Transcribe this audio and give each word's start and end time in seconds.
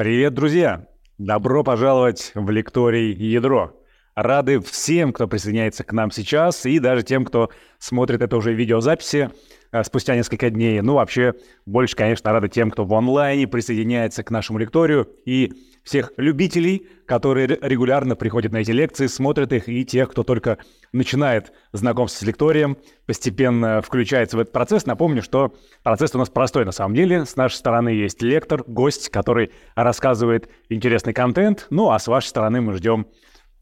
Привет, 0.00 0.32
друзья! 0.32 0.86
Добро 1.18 1.62
пожаловать 1.62 2.32
в 2.34 2.48
лекторий 2.48 3.12
«Ядро». 3.12 3.78
Рады 4.14 4.58
всем, 4.60 5.12
кто 5.12 5.28
присоединяется 5.28 5.84
к 5.84 5.92
нам 5.92 6.10
сейчас, 6.10 6.64
и 6.64 6.78
даже 6.78 7.02
тем, 7.02 7.26
кто 7.26 7.50
смотрит 7.78 8.22
это 8.22 8.38
уже 8.38 8.52
в 8.52 8.54
видеозаписи 8.54 9.28
э, 9.72 9.84
спустя 9.84 10.16
несколько 10.16 10.48
дней. 10.48 10.80
Ну, 10.80 10.94
вообще, 10.94 11.34
больше, 11.66 11.96
конечно, 11.96 12.32
рады 12.32 12.48
тем, 12.48 12.70
кто 12.70 12.86
в 12.86 12.94
онлайне 12.94 13.46
присоединяется 13.46 14.22
к 14.22 14.30
нашему 14.30 14.58
лекторию, 14.58 15.06
и 15.26 15.52
всех 15.84 16.12
любителей, 16.16 16.86
которые 17.06 17.46
регулярно 17.46 18.16
приходят 18.16 18.52
на 18.52 18.58
эти 18.58 18.70
лекции, 18.70 19.06
смотрят 19.06 19.52
их, 19.52 19.68
и 19.68 19.84
тех, 19.84 20.10
кто 20.10 20.22
только 20.22 20.58
начинает 20.92 21.52
знакомство 21.72 22.24
с 22.24 22.26
лекторием, 22.26 22.76
постепенно 23.06 23.80
включается 23.80 24.36
в 24.36 24.40
этот 24.40 24.52
процесс. 24.52 24.86
Напомню, 24.86 25.22
что 25.22 25.54
процесс 25.82 26.14
у 26.14 26.18
нас 26.18 26.28
простой 26.28 26.64
на 26.64 26.72
самом 26.72 26.94
деле. 26.94 27.24
С 27.24 27.36
нашей 27.36 27.54
стороны 27.54 27.90
есть 27.90 28.22
лектор, 28.22 28.62
гость, 28.66 29.08
который 29.10 29.50
рассказывает 29.74 30.48
интересный 30.68 31.12
контент, 31.12 31.66
ну 31.70 31.90
а 31.90 31.98
с 31.98 32.06
вашей 32.06 32.28
стороны 32.28 32.60
мы 32.60 32.74
ждем 32.74 33.06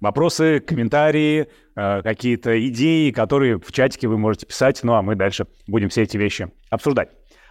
вопросы, 0.00 0.60
комментарии, 0.60 1.48
э, 1.74 2.02
какие-то 2.02 2.69
идеи, 2.69 3.10
которые 3.10 3.58
в 3.58 3.72
чатике 3.72 4.08
вы 4.08 4.19
можете 4.19 4.46
писать, 4.46 4.80
ну 4.82 4.94
а 4.94 5.02
мы 5.02 5.16
дальше 5.16 5.46
будем 5.66 5.88
все 5.88 6.02
эти 6.02 6.16
вещи 6.16 6.50
обсуждать. 6.70 7.10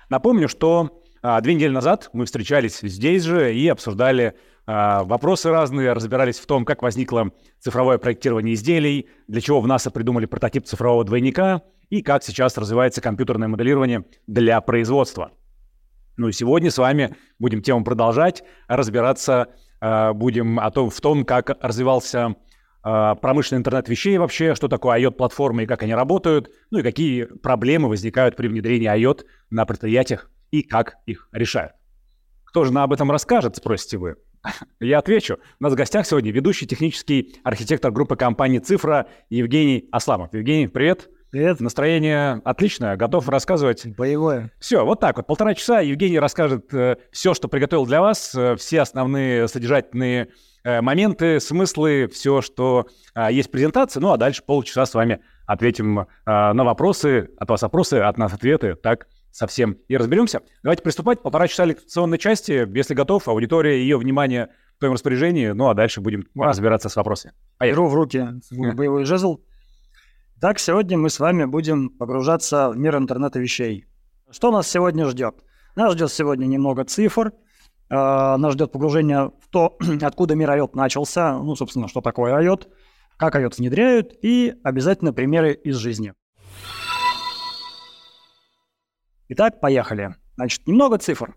Напомню, 0.09 0.47
что 0.47 1.01
а, 1.21 1.41
две 1.41 1.55
недели 1.55 1.71
назад 1.71 2.09
мы 2.13 2.25
встречались 2.25 2.79
здесь 2.81 3.23
же 3.23 3.53
и 3.53 3.67
обсуждали 3.67 4.35
вопросы 4.67 5.49
разные, 5.49 5.93
разбирались 5.93 6.39
в 6.39 6.45
том, 6.45 6.65
как 6.65 6.81
возникло 6.81 7.31
цифровое 7.59 7.97
проектирование 7.97 8.53
изделий, 8.53 9.07
для 9.27 9.41
чего 9.41 9.61
в 9.61 9.67
НАСА 9.67 9.91
придумали 9.91 10.25
прототип 10.25 10.65
цифрового 10.65 11.05
двойника 11.05 11.61
и 11.89 12.01
как 12.01 12.23
сейчас 12.23 12.57
развивается 12.57 12.99
компьютерное 13.01 13.47
моделирование 13.47 14.03
для 14.27 14.59
производства. 14.59 15.31
Ну 16.17 16.27
и 16.27 16.33
сегодня 16.33 16.69
с 16.69 16.77
вами 16.77 17.15
будем 17.39 17.61
тему 17.61 17.85
продолжать, 17.85 18.43
разбираться 18.67 19.47
Э, 19.79 20.13
будем 20.13 20.59
о 20.59 20.71
том, 20.71 20.89
в 20.89 20.99
том, 21.01 21.25
как 21.25 21.57
развивался 21.61 22.35
э, 22.83 23.15
промышленный 23.21 23.59
интернет 23.59 23.87
вещей 23.89 24.17
вообще, 24.17 24.55
что 24.55 24.67
такое 24.67 24.99
IoT-платформы 24.99 25.63
и 25.63 25.65
как 25.65 25.83
они 25.83 25.93
работают, 25.93 26.49
ну 26.71 26.79
и 26.79 26.83
какие 26.83 27.25
проблемы 27.25 27.89
возникают 27.89 28.35
при 28.35 28.47
внедрении 28.47 28.89
IoT 28.89 29.25
на 29.49 29.65
предприятиях 29.65 30.29
и 30.51 30.63
как 30.63 30.97
их 31.05 31.29
решают. 31.31 31.73
Кто 32.43 32.63
же 32.63 32.73
нам 32.73 32.85
об 32.85 32.93
этом 32.93 33.11
расскажет, 33.11 33.57
спросите 33.57 33.97
вы? 33.97 34.15
Я 34.79 34.99
отвечу. 34.99 35.37
У 35.59 35.63
нас 35.63 35.73
в 35.73 35.75
гостях 35.75 36.05
сегодня 36.05 36.31
ведущий 36.31 36.65
технический 36.65 37.35
архитектор 37.43 37.91
группы 37.91 38.15
компании 38.15 38.59
«Цифра» 38.59 39.07
Евгений 39.29 39.87
Асламов. 39.91 40.33
Евгений, 40.33 40.67
привет. 40.67 41.09
Привет. 41.29 41.59
Настроение 41.59 42.41
отличное, 42.45 42.95
готов 42.95 43.27
рассказывать. 43.27 43.85
Боевое. 43.97 44.51
Все, 44.59 44.85
вот 44.85 45.01
так 45.01 45.17
вот. 45.17 45.27
Полтора 45.27 45.55
часа 45.55 45.81
Евгений 45.81 46.19
расскажет 46.19 46.73
э, 46.73 46.95
все, 47.11 47.33
что 47.33 47.49
приготовил 47.49 47.85
для 47.85 47.99
вас, 47.99 48.33
э, 48.33 48.55
все 48.55 48.79
основные 48.79 49.49
содержательные 49.49 50.29
э, 50.63 50.79
моменты, 50.79 51.41
смыслы, 51.41 52.07
все, 52.07 52.41
что 52.41 52.87
э, 53.13 53.27
есть 53.31 53.49
в 53.49 53.51
презентации. 53.51 53.99
Ну, 53.99 54.13
а 54.13 54.17
дальше 54.17 54.41
полчаса 54.41 54.85
с 54.85 54.93
вами 54.93 55.19
ответим 55.45 55.99
э, 55.99 56.05
на 56.25 56.63
вопросы, 56.63 57.29
от 57.37 57.49
вас 57.49 57.61
вопросы, 57.61 57.95
от 57.95 58.17
нас 58.17 58.33
ответы. 58.33 58.75
Так 58.75 59.07
совсем 59.31 59.77
и 59.87 59.97
разберемся. 59.97 60.41
Давайте 60.63 60.83
приступать. 60.83 61.21
Полтора 61.21 61.47
часа 61.47 61.65
лекционной 61.65 62.17
части. 62.17 62.67
Если 62.75 62.93
готов, 62.93 63.27
аудитория, 63.27 63.79
ее 63.79 63.97
внимание 63.97 64.49
в 64.75 64.79
твоем 64.79 64.93
распоряжении. 64.93 65.49
Ну, 65.49 65.69
а 65.69 65.73
дальше 65.73 66.01
будем 66.01 66.27
разбираться 66.35 66.89
с 66.89 66.95
вопросами. 66.95 67.33
Поехали. 67.57 67.75
Беру 67.75 67.87
в 67.87 67.95
руки 67.95 68.27
боевой 68.51 69.05
жезл. 69.05 69.39
Так, 70.39 70.59
сегодня 70.59 70.99
мы 70.99 71.09
с 71.09 71.19
вами 71.19 71.45
будем 71.45 71.89
погружаться 71.89 72.69
в 72.69 72.77
мир 72.77 72.95
интернета 72.95 73.39
вещей. 73.39 73.85
Что 74.29 74.51
нас 74.51 74.67
сегодня 74.67 75.07
ждет? 75.07 75.43
Нас 75.75 75.93
ждет 75.93 76.11
сегодня 76.11 76.45
немного 76.45 76.83
цифр, 76.85 77.27
э, 77.29 77.33
нас 77.89 78.53
ждет 78.53 78.71
погружение 78.71 79.31
в 79.41 79.49
то, 79.49 79.77
откуда 80.01 80.35
мир 80.35 80.51
IOT 80.51 80.71
начался, 80.73 81.37
ну, 81.37 81.55
собственно, 81.55 81.87
что 81.87 82.01
такое 82.01 82.39
IOT, 82.39 82.67
как 83.17 83.35
IOT 83.35 83.55
внедряют, 83.57 84.13
и 84.21 84.53
обязательно 84.63 85.11
примеры 85.11 85.53
из 85.53 85.77
жизни. 85.77 86.13
Итак, 89.29 89.59
поехали. 89.59 90.15
Значит, 90.35 90.67
немного 90.67 90.97
цифр. 90.97 91.35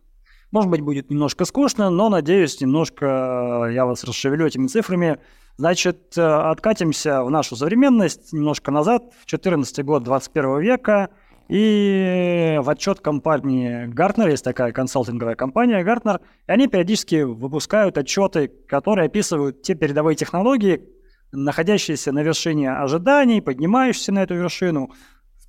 Может 0.51 0.71
быть, 0.71 0.81
будет 0.81 1.11
немножко 1.11 1.45
скучно, 1.45 1.91
но, 1.91 2.09
надеюсь, 2.09 2.61
немножко 2.61 3.69
я 3.73 3.87
вас 3.87 4.05
расшевелю 4.05 4.47
этими 4.47 4.67
цифрами, 4.67 5.19
Значит, 5.61 6.17
э, 6.17 6.23
откатимся 6.23 7.23
в 7.23 7.31
нашу 7.31 7.55
современность 7.55 8.33
немножко 8.33 8.71
назад, 8.71 9.13
в 9.21 9.27
14 9.27 9.85
год 9.85 10.03
21 10.05 10.59
века, 10.59 11.11
и 11.51 12.57
в 12.63 12.71
отчет 12.71 13.01
компании 13.01 13.87
Gartner, 13.93 14.31
есть 14.31 14.43
такая 14.43 14.73
консалтинговая 14.73 15.35
компания 15.35 15.85
Gartner, 15.85 16.23
и 16.47 16.51
они 16.51 16.67
периодически 16.67 17.25
выпускают 17.25 17.99
отчеты, 17.99 18.51
которые 18.69 19.05
описывают 19.05 19.61
те 19.61 19.75
передовые 19.75 20.17
технологии, 20.17 20.81
находящиеся 21.31 22.13
на 22.13 22.23
вершине 22.23 22.73
ожиданий, 22.73 23.43
поднимающиеся 23.43 24.13
на 24.13 24.23
эту 24.23 24.37
вершину, 24.37 24.93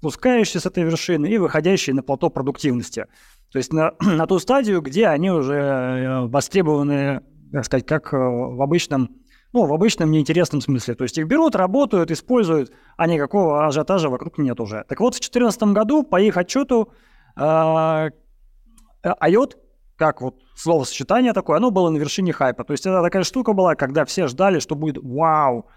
спускающиеся 0.02 0.60
с 0.60 0.66
этой 0.66 0.84
вершины 0.84 1.28
и 1.28 1.38
выходящие 1.38 1.96
на 1.96 2.02
плато 2.02 2.32
продуктивности. 2.32 3.06
То 3.52 3.60
есть 3.60 3.72
на, 3.72 3.94
на 4.00 4.26
ту 4.26 4.40
стадию, 4.40 4.82
где 4.82 5.08
они 5.08 5.30
уже 5.30 5.54
э, 5.54 6.26
востребованы, 6.26 7.22
так 7.52 7.66
сказать, 7.66 7.86
как 7.86 8.12
э, 8.12 8.18
в 8.18 8.62
обычном 8.62 9.10
ну, 9.54 9.66
в 9.66 9.74
обычном 9.74 10.12
неинтересном 10.12 10.62
смысле. 10.62 10.96
То 10.96 11.04
есть 11.04 11.18
их 11.18 11.28
берут, 11.28 11.56
работают, 11.56 12.10
используют, 12.10 12.72
а 12.96 13.06
никакого 13.06 13.68
ажиотажа 13.68 14.10
вокруг 14.10 14.38
нет 14.38 14.62
уже. 14.62 14.86
Так 14.88 15.02
вот, 15.02 15.14
в 15.14 15.20
2014 15.20 15.64
году 15.64 16.04
по 16.04 16.22
их 16.22 16.38
отчету 16.38 16.94
э, 17.36 18.10
IOT, 19.04 19.58
как 19.98 20.22
вот 20.22 20.36
словосочетание 20.56 21.34
такое, 21.34 21.58
оно 21.58 21.70
было 21.70 21.90
на 21.90 21.98
вершине 21.98 22.32
хайпа. 22.32 22.64
То 22.64 22.72
есть 22.72 22.86
это 22.86 23.04
такая 23.04 23.24
штука 23.24 23.52
была, 23.52 23.76
когда 23.76 24.06
все 24.06 24.28
ждали, 24.28 24.60
что 24.60 24.76
будет 24.76 24.98
вау, 25.04 25.68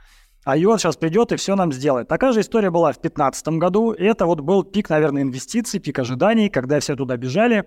IOT 0.47 0.79
сейчас 0.79 0.97
придет 0.97 1.33
и 1.33 1.37
все 1.37 1.57
нам 1.57 1.73
сделает. 1.73 2.09
Такая 2.09 2.33
же 2.33 2.41
история 2.41 2.71
была 2.71 2.93
в 2.93 2.97
2015 2.97 3.49
году. 3.59 3.93
И 3.93 4.05
это 4.05 4.27
вот 4.27 4.41
был 4.41 4.63
пик, 4.63 4.91
наверное, 4.91 5.23
инвестиций, 5.23 5.81
пик 5.81 5.99
ожиданий, 5.99 6.51
когда 6.51 6.81
все 6.81 6.97
туда 6.97 7.17
бежали. 7.17 7.65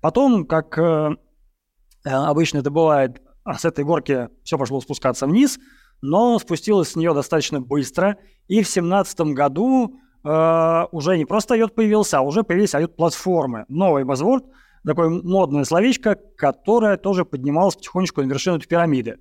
Потом, 0.00 0.46
как 0.46 0.78
э, 0.78 1.16
обычно 2.04 2.58
это 2.58 2.70
бывает, 2.70 3.20
а 3.44 3.58
с 3.58 3.64
этой 3.64 3.84
горки 3.84 4.28
все 4.44 4.56
пошло 4.56 4.80
спускаться 4.80 5.26
вниз, 5.26 5.58
но 6.00 6.38
спустилось 6.38 6.90
с 6.90 6.96
нее 6.96 7.12
достаточно 7.12 7.60
быстро. 7.60 8.18
И 8.46 8.62
в 8.62 8.70
2017 8.70 9.20
году 9.32 9.96
э, 10.24 10.84
уже 10.92 11.18
не 11.18 11.24
просто 11.24 11.56
IOT 11.56 11.72
появился, 11.72 12.18
а 12.18 12.22
уже 12.22 12.44
появились 12.44 12.74
IOT-платформы. 12.74 13.64
Новый 13.68 14.04
buzzword, 14.04 14.44
такое 14.84 15.08
модное 15.08 15.64
словечко, 15.64 16.16
которое 16.36 16.96
тоже 16.96 17.24
поднималось 17.24 17.74
потихонечку 17.74 18.22
на 18.22 18.26
вершину 18.26 18.58
этой 18.58 18.68
пирамиды. 18.68 19.18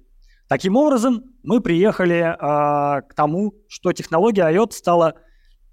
Таким 0.52 0.76
образом, 0.76 1.24
мы 1.44 1.62
приехали 1.62 2.18
э, 2.18 3.02
к 3.04 3.14
тому, 3.16 3.54
что 3.70 3.94
технология 3.94 4.52
IOT 4.52 4.74
стала 4.74 5.14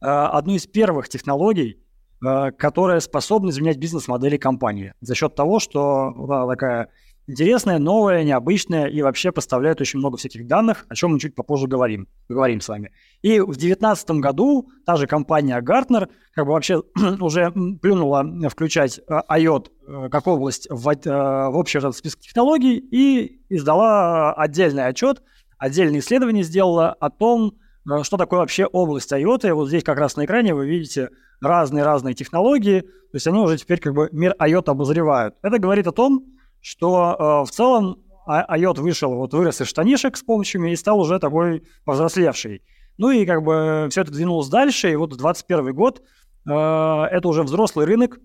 э, 0.00 0.06
одной 0.06 0.54
из 0.54 0.68
первых 0.68 1.08
технологий, 1.08 1.82
э, 2.24 2.52
которая 2.52 3.00
способна 3.00 3.50
изменять 3.50 3.78
бизнес-модели 3.78 4.36
компании. 4.36 4.94
За 5.00 5.16
счет 5.16 5.34
того, 5.34 5.58
что 5.58 6.14
да, 6.28 6.46
такая 6.46 6.90
интересное, 7.28 7.78
новое, 7.78 8.24
необычное 8.24 8.86
и 8.86 9.02
вообще 9.02 9.30
поставляет 9.30 9.80
очень 9.80 9.98
много 9.98 10.16
всяких 10.16 10.46
данных, 10.46 10.86
о 10.88 10.94
чем 10.94 11.12
мы 11.12 11.20
чуть 11.20 11.34
попозже 11.34 11.68
говорим, 11.68 12.08
говорим 12.28 12.60
с 12.60 12.68
вами. 12.68 12.90
И 13.22 13.38
в 13.38 13.52
2019 13.52 14.10
году 14.12 14.70
та 14.86 14.96
же 14.96 15.06
компания 15.06 15.60
Gartner 15.60 16.08
как 16.34 16.46
бы 16.46 16.52
вообще 16.52 16.82
уже 17.20 17.52
плюнула 17.82 18.24
включать 18.48 18.98
э, 18.98 19.20
IOT 19.30 19.66
э, 19.86 20.08
как 20.10 20.26
область 20.26 20.68
в, 20.70 20.88
э, 20.88 20.98
в 21.04 21.56
общий 21.56 21.78
этот 21.78 21.94
список 21.94 22.20
технологий 22.20 22.78
и 22.78 23.42
издала 23.50 24.32
отдельный 24.32 24.86
отчет, 24.86 25.22
отдельное 25.58 26.00
исследование 26.00 26.42
сделала 26.42 26.92
о 26.92 27.10
том, 27.10 27.58
что 28.02 28.16
такое 28.16 28.40
вообще 28.40 28.66
область 28.66 29.12
IOT. 29.12 29.52
Вот 29.52 29.68
здесь 29.68 29.84
как 29.84 29.98
раз 29.98 30.16
на 30.16 30.24
экране 30.24 30.54
вы 30.54 30.66
видите 30.66 31.10
разные-разные 31.40 32.14
технологии, 32.14 32.80
то 32.80 33.14
есть 33.14 33.26
они 33.26 33.38
уже 33.38 33.56
теперь 33.58 33.80
как 33.80 33.94
бы 33.94 34.08
мир 34.12 34.34
IOT 34.38 34.70
обозревают. 34.70 35.34
Это 35.42 35.58
говорит 35.58 35.86
о 35.86 35.92
том, 35.92 36.24
что 36.60 37.16
э, 37.44 37.46
в 37.46 37.50
целом 37.50 38.02
IOT 38.28 38.80
вышел, 38.80 39.14
вот 39.14 39.32
вырос 39.32 39.60
из 39.60 39.68
штанишек 39.68 40.16
с 40.16 40.22
помощью 40.22 40.64
и 40.64 40.76
стал 40.76 41.00
уже 41.00 41.18
такой 41.18 41.64
повзрослевший. 41.84 42.62
Ну 42.98 43.10
и 43.10 43.24
как 43.24 43.42
бы 43.42 43.88
все 43.90 44.02
это 44.02 44.12
двинулось 44.12 44.48
дальше, 44.48 44.92
и 44.92 44.96
вот 44.96 45.16
21 45.16 45.74
год 45.74 46.02
э, 46.46 46.50
это 46.50 47.28
уже 47.28 47.42
взрослый 47.42 47.86
рынок. 47.86 48.18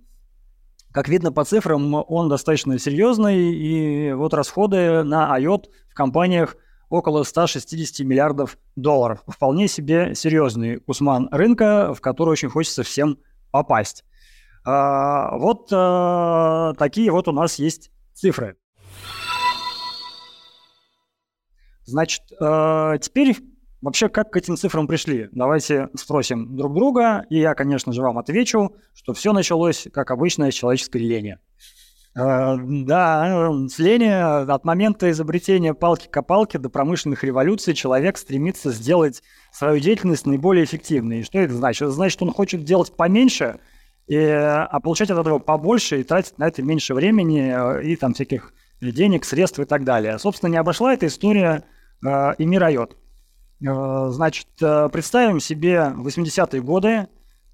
Как 0.91 1.07
видно 1.07 1.31
по 1.31 1.43
цифрам, 1.43 2.03
он 2.07 2.29
достаточно 2.29 2.77
серьезный, 2.77 3.53
и 3.53 4.13
вот 4.13 4.33
расходы 4.33 5.03
на 5.03 5.39
IOT 5.39 5.65
в 5.89 5.93
компаниях 5.95 6.55
около 6.89 7.23
160 7.23 8.05
миллиардов 8.05 8.57
долларов. 8.75 9.23
Вполне 9.27 9.67
себе 9.67 10.13
серьезный 10.13 10.79
кусман 10.79 11.27
рынка, 11.31 11.93
в 11.95 12.01
который 12.01 12.29
очень 12.29 12.49
хочется 12.49 12.83
всем 12.83 13.17
попасть. 13.51 14.05
А, 14.65 15.35
вот 15.37 15.69
а, 15.71 16.73
такие 16.77 17.11
вот 17.11 17.27
у 17.27 17.31
нас 17.31 17.57
есть 17.57 17.89
цифры. 18.23 18.55
Значит, 21.85 22.21
э, 22.39 22.97
теперь 23.01 23.35
вообще 23.81 24.07
как 24.07 24.31
к 24.31 24.37
этим 24.37 24.55
цифрам 24.55 24.87
пришли? 24.87 25.27
Давайте 25.33 25.89
спросим 25.95 26.55
друг 26.55 26.73
друга, 26.73 27.25
и 27.29 27.39
я, 27.39 27.53
конечно 27.53 27.91
же, 27.91 28.01
вам 28.01 28.17
отвечу, 28.17 28.77
что 28.93 29.13
все 29.13 29.33
началось, 29.33 29.87
как 29.91 30.11
обычно, 30.11 30.49
с 30.49 30.53
человеческой 30.53 30.99
лени. 30.99 31.37
Э, 32.15 32.55
да, 32.57 33.51
с 33.67 33.77
Лени 33.77 34.49
от 34.49 34.63
момента 34.63 35.11
изобретения 35.11 35.73
палки-копалки 35.73 36.55
до 36.55 36.69
промышленных 36.69 37.25
революций 37.25 37.73
человек 37.73 38.17
стремится 38.17 38.71
сделать 38.71 39.21
свою 39.51 39.81
деятельность 39.81 40.25
наиболее 40.25 40.63
эффективной. 40.63 41.19
И 41.19 41.23
что 41.23 41.39
это 41.39 41.55
значит? 41.55 41.81
Это 41.81 41.91
значит, 41.91 42.21
он 42.21 42.31
хочет 42.31 42.63
делать 42.63 42.95
поменьше, 42.95 43.59
и, 44.07 44.17
а 44.17 44.79
получать 44.79 45.09
от 45.09 45.19
этого 45.19 45.39
побольше 45.39 46.01
и 46.01 46.03
тратить 46.03 46.37
на 46.37 46.47
это 46.47 46.61
меньше 46.61 46.93
времени 46.93 47.53
э, 47.53 47.83
и 47.83 47.95
там 47.95 48.13
всяких 48.13 48.53
денег, 48.81 49.25
средств 49.25 49.59
и 49.59 49.65
так 49.65 49.83
далее. 49.83 50.19
Собственно, 50.19 50.51
не 50.51 50.57
обошла 50.57 50.93
эта 50.93 51.07
история 51.07 51.63
э, 52.05 52.35
и 52.37 52.45
Мирайот. 52.45 52.97
Э, 53.65 54.07
значит, 54.09 54.47
э, 54.61 54.89
представим 54.91 55.39
себе 55.39 55.93
80-е 55.95 56.61
годы, 56.61 57.07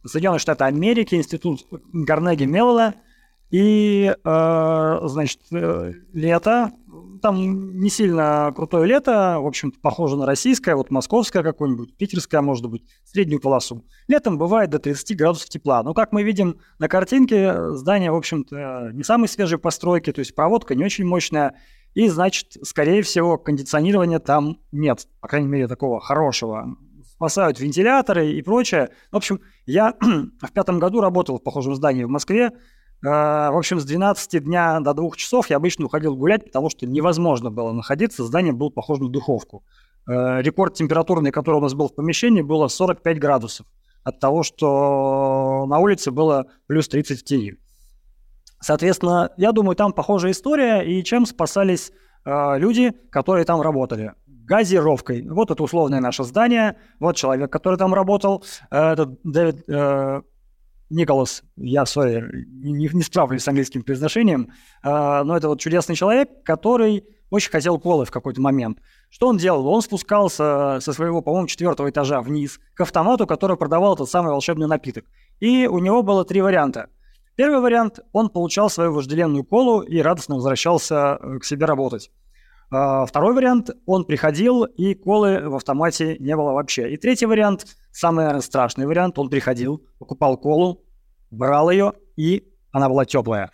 Соединенные 0.06 0.40
Штаты 0.40 0.64
Америки, 0.64 1.16
институт 1.16 1.68
Карнеги 2.06 2.46
Меллола– 2.46 2.96
и, 3.52 4.14
э, 4.24 5.00
значит, 5.04 5.40
э, 5.52 5.94
лето, 6.14 6.72
там 7.20 7.80
не 7.80 7.90
сильно 7.90 8.52
крутое 8.56 8.88
лето, 8.88 9.38
в 9.40 9.48
общем-то, 9.48 9.80
похоже 9.80 10.18
на 10.18 10.26
российское, 10.26 10.76
вот 10.76 10.90
московское 10.90 11.44
какое-нибудь, 11.44 11.96
питерское, 11.98 12.42
может 12.42 12.66
быть, 12.70 12.84
среднюю 13.04 13.42
полосу. 13.42 13.86
Летом 14.08 14.38
бывает 14.38 14.70
до 14.70 14.80
30 14.80 15.18
градусов 15.18 15.50
тепла. 15.50 15.84
Но, 15.84 15.94
как 15.94 16.12
мы 16.12 16.24
видим 16.24 16.60
на 16.80 16.88
картинке, 16.88 17.76
здание, 17.76 18.12
в 18.12 18.16
общем-то, 18.16 18.92
не 18.94 19.04
самой 19.04 19.28
свежей 19.28 19.60
постройки, 19.60 20.12
то 20.12 20.20
есть 20.20 20.34
проводка 20.34 20.76
не 20.76 20.84
очень 20.84 21.06
мощная, 21.06 21.56
и, 21.94 22.08
значит, 22.08 22.58
скорее 22.64 23.02
всего, 23.02 23.38
кондиционирования 23.38 24.20
там 24.20 24.60
нет, 24.72 25.08
по 25.22 25.28
крайней 25.28 25.48
мере, 25.48 25.68
такого 25.68 26.00
хорошего. 26.00 26.78
Спасают 27.04 27.60
вентиляторы 27.60 28.32
и 28.32 28.42
прочее. 28.42 28.90
В 29.12 29.18
общем, 29.18 29.42
я 29.66 29.96
в 30.42 30.52
пятом 30.54 30.80
году 30.80 31.02
работал 31.02 31.38
в 31.38 31.44
похожем 31.44 31.76
здании 31.76 32.04
в 32.04 32.10
Москве, 32.10 32.52
в 33.02 33.58
общем, 33.58 33.80
с 33.80 33.86
12 33.86 34.44
дня 34.44 34.80
до 34.82 34.94
2 34.94 35.12
часов 35.16 35.50
я 35.50 35.56
обычно 35.56 35.86
уходил 35.86 36.16
гулять, 36.16 36.46
потому 36.46 36.70
что 36.70 36.86
невозможно 36.86 37.50
было 37.50 37.72
находиться. 37.72 38.26
Здание 38.26 38.52
было 38.52 38.70
похоже 38.70 39.04
на 39.04 39.10
духовку. 39.10 39.64
А, 40.10 40.42
рекорд 40.42 40.74
температурный, 40.74 41.32
который 41.32 41.58
у 41.58 41.62
нас 41.62 41.74
был 41.74 41.88
в 41.88 41.96
помещении, 41.96 42.42
было 42.42 42.68
45 42.68 43.20
градусов. 43.20 43.68
От 44.04 44.20
того, 44.20 44.44
что 44.44 45.66
на 45.68 45.80
улице 45.80 46.12
было 46.12 46.48
плюс 46.68 46.88
30 46.88 47.20
в 47.20 47.24
тени. 47.24 47.58
Соответственно, 48.60 49.32
я 49.38 49.52
думаю, 49.52 49.76
там 49.76 49.94
похожая 49.94 50.32
история, 50.32 50.82
и 50.82 51.04
чем 51.04 51.26
спасались 51.26 51.92
э, 52.26 52.58
люди, 52.58 52.92
которые 53.12 53.46
там 53.46 53.62
работали. 53.62 54.14
Газировкой. 54.26 55.28
Вот 55.30 55.52
это 55.52 55.62
условное 55.62 56.00
наше 56.00 56.24
здание, 56.24 56.78
вот 57.00 57.16
человек, 57.16 57.52
который 57.52 57.78
там 57.78 57.94
работал, 57.94 58.44
э, 58.72 58.94
это 58.94 59.16
Дэвид 59.24 59.64
э, 59.70 60.22
Николас, 60.90 61.44
я, 61.56 61.86
сори, 61.86 62.46
не, 62.48 62.90
не 62.92 63.02
справлюсь 63.04 63.44
с 63.44 63.48
английским 63.48 63.84
произношением, 63.84 64.52
э, 64.84 65.24
но 65.24 65.38
это 65.38 65.48
вот 65.48 65.60
чудесный 65.60 65.96
человек, 65.96 66.30
который 66.44 67.06
очень 67.30 67.52
хотел 67.52 67.80
колы 67.80 68.06
в 68.06 68.12
какой-то 68.12 68.42
момент. 68.42 68.80
Что 69.10 69.28
он 69.28 69.38
делал? 69.38 69.68
Он 69.68 69.82
спускался 69.82 70.80
со 70.82 70.94
своего, 70.94 71.22
по-моему, 71.22 71.48
четвертого 71.48 71.90
этажа 71.90 72.22
вниз 72.22 72.60
к 72.74 72.82
автомату, 72.82 73.28
который 73.28 73.58
продавал 73.58 73.94
этот 73.94 74.10
самый 74.10 74.32
волшебный 74.32 74.68
напиток. 74.68 75.06
И 75.40 75.68
у 75.68 75.80
него 75.80 76.02
было 76.02 76.26
три 76.26 76.42
варианта. 76.42 76.90
Первый 77.36 77.62
вариант– 77.62 78.00
он 78.12 78.30
получал 78.30 78.70
свою 78.70 78.92
вожделенную 78.94 79.46
колу 79.46 79.82
и 79.82 80.00
радостно 80.00 80.36
возвращался 80.36 81.18
э, 81.22 81.40
к 81.40 81.46
себе 81.46 81.66
работать. 81.66 82.12
А, 82.72 83.06
второй 83.06 83.34
вариант, 83.34 83.72
он 83.86 84.06
приходил, 84.06 84.64
и 84.64 84.94
колы 84.94 85.50
в 85.50 85.56
автомате 85.56 86.18
не 86.20 86.36
было 86.36 86.52
вообще. 86.52 86.92
И 86.92 86.98
третий 86.98 87.26
вариант, 87.26 87.66
самый, 87.92 88.42
страшный 88.42 88.86
вариант, 88.86 89.18
он 89.18 89.30
приходил, 89.30 89.84
покупал 89.98 90.38
колу, 90.38 90.84
брал 91.32 91.72
ее, 91.72 91.94
и 92.16 92.48
она 92.72 92.88
была 92.88 93.06
теплая. 93.06 93.50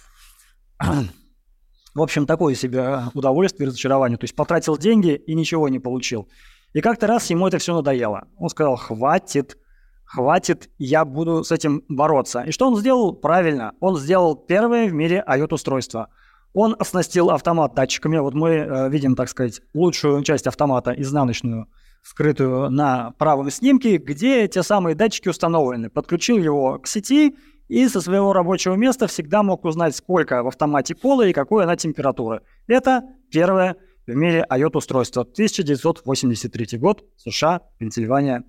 В 0.80 2.02
общем, 2.02 2.26
такое 2.26 2.56
себе 2.56 3.04
удовольствие 3.14 3.66
и 3.66 3.70
разочарование. 3.70 4.18
То 4.18 4.26
есть 4.26 4.36
потратил 4.36 4.78
деньги 4.78 5.16
и 5.16 5.34
ничего 5.34 5.70
не 5.70 5.80
получил. 5.80 6.28
И 6.74 6.82
как-то 6.82 7.08
раз 7.08 7.30
ему 7.30 7.48
это 7.48 7.58
все 7.58 7.74
надоело. 7.74 8.28
Он 8.38 8.50
сказал, 8.50 8.76
хватит, 8.76 9.58
хватит, 10.04 10.70
я 10.78 11.06
буду 11.06 11.46
с 11.46 11.54
этим 11.54 11.84
бороться. 11.88 12.42
И 12.42 12.52
что 12.52 12.68
он 12.68 12.76
сделал? 12.76 13.14
Правильно, 13.14 13.76
он 13.80 13.96
сделал 13.96 14.36
первое 14.36 14.90
в 14.90 14.94
мире 14.94 15.24
IOT-устройство– 15.26 16.10
он 16.56 16.76
оснастил 16.80 17.30
автомат 17.30 17.76
датчиками. 17.76 18.18
Вот 18.18 18.34
мы 18.34 18.50
э, 18.50 18.90
видим, 18.90 19.16
так 19.16 19.30
сказать, 19.30 19.62
лучшую 19.74 20.24
часть 20.24 20.48
автомата, 20.48 20.92
изнаночную, 20.92 21.68
скрытую 22.02 22.70
на 22.70 23.12
правом 23.18 23.52
снимке, 23.52 23.98
где 23.98 24.48
те 24.48 24.64
самые 24.64 24.96
датчики 24.96 25.28
установлены. 25.28 25.90
Подключил 25.90 26.38
его 26.38 26.80
к 26.80 26.88
сети 26.88 27.36
и 27.68 27.88
со 27.90 28.00
своего 28.00 28.32
рабочего 28.32 28.76
места 28.76 29.08
всегда 29.08 29.44
мог 29.44 29.66
узнать, 29.66 29.98
сколько 29.98 30.44
в 30.44 30.48
автомате 30.48 30.96
колы 30.96 31.30
и 31.30 31.34
какой 31.34 31.66
она 31.66 31.76
температура. 31.76 32.42
Это 32.68 33.04
первое 33.30 33.76
в 34.08 34.16
мире 34.16 34.46
IOT-устройство. 34.50 35.24
1983 35.24 36.78
год, 36.78 37.04
США, 37.18 37.62
Пенсильвания. 37.80 38.46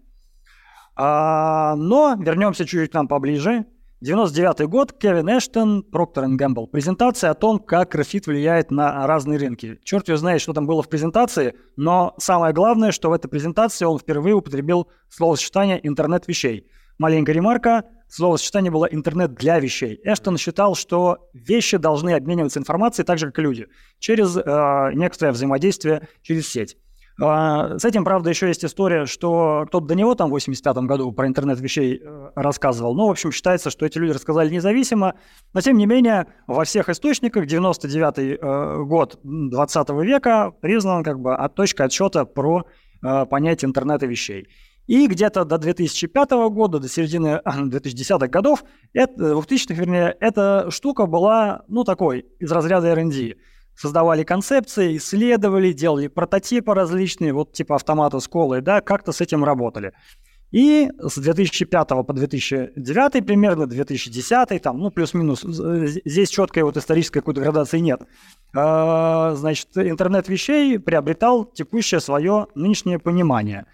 А, 0.95 1.75
но 1.75 2.15
вернемся 2.19 2.65
чуть-чуть 2.65 2.93
к 2.93 2.95
нам 2.95 3.09
поближе. 3.09 3.67
99 4.03 4.69
год, 4.69 4.93
Кевин 4.93 5.27
Эштон, 5.27 5.83
Procter 5.91 6.27
Gamble. 6.37 6.67
Презентация 6.67 7.31
о 7.31 7.35
том, 7.35 7.59
как 7.59 7.93
графит 7.93 8.27
влияет 8.27 8.71
на 8.71 9.07
разные 9.07 9.39
рынки. 9.39 9.81
Черт 9.85 10.07
его 10.09 10.19
знает, 10.19 10.43
что 10.43 10.53
там 10.53 10.67
было 10.67 10.83
в 10.83 10.89
презентации, 10.91 11.55
но 11.77 12.15
самое 12.19 12.53
главное, 12.53 12.93
что 12.93 13.09
в 13.09 13.15
этой 13.15 13.29
презентации 13.29 13.87
он 13.87 13.99
впервые 13.99 14.35
употребил 14.35 14.89
словосочетание 15.09 15.81
«интернет 15.87 16.29
вещей». 16.29 16.71
Маленькая 16.99 17.33
ремарка, 17.33 17.85
словосочетание 18.09 18.71
было 18.71 18.85
«интернет 18.85 19.33
для 19.33 19.59
вещей». 19.61 19.99
Эштон 20.05 20.37
считал, 20.37 20.75
что 20.75 21.31
вещи 21.33 21.79
должны 21.79 22.13
обмениваться 22.13 22.61
информацией 22.61 23.07
так 23.07 23.19
же, 23.19 23.27
как 23.27 23.39
и 23.39 23.43
люди, 23.43 23.67
через 23.99 24.37
э, 24.37 24.91
некоторое 24.93 25.33
взаимодействие 25.33 26.07
через 26.21 26.47
сеть. 26.49 26.77
А, 27.19 27.79
с 27.79 27.85
этим, 27.85 28.05
правда, 28.05 28.29
еще 28.29 28.49
есть 28.49 28.65
история, 28.65 29.07
что 29.07 29.65
кто-то 29.69 29.87
до 29.87 29.95
него 29.95 30.15
там 30.15 30.29
в 30.29 30.33
85 30.33 30.77
году 30.85 31.13
про 31.13 31.27
интернет 31.27 31.59
вещей 31.61 31.99
э, 32.03 32.31
рассказывал. 32.35 32.95
Ну, 32.95 33.07
в 33.07 33.11
общем, 33.11 33.33
считается, 33.33 33.71
что 33.71 33.87
эти 33.87 33.97
люди 33.97 34.13
рассказали 34.13 34.53
независимо. 34.53 35.15
Но, 35.55 35.61
тем 35.63 35.79
не 35.79 35.87
менее, 35.87 36.27
во 36.47 36.65
всех 36.65 36.91
источниках 36.91 37.47
99 37.47 38.19
э, 38.19 38.85
год 38.85 39.19
20 39.23 39.91
века 40.03 40.53
признан 40.61 41.03
как 41.03 41.19
бы 41.21 41.35
от 41.35 41.55
точка 41.55 41.85
отсчета 41.85 42.27
про 42.27 42.67
э, 43.03 43.25
понятие 43.25 43.71
интернета 43.71 44.05
вещей. 44.05 44.49
И 44.87 45.07
где-то 45.07 45.47
до 45.47 45.57
2005 45.57 46.31
года, 46.51 46.79
до 46.79 46.89
середины 46.89 47.41
2010-х 47.45 48.29
годов, 48.29 48.63
это, 48.93 49.33
2000-х, 49.33 49.75
вернее, 49.75 50.15
эта 50.21 50.71
штука 50.71 51.07
была, 51.07 51.65
ну, 51.67 51.83
такой, 51.83 52.27
из 52.39 52.53
разряда 52.53 52.89
R&D 52.89 53.37
создавали 53.77 54.25
концепции, 54.25 54.97
исследовали, 54.97 55.73
делали 55.73 56.09
прототипы 56.09 56.75
различные, 56.75 57.33
вот 57.33 57.53
типа 57.53 57.77
автомата 57.77 58.21
с 58.21 58.29
колой, 58.29 58.61
да, 58.61 58.81
как-то 58.81 59.13
с 59.13 59.21
этим 59.21 59.45
работали. 59.45 59.93
И 60.53 60.89
с 61.01 61.19
2005 61.19 61.89
по 62.07 62.13
2009 62.13 63.27
примерно, 63.27 63.67
2010, 63.67 64.63
там, 64.63 64.79
ну, 64.79 64.91
плюс-минус, 64.91 65.43
здесь 65.43 66.31
четкой 66.31 66.63
вот 66.63 66.77
исторической 66.77 67.19
какой-то 67.19 67.41
градации 67.41 67.79
нет. 67.81 68.03
А, 68.55 69.35
значит, 69.35 69.69
интернет 69.75 70.29
вещей 70.29 70.79
приобретал 70.79 71.45
текущее 71.45 72.01
свое 72.01 72.47
нынешнее 72.55 72.99
понимание. 73.01 73.67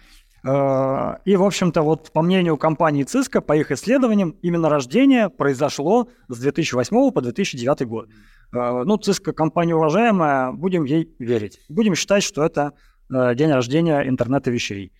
А, 0.45 1.19
и, 1.25 1.35
в 1.35 1.43
общем-то, 1.43 1.83
вот 1.83 2.11
по 2.11 2.21
мнению 2.21 2.57
компании 2.57 3.05
Cisco, 3.05 3.39
по 3.39 3.55
их 3.55 3.71
исследованиям, 3.71 4.35
именно 4.41 4.67
рождение 4.67 5.29
произошло 5.29 6.09
с 6.27 6.39
2008 6.39 7.11
по 7.11 7.21
2009 7.21 7.87
год. 7.87 8.09
Э, 8.53 8.83
ну, 8.85 8.97
ЦИСКО 8.97 9.33
компания 9.33 9.75
уважаемая, 9.75 10.51
будем 10.51 10.83
ей 10.85 11.13
верить. 11.19 11.59
Будем 11.69 11.95
считать, 11.95 12.23
что 12.23 12.43
это 12.43 12.73
э, 13.11 13.35
день 13.35 13.51
рождения 13.51 14.07
интернета 14.07 14.51
вещей 14.51 14.93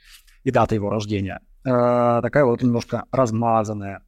и 0.44 0.52
дата 0.52 0.76
его 0.76 0.90
рождения. 0.90 1.40
Э, 1.66 2.20
такая 2.22 2.46
вот 2.46 2.62
немножко 2.62 3.06
размазанная. 3.12 4.02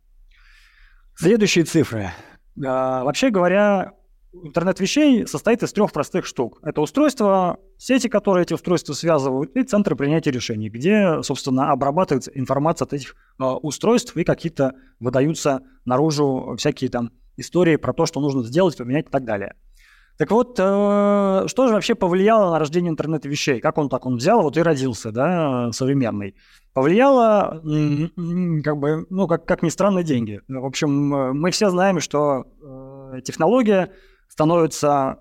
Следующие 1.15 1.63
цифры. 1.63 2.09
Вообще 2.57 3.29
говоря, 3.29 3.93
интернет 4.33 4.79
вещей 4.79 5.25
состоит 5.27 5.63
из 5.63 5.71
трех 5.71 5.93
простых 5.93 6.25
штук. 6.25 6.59
Это 6.63 6.81
устройства, 6.81 7.57
сети, 7.77 8.07
которые 8.09 8.43
эти 8.43 8.53
устройства 8.53 8.93
связывают, 8.93 9.55
и 9.55 9.63
центры 9.63 9.95
принятия 9.95 10.31
решений, 10.31 10.69
где, 10.69 11.21
собственно, 11.21 11.71
обрабатывается 11.71 12.31
информация 12.33 12.85
от 12.85 12.93
этих 12.93 13.15
устройств 13.37 14.15
и 14.17 14.23
какие-то 14.25 14.73
выдаются 14.99 15.61
наружу 15.85 16.55
всякие 16.57 16.89
там 16.89 17.11
истории 17.37 17.75
про 17.75 17.93
то, 17.93 18.05
что 18.05 18.19
нужно 18.19 18.43
сделать, 18.43 18.77
поменять 18.77 19.07
и 19.07 19.11
так 19.11 19.25
далее. 19.25 19.55
Так 20.17 20.31
вот, 20.31 20.57
э, 20.57 21.43
что 21.47 21.67
же 21.67 21.73
вообще 21.73 21.93
повлияло 21.93 22.51
на 22.51 22.59
рождение 22.59 22.89
интернета 22.89 23.27
вещей? 23.27 23.59
Как 23.59 23.77
он 23.77 23.89
так 23.89 24.05
он 24.05 24.15
взял, 24.15 24.41
вот 24.41 24.55
и 24.55 24.61
родился, 24.61 25.11
да, 25.11 25.71
современный? 25.73 26.35
Повлияло, 26.73 27.61
как 28.63 28.77
бы, 28.77 29.05
ну, 29.09 29.27
как, 29.27 29.45
как 29.45 29.61
ни 29.61 29.69
странно, 29.69 30.03
деньги. 30.03 30.41
В 30.47 30.65
общем, 30.65 31.13
э, 31.13 31.33
мы 31.33 31.51
все 31.51 31.69
знаем, 31.69 31.99
что 31.99 32.45
э, 32.61 33.21
технология 33.23 33.91
становится 34.29 35.19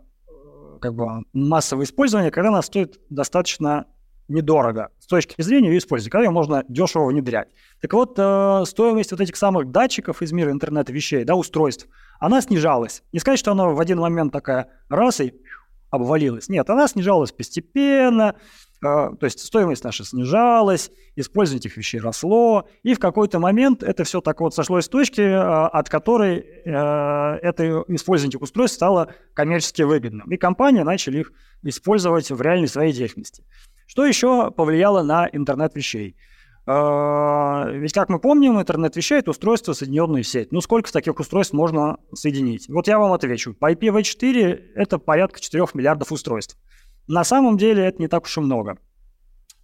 как 0.80 0.94
бы 0.94 1.24
массовое 1.32 1.86
использование, 1.86 2.30
когда 2.30 2.50
она 2.50 2.62
стоит 2.62 3.00
достаточно 3.10 3.86
недорого 4.28 4.90
с 4.98 5.06
точки 5.06 5.40
зрения 5.42 5.68
ее 5.68 5.78
использования, 5.78 6.10
когда 6.10 6.24
ее 6.24 6.30
можно 6.30 6.64
дешево 6.68 7.06
внедрять. 7.06 7.48
Так 7.80 7.92
вот, 7.92 8.14
э, 8.16 8.62
стоимость 8.66 9.10
вот 9.10 9.20
этих 9.20 9.36
самых 9.36 9.70
датчиков 9.70 10.22
из 10.22 10.32
мира 10.32 10.50
интернета 10.50 10.92
вещей, 10.92 11.24
да, 11.24 11.34
устройств, 11.34 11.86
она 12.20 12.40
снижалась. 12.40 13.02
Не 13.12 13.18
сказать, 13.18 13.38
что 13.38 13.52
она 13.52 13.68
в 13.68 13.80
один 13.80 13.98
момент 13.98 14.32
такая 14.32 14.68
раз 14.88 15.20
и 15.20 15.34
обвалилась. 15.94 16.48
Нет, 16.48 16.68
она 16.70 16.88
снижалась 16.88 17.32
постепенно, 17.32 18.34
э, 18.82 18.82
то 18.82 19.18
есть 19.22 19.40
стоимость 19.40 19.84
наша 19.84 20.04
снижалась, 20.04 20.90
использование 21.16 21.60
этих 21.60 21.76
вещей 21.76 22.00
росло, 22.00 22.68
и 22.82 22.94
в 22.94 22.98
какой-то 22.98 23.38
момент 23.38 23.82
это 23.82 24.04
все 24.04 24.20
так 24.20 24.40
вот 24.40 24.54
сошлось 24.54 24.86
с 24.86 24.88
точки, 24.88 25.20
э, 25.20 25.36
от 25.36 25.88
которой 25.88 26.38
э, 26.38 26.70
это 27.42 27.84
использование 27.88 28.30
этих 28.30 28.42
устройств 28.42 28.76
стало 28.76 29.14
коммерчески 29.34 29.82
выгодным. 29.82 30.30
И 30.32 30.36
компании 30.36 30.82
начали 30.82 31.20
их 31.20 31.32
использовать 31.62 32.30
в 32.30 32.40
реальной 32.40 32.68
своей 32.68 32.92
деятельности. 32.92 33.44
Что 33.86 34.04
еще 34.04 34.50
повлияло 34.50 35.02
на 35.02 35.28
интернет 35.32 35.74
вещей? 35.74 36.16
А, 36.66 37.68
ведь, 37.70 37.92
как 37.92 38.08
мы 38.08 38.18
помним, 38.18 38.58
интернет 38.58 38.96
вещей– 38.96 39.18
это 39.20 39.30
устройство, 39.30 39.74
соединенное 39.74 40.22
в 40.22 40.26
сеть. 40.26 40.50
Ну, 40.50 40.60
сколько 40.60 40.90
таких 40.90 41.18
устройств 41.20 41.52
можно 41.52 41.98
соединить? 42.14 42.68
Вот 42.68 42.88
я 42.88 42.98
вам 42.98 43.12
отвечу. 43.12 43.54
По 43.54 43.72
IPv4 43.72 44.72
это 44.74 44.98
порядка 44.98 45.40
4 45.40 45.66
миллиардов 45.74 46.10
устройств. 46.10 46.56
На 47.06 47.22
самом 47.24 47.58
деле 47.58 47.84
это 47.84 48.00
не 48.00 48.08
так 48.08 48.24
уж 48.24 48.38
и 48.38 48.40
много. 48.40 48.78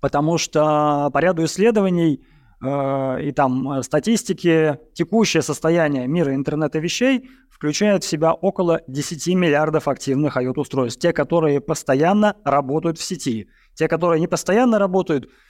Потому 0.00 0.36
что 0.36 1.10
по 1.12 1.18
ряду 1.18 1.44
исследований 1.44 2.22
э, 2.62 3.22
и 3.22 3.32
там 3.32 3.82
статистики 3.82 4.78
текущее 4.92 5.42
состояние 5.42 6.06
мира 6.06 6.34
интернета 6.34 6.80
вещей 6.80 7.30
включает 7.50 8.04
в 8.04 8.06
себя 8.06 8.32
около 8.34 8.82
10 8.88 9.34
миллиардов 9.34 9.88
активных 9.88 10.36
IoT-устройств. 10.36 11.00
Те, 11.00 11.14
которые 11.14 11.62
постоянно 11.62 12.36
работают 12.44 12.98
в 12.98 13.02
сети. 13.02 13.48
Те, 13.74 13.88
которые 13.88 14.20
не 14.20 14.28
постоянно 14.28 14.78
работают– 14.78 15.28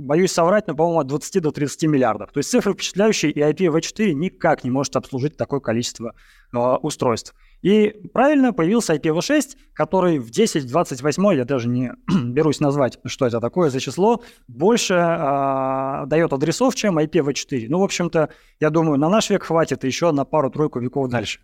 боюсь 0.00 0.32
соврать, 0.32 0.66
но, 0.66 0.74
по-моему, 0.74 1.00
от 1.00 1.06
20 1.06 1.42
до 1.42 1.50
30 1.50 1.84
миллиардов. 1.84 2.32
То 2.32 2.38
есть 2.38 2.50
цифры 2.50 2.72
впечатляющие, 2.72 3.30
и 3.30 3.40
IPv4 3.40 4.12
никак 4.12 4.64
не 4.64 4.70
может 4.70 4.96
обслужить 4.96 5.36
такое 5.36 5.60
количество 5.60 6.14
э, 6.52 6.58
устройств. 6.58 7.34
И 7.62 7.90
правильно 8.12 8.52
появился 8.52 8.94
IPv6, 8.94 9.56
который 9.74 10.18
в 10.18 10.30
10-28, 10.30 11.36
я 11.36 11.44
даже 11.44 11.68
не 11.68 11.92
берусь 12.24 12.60
назвать, 12.60 12.98
что 13.04 13.26
это 13.26 13.40
такое 13.40 13.70
за 13.70 13.80
число, 13.80 14.22
больше 14.48 14.94
э, 14.94 16.06
дает 16.06 16.32
адресов, 16.32 16.74
чем 16.74 16.98
IPv4. 16.98 17.66
Ну, 17.68 17.80
в 17.80 17.84
общем-то, 17.84 18.30
я 18.58 18.70
думаю, 18.70 18.98
на 18.98 19.08
наш 19.08 19.30
век 19.30 19.44
хватит 19.44 19.84
еще 19.84 20.10
на 20.12 20.24
пару-тройку 20.24 20.80
веков 20.80 21.08
дальше. 21.08 21.40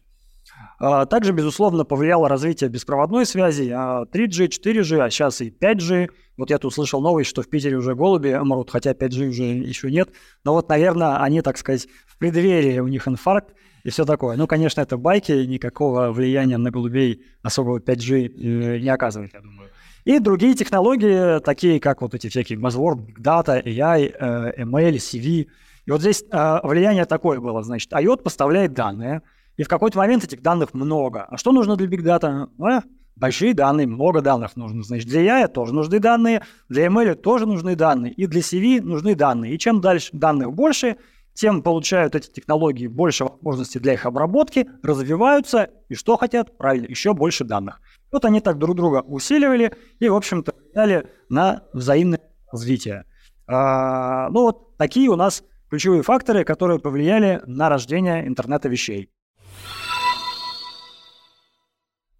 А, 0.78 1.06
также, 1.06 1.32
безусловно, 1.32 1.84
повлияло 1.84 2.28
развитие 2.28 2.68
беспроводной 2.68 3.24
связи 3.24 3.70
3G, 3.70 4.48
4G, 4.48 5.00
а 5.00 5.10
сейчас 5.10 5.40
и 5.40 5.50
5G. 5.50 6.10
Вот 6.36 6.50
я 6.50 6.58
тут 6.58 6.74
слышал 6.74 7.00
новость, 7.00 7.30
что 7.30 7.42
в 7.42 7.48
Питере 7.48 7.76
уже 7.76 7.94
голуби 7.94 8.38
мрут, 8.42 8.70
хотя 8.70 8.92
5G 8.92 9.28
уже 9.28 9.44
еще 9.44 9.90
нет. 9.90 10.10
Но 10.44 10.52
вот, 10.52 10.68
наверное, 10.68 11.22
они, 11.22 11.40
так 11.40 11.56
сказать, 11.56 11.86
в 12.06 12.18
преддверии 12.18 12.78
у 12.80 12.88
них 12.88 13.08
инфаркт 13.08 13.54
и 13.84 13.90
все 13.90 14.04
такое. 14.04 14.36
Ну, 14.36 14.46
конечно, 14.46 14.82
это 14.82 14.98
байки, 14.98 15.32
никакого 15.32 16.12
влияния 16.12 16.58
на 16.58 16.70
голубей 16.70 17.24
особого 17.42 17.78
5G 17.78 18.26
э, 18.26 18.78
не 18.80 18.88
оказывает, 18.90 19.32
я 19.32 19.40
думаю. 19.40 19.70
И 20.04 20.18
другие 20.18 20.54
технологии, 20.54 21.40
такие 21.40 21.80
как 21.80 22.02
вот 22.02 22.14
эти 22.14 22.28
всякие 22.28 22.58
Buzzword, 22.58 23.16
Data, 23.18 23.64
AI, 23.64 24.14
э, 24.14 24.62
ML, 24.62 24.96
CV. 24.96 25.46
И 25.86 25.90
вот 25.90 26.00
здесь 26.00 26.22
э, 26.30 26.58
влияние 26.64 27.06
такое 27.06 27.40
было, 27.40 27.62
значит, 27.62 27.90
IOT 27.92 28.22
поставляет 28.22 28.74
данные– 28.74 29.22
и 29.56 29.62
в 29.62 29.68
какой-то 29.68 29.98
момент 29.98 30.24
этих 30.24 30.42
данных 30.42 30.74
много. 30.74 31.24
А 31.24 31.36
что 31.36 31.52
нужно 31.52 31.76
для 31.76 31.86
Big 31.86 32.02
Data? 32.02 32.48
А, 32.60 32.82
большие 33.16 33.54
данные, 33.54 33.86
много 33.86 34.20
данных 34.20 34.56
нужно. 34.56 34.82
Значит, 34.82 35.08
для 35.08 35.42
AI 35.42 35.48
тоже 35.48 35.74
нужны 35.74 35.98
данные, 35.98 36.42
для 36.68 36.86
ML 36.86 37.14
тоже 37.14 37.46
нужны 37.46 37.74
данные, 37.74 38.12
и 38.12 38.26
для 38.26 38.40
CV 38.40 38.80
нужны 38.82 39.14
данные. 39.14 39.54
И 39.54 39.58
чем 39.58 39.80
дальше 39.80 40.10
данных 40.12 40.52
больше, 40.52 40.96
тем 41.34 41.62
получают 41.62 42.14
эти 42.14 42.30
технологии 42.30 42.86
больше 42.86 43.24
возможностей 43.24 43.78
для 43.78 43.94
их 43.94 44.06
обработки, 44.06 44.68
развиваются, 44.82 45.70
и 45.88 45.94
что 45.94 46.16
хотят? 46.16 46.56
Правильно, 46.56 46.86
еще 46.86 47.12
больше 47.12 47.44
данных. 47.44 47.80
Вот 48.10 48.24
они 48.24 48.40
так 48.40 48.58
друг 48.58 48.76
друга 48.76 49.02
усиливали 49.02 49.74
и, 49.98 50.08
в 50.08 50.14
общем-то, 50.14 50.54
влияли 50.72 51.08
на 51.28 51.62
взаимное 51.72 52.20
развитие. 52.50 53.04
А, 53.46 54.28
ну 54.30 54.42
вот 54.42 54.76
такие 54.78 55.10
у 55.10 55.16
нас 55.16 55.42
ключевые 55.68 56.02
факторы, 56.02 56.44
которые 56.44 56.78
повлияли 56.78 57.42
на 57.46 57.68
рождение 57.68 58.26
интернета 58.26 58.68
вещей. 58.68 59.10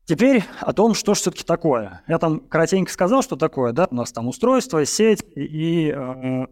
Теперь 0.07 0.45
о 0.61 0.73
том, 0.73 0.95
что 0.95 1.15
же 1.15 1.21
все-таки 1.21 1.43
такое. 1.43 2.03
Я 2.07 2.19
там 2.19 2.39
коротенько 2.39 2.93
сказал, 2.93 3.23
что 3.23 3.35
такое, 3.35 3.73
да, 3.73 3.89
у 3.91 3.95
нас 3.95 4.13
там 4.13 4.29
устройство, 4.29 4.85
сеть 4.85 5.25
и, 5.35 5.93
э, 5.93 6.47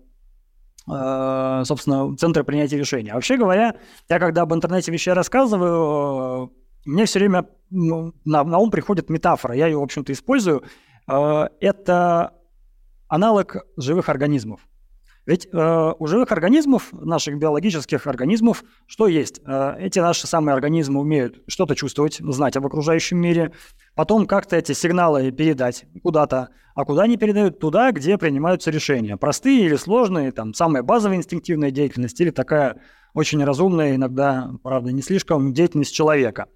э, 0.93 1.63
собственно, 1.65 2.17
центры 2.17 2.43
принятия 2.43 2.77
решений. 2.79 3.11
А 3.11 3.15
вообще 3.15 3.37
говоря, 3.37 3.77
я 4.09 4.19
когда 4.19 4.43
об 4.43 4.53
интернете 4.53 4.91
вещей 4.91 5.13
рассказываю, 5.13 6.47
э, 6.47 6.49
мне 6.85 7.05
все 7.05 7.21
время 7.21 7.47
ну, 7.71 8.13
на, 8.25 8.43
на 8.43 8.59
ум 8.59 8.73
приходит 8.73 9.09
метафора, 9.09 9.55
я 9.55 9.69
ее, 9.69 9.79
в 9.79 9.83
общем-то, 9.83 10.13
использую. 10.13 10.65
Это 11.07 12.33
аналог 13.09 13.57
живых 13.77 14.09
организмов. 14.09 14.67
Ведь 15.27 15.49
э, 15.51 15.93
у 15.99 16.07
живых 16.07 16.33
организмов, 16.33 16.93
наших 16.93 17.39
биологических 17.39 18.07
организмов, 18.07 18.63
что 18.87 19.07
есть? 19.07 19.41
Э, 19.47 19.75
эти 19.79 19.99
наши 19.99 20.27
самые 20.27 20.55
организмы 20.55 21.01
умеют 21.01 21.43
что-то 21.47 21.75
чувствовать, 21.75 22.19
знать 22.21 22.57
об 22.57 22.67
окружающем 22.67 23.19
мире, 23.19 23.53
потом 23.95 24.27
как-то 24.27 24.57
эти 24.57 24.73
сигналы 24.73 25.33
передать 25.33 25.87
куда-то, 26.03 26.51
а 26.75 26.85
куда 26.85 27.05
они 27.05 27.17
передают? 27.17 27.59
Туда, 27.59 27.93
где 27.93 28.19
принимаются 28.19 28.71
решения. 28.71 29.17
Простые 29.17 29.65
или 29.65 29.77
сложные, 29.77 30.31
там, 30.33 30.53
самая 30.53 30.83
базовая 30.83 31.17
инстинктивная 31.17 31.71
деятельность 31.71 32.21
или 32.21 32.31
такая 32.31 32.81
очень 33.15 33.43
разумная, 33.43 33.95
иногда, 33.95 34.51
правда, 34.63 34.93
не 34.93 35.01
слишком, 35.01 35.55
деятельность 35.55 35.95
человека. 35.95 36.49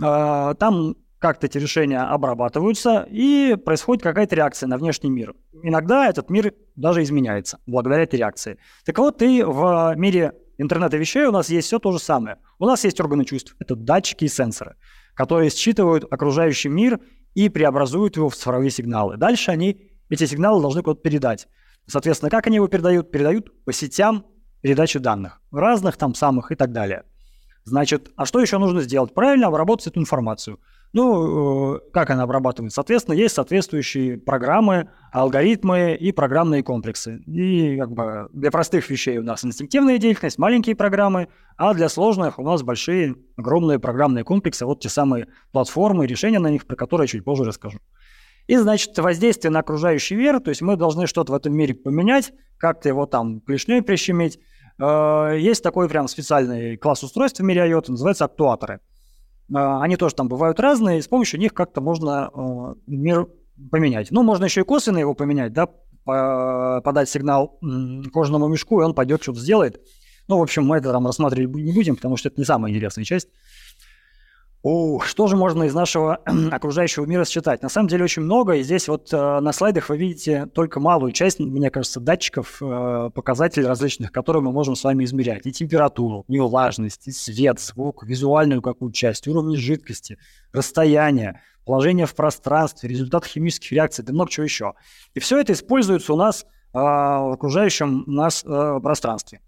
Э, 0.00 0.54
там 0.56 0.94
как-то 1.24 1.46
эти 1.46 1.56
решения 1.56 2.00
обрабатываются, 2.00 3.08
и 3.10 3.56
происходит 3.56 4.02
какая-то 4.02 4.36
реакция 4.36 4.66
на 4.66 4.76
внешний 4.76 5.08
мир. 5.08 5.34
Иногда 5.62 6.06
этот 6.06 6.28
мир 6.28 6.52
даже 6.76 7.02
изменяется 7.02 7.60
благодаря 7.64 8.02
этой 8.02 8.16
реакции. 8.16 8.58
Так 8.84 8.98
вот, 8.98 9.22
и 9.22 9.42
в 9.42 9.94
мире 9.96 10.34
интернета 10.58 10.98
вещей 10.98 11.24
у 11.24 11.32
нас 11.32 11.48
есть 11.48 11.66
все 11.66 11.78
то 11.78 11.92
же 11.92 11.98
самое. 11.98 12.36
У 12.58 12.66
нас 12.66 12.84
есть 12.84 13.00
органы 13.00 13.24
чувств, 13.24 13.56
это 13.58 13.74
датчики 13.74 14.26
и 14.26 14.28
сенсоры, 14.28 14.76
которые 15.14 15.48
считывают 15.48 16.04
окружающий 16.10 16.68
мир 16.68 17.00
и 17.32 17.48
преобразуют 17.48 18.18
его 18.18 18.28
в 18.28 18.36
цифровые 18.36 18.68
сигналы. 18.68 19.16
Дальше 19.16 19.50
они 19.50 19.80
эти 20.10 20.26
сигналы 20.26 20.60
должны 20.60 20.82
куда-то 20.82 21.00
передать. 21.00 21.48
Соответственно, 21.86 22.28
как 22.28 22.48
они 22.48 22.56
его 22.56 22.68
передают? 22.68 23.10
Передают 23.10 23.64
по 23.64 23.72
сетям 23.72 24.26
передачи 24.60 24.98
данных, 24.98 25.40
разных 25.50 25.96
там 25.96 26.14
самых 26.14 26.52
и 26.52 26.54
так 26.54 26.72
далее. 26.72 27.04
Значит, 27.64 28.10
а 28.14 28.26
что 28.26 28.40
еще 28.40 28.58
нужно 28.58 28.82
сделать? 28.82 29.14
Правильно 29.14 29.46
обработать 29.46 29.86
эту 29.86 30.00
информацию– 30.00 30.60
ну, 30.94 31.74
э, 31.74 31.80
как 31.92 32.10
она 32.10 32.22
обрабатывает? 32.22 32.72
Соответственно, 32.72 33.16
есть 33.16 33.34
соответствующие 33.34 34.16
программы, 34.16 34.90
алгоритмы 35.10 35.96
и 35.96 36.12
программные 36.12 36.62
комплексы. 36.62 37.16
И 37.26 37.76
как 37.76 37.90
бы 37.90 38.28
для 38.32 38.52
простых 38.52 38.88
вещей 38.88 39.18
у 39.18 39.24
нас 39.24 39.44
инстинктивная 39.44 39.98
деятельность, 39.98 40.38
маленькие 40.38 40.76
программы, 40.76 41.26
а 41.56 41.74
для 41.74 41.88
сложных 41.88 42.38
у 42.38 42.44
нас 42.44 42.62
большие, 42.62 43.16
огромные 43.36 43.80
программные 43.80 44.22
комплексы, 44.22 44.64
вот 44.66 44.80
те 44.80 44.88
самые 44.88 45.26
платформы, 45.50 46.06
решения 46.06 46.38
на 46.38 46.48
них, 46.48 46.64
про 46.64 46.76
которые 46.76 47.06
я 47.06 47.08
чуть 47.08 47.24
позже 47.24 47.42
расскажу. 47.42 47.80
И, 48.46 48.56
значит, 48.56 48.96
воздействие 48.96 49.50
на 49.50 49.60
окружающий 49.60 50.14
мир, 50.14 50.38
то 50.38 50.50
есть 50.50 50.62
мы 50.62 50.76
должны 50.76 51.08
что-то 51.08 51.32
в 51.32 51.34
этом 51.34 51.56
мире 51.56 51.74
поменять, 51.74 52.32
как-то 52.56 52.88
его 52.88 53.06
там 53.06 53.40
клешней 53.40 53.82
прищемить. 53.82 54.38
Э, 54.80 55.36
есть 55.36 55.64
такой 55.64 55.88
прям 55.88 56.06
специальный 56.06 56.76
класс 56.76 57.02
устройств 57.02 57.40
в 57.40 57.42
мире 57.42 57.68
IoT, 57.68 57.86
называется 57.88 58.26
актуаторы– 58.26 58.78
они 59.52 59.96
тоже 59.96 60.14
там 60.14 60.28
бывают 60.28 60.60
разные, 60.60 60.98
и 60.98 61.02
с 61.02 61.08
помощью 61.08 61.40
них 61.40 61.54
как-то 61.54 61.80
можно 61.80 62.28
а, 62.28 62.74
мир 62.86 63.28
поменять. 63.70 64.10
Ну, 64.10 64.22
можно 64.22 64.44
еще 64.44 64.62
и 64.62 64.64
косвенно 64.64 64.98
его 64.98 65.14
поменять, 65.14 65.52
да, 65.52 65.68
подать 66.04 67.08
сигнал 67.08 67.58
кожаному 68.12 68.48
мешку, 68.48 68.80
и 68.80 68.84
он 68.84 68.94
пойдет, 68.94 69.22
что-то 69.22 69.40
сделает. 69.40 69.80
Ну, 70.28 70.38
в 70.38 70.42
общем, 70.42 70.64
мы 70.64 70.78
это 70.78 70.90
там 70.92 71.06
рассматривать 71.06 71.54
не 71.54 71.72
будем, 71.72 71.96
потому 71.96 72.16
что 72.16 72.28
это 72.28 72.40
не 72.40 72.44
самая 72.44 72.72
интересная 72.72 73.04
часть. 73.04 73.28
О, 74.64 74.98
что 75.00 75.26
же 75.26 75.36
можно 75.36 75.64
из 75.64 75.74
нашего 75.74 76.16
окружающего 76.50 77.04
мира 77.04 77.26
считать? 77.26 77.62
На 77.62 77.68
самом 77.68 77.86
деле 77.86 78.04
очень 78.04 78.22
много, 78.22 78.54
и 78.54 78.62
здесь 78.62 78.88
вот 78.88 79.12
э, 79.12 79.40
на 79.40 79.52
слайдах 79.52 79.90
вы 79.90 79.98
видите 79.98 80.46
только 80.46 80.80
малую 80.80 81.12
часть, 81.12 81.38
мне 81.38 81.70
кажется, 81.70 82.00
датчиков, 82.00 82.62
э, 82.62 83.10
показателей 83.14 83.66
различных, 83.66 84.10
которые 84.10 84.42
мы 84.42 84.52
можем 84.52 84.74
с 84.74 84.82
вами 84.82 85.04
измерять. 85.04 85.44
И 85.44 85.52
температуру, 85.52 86.24
и 86.28 86.40
влажность, 86.40 87.06
и 87.06 87.12
свет, 87.12 87.60
звук, 87.60 88.04
визуальную 88.04 88.62
какую-то 88.62 88.96
часть, 88.96 89.28
уровни 89.28 89.56
жидкости, 89.56 90.16
расстояние, 90.50 91.42
положение 91.66 92.06
в 92.06 92.14
пространстве, 92.14 92.88
результат 92.88 93.26
химических 93.26 93.70
реакций, 93.72 94.02
да 94.02 94.14
много 94.14 94.30
чего 94.30 94.44
еще. 94.44 94.72
И 95.12 95.20
все 95.20 95.38
это 95.38 95.52
используется 95.52 96.14
у 96.14 96.16
нас 96.16 96.46
э, 96.72 96.78
в 96.78 97.34
окружающем 97.34 98.04
нас 98.06 98.42
э, 98.42 98.80
пространстве. 98.82 99.42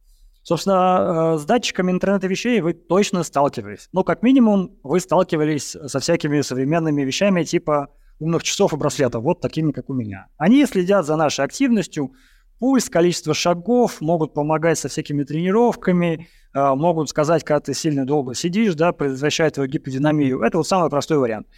Собственно, 0.47 1.35
э, 1.35 1.39
с 1.39 1.45
датчиками 1.45 1.91
интернета 1.91 2.29
вещей 2.29 2.61
вы 2.61 2.73
точно 2.73 3.25
сталкивались. 3.25 3.89
Ну, 3.93 4.05
как 4.05 4.23
минимум, 4.23 4.79
вы 4.85 5.01
сталкивались 5.01 5.77
со 5.87 5.99
всякими 5.99 6.41
современными 6.41 7.03
вещами 7.03 7.43
типа 7.43 7.89
умных 8.21 8.45
часов 8.45 8.73
и 8.73 8.77
браслетов, 8.77 9.25
вот 9.25 9.41
такими, 9.41 9.73
как 9.73 9.91
у 9.91 9.93
меня. 9.93 10.29
Они 10.37 10.65
следят 10.67 11.05
за 11.05 11.17
нашей 11.17 11.45
активностью, 11.45 12.13
пульс, 12.61 12.89
количество 12.89 13.35
шагов, 13.35 14.01
могут 14.01 14.35
помогать 14.35 14.79
со 14.79 14.87
всякими 14.87 15.25
тренировками, 15.25 16.29
э, 16.55 16.75
могут 16.77 17.11
сказать, 17.11 17.43
когда 17.43 17.59
ты 17.59 17.75
сильно 17.75 18.07
долго 18.07 18.37
сидишь, 18.37 18.77
да, 18.77 18.93
предотвращать 18.93 19.55
твою 19.55 19.69
гиподинамию. 19.69 20.43
Это 20.43 20.59
вот 20.59 20.69
самый 20.69 20.91
простой 20.91 21.19
вариант. 21.19 21.49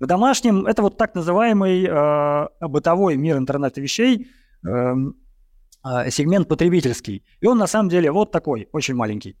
В 0.00 0.06
домашнем 0.06 0.64
это 0.64 0.80
вот 0.80 0.96
так 0.96 1.14
называемый 1.14 1.84
э, 1.86 2.48
бытовой 2.66 3.18
мир 3.18 3.36
интернета 3.36 3.82
вещей, 3.82 4.28
э, 4.64 4.68
э, 4.70 4.94
сегмент 6.10 6.48
потребительский. 6.48 7.24
И 7.40 7.46
он 7.46 7.58
на 7.58 7.66
самом 7.66 7.88
деле 7.88 8.10
вот 8.10 8.30
такой, 8.30 8.68
очень 8.72 8.94
маленький. 8.94 9.36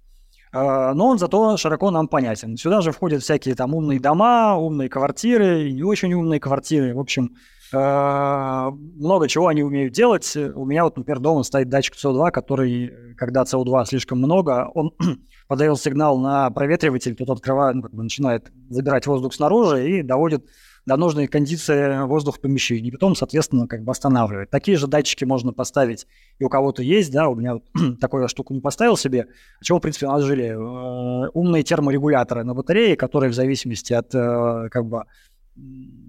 Э, 0.52 0.92
но 0.94 1.08
он 1.08 1.18
зато 1.18 1.56
широко 1.56 1.90
нам 1.90 2.08
понятен. 2.08 2.56
Сюда 2.56 2.80
же 2.80 2.92
входят 2.92 3.22
всякие 3.22 3.54
там 3.54 3.74
умные 3.74 4.00
дома, 4.00 4.56
умные 4.56 4.88
квартиры, 4.88 5.70
не 5.70 5.82
очень 5.82 6.12
умные 6.14 6.40
квартиры. 6.40 6.94
В 6.94 7.00
общем, 7.00 7.34
э, 7.72 7.76
много 7.76 9.28
чего 9.28 9.48
они 9.48 9.62
умеют 9.62 9.92
делать. 9.92 10.36
У 10.36 10.64
меня 10.64 10.84
вот, 10.84 10.96
например, 10.96 11.20
дома 11.20 11.42
стоит 11.42 11.68
датчик 11.68 11.94
СО2, 11.94 12.30
который, 12.30 13.14
когда 13.16 13.42
СО2 13.42 13.86
слишком 13.86 14.18
много, 14.18 14.70
он 14.74 14.92
подает 15.48 15.78
сигнал 15.78 16.18
на 16.18 16.50
проветриватель, 16.50 17.14
тот 17.14 17.30
открывает, 17.30 17.76
ну, 17.76 17.82
как 17.82 17.92
бы 17.92 18.02
начинает 18.02 18.50
забирать 18.70 19.06
воздух 19.06 19.34
снаружи 19.34 19.88
и 19.88 20.02
доводит 20.02 20.46
до 20.88 20.96
нужной 20.96 21.26
кондиции 21.26 22.04
воздух 22.06 22.38
в 22.38 22.40
помещении. 22.40 22.88
И 22.88 22.90
потом, 22.90 23.14
соответственно, 23.14 23.68
как 23.68 23.84
бы 23.84 23.92
останавливает. 23.92 24.50
Такие 24.50 24.76
же 24.76 24.86
датчики 24.86 25.24
можно 25.24 25.52
поставить 25.52 26.06
и 26.38 26.44
у 26.44 26.48
кого-то 26.48 26.82
есть, 26.82 27.12
да, 27.12 27.28
у 27.28 27.36
меня 27.36 27.60
такую 28.00 28.26
штуку 28.28 28.54
не 28.54 28.60
поставил 28.60 28.96
себе. 28.96 29.28
О 29.60 29.64
чем, 29.64 29.78
в 29.78 29.80
принципе, 29.80 30.06
наложили 30.06 30.46
э, 30.46 31.28
умные 31.34 31.62
терморегуляторы 31.62 32.42
на 32.42 32.54
батарее, 32.54 32.96
которые 32.96 33.30
в 33.30 33.34
зависимости 33.34 33.92
от 33.92 34.14
э, 34.14 34.68
как 34.70 34.86
бы 34.86 35.04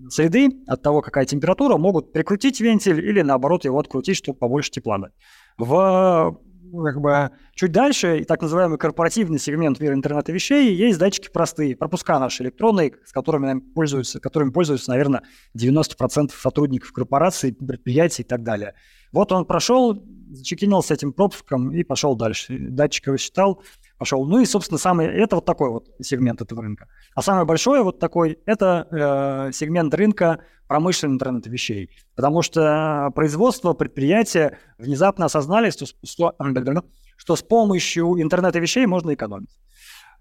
среды, 0.09 0.49
от 0.67 0.81
того, 0.81 1.01
какая 1.01 1.25
температура, 1.25 1.77
могут 1.77 2.13
прикрутить 2.13 2.61
вентиль 2.61 2.99
или, 3.05 3.21
наоборот, 3.21 3.65
его 3.65 3.79
открутить, 3.79 4.15
чтобы 4.15 4.37
побольше 4.37 4.71
тепла 4.71 4.97
дать. 4.97 5.13
В 5.57 6.39
как 6.71 7.01
бы 7.01 7.31
чуть 7.55 7.71
дальше, 7.71 8.23
так 8.25 8.41
называемый 8.41 8.77
корпоративный 8.77 9.39
сегмент 9.39 9.79
мира 9.79 9.93
интернета 9.93 10.31
вещей, 10.31 10.73
есть 10.75 10.99
датчики 10.99 11.29
простые, 11.31 11.75
пропуска 11.75 12.19
наши 12.19 12.43
электронные, 12.43 12.95
с 13.05 13.11
которыми 13.11 13.59
пользуются, 13.59 14.19
которыми 14.19 14.51
пользуются, 14.51 14.91
наверное, 14.91 15.23
90% 15.57 16.31
сотрудников 16.31 16.91
корпораций, 16.91 17.53
предприятий 17.53 18.23
и 18.23 18.25
так 18.25 18.43
далее. 18.43 18.75
Вот 19.11 19.31
он 19.31 19.45
прошел, 19.45 20.03
зачекинился 20.31 20.93
этим 20.93 21.13
пропуском 21.13 21.71
и 21.71 21.83
пошел 21.83 22.15
дальше. 22.15 22.57
Датчик 22.59 23.07
его 23.07 23.17
считал, 23.17 23.61
пошел. 23.99 24.25
Ну 24.25 24.39
и, 24.39 24.45
собственно, 24.45 24.79
самый, 24.79 25.05
это 25.05 25.35
вот 25.35 25.45
такой 25.45 25.69
вот 25.69 25.89
сегмент 26.01 26.41
этого 26.41 26.63
рынка. 26.63 26.87
А 27.13 27.21
самый 27.21 27.45
большой 27.45 27.83
вот 27.83 27.99
такой, 27.99 28.39
это 28.45 28.87
э, 28.89 29.51
сегмент 29.53 29.93
рынка 29.93 30.39
промышленного 30.67 31.15
интернета 31.15 31.49
вещей. 31.49 31.91
Потому 32.15 32.41
что 32.41 33.11
производство, 33.13 33.73
предприятия 33.73 34.57
внезапно 34.77 35.25
осознали, 35.25 35.69
что, 35.69 35.85
что, 36.03 36.35
что 37.17 37.35
с 37.35 37.43
помощью 37.43 38.19
интернета 38.21 38.59
вещей 38.59 38.85
можно 38.85 39.13
экономить. 39.13 39.59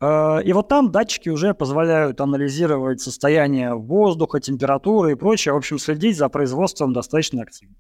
Э, 0.00 0.42
и 0.42 0.52
вот 0.52 0.68
там 0.68 0.90
датчики 0.90 1.28
уже 1.28 1.54
позволяют 1.54 2.20
анализировать 2.20 3.00
состояние 3.00 3.75
воздуха, 3.75 4.40
температуры 4.40 5.12
и 5.12 5.14
прочее. 5.14 5.54
В 5.54 5.56
общем, 5.56 5.78
следить 5.78 6.16
за 6.16 6.28
производством 6.28 6.92
достаточно 6.92 7.42
активно. 7.42 7.76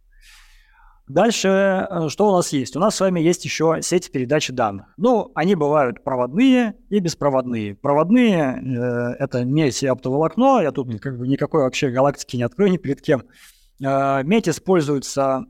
Дальше, 1.08 1.48
э, 1.48 2.08
что 2.08 2.28
у 2.28 2.32
нас 2.32 2.52
есть? 2.52 2.76
У 2.76 2.80
нас 2.80 2.94
с 2.94 3.00
вами 3.00 3.20
есть 3.20 3.44
еще 3.44 3.78
сети 3.80 4.10
передачи 4.10 4.52
данных. 4.52 4.86
Ну, 4.96 5.32
они 5.34 5.54
бывают 5.54 6.04
проводные 6.04 6.74
и 6.90 6.98
беспроводные. 6.98 7.74
Проводные 7.74 8.60
э,– 8.60 9.14
это 9.18 9.44
медь 9.44 9.82
и 9.82 9.86
оптоволокно. 9.86 10.60
Я 10.60 10.70
тут 10.70 11.00
как 11.00 11.18
бы 11.18 11.26
никакой 11.26 11.62
вообще 11.62 11.90
галактики 11.90 12.36
не 12.36 12.42
открою 12.42 12.72
ни 12.72 12.76
перед 12.76 13.00
кем. 13.00 13.22
Э, 13.82 14.22
медь 14.22 14.48
используется 14.48 15.46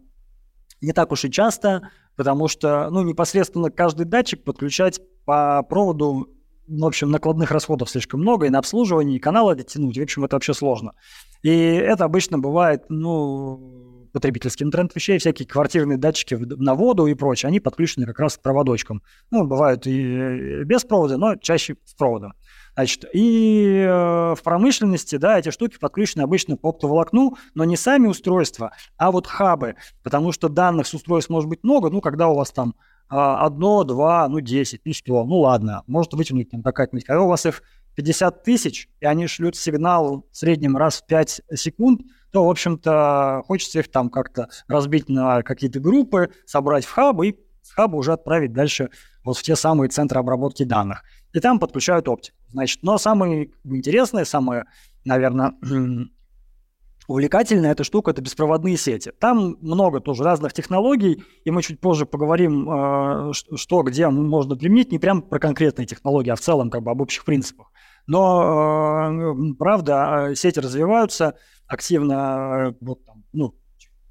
не 0.81 0.93
так 0.93 1.11
уж 1.11 1.25
и 1.25 1.31
часто, 1.31 1.91
потому 2.17 2.47
что, 2.47 2.89
ну, 2.91 3.03
непосредственно 3.03 3.71
каждый 3.71 4.07
датчик 4.07 4.45
подключать 4.45 5.01
по 5.25 5.63
проводу, 5.69 6.29
ну, 6.69 6.85
в 6.85 6.89
общем, 6.89 7.11
накладных 7.11 7.51
расходов 7.51 7.91
слишком 7.91 8.21
много, 8.21 8.47
и 8.47 8.51
на 8.51 8.59
обслуживание, 8.59 9.17
и 9.17 9.21
каналы 9.21 9.57
дотянуть, 9.57 9.99
в 9.99 10.03
общем, 10.03 10.25
это 10.25 10.37
вообще 10.37 10.55
сложно. 10.55 10.93
И 11.43 11.51
это 11.51 12.05
обычно 12.05 12.39
бывает, 12.39 12.85
ну, 12.89 13.98
потребительский 14.19 14.65
интернет 14.65 14.93
вещей, 14.97 15.17
всякие 15.19 15.47
квартирные 15.47 15.97
датчики 15.97 16.35
на 16.35 16.75
воду 16.75 17.07
и 17.07 17.15
прочее, 17.15 17.47
они 17.47 17.61
подключены 17.61 18.05
как 18.05 18.19
раз 18.19 18.37
к 18.37 18.43
проводочкам. 18.43 19.01
Ну, 19.31 19.47
бывают 19.47 19.87
и 19.87 20.65
без 20.65 20.83
провода, 20.83 21.17
но 21.17 21.37
чаще 21.37 21.77
с 21.85 21.95
проводом. 21.95 22.33
Значит, 22.75 23.05
и 23.15 23.85
э, 23.87 24.35
в 24.35 24.41
промышленности, 24.43 25.15
да, 25.15 25.39
эти 25.39 25.51
штуки 25.51 25.79
подключены 25.79 26.23
обычно 26.23 26.57
по 26.57 26.71
оптоволокну, 26.71 27.37
но 27.55 27.63
не 27.63 27.77
сами 27.77 28.09
устройства, 28.09 28.73
а 28.97 29.13
вот 29.13 29.29
хабы, 29.29 29.77
потому 30.03 30.33
что 30.33 30.49
данных 30.49 30.89
с 30.89 30.95
устройств 30.95 31.31
может 31.31 31.49
быть 31.49 31.63
много, 31.63 31.89
ну, 31.89 32.01
когда 32.01 32.27
у 32.27 32.35
вас 32.35 32.51
там 32.51 32.75
э, 33.11 33.15
одно, 33.15 33.85
два, 33.85 34.27
ну, 34.27 34.41
десять, 34.41 34.81
ну, 34.85 34.93
что, 34.93 35.25
ну, 35.25 35.39
ладно, 35.39 35.85
может 35.87 36.13
вытянуть 36.13 36.51
там 36.51 36.65
какая-нибудь, 36.65 37.05
когда 37.05 37.23
у 37.23 37.29
вас 37.29 37.47
их 37.47 37.63
50 37.95 38.43
тысяч, 38.43 38.89
и 39.01 39.07
они 39.07 39.29
шлют 39.29 39.55
сигнал 39.55 40.27
в 40.33 40.37
среднем 40.37 40.77
раз 40.77 41.03
в 41.03 41.07
5 41.07 41.43
секунд, 41.55 42.01
то, 42.33 42.45
в 42.45 42.51
общем-то, 42.51 43.43
хочется 43.47 43.81
их 43.81 43.91
там 43.91 44.11
как-то 44.11 44.49
разбить 44.67 45.09
на 45.09 45.43
какие-то 45.43 45.81
группы, 45.81 46.31
собрать 46.47 46.85
в 46.85 46.91
хаб 46.91 47.23
и 47.23 47.39
с 47.63 47.71
хаба 47.71 47.97
уже 47.97 48.13
отправить 48.13 48.53
дальше 48.53 48.91
вот 49.25 49.37
в 49.37 49.43
те 49.43 49.57
самые 49.57 49.89
центры 49.91 50.21
обработки 50.21 50.63
данных. 50.63 51.03
И 51.35 51.41
там 51.41 51.59
подключают 51.59 52.09
оптику. 52.09 52.37
Значит, 52.49 52.83
но 52.83 52.99
самое 52.99 53.51
интересное, 53.65 54.25
самое, 54.25 54.65
наверное, 55.05 55.53
увлекательная 57.09 57.73
эта 57.73 57.85
штука– 57.85 58.11
это 58.13 58.23
беспроводные 58.23 58.79
сети. 58.79 59.13
Там 59.19 59.57
много 59.61 60.01
тоже 60.01 60.25
разных 60.25 60.55
технологий, 60.55 61.23
и 61.45 61.51
мы 61.51 61.63
чуть 61.63 61.81
позже 61.81 62.07
поговорим, 62.07 62.71
э, 62.71 63.33
что 63.33 63.83
где 63.83 64.09
можно 64.09 64.57
применить, 64.57 64.93
не 64.93 64.99
прям 64.99 65.21
про 65.21 65.39
конкретные 65.39 65.87
технологии, 65.87 66.31
а 66.31 66.37
в 66.37 66.41
целом 66.41 66.71
как 66.71 66.83
бы 66.83 66.91
об 66.91 67.01
общих 67.03 67.25
принципах. 67.25 67.71
Но, 68.09 69.11
э, 69.13 69.55
правда, 69.59 70.33
сети 70.35 70.59
развиваются, 70.59 71.35
активно, 71.67 72.71
э, 72.71 72.75
вот 72.81 73.05
там, 73.05 73.23
ну, 73.35 73.55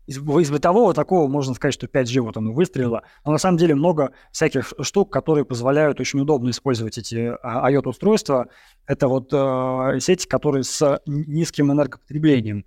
из, 0.05 0.17
из 0.19 0.51
бытового 0.51 0.93
такого 0.93 1.27
можно 1.27 1.55
сказать, 1.55 1.73
что 1.73 1.87
5G 1.87 2.21
вот 2.21 2.37
оно 2.37 2.53
выстрелило. 2.53 3.01
Но 3.25 3.31
на 3.31 3.39
самом 3.39 3.57
деле 3.57 3.73
много 3.73 4.13
всяких 4.31 4.73
штук, 4.81 5.11
которые 5.11 5.45
позволяют 5.45 5.99
очень 5.99 6.21
удобно 6.21 6.51
использовать 6.51 6.97
эти 6.97 7.33
IoT-устройства. 7.43 8.47
Это 8.85 9.07
вот 9.07 9.33
э, 9.33 9.99
сети, 9.99 10.27
которые 10.27 10.63
с 10.63 11.01
низким 11.07 11.71
энергопотреблением. 11.71 12.65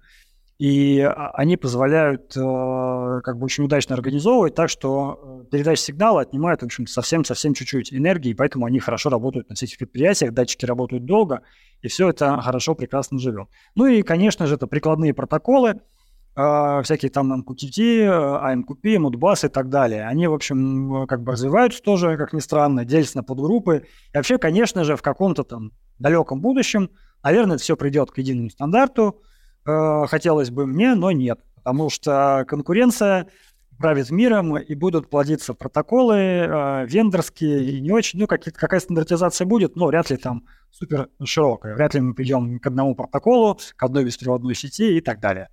И 0.60 1.00
а, 1.00 1.30
они 1.30 1.56
позволяют 1.56 2.36
э, 2.36 3.20
как 3.24 3.38
бы 3.38 3.46
очень 3.46 3.64
удачно 3.64 3.94
организовывать 3.94 4.54
так, 4.54 4.68
что 4.68 5.40
э, 5.42 5.50
передача 5.50 5.80
сигнала 5.80 6.20
отнимает, 6.20 6.60
в 6.60 6.66
общем 6.66 6.86
совсем-совсем 6.86 7.54
чуть-чуть 7.54 7.94
энергии, 7.94 8.34
поэтому 8.34 8.66
они 8.66 8.78
хорошо 8.78 9.08
работают 9.08 9.48
на 9.48 9.54
всех 9.54 9.78
предприятиях, 9.78 10.34
датчики 10.34 10.66
работают 10.66 11.06
долго, 11.06 11.40
и 11.80 11.88
все 11.88 12.10
это 12.10 12.38
хорошо, 12.42 12.74
прекрасно 12.74 13.18
живет. 13.18 13.48
Ну 13.74 13.86
и, 13.86 14.02
конечно 14.02 14.46
же, 14.46 14.56
это 14.56 14.66
прикладные 14.66 15.14
протоколы, 15.14 15.80
э, 16.36 16.80
всякие 16.84 17.10
там 17.10 17.32
MQTT, 17.40 18.04
AMQP, 18.04 18.96
Modbus 18.98 19.46
и 19.46 19.48
так 19.48 19.70
далее. 19.70 20.06
Они, 20.06 20.26
в 20.26 20.34
общем, 20.34 21.06
как 21.06 21.22
бы 21.22 21.32
развиваются 21.32 21.82
тоже, 21.82 22.18
как 22.18 22.34
ни 22.34 22.40
странно, 22.40 22.84
делятся 22.84 23.16
на 23.16 23.22
подгруппы. 23.22 23.86
И 24.12 24.16
вообще, 24.16 24.36
конечно 24.36 24.84
же, 24.84 24.96
в 24.96 25.00
каком-то 25.00 25.42
там 25.42 25.72
далеком 25.98 26.42
будущем, 26.42 26.90
наверное, 27.22 27.54
это 27.54 27.64
все 27.64 27.78
придет 27.78 28.10
к 28.10 28.18
единому 28.18 28.50
стандарту, 28.50 29.22
э, 29.70 30.06
хотелось 30.06 30.50
бы 30.50 30.66
мне, 30.66 30.94
но 30.94 31.10
нет. 31.10 31.40
Потому 31.56 31.90
что 31.90 32.44
конкуренция 32.48 33.28
правит 33.78 34.10
миром, 34.10 34.58
и 34.58 34.74
будут 34.74 35.08
плодиться 35.08 35.54
протоколы 35.54 36.16
э, 36.16 36.86
вендорские, 36.86 37.64
и 37.64 37.80
не 37.80 37.90
очень, 37.90 38.20
ну, 38.20 38.26
как, 38.26 38.42
какая 38.42 38.78
стандартизация 38.78 39.46
будет, 39.46 39.74
но 39.74 39.86
вряд 39.86 40.10
ли 40.10 40.18
там 40.18 40.44
супер 40.70 41.08
широкая. 41.24 41.74
Вряд 41.74 41.94
ли 41.94 42.00
мы 42.00 42.14
придем 42.14 42.58
к 42.58 42.66
одному 42.66 42.94
протоколу, 42.94 43.58
к 43.76 43.82
одной 43.82 44.04
беспроводной 44.04 44.54
сети 44.54 44.98
и 44.98 45.00
так 45.00 45.20
далее. 45.20 45.48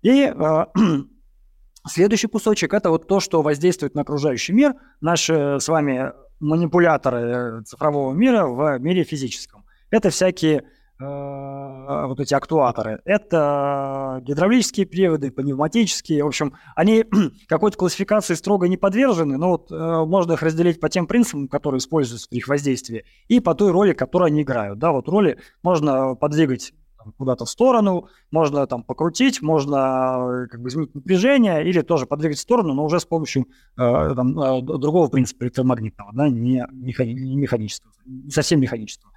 И 0.00 0.32
э, 0.34 0.64
следующий 1.86 2.28
кусочек– 2.28 2.72
это 2.74 2.88
вот 2.88 3.06
то, 3.06 3.20
что 3.20 3.42
воздействует 3.42 3.94
на 3.94 4.02
окружающий 4.02 4.54
мир, 4.54 4.74
наши 5.02 5.58
с 5.60 5.68
вами 5.68 6.12
манипуляторы 6.40 7.62
цифрового 7.64 8.14
мира 8.14 8.46
в 8.46 8.78
мире 8.78 9.04
физическом. 9.04 9.66
Это 9.90 10.08
всякие 10.08 10.60
Э, 10.60 10.64
вот 11.00 12.20
эти 12.20 12.34
актуаторы. 12.34 13.00
Это 13.04 14.20
гидравлические 14.22 14.86
приводы, 14.86 15.30
пневматические. 15.30 16.24
В 16.24 16.26
общем, 16.26 16.54
они 16.76 17.04
какой-то 17.48 17.76
классификации 17.76 18.34
строго 18.34 18.68
не 18.68 18.76
подвержены, 18.76 19.38
но 19.38 19.50
вот 19.50 19.72
э, 19.72 20.04
можно 20.04 20.34
их 20.34 20.42
разделить 20.42 20.78
по 20.78 20.88
тем 20.88 21.06
принципам, 21.06 21.48
которые 21.48 21.78
используются 21.78 22.28
при 22.28 22.38
их 22.38 22.48
воздействии, 22.48 23.04
и 23.28 23.40
по 23.40 23.54
той 23.54 23.70
роли, 23.72 23.92
которую 23.92 24.26
они 24.26 24.42
играют. 24.42 24.78
Да, 24.78 24.92
вот 24.92 25.08
роли 25.08 25.38
можно 25.62 26.14
подвигать 26.14 26.72
куда-то 27.16 27.44
в 27.44 27.50
сторону, 27.50 28.08
можно 28.30 28.66
там 28.66 28.82
покрутить, 28.82 29.40
можно 29.40 30.44
э, 30.44 30.46
как 30.48 30.60
бы 30.60 30.68
изменить 30.68 30.94
напряжение 30.94 31.66
или 31.66 31.80
тоже 31.80 32.06
подвигать 32.06 32.36
в 32.36 32.40
сторону, 32.40 32.74
но 32.74 32.84
уже 32.84 33.00
с 33.00 33.06
помощью 33.06 33.46
э, 33.76 34.14
там, 34.14 34.34
другого 34.64 35.08
принципа 35.08 35.44
электромагнитного, 35.44 36.12
да, 36.12 36.28
не, 36.28 36.64
механи- 36.72 37.14
не 37.14 37.36
механического, 37.36 37.92
совсем 38.28 38.60
механического. 38.60 39.12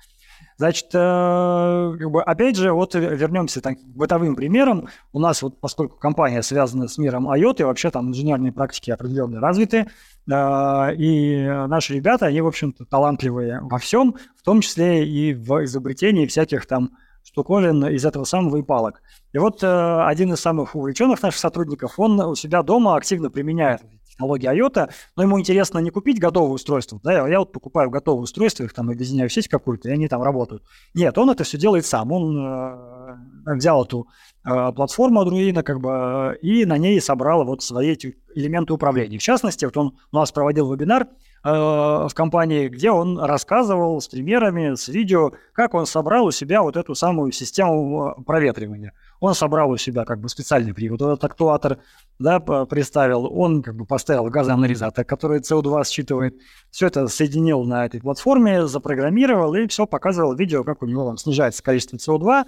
Значит, 0.57 0.87
э, 0.93 1.95
как 1.99 2.11
бы, 2.11 2.21
опять 2.21 2.55
же, 2.55 2.71
вот 2.71 2.95
вернемся 2.95 3.61
так, 3.61 3.79
к 3.79 3.83
бытовым 3.95 4.35
примерам. 4.35 4.87
У 5.11 5.19
нас, 5.19 5.41
вот, 5.41 5.59
поскольку 5.59 5.97
компания 5.97 6.41
связана 6.41 6.87
с 6.87 6.97
миром 6.97 7.29
IoT, 7.29 7.61
и 7.61 7.63
вообще 7.63 7.89
там 7.89 8.09
инженерные 8.09 8.51
практики 8.51 8.91
определенно 8.91 9.39
развиты, 9.39 9.87
э, 10.29 10.95
и 10.95 11.45
наши 11.67 11.93
ребята, 11.93 12.27
они, 12.27 12.41
в 12.41 12.47
общем-то, 12.47 12.85
талантливые 12.85 13.59
во 13.61 13.77
всем, 13.77 14.15
в 14.37 14.43
том 14.43 14.61
числе 14.61 15.07
и 15.07 15.33
в 15.33 15.63
изобретении 15.63 16.25
всяких 16.25 16.65
там 16.65 16.91
штуковин 17.23 17.85
из 17.87 18.05
этого 18.05 18.25
самого 18.25 18.57
и 18.57 18.63
палок. 18.63 19.01
И 19.31 19.37
вот 19.37 19.63
э, 19.63 20.05
один 20.05 20.33
из 20.33 20.39
самых 20.39 20.75
увлеченных 20.75 21.21
наших 21.21 21.39
сотрудников, 21.39 21.99
он 21.99 22.19
у 22.19 22.35
себя 22.35 22.63
дома 22.63 22.95
активно 22.95 23.29
применяет 23.29 23.81
технологии 24.13 24.49
IOTA, 24.49 24.89
но 25.15 25.23
ему 25.23 25.39
интересно 25.39 25.79
не 25.79 25.89
купить 25.89 26.19
готовое 26.19 26.51
устройство. 26.51 26.99
Да, 27.03 27.27
я, 27.27 27.39
вот 27.39 27.51
покупаю 27.51 27.89
готовое 27.89 28.23
устройство, 28.23 28.63
их 28.63 28.73
там 28.73 28.89
объединяю 28.89 29.29
в 29.29 29.33
сеть 29.33 29.47
какую-то, 29.47 29.89
и 29.89 29.91
они 29.91 30.07
там 30.07 30.21
работают. 30.21 30.63
Нет, 30.93 31.17
он 31.17 31.29
это 31.29 31.43
все 31.43 31.57
делает 31.57 31.85
сам. 31.85 32.11
Он 32.11 32.37
э, 32.37 33.55
взял 33.55 33.83
эту 33.83 34.07
э, 34.45 34.71
платформу 34.73 35.23
Arduino, 35.23 35.63
как 35.63 35.79
бы, 35.79 36.37
и 36.41 36.65
на 36.65 36.77
ней 36.77 36.99
собрал 37.01 37.43
вот 37.45 37.63
свои 37.63 37.89
эти 37.89 38.15
элементы 38.35 38.73
управления. 38.73 39.17
В 39.17 39.23
частности, 39.23 39.65
вот 39.65 39.77
он 39.77 39.97
у 40.11 40.15
нас 40.15 40.31
проводил 40.31 40.71
вебинар, 40.71 41.07
э, 41.43 41.49
в 41.49 42.11
компании, 42.13 42.67
где 42.67 42.91
он 42.91 43.19
рассказывал 43.19 43.99
с 43.99 44.07
примерами, 44.07 44.75
с 44.75 44.87
видео, 44.87 45.31
как 45.53 45.73
он 45.73 45.85
собрал 45.85 46.25
у 46.25 46.31
себя 46.31 46.61
вот 46.61 46.77
эту 46.77 46.95
самую 46.95 47.31
систему 47.31 48.15
э, 48.17 48.23
проветривания. 48.23 48.93
Он 49.23 49.33
собрал 49.33 49.71
у 49.71 49.77
себя 49.77 50.03
как 50.03 50.19
бы 50.19 50.27
специальный 50.27 50.73
привод, 50.73 51.01
этот 51.01 51.23
актуатор, 51.23 51.79
да, 52.19 52.41
представил, 52.41 53.25
он 53.33 53.63
как 53.63 53.73
бы 53.73 53.85
поставил 53.85 54.25
газоанализатор, 54.25 55.05
который 55.05 55.39
CO2 55.39 55.87
считывает, 55.87 56.35
все 56.71 56.87
это 56.87 57.07
соединил 57.07 57.63
на 57.63 57.85
этой 57.85 58.01
платформе, 58.01 58.67
запрограммировал 58.67 59.55
и 59.55 59.65
все 59.67 59.85
показывал 59.85 60.35
видео, 60.35 60.65
как 60.65 60.81
у 60.81 60.85
него 60.87 61.05
там 61.05 61.15
снижается 61.15 61.63
количество 61.63 61.95
CO2, 61.95 62.43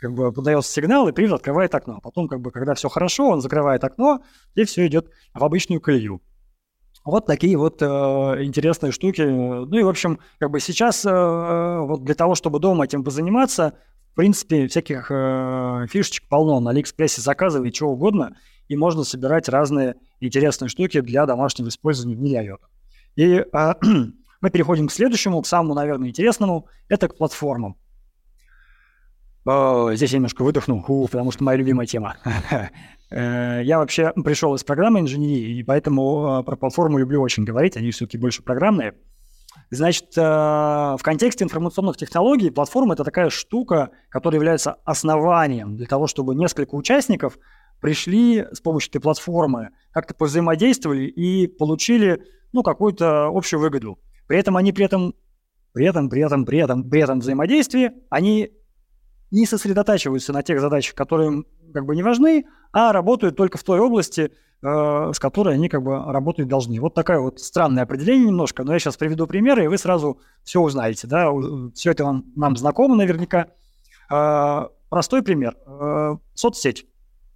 как 0.00 0.14
бы 0.14 0.32
подается 0.32 0.72
сигнал, 0.72 1.06
и 1.06 1.12
привод 1.12 1.40
открывает 1.40 1.74
окно. 1.74 2.00
Потом, 2.02 2.28
как 2.28 2.40
бы, 2.40 2.50
когда 2.50 2.72
все 2.72 2.88
хорошо, 2.88 3.28
он 3.28 3.42
закрывает 3.42 3.84
окно, 3.84 4.22
и 4.54 4.64
все 4.64 4.86
идет 4.86 5.10
в 5.34 5.44
обычную 5.44 5.82
колею. 5.82 6.22
Вот 7.04 7.26
такие 7.26 7.58
вот 7.58 7.82
э, 7.82 7.86
интересные 7.86 8.90
штуки. 8.90 9.20
Ну 9.20 9.76
и, 9.76 9.82
в 9.82 9.88
общем, 9.88 10.18
как 10.38 10.50
бы 10.50 10.60
сейчас 10.60 11.04
э, 11.04 11.78
вот 11.80 12.04
для 12.04 12.14
того, 12.14 12.34
чтобы 12.34 12.58
дома 12.58 12.86
этим 12.86 13.04
позаниматься, 13.04 13.74
принципе, 14.16 14.66
всяких 14.66 15.10
э, 15.10 15.86
фишечек 15.88 16.28
полно. 16.28 16.58
На 16.60 16.70
Алиэкспрессе 16.70 17.20
заказывай 17.20 17.70
чего 17.70 17.92
угодно, 17.92 18.36
и 18.66 18.76
можно 18.76 19.04
собирать 19.04 19.48
разные 19.48 19.94
интересные 20.20 20.68
штуки 20.68 21.00
для 21.00 21.26
домашнего 21.26 21.68
использования 21.68 22.16
в 22.16 22.20
мире. 22.20 22.56
И 23.14 23.44
э, 23.44 23.44
мы 24.40 24.50
переходим 24.50 24.88
к 24.88 24.92
следующему, 24.92 25.40
к 25.42 25.46
самому, 25.46 25.74
наверное, 25.74 26.08
интересному. 26.08 26.66
Это 26.88 27.08
к 27.08 27.16
платформам. 27.16 27.76
О, 29.44 29.92
здесь 29.94 30.10
я 30.10 30.16
немножко 30.16 30.42
выдохнул, 30.42 30.82
фу, 30.82 31.06
потому 31.10 31.30
что 31.30 31.44
моя 31.44 31.58
любимая 31.58 31.86
тема. 31.86 32.16
Э, 33.08 33.60
я 33.62 33.78
вообще 33.78 34.12
пришел 34.24 34.52
из 34.56 34.64
программы 34.64 34.98
инженерии, 34.98 35.58
и 35.58 35.62
поэтому 35.62 36.40
э, 36.40 36.42
про 36.42 36.56
платформу 36.56 36.98
люблю 36.98 37.22
очень 37.22 37.44
говорить, 37.44 37.76
они 37.76 37.92
все-таки 37.92 38.18
больше 38.18 38.42
программные. 38.42 38.94
Значит, 39.70 40.16
э, 40.16 40.20
в 40.20 41.00
контексте 41.02 41.44
информационных 41.44 41.96
технологий 41.96 42.50
платформа– 42.50 42.94
это 42.94 43.02
такая 43.02 43.30
штука, 43.30 43.90
которая 44.08 44.38
является 44.38 44.74
основанием 44.84 45.76
для 45.76 45.86
того, 45.86 46.06
чтобы 46.06 46.34
несколько 46.36 46.74
участников 46.76 47.38
пришли 47.80 48.46
с 48.52 48.60
помощью 48.60 48.90
этой 48.90 49.00
платформы, 49.00 49.70
как-то 49.90 50.14
повзаимодействовали 50.14 51.06
и 51.06 51.46
получили 51.48 52.22
ну, 52.52 52.62
какую-то 52.62 53.26
общую 53.26 53.60
выгоду. 53.60 53.98
При 54.28 54.38
этом 54.38 54.56
они 54.56 54.72
при 54.72 54.84
этом, 54.84 55.14
при 55.72 55.86
этом, 55.86 56.08
при 56.08 56.22
этом, 56.22 56.44
при 56.44 56.58
этом, 56.58 56.88
при 56.88 57.00
этом 57.00 57.18
взаимодействии, 57.20 57.90
они 58.08 58.52
не 59.30 59.46
сосредотачиваются 59.46 60.32
на 60.32 60.42
тех 60.42 60.60
задачах, 60.60 60.94
которые 60.94 61.28
им 61.28 61.46
как 61.72 61.84
бы 61.84 61.96
не 61.96 62.02
важны, 62.02 62.46
а 62.72 62.92
работают 62.92 63.36
только 63.36 63.58
в 63.58 63.64
той 63.64 63.80
области, 63.80 64.32
э, 64.62 65.12
с 65.12 65.18
которой 65.18 65.54
они 65.54 65.68
как 65.68 65.82
бы 65.82 65.96
работать 66.12 66.48
должны. 66.48 66.80
Вот 66.80 66.94
такое 66.94 67.18
вот 67.18 67.40
странное 67.40 67.82
определение 67.82 68.28
немножко, 68.28 68.64
но 68.64 68.72
я 68.72 68.78
сейчас 68.78 68.96
приведу 68.96 69.26
примеры, 69.26 69.64
и 69.64 69.68
вы 69.68 69.78
сразу 69.78 70.20
все 70.44 70.60
узнаете. 70.60 71.06
Да? 71.06 71.30
Все 71.74 71.90
это 71.90 72.04
вам, 72.04 72.24
нам 72.36 72.56
знакомо 72.56 72.94
наверняка. 72.94 73.48
Э, 74.10 74.68
простой 74.88 75.22
пример. 75.22 75.56
Э, 75.66 76.16
соцсеть. 76.34 76.86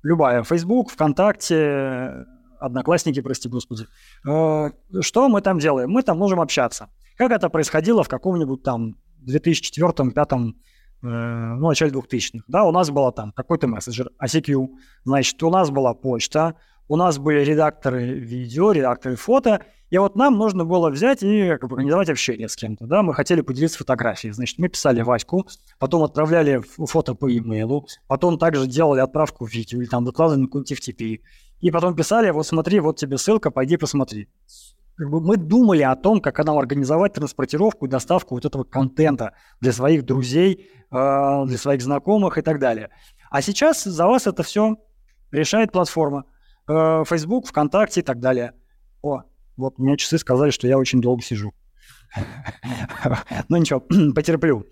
Любая. 0.03 0.43
Facebook, 0.45 0.91
ВКонтакте, 0.91 2.25
Одноклассники, 2.59 3.21
прости 3.21 3.49
господи. 3.49 3.87
Э, 4.27 4.71
что 5.01 5.29
мы 5.29 5.41
там 5.43 5.59
делаем? 5.59 5.91
Мы 5.91 6.03
там 6.03 6.19
можем 6.19 6.41
общаться. 6.41 6.89
Как 7.17 7.33
это 7.33 7.51
происходило 7.51 8.03
в 8.05 8.09
каком-нибудь 8.09 8.63
там 8.63 8.97
2004-2005 9.27 10.53
Э, 10.53 10.53
ну, 11.03 11.67
в 11.67 11.69
начале 11.69 11.93
2000-х, 11.93 12.45
да, 12.49 12.65
у 12.65 12.73
нас 12.73 12.91
была 12.91 13.13
там 13.13 13.33
какой-то 13.33 13.67
мессенджер, 13.67 14.11
ICQ, 14.23 14.69
значит, 15.05 15.43
у 15.43 15.51
нас 15.51 15.71
была 15.71 15.95
почта, 15.95 16.57
у 16.89 16.97
нас 16.97 17.19
были 17.19 17.45
редакторы 17.45 18.05
видео, 18.19 18.73
редакторы 18.73 19.17
фото, 19.17 19.65
и 19.91 19.99
вот 19.99 20.15
нам 20.17 20.37
нужно 20.37 20.65
было 20.65 20.91
взять 20.91 21.23
и 21.23 21.57
как 21.61 21.69
бы, 21.69 21.77
организовать 21.77 22.11
общение 22.11 22.49
с 22.49 22.57
кем-то, 22.57 22.87
да, 22.87 23.03
мы 23.03 23.15
хотели 23.15 23.41
поделиться 23.41 23.79
фотографией, 23.79 24.33
значит, 24.33 24.59
мы 24.59 24.69
писали 24.69 25.01
Ваську, 25.03 25.47
потом 25.79 26.03
отправляли 26.03 26.61
фото 26.61 27.15
по 27.15 27.29
e-mail, 27.29 27.87
потом 28.07 28.39
также 28.39 28.67
делали 28.67 29.01
отправку 29.01 29.47
видео 29.47 29.81
или 29.81 29.89
там 29.89 30.05
выкладывали 30.05 30.43
на 30.43 30.47
какой-нибудь 30.47 30.73
FTP, 30.73 31.21
и 31.61 31.71
потом 31.71 31.95
писали, 31.95 32.31
вот 32.31 32.47
смотри, 32.47 32.81
вот 32.81 32.97
тебе 32.97 33.19
ссылка, 33.19 33.51
пойди 33.51 33.77
посмотри. 33.77 34.29
Как 34.97 35.09
бы 35.09 35.21
мы 35.21 35.37
думали 35.37 35.83
о 35.83 35.97
том, 35.97 36.21
как 36.21 36.45
нам 36.45 36.59
организовать 36.59 37.15
транспортировку 37.15 37.87
и 37.87 37.89
доставку 37.89 38.35
вот 38.35 38.45
этого 38.45 38.65
контента 38.65 39.33
для 39.61 39.73
своих 39.73 40.05
друзей, 40.05 40.53
э, 40.55 40.80
для 40.91 41.57
своих 41.57 41.83
знакомых 41.83 42.37
и 42.37 42.43
так 42.43 42.59
далее. 42.59 42.91
А 43.31 43.43
сейчас 43.43 43.85
за 43.85 44.07
вас 44.07 44.27
это 44.27 44.43
все 44.43 44.77
решает 45.31 45.73
платформа. 45.73 46.25
Э, 46.69 47.05
Facebook, 47.05 47.47
ВКонтакте 47.47 48.01
и 48.01 48.03
так 48.03 48.21
далее. 48.21 48.53
О, 49.03 49.23
вот 49.57 49.79
мне 49.79 49.97
часы 49.97 50.19
сказали, 50.19 50.51
что 50.51 50.67
я 50.69 50.79
очень 50.79 51.01
долго 51.01 51.23
сижу. 51.23 51.53
Ну 53.49 53.57
ничего, 53.57 53.81
потерплю. 54.15 54.67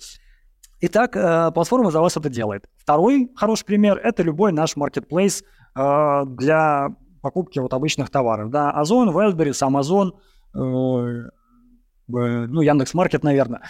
Итак, 0.81 1.17
э, 1.17 1.51
платформа 1.53 1.91
за 1.91 2.01
вас 2.01 2.17
это 2.17 2.29
делает. 2.29 2.69
Второй 2.77 3.31
хороший 3.37 3.65
пример– 3.65 3.99
это 4.03 4.23
любой 4.23 4.53
наш 4.53 4.77
marketplace 4.77 5.43
для 5.75 6.89
покупки 7.21 7.61
вот 7.61 7.73
обычных 7.73 8.11
товаров. 8.11 8.51
Да, 8.51 8.71
Озон, 8.73 9.11
Wildberries, 9.11 9.63
Amazon, 9.63 10.13
э, 10.55 11.31
ну, 12.09 12.61
Яндекс.Маркет, 12.61 13.23
наверное. 13.23 13.63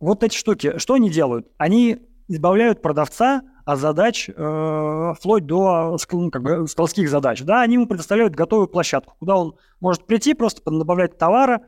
Вот 0.00 0.22
эти 0.22 0.36
штуки, 0.36 0.78
что 0.78 0.94
они 0.94 1.10
делают? 1.10 1.48
Они 1.56 1.98
избавляют 2.28 2.82
продавца 2.82 3.42
от 3.64 3.78
задач 3.78 4.28
э, 4.28 5.14
вплоть 5.18 5.46
до 5.46 5.96
ну, 6.12 6.30
как 6.30 6.42
бы, 6.42 6.66
складских 6.68 7.08
задач. 7.08 7.42
Да, 7.42 7.62
они 7.62 7.74
ему 7.74 7.86
предоставляют 7.86 8.34
готовую 8.34 8.68
площадку, 8.68 9.14
куда 9.18 9.36
он 9.36 9.56
может 9.80 10.06
прийти, 10.06 10.34
просто 10.34 10.62
добавлять 10.70 11.18
товара, 11.18 11.62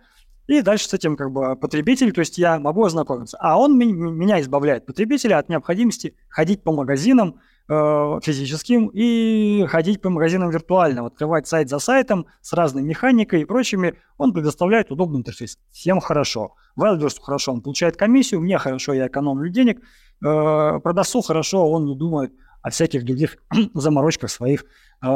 и 0.47 0.63
дальше 0.63 0.89
с 0.89 0.95
этим 0.95 1.17
как 1.17 1.31
бы 1.31 1.55
потребитель, 1.57 2.13
то 2.13 2.21
есть 2.21 2.37
я 2.37 2.59
могу 2.59 2.85
ознакомиться. 2.85 3.37
А 3.39 3.59
он 3.59 3.79
меня 3.79 4.41
избавляет, 4.41 4.85
потребителя, 4.87 5.39
от 5.39 5.49
необходимости 5.49 6.17
ходить 6.29 6.63
по 6.63 6.73
магазинам, 6.73 7.41
Э, 7.73 8.19
физическим 8.21 8.91
и 8.93 9.65
ходить 9.69 10.03
по 10.03 10.11
магазинам 10.11 10.51
виртуальным, 10.51 11.05
открывать 11.05 11.47
сайт 11.47 11.69
за 11.69 11.79
сайтом 11.79 12.27
с 12.41 12.53
разной 12.53 12.83
механикой 12.83 13.43
и 13.43 13.45
прочими, 13.45 13.95
он 14.19 14.33
предоставляет 14.33 14.91
удобный 14.91 15.21
интерфейс. 15.21 15.57
Всем 15.71 16.01
хорошо. 16.01 16.57
Wildberries 16.77 17.21
хорошо, 17.23 17.53
он 17.53 17.61
получает 17.61 17.97
комиссию, 17.97 18.41
мне 18.41 18.59
хорошо, 18.59 18.93
я 18.93 19.07
экономлю 19.07 19.51
денег, 19.51 19.79
э, 19.79 20.81
продавцу 20.81 21.23
хорошо, 21.23 21.71
он 21.71 21.85
не 21.85 21.95
думает 21.95 22.33
о 22.61 22.71
всяких 22.71 23.05
других 23.05 23.37
заморочках 23.75 24.31
своих 24.31 24.65
э, 24.65 25.07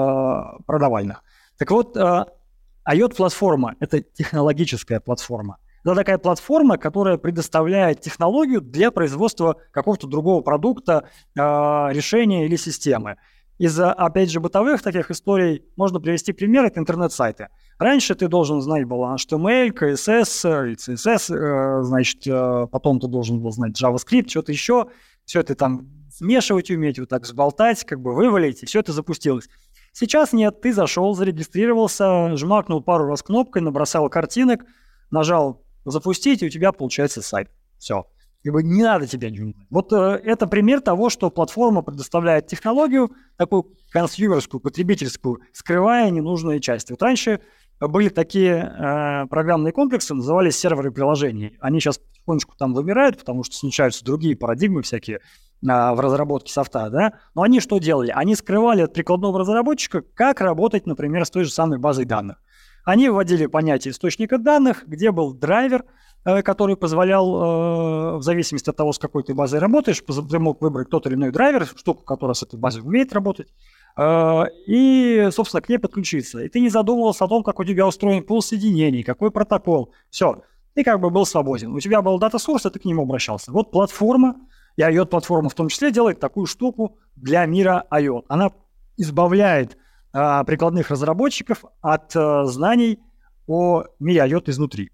продавальных. 0.64 1.24
Так 1.58 1.72
вот, 1.72 1.96
IOT-платформа– 1.96 3.74
это 3.80 4.00
технологическая 4.00 5.00
платформа. 5.00 5.56
Это 5.84 5.94
такая 5.94 6.18
платформа, 6.18 6.78
которая 6.78 7.18
предоставляет 7.18 8.00
технологию 8.00 8.62
для 8.62 8.90
производства 8.90 9.56
какого-то 9.70 10.06
другого 10.06 10.40
продукта, 10.40 11.08
э, 11.36 11.40
решения 11.40 12.46
или 12.46 12.56
системы. 12.56 13.16
Из, 13.58 13.78
опять 13.78 14.30
же, 14.30 14.40
бытовых 14.40 14.82
таких 14.82 15.10
историй 15.10 15.62
можно 15.76 16.00
привести 16.00 16.32
пример, 16.32 16.64
это 16.64 16.80
интернет-сайты. 16.80 17.48
Раньше 17.78 18.14
ты 18.14 18.28
должен 18.28 18.60
знать 18.60 18.84
был 18.84 19.04
HTML, 19.04 19.72
CSS, 19.72 20.74
CSS, 20.76 21.34
э, 21.34 21.82
значит, 21.82 22.26
э, 22.26 22.66
потом 22.72 22.98
ты 22.98 23.06
должен 23.06 23.40
был 23.40 23.50
знать 23.52 23.80
JavaScript, 23.80 24.28
что-то 24.28 24.52
еще. 24.52 24.86
Все 25.24 25.40
это 25.40 25.54
там 25.54 25.86
смешивать 26.10 26.70
уметь, 26.70 26.98
вот 26.98 27.10
так 27.10 27.26
сболтать, 27.26 27.84
как 27.84 28.00
бы 28.00 28.14
вывалить, 28.14 28.62
и 28.62 28.66
все 28.66 28.80
это 28.80 28.92
запустилось. 28.92 29.48
Сейчас 29.92 30.32
нет, 30.32 30.60
ты 30.60 30.72
зашел, 30.72 31.14
зарегистрировался, 31.14 32.36
жмакнул 32.36 32.82
пару 32.82 33.06
раз 33.06 33.22
кнопкой, 33.22 33.62
набросал 33.62 34.08
картинок, 34.08 34.64
нажал 35.10 35.63
запустить, 35.84 36.42
и 36.42 36.46
у 36.46 36.50
тебя 36.50 36.72
получается 36.72 37.22
сайт. 37.22 37.50
Все. 37.78 38.06
Как 38.44 38.62
не 38.62 38.82
надо 38.82 39.06
тебе 39.06 39.30
ничего 39.30 39.54
Вот 39.70 39.92
э, 39.92 40.20
это 40.22 40.46
пример 40.46 40.82
того, 40.82 41.08
что 41.08 41.30
платформа 41.30 41.80
предоставляет 41.80 42.46
технологию, 42.46 43.10
такую 43.36 43.72
консюмерскую, 43.90 44.60
потребительскую, 44.60 45.40
скрывая 45.52 46.10
ненужные 46.10 46.60
части. 46.60 46.92
Вот 46.92 47.02
раньше 47.02 47.40
были 47.80 48.10
такие 48.10 48.54
э, 48.54 49.26
программные 49.28 49.72
комплексы, 49.72 50.12
назывались 50.14 50.58
серверы 50.58 50.92
приложений. 50.92 51.56
Они 51.60 51.80
сейчас 51.80 51.98
потихонечку 51.98 52.54
там 52.56 52.74
вымирают, 52.74 53.18
потому 53.18 53.44
что 53.44 53.56
случаются 53.56 54.04
другие 54.04 54.36
парадигмы 54.36 54.82
всякие 54.82 55.20
а, 55.66 55.94
в 55.94 56.00
разработке 56.00 56.52
софта, 56.52 56.90
да, 56.90 57.14
но 57.34 57.42
они 57.42 57.60
что 57.60 57.78
делали? 57.78 58.12
Они 58.14 58.34
скрывали 58.34 58.82
от 58.82 58.92
прикладного 58.92 59.38
разработчика, 59.38 60.02
как 60.02 60.40
работать, 60.40 60.86
например, 60.86 61.24
с 61.24 61.30
той 61.30 61.44
же 61.44 61.50
самой 61.50 61.78
базой 61.78 62.04
данных. 62.04 62.42
Они 62.84 63.08
вводили 63.08 63.46
понятие 63.46 63.92
источника 63.92 64.38
данных, 64.38 64.84
где 64.86 65.10
был 65.10 65.32
драйвер, 65.32 65.84
э, 66.24 66.42
который 66.42 66.76
позволял, 66.76 67.26
э, 67.26 68.16
в 68.18 68.22
зависимости 68.22 68.68
от 68.68 68.76
того, 68.76 68.92
с 68.92 68.98
какой 68.98 69.22
ты 69.22 69.34
базой 69.34 69.60
работаешь, 69.60 70.02
ты 70.30 70.38
мог 70.38 70.60
выбрать 70.60 70.90
тот 70.90 71.06
или 71.06 71.14
иной 71.14 71.30
драйвер, 71.30 71.66
штуку, 71.66 72.04
которая 72.04 72.34
с 72.34 72.42
этой 72.42 72.58
базой 72.58 72.82
умеет 72.82 73.12
работать, 73.14 73.48
э, 73.96 74.44
и, 74.66 75.28
собственно, 75.32 75.62
к 75.62 75.68
ней 75.68 75.78
подключиться. 75.78 76.40
И 76.40 76.48
ты 76.48 76.60
не 76.60 76.68
задумывался 76.68 77.24
о 77.24 77.28
том, 77.28 77.42
как 77.42 77.58
у 77.58 77.64
тебя 77.64 77.86
устроен 77.86 78.22
пул 78.22 78.42
соединений, 78.42 79.02
какой 79.02 79.30
протокол. 79.30 79.92
Все, 80.10 80.42
ты 80.74 80.84
как 80.84 81.00
бы 81.00 81.08
был 81.08 81.24
свободен. 81.24 81.72
У 81.72 81.80
тебя 81.80 82.02
был 82.02 82.18
дата-сорс, 82.18 82.66
и 82.66 82.70
ты 82.70 82.78
к 82.78 82.84
нему 82.84 83.02
обращался. 83.02 83.50
Вот 83.50 83.70
платформа, 83.70 84.36
и 84.76 84.82
IOT-платформа 84.82 85.48
в 85.48 85.54
том 85.54 85.68
числе 85.68 85.90
делает 85.90 86.20
такую 86.20 86.46
штуку 86.46 86.98
для 87.16 87.46
мира 87.46 87.86
IOT. 87.90 88.24
Она 88.28 88.50
избавляет 88.96 89.78
прикладных 90.14 90.90
разработчиков 90.90 91.64
от 91.80 92.14
а, 92.14 92.44
знаний 92.44 93.00
о 93.48 93.82
мире 93.98 94.20
IOT 94.20 94.50
изнутри. 94.50 94.92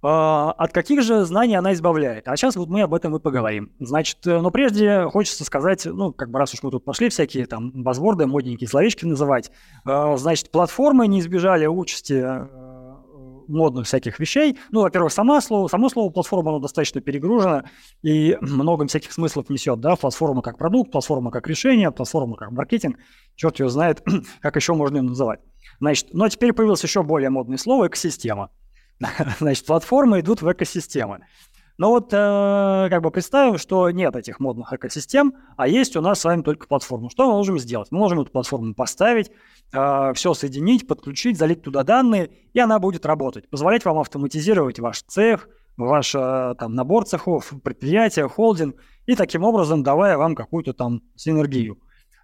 А, 0.00 0.52
от 0.52 0.72
каких 0.72 1.02
же 1.02 1.24
знаний 1.26 1.54
она 1.54 1.74
избавляет? 1.74 2.26
А 2.26 2.36
сейчас 2.36 2.56
вот 2.56 2.70
мы 2.70 2.80
об 2.80 2.94
этом 2.94 3.14
и 3.16 3.20
поговорим. 3.20 3.72
Значит, 3.80 4.26
э, 4.26 4.40
но 4.40 4.50
прежде 4.50 5.04
хочется 5.10 5.44
сказать, 5.44 5.84
ну, 5.84 6.12
как 6.12 6.30
бы 6.30 6.38
раз 6.38 6.54
уж 6.54 6.62
мы 6.62 6.70
тут 6.70 6.84
пошли 6.84 7.10
всякие 7.10 7.46
там 7.46 7.70
базворды, 7.82 8.26
модненькие 8.26 8.68
словечки 8.68 9.04
называть, 9.04 9.50
значит, 9.84 10.50
платформы 10.50 11.06
не 11.06 11.20
избежали 11.20 11.66
участи 11.66 12.24
модных 13.48 13.86
всяких 13.86 14.18
вещей. 14.18 14.58
Ну, 14.70 14.82
во-первых, 14.82 15.12
сама 15.12 15.40
слово, 15.40 15.68
само 15.68 15.88
слово 15.88 16.10
платформа, 16.10 16.50
оно 16.50 16.60
достаточно 16.60 17.00
перегружено 17.00 17.62
и 18.02 18.36
много 18.40 18.86
всяких 18.86 19.12
смыслов 19.12 19.48
несет, 19.50 19.80
да, 19.80 19.96
платформа 19.96 20.42
как 20.42 20.58
продукт, 20.58 20.92
платформа 20.92 21.30
как 21.30 21.48
решение, 21.48 21.90
платформа 21.90 22.36
как 22.36 22.50
маркетинг, 22.52 22.98
черт 23.34 23.58
ее 23.58 23.68
знает, 23.68 24.02
как 24.40 24.56
еще 24.56 24.74
можно 24.74 24.98
ее 24.98 25.02
называть. 25.02 25.40
Значит, 25.80 26.08
но 26.12 26.28
теперь 26.28 26.52
появилось 26.52 26.82
еще 26.82 27.02
более 27.02 27.30
модное 27.30 27.58
слово– 27.58 27.86
экосистема. 27.88 28.50
Значит, 29.40 29.66
платформы 29.66 30.20
идут 30.20 30.42
в 30.42 30.52
экосистемы. 30.52 31.20
Но 31.78 31.90
вот 31.90 32.12
э, 32.12 32.88
как 32.90 33.02
бы 33.02 33.12
представим, 33.12 33.56
что 33.56 33.88
нет 33.90 34.16
этих 34.16 34.40
модных 34.40 34.72
экосистем, 34.72 35.34
а 35.56 35.68
есть 35.68 35.94
у 35.94 36.00
нас 36.00 36.18
с 36.18 36.24
вами 36.24 36.42
только 36.42 36.66
платформа. 36.66 37.08
Что 37.08 37.28
мы 37.28 37.34
можем 37.34 37.56
сделать? 37.60 37.92
Мы 37.92 37.98
можем 37.98 38.20
эту 38.20 38.32
платформу 38.32 38.74
поставить, 38.74 39.30
э, 39.72 40.12
все 40.14 40.34
соединить, 40.34 40.86
подключить, 40.86 41.38
залить 41.38 41.62
туда 41.62 41.82
данные, 41.82 42.30
и 42.52 42.60
она 42.60 42.78
будет 42.78 43.06
работать. 43.06 43.48
Позволять 43.50 43.84
вам 43.84 43.98
автоматизировать 43.98 44.78
ваш 44.78 45.02
цех, 45.02 45.48
ваш 45.76 46.14
э, 46.14 46.54
там, 46.58 46.74
набор 46.74 47.04
цехов, 47.04 47.52
предприятие, 47.62 48.28
холдинг, 48.28 48.76
и 49.06 49.14
таким 49.14 49.44
образом 49.44 49.82
давая 49.82 50.18
вам 50.18 50.34
какую-то 50.34 50.72
там 50.72 51.02
синергию. 51.16 51.78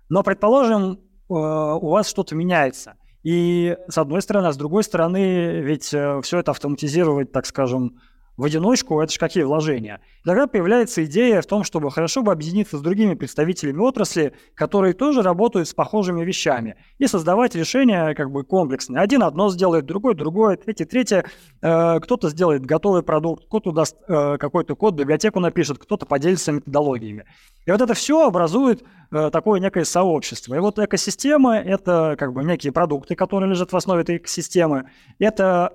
Но, 0.09 0.23
предположим, 0.23 0.93
э, 0.93 0.99
у 1.29 1.89
вас 1.89 2.09
что-то 2.09 2.35
меняется. 2.35 2.97
И 3.23 3.77
с 3.89 3.97
одной 3.97 4.21
стороны, 4.21 4.49
а 4.49 4.53
с 4.53 4.57
другой 4.57 4.85
стороны, 4.85 5.61
ведь 5.61 5.95
э, 5.95 6.21
все 6.23 6.39
это 6.41 6.51
автоматизировать, 6.51 7.33
так 7.33 7.47
скажем, 7.47 8.01
в 8.37 8.45
одиночку, 8.45 9.01
это 9.01 9.13
же 9.13 9.19
какие 9.19 9.45
вложения. 9.45 10.01
тогда 10.25 10.47
появляется 10.47 11.05
идея 11.05 11.41
в 11.41 11.47
том, 11.47 11.63
чтобы 11.63 11.91
хорошо 11.91 12.23
бы 12.23 12.33
объединиться 12.33 12.79
с 12.79 12.81
другими 12.81 13.15
представителями 13.15 13.79
отрасли, 13.79 14.35
которые 14.55 14.93
тоже 14.93 15.23
работают 15.23 15.69
с 15.69 15.75
похожими 15.75 16.25
вещами, 16.25 16.77
и 16.99 17.07
создавать 17.07 17.55
решения 17.55 18.15
как 18.15 18.31
бы 18.31 18.45
комплексные. 18.45 19.01
Один 19.01 19.23
одно 19.23 19.51
сделает, 19.51 19.87
другой 19.87 20.15
другое, 20.15 20.57
третий 20.57 20.85
третье. 20.85 21.25
Э, 21.63 22.01
кто-то 22.01 22.29
сделает 22.31 22.67
готовый 22.67 23.03
продукт, 23.03 23.47
кто-то 23.47 23.71
даст 23.73 23.97
э, 24.09 24.37
какой-то 24.39 24.75
код, 24.75 24.95
библиотеку 24.95 25.41
напишет, 25.41 25.79
кто-то 25.79 26.07
поделится 26.07 26.53
методологиями. 26.53 27.27
И 27.67 27.71
вот 27.71 27.81
это 27.81 27.95
все 27.95 28.27
образует 28.27 28.83
э, 29.11 29.31
такое 29.31 29.61
некое 29.61 29.85
сообщество. 29.85 30.55
И 30.55 30.59
вот 30.59 30.79
экосистема– 30.79 31.57
это 31.59 32.17
как 32.19 32.33
бы 32.33 32.45
некие 32.45 32.73
продукты, 32.73 33.15
которые 33.15 33.51
лежат 33.51 33.73
в 33.73 33.77
основе 33.77 34.03
этой 34.03 34.17
экосистемы. 34.17 34.91
Это 35.19 35.73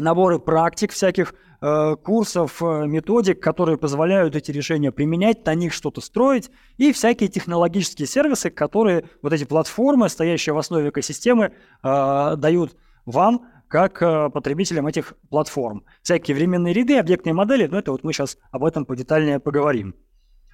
наборы 0.00 0.38
практик 0.38 0.92
всяких, 0.92 1.34
Э, 1.60 1.96
курсов, 1.96 2.62
э, 2.62 2.86
методик, 2.86 3.40
которые 3.40 3.78
позволяют 3.78 4.36
эти 4.36 4.52
решения 4.52 4.92
применять, 4.92 5.44
на 5.44 5.56
них 5.56 5.72
что-то 5.72 6.00
строить, 6.00 6.52
и 6.76 6.92
всякие 6.92 7.28
технологические 7.28 8.06
сервисы, 8.06 8.50
которые 8.50 9.06
вот 9.22 9.32
эти 9.32 9.42
платформы, 9.42 10.08
стоящие 10.08 10.52
в 10.52 10.58
основе 10.58 10.90
экосистемы, 10.90 11.52
э, 11.82 12.36
дают 12.36 12.76
вам 13.06 13.46
как 13.66 13.98
потребителям 14.32 14.86
этих 14.86 15.14
платформ. 15.28 15.84
Всякие 16.00 16.34
временные 16.34 16.72
ряды, 16.72 16.96
объектные 16.96 17.34
модели, 17.34 17.66
но 17.66 17.80
это 17.80 17.90
вот 17.92 18.02
мы 18.02 18.14
сейчас 18.14 18.38
об 18.50 18.64
этом 18.64 18.86
подетальнее 18.86 19.40
поговорим. 19.40 19.94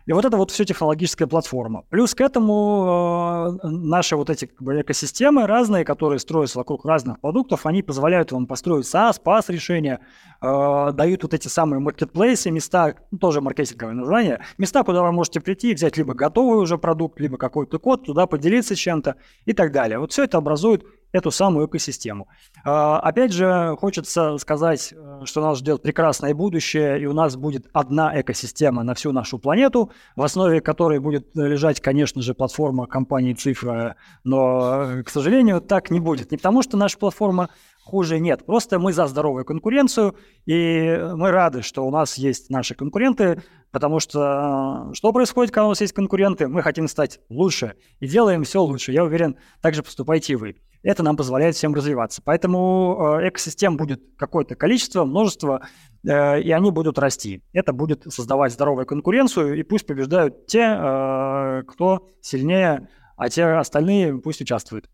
И 0.06 0.12
вот 0.12 0.24
это 0.24 0.36
вот 0.36 0.50
все 0.50 0.64
технологическая 0.64 1.26
платформа. 1.26 1.84
Плюс 1.88 2.14
к 2.14 2.20
этому 2.20 3.58
э, 3.62 3.68
наши 3.68 4.16
вот 4.16 4.28
эти 4.28 4.44
как 4.44 4.62
бы, 4.62 4.80
экосистемы 4.80 5.46
разные, 5.46 5.84
которые 5.84 6.18
строятся 6.18 6.58
вокруг 6.58 6.84
разных 6.84 7.20
продуктов, 7.20 7.64
они 7.64 7.82
позволяют 7.82 8.30
вам 8.30 8.46
построить 8.46 8.84
SaaS, 8.84 9.16
PaaS 9.24 9.44
решения, 9.48 10.00
э, 10.42 10.92
дают 10.92 11.22
вот 11.22 11.32
эти 11.32 11.48
самые 11.48 11.80
маркетплейсы, 11.80 12.50
места, 12.50 12.96
ну, 13.10 13.18
тоже 13.18 13.40
маркетинговое 13.40 13.94
название, 13.94 14.40
места, 14.58 14.82
куда 14.84 15.02
вы 15.02 15.12
можете 15.12 15.40
прийти 15.40 15.70
и 15.70 15.74
взять 15.74 15.96
либо 15.96 16.12
готовый 16.12 16.58
уже 16.58 16.76
продукт, 16.76 17.18
либо 17.18 17.38
какой-то 17.38 17.78
код, 17.78 18.04
туда 18.04 18.26
поделиться 18.26 18.76
чем-то 18.76 19.16
и 19.46 19.54
так 19.54 19.72
далее. 19.72 19.98
Вот 19.98 20.12
все 20.12 20.24
это 20.24 20.36
образует 20.36 20.84
эту 21.14 21.30
самую 21.30 21.68
экосистему. 21.68 22.26
А, 22.64 22.98
опять 22.98 23.32
же, 23.32 23.76
хочется 23.78 24.36
сказать, 24.38 24.92
э, 24.92 25.20
что 25.24 25.40
нас 25.40 25.58
ждет 25.58 25.80
прекрасное 25.80 26.34
будущее, 26.34 27.00
и 27.00 27.06
у 27.06 27.12
нас 27.12 27.36
будет 27.36 27.66
одна 27.72 28.20
экосистема 28.20 28.82
на 28.82 28.94
всю 28.94 29.12
нашу 29.12 29.38
планету, 29.38 29.92
в 30.16 30.22
основе 30.22 30.60
которой 30.60 30.98
будет 30.98 31.28
лежать, 31.36 31.80
конечно 31.80 32.20
же, 32.20 32.34
платформа 32.34 32.86
компании 32.86 33.32
«Цифра», 33.32 33.94
но, 34.24 34.82
э, 34.82 35.02
к 35.04 35.08
сожалению, 35.08 35.60
так 35.60 35.90
не 35.90 36.00
будет. 36.00 36.32
Не 36.32 36.36
потому, 36.36 36.62
что 36.62 36.76
наша 36.76 36.98
платформа 36.98 37.48
хуже 37.84 38.18
нет. 38.18 38.46
Просто 38.46 38.78
мы 38.78 38.92
за 38.92 39.06
здоровую 39.06 39.44
конкуренцию, 39.44 40.16
и 40.46 40.98
мы 41.14 41.30
рады, 41.30 41.62
что 41.62 41.86
у 41.86 41.90
нас 41.90 42.16
есть 42.16 42.50
наши 42.50 42.74
конкуренты, 42.74 43.42
потому 43.70 44.00
что 44.00 44.88
э, 44.90 44.94
что 44.94 45.12
происходит, 45.12 45.52
когда 45.52 45.66
у 45.66 45.68
нас 45.68 45.80
есть 45.80 45.92
конкуренты? 45.92 46.48
Мы 46.48 46.62
хотим 46.62 46.88
стать 46.88 47.20
лучше 47.28 47.74
и 48.00 48.06
делаем 48.06 48.44
все 48.44 48.62
лучше. 48.62 48.92
Я 48.92 49.04
уверен, 49.04 49.36
так 49.60 49.74
же 49.74 49.82
поступайте 49.82 50.32
и 50.32 50.36
вы. 50.36 50.56
Это 50.82 51.02
нам 51.02 51.16
позволяет 51.16 51.56
всем 51.56 51.74
развиваться. 51.74 52.22
Поэтому 52.24 53.18
э, 53.20 53.28
экосистем 53.28 53.76
будет 53.76 54.02
какое-то 54.16 54.54
количество, 54.54 55.04
множество, 55.04 55.66
э, 56.06 56.40
и 56.40 56.50
они 56.52 56.70
будут 56.70 56.98
расти. 56.98 57.42
Это 57.52 57.72
будет 57.72 58.04
создавать 58.12 58.52
здоровую 58.52 58.86
конкуренцию, 58.86 59.58
и 59.58 59.62
пусть 59.62 59.86
побеждают 59.86 60.46
те, 60.46 61.62
кто 61.66 62.08
сильнее, 62.20 62.88
а 63.16 63.28
те 63.28 63.44
остальные 63.44 64.18
пусть 64.18 64.40
участвуют. 64.40 64.88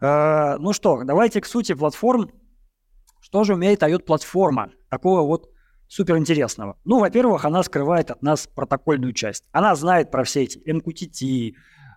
Ну 0.00 0.72
что, 0.72 1.02
давайте 1.04 1.40
к 1.40 1.46
сути 1.46 1.74
платформ. 1.74 2.30
Что 3.20 3.44
же 3.44 3.54
умеет 3.54 3.82
IOT-платформа? 3.82 4.70
Такого 4.88 5.22
вот 5.22 5.50
суперинтересного. 5.88 6.78
Ну, 6.84 7.00
во-первых, 7.00 7.44
она 7.44 7.62
скрывает 7.62 8.10
от 8.10 8.22
нас 8.22 8.46
протокольную 8.46 9.12
часть. 9.12 9.44
Она 9.52 9.74
знает 9.74 10.10
про 10.10 10.24
все 10.24 10.44
эти 10.44 10.58
MQTT, 10.58 11.54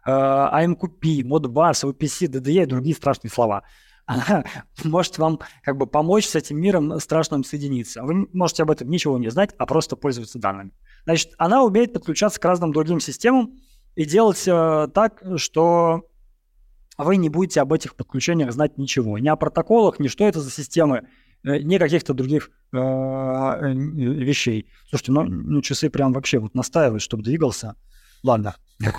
AMQP, 0.07 1.21
Modbus, 1.23 1.83
OPC, 1.83 2.27
DDE 2.27 2.63
и 2.63 2.65
другие 2.65 2.95
страшные 2.95 3.29
слова. 3.29 3.63
Она 4.05 4.43
может 4.83 5.17
вам 5.17 5.39
как 5.63 5.77
бы 5.77 5.87
помочь 5.87 6.27
с 6.27 6.35
этим 6.35 6.59
миром 6.59 6.99
страшным 6.99 7.43
соединиться. 7.43 8.03
Вы 8.03 8.27
можете 8.33 8.63
об 8.63 8.71
этом 8.71 8.89
ничего 8.89 9.17
не 9.17 9.29
знать, 9.29 9.53
а 9.57 9.65
просто 9.65 9.95
пользоваться 9.95 10.39
данными. 10.39 10.71
Значит, 11.03 11.33
она 11.37 11.63
умеет 11.63 11.93
подключаться 11.93 12.39
к 12.39 12.45
разным 12.45 12.71
другим 12.71 12.99
системам 12.99 13.59
и 13.95 14.05
делать 14.05 14.47
э, 14.47 14.87
так, 14.93 15.21
что 15.37 16.03
вы 17.03 17.17
не 17.17 17.29
будете 17.29 17.61
об 17.61 17.73
этих 17.73 17.95
подключениях 17.95 18.51
знать 18.51 18.77
ничего. 18.77 19.17
Ни 19.17 19.27
о 19.27 19.35
протоколах, 19.35 19.99
ни 19.99 20.07
что 20.07 20.27
это 20.27 20.39
за 20.39 20.51
системы, 20.51 21.07
э, 21.43 21.59
ни 21.59 21.77
каких-то 21.77 22.13
других 22.13 22.51
э, 22.73 22.77
э, 22.77 23.73
вещей. 23.73 24.67
Слушайте, 24.89 25.11
ну, 25.11 25.23
ну 25.23 25.61
часы 25.61 25.89
прям 25.89 26.13
вообще 26.13 26.39
вот 26.39 26.55
настаивают, 26.55 27.01
чтобы 27.01 27.23
двигался. 27.23 27.75
Ладно. 28.23 28.55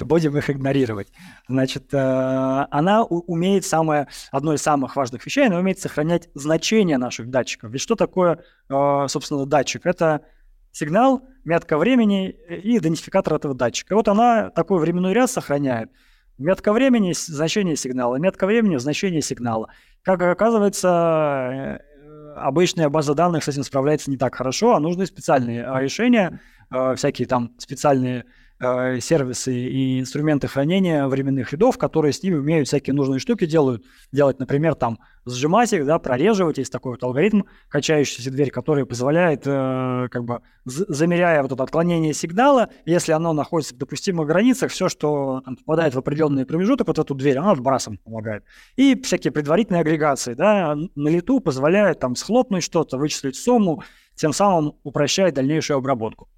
Будем 0.00 0.36
их 0.38 0.48
игнорировать. 0.48 1.08
Значит, 1.46 1.92
она 1.92 3.04
умеет 3.04 3.66
самое, 3.66 4.08
одно 4.30 4.54
из 4.54 4.62
самых 4.62 4.96
важных 4.96 5.26
вещей, 5.26 5.46
она 5.46 5.58
умеет 5.58 5.78
сохранять 5.78 6.30
значение 6.34 6.96
наших 6.96 7.28
датчиков. 7.28 7.70
Ведь 7.70 7.82
что 7.82 7.94
такое, 7.94 8.42
собственно, 8.70 9.44
датчик? 9.44 9.84
Это 9.84 10.22
сигнал, 10.74 11.22
метка 11.44 11.78
времени 11.78 12.30
и 12.30 12.76
идентификатор 12.76 13.34
этого 13.34 13.54
датчика. 13.54 13.94
И 13.94 13.96
вот 13.96 14.08
она 14.08 14.50
такой 14.50 14.80
временной 14.80 15.14
ряд 15.14 15.30
сохраняет. 15.30 15.90
Метка 16.36 16.72
времени– 16.72 17.12
значение 17.16 17.76
сигнала, 17.76 18.16
метка 18.16 18.46
времени– 18.46 18.76
значение 18.78 19.22
сигнала. 19.22 19.70
Как 20.02 20.20
оказывается, 20.20 21.78
э, 22.02 22.34
обычная 22.34 22.88
база 22.88 23.14
данных 23.14 23.44
с 23.44 23.48
этим 23.48 23.62
справляется 23.62 24.10
не 24.10 24.16
так 24.16 24.34
хорошо, 24.34 24.74
а 24.74 24.80
нужны 24.80 25.06
специальные 25.06 25.64
решения, 25.80 26.40
всякие 26.96 27.28
там 27.28 27.52
специальные 27.58 28.24
э, 28.64 29.00
сервисы 29.00 29.54
и 29.54 30.00
инструменты 30.00 30.48
хранения 30.48 31.06
временных 31.06 31.52
рядов, 31.52 31.78
которые 31.78 32.12
с 32.12 32.22
ними 32.22 32.36
умеют 32.36 32.68
всякие 32.68 32.94
нужные 32.94 33.18
штуки 33.18 33.46
делают, 33.46 33.84
делать, 34.12 34.38
например, 34.38 34.74
там 34.74 34.98
сжимать 35.26 35.72
их, 35.72 35.86
да, 35.86 35.98
прореживать. 35.98 36.58
Есть 36.58 36.72
такой 36.72 36.92
вот 36.92 37.02
алгоритм, 37.02 37.42
качающийся 37.68 38.30
дверь, 38.30 38.50
который 38.50 38.86
позволяет, 38.86 39.42
э, 39.46 40.08
как 40.10 40.24
бы, 40.24 40.40
замеряя 40.64 41.42
вот 41.42 41.52
это 41.52 41.62
отклонение 41.62 42.14
сигнала, 42.14 42.70
если 42.84 43.12
оно 43.12 43.32
находится 43.32 43.74
в 43.74 43.78
допустимых 43.78 44.26
границах, 44.26 44.70
все, 44.70 44.88
что 44.88 45.42
там, 45.44 45.56
попадает 45.56 45.94
в 45.94 45.98
определенный 45.98 46.46
промежуток, 46.46 46.88
вот 46.88 46.98
эту 46.98 47.14
дверь, 47.14 47.38
она 47.38 47.52
отбрасывать 47.52 48.02
помогает. 48.02 48.44
И 48.76 49.00
всякие 49.02 49.32
предварительные 49.32 49.80
агрегации, 49.80 50.34
да, 50.34 50.74
на 50.74 51.08
лету 51.08 51.40
позволяют 51.40 52.00
там 52.00 52.16
схлопнуть 52.16 52.62
что-то, 52.62 52.98
вычислить 52.98 53.36
сумму, 53.36 53.82
тем 54.14 54.32
самым 54.32 54.74
упрощает 54.82 55.34
дальнейшую 55.34 55.78
обработку. 55.78 56.28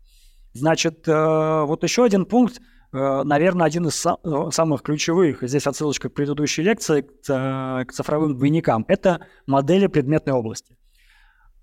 Значит, 0.56 1.06
э, 1.06 1.64
вот 1.64 1.82
еще 1.82 2.04
один 2.04 2.24
пункт, 2.24 2.60
э, 2.92 3.22
наверное, 3.24 3.66
один 3.66 3.86
из 3.86 4.04
э, 4.06 4.50
самых 4.50 4.82
ключевых, 4.82 5.42
здесь 5.42 5.66
отсылочка 5.66 6.08
к 6.08 6.14
предыдущей 6.14 6.62
лекции, 6.62 7.02
к 7.02 7.92
цифровым 7.92 8.36
двойникам, 8.36 8.84
это 8.88 9.26
модели 9.46 9.86
предметной 9.86 10.32
области. 10.32 10.76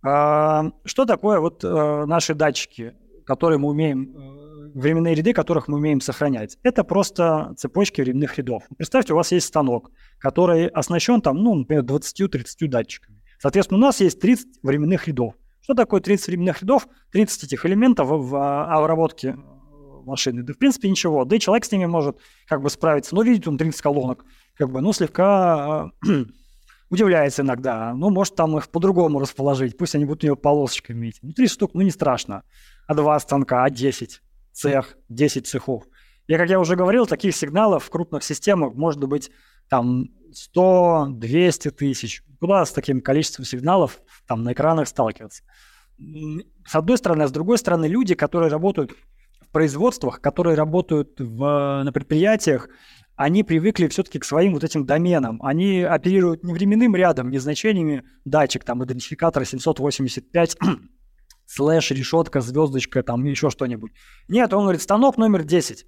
Что 0.01 1.05
такое 1.07 1.39
вот 1.39 1.63
наши 1.63 2.33
датчики, 2.33 2.93
которые 3.25 3.57
мы 3.57 3.69
умеем, 3.69 4.13
временные 4.75 5.15
ряды, 5.15 5.31
которых 5.31 5.69
мы 5.69 5.77
умеем 5.77 6.01
сохранять? 6.01 6.57
Это 6.61 6.83
просто 6.83 7.53
цепочки 7.55 8.01
временных 8.01 8.37
рядов. 8.37 8.63
Представьте, 8.75 9.13
у 9.13 9.15
вас 9.15 9.31
есть 9.31 9.47
станок, 9.47 9.91
который 10.19 10.67
оснащен 10.67 11.21
там, 11.21 11.37
ну, 11.37 11.55
например, 11.55 11.83
20-30 11.85 12.67
датчиками. 12.67 13.23
Соответственно, 13.39 13.77
у 13.77 13.81
нас 13.81 14.01
есть 14.01 14.19
30 14.19 14.61
временных 14.61 15.07
рядов. 15.07 15.35
Что 15.63 15.75
такое 15.75 16.01
30 16.01 16.27
временных 16.27 16.61
рядов? 16.61 16.89
30 17.11 17.45
этих 17.45 17.65
элементов 17.65 18.09
в 18.09 18.73
обработке 18.75 19.29
э, 19.29 19.35
машины. 20.03 20.43
Да, 20.43 20.51
в 20.51 20.57
принципе, 20.57 20.89
ничего. 20.89 21.23
Да 21.23 21.37
и 21.37 21.39
человек 21.39 21.63
с 21.63 21.71
ними 21.71 21.85
может 21.85 22.17
как 22.49 22.61
бы 22.61 22.69
справиться. 22.69 23.15
Но 23.15 23.21
видит 23.21 23.47
он 23.47 23.57
30 23.57 23.81
колонок. 23.81 24.25
Как 24.57 24.69
бы, 24.69 24.81
ну, 24.81 24.91
слегка 24.91 25.89
э, 26.05 26.25
удивляется 26.89 27.43
иногда. 27.43 27.93
Ну, 27.93 28.09
может, 28.09 28.35
там 28.35 28.57
их 28.57 28.67
по-другому 28.69 29.19
расположить. 29.19 29.77
Пусть 29.77 29.95
они 29.95 30.03
будут 30.03 30.25
у 30.25 30.27
него 30.27 30.35
полосочками 30.35 31.09
идти. 31.09 31.19
Ну, 31.21 31.31
30 31.31 31.53
штук, 31.53 31.71
ну, 31.75 31.81
не 31.81 31.91
страшно. 31.91 32.43
А 32.85 32.93
два 32.93 33.17
станка, 33.21 33.63
а 33.63 33.69
10 33.69 34.21
цех, 34.51 34.97
10 35.07 35.47
цехов. 35.47 35.85
И, 36.27 36.35
как 36.35 36.49
я 36.49 36.59
уже 36.59 36.75
говорил, 36.75 37.05
таких 37.05 37.37
сигналов 37.37 37.85
в 37.85 37.89
крупных 37.89 38.25
системах 38.25 38.73
может 38.73 39.01
быть 39.05 39.31
там 39.69 40.09
100, 40.37 41.07
200 41.11 41.71
тысяч. 41.71 42.23
Куда 42.39 42.65
с 42.65 42.71
таким 42.71 43.01
количеством 43.01 43.45
сигналов 43.45 44.01
там 44.27 44.43
на 44.43 44.53
экранах 44.53 44.87
сталкиваться? 44.87 45.43
С 46.65 46.75
одной 46.75 46.97
стороны, 46.97 47.23
а 47.23 47.27
с 47.27 47.31
другой 47.31 47.57
стороны, 47.57 47.85
люди, 47.85 48.15
которые 48.15 48.49
работают 48.49 48.91
в 49.41 49.51
производствах, 49.51 50.21
которые 50.21 50.55
работают 50.55 51.19
в, 51.19 51.83
на 51.83 51.91
предприятиях, 51.91 52.67
они 53.15 53.43
привыкли 53.43 53.87
все-таки 53.87 54.19
к 54.19 54.25
своим 54.25 54.53
вот 54.53 54.63
этим 54.63 54.85
доменам. 54.85 55.39
Они 55.43 55.81
оперируют 55.81 56.43
не 56.43 56.53
временным 56.53 56.95
рядом, 56.95 57.29
не 57.29 57.37
значениями 57.37 58.03
датчик, 58.25 58.63
там, 58.63 58.83
идентификатор 58.83 59.45
785, 59.45 60.57
слэш, 61.45 61.91
решетка, 61.91 62.41
звездочка, 62.41 63.03
там, 63.03 63.23
еще 63.23 63.49
что-нибудь. 63.49 63.91
Нет, 64.27 64.53
он 64.53 64.63
говорит, 64.63 64.81
станок 64.81 65.17
номер 65.17 65.43
10. 65.43 65.85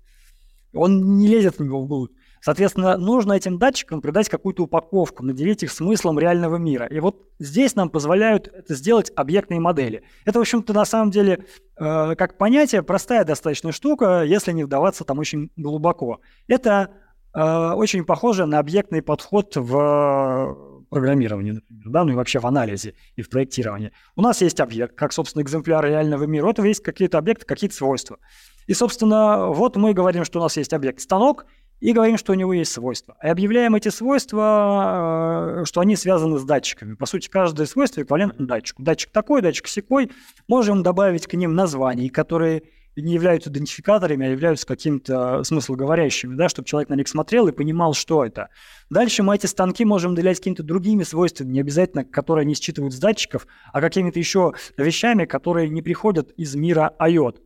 Он 0.73 1.17
не 1.17 1.27
лезет 1.27 1.57
в 1.57 1.63
него 1.63 1.83
вглубь. 1.83 2.11
Соответственно, 2.45 2.95
нужно 2.95 3.33
этим 3.33 3.57
датчикам 3.57 4.01
придать 4.01 4.29
какую-то 4.29 4.65
упаковку, 4.65 5.23
наделить 5.23 5.63
их 5.63 5.71
смыслом 5.71 6.19
реального 6.19 6.57
мира. 6.57 6.85
И 6.85 6.99
вот 6.99 7.27
здесь 7.39 7.75
нам 7.75 7.89
позволяют 7.89 8.47
это 8.47 8.75
сделать 8.75 9.11
объектные 9.15 9.59
модели. 9.59 10.03
Это, 10.25 10.37
в 10.37 10.41
общем-то, 10.41 10.71
на 10.71 10.85
самом 10.85 11.09
деле, 11.09 11.45
э, 11.75 12.15
как 12.15 12.37
понятие, 12.37 12.83
простая 12.83 13.25
достаточно 13.25 13.71
штука, 13.71 14.21
если 14.21 14.51
не 14.51 14.63
вдаваться 14.63 15.03
там 15.05 15.17
очень 15.17 15.49
глубоко. 15.55 16.19
Это 16.47 16.91
э, 17.33 17.41
очень 17.41 18.05
похоже 18.05 18.45
на 18.45 18.59
объектный 18.59 19.01
подход 19.01 19.55
в 19.55 20.85
программировании, 20.91 21.53
например, 21.53 21.83
да, 21.91 22.03
ну 22.03 22.11
и 22.11 22.15
вообще 22.15 22.37
в 22.37 22.45
анализе 22.45 22.93
и 23.15 23.23
в 23.23 23.29
проектировании. 23.31 23.91
У 24.15 24.21
нас 24.21 24.41
есть 24.43 24.59
объект, 24.59 24.93
как, 24.95 25.13
собственно, 25.13 25.41
экземпляр 25.41 25.83
реального 25.83 26.25
мира. 26.25 26.45
У 26.45 26.51
этого 26.51 26.67
есть 26.67 26.83
какие-то 26.83 27.17
объекты, 27.17 27.47
какие-то 27.47 27.75
свойства. 27.75 28.19
И, 28.67 28.75
собственно, 28.75 29.47
вот 29.47 29.77
мы 29.77 29.93
говорим, 29.93 30.25
что 30.25 30.39
у 30.39 30.43
нас 30.43 30.57
есть 30.57 30.73
объект 30.73 30.99
станок, 30.99 31.47
и 31.79 31.91
говорим, 31.91 32.17
что 32.17 32.31
у 32.31 32.35
него 32.35 32.53
есть 32.53 32.71
свойства. 32.71 33.17
И 33.21 33.27
объявляем 33.27 33.75
эти 33.75 33.89
свойства, 33.89 35.61
э, 35.61 35.65
что 35.65 35.81
они 35.81 35.95
связаны 35.95 36.39
с 36.39 36.43
датчиками. 36.43 36.95
По 36.95 37.05
сути, 37.05 37.29
каждое 37.29 37.67
свойство 37.67 38.01
эквивалентно 38.01 38.47
датчику. 38.47 38.81
Датчик 38.81 39.11
такой, 39.11 39.41
датчик 39.41 39.67
секой. 39.67 40.11
Можем 40.47 40.83
добавить 40.83 41.27
к 41.27 41.33
ним 41.33 41.53
названий, 41.53 42.09
которые 42.09 42.63
не 42.95 43.13
являются 43.13 43.49
идентификаторами, 43.49 44.25
а 44.25 44.29
являются 44.29 44.65
каким-то 44.65 45.43
смыслоговорящими, 45.43 46.35
да, 46.35 46.47
чтобы 46.47 46.67
человек 46.67 46.89
на 46.89 46.95
них 46.95 47.07
смотрел 47.07 47.47
и 47.47 47.51
понимал, 47.51 47.93
что 47.93 48.23
это. 48.23 48.49
Дальше 48.89 49.21
мы 49.21 49.35
эти 49.35 49.47
станки 49.47 49.83
можем 49.83 50.13
наделять 50.13 50.37
какими-то 50.37 50.63
другими 50.63 51.03
свойствами, 51.03 51.51
не 51.51 51.59
обязательно, 51.59 52.05
которые 52.05 52.45
не 52.45 52.55
считывают 52.55 52.93
с 52.93 52.99
датчиков, 52.99 53.47
а 53.73 53.81
какими-то 53.81 54.17
еще 54.17 54.53
вещами, 54.77 55.25
которые 55.25 55.69
не 55.69 55.81
приходят 55.81 56.31
из 56.31 56.55
мира 56.55 56.93
IOT, 56.99 57.37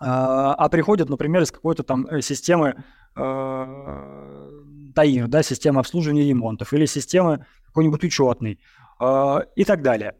а, 0.00 0.54
а 0.54 0.68
приходят, 0.68 1.08
например, 1.08 1.42
из 1.42 1.50
какой-то 1.50 1.82
там 1.82 2.06
э, 2.06 2.20
системы 2.20 2.68
э, 2.68 2.82
ТАИР, 3.14 5.28
да, 5.28 5.42
система 5.42 5.80
обслуживания 5.80 6.28
ремонтов, 6.28 6.72
или 6.72 6.86
системы 6.86 7.46
какой-нибудь 7.66 8.04
учетный 8.04 8.60
э, 9.00 9.38
и 9.56 9.64
так 9.64 9.82
далее. 9.82 10.14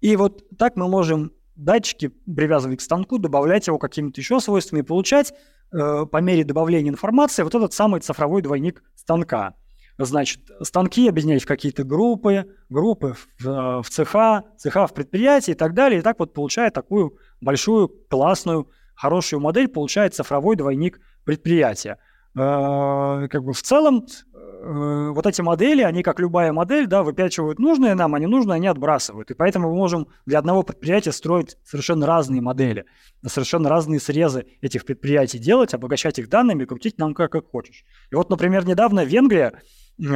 И 0.00 0.16
вот 0.16 0.42
так 0.58 0.76
мы 0.76 0.88
можем 0.88 1.32
датчики 1.56 2.08
привязывать 2.08 2.78
к 2.78 2.82
станку, 2.82 3.18
добавлять 3.18 3.66
его 3.66 3.78
какими-то 3.78 4.20
еще 4.20 4.40
свойствами 4.40 4.82
получать 4.82 5.32
э, 5.72 6.06
по 6.06 6.16
мере 6.18 6.44
добавления 6.44 6.90
информации 6.90 7.42
вот 7.42 7.54
этот 7.54 7.72
самый 7.72 8.00
цифровой 8.00 8.42
двойник 8.42 8.82
станка. 8.94 9.54
Значит, 9.98 10.40
станки 10.62 11.08
объединять 11.08 11.42
в 11.42 11.46
какие-то 11.46 11.84
группы, 11.84 12.46
группы 12.70 13.14
в, 13.38 13.46
э, 13.46 13.82
в 13.82 13.90
цеха, 13.90 14.44
цеха 14.56 14.86
в 14.86 14.94
предприятии 14.94 15.52
и 15.52 15.54
так 15.54 15.74
далее. 15.74 16.00
И 16.00 16.02
так 16.02 16.18
вот 16.18 16.32
получает 16.32 16.72
такую 16.72 17.18
большую, 17.40 17.88
классную, 18.08 18.70
хорошую 18.94 19.40
модель, 19.40 19.68
получает 19.68 20.14
цифровой 20.14 20.56
двойник 20.56 21.00
предприятия. 21.24 21.98
Э, 22.36 23.26
как 23.28 23.42
бы 23.42 23.52
в 23.52 23.62
целом 23.62 24.06
э, 24.32 25.10
вот 25.12 25.26
эти 25.26 25.40
модели, 25.40 25.82
они 25.82 26.04
как 26.04 26.20
любая 26.20 26.52
модель, 26.52 26.86
да, 26.86 27.02
выпячивают 27.02 27.58
нужные 27.58 27.94
нам, 27.94 28.14
а 28.14 28.20
ненужные 28.20 28.56
они 28.56 28.68
отбрасывают. 28.68 29.30
И 29.32 29.34
поэтому 29.34 29.70
мы 29.70 29.76
можем 29.76 30.06
для 30.26 30.38
одного 30.38 30.62
предприятия 30.62 31.10
строить 31.10 31.56
совершенно 31.64 32.06
разные 32.06 32.40
модели, 32.40 32.84
совершенно 33.26 33.68
разные 33.68 33.98
срезы 33.98 34.46
этих 34.60 34.84
предприятий 34.84 35.38
делать, 35.38 35.74
обогащать 35.74 36.20
их 36.20 36.28
данными, 36.28 36.64
крутить 36.66 36.98
нам 36.98 37.14
как, 37.14 37.32
как 37.32 37.50
хочешь. 37.50 37.84
И 38.12 38.14
вот, 38.14 38.30
например, 38.30 38.64
недавно 38.64 39.04
Венгрия 39.04 39.60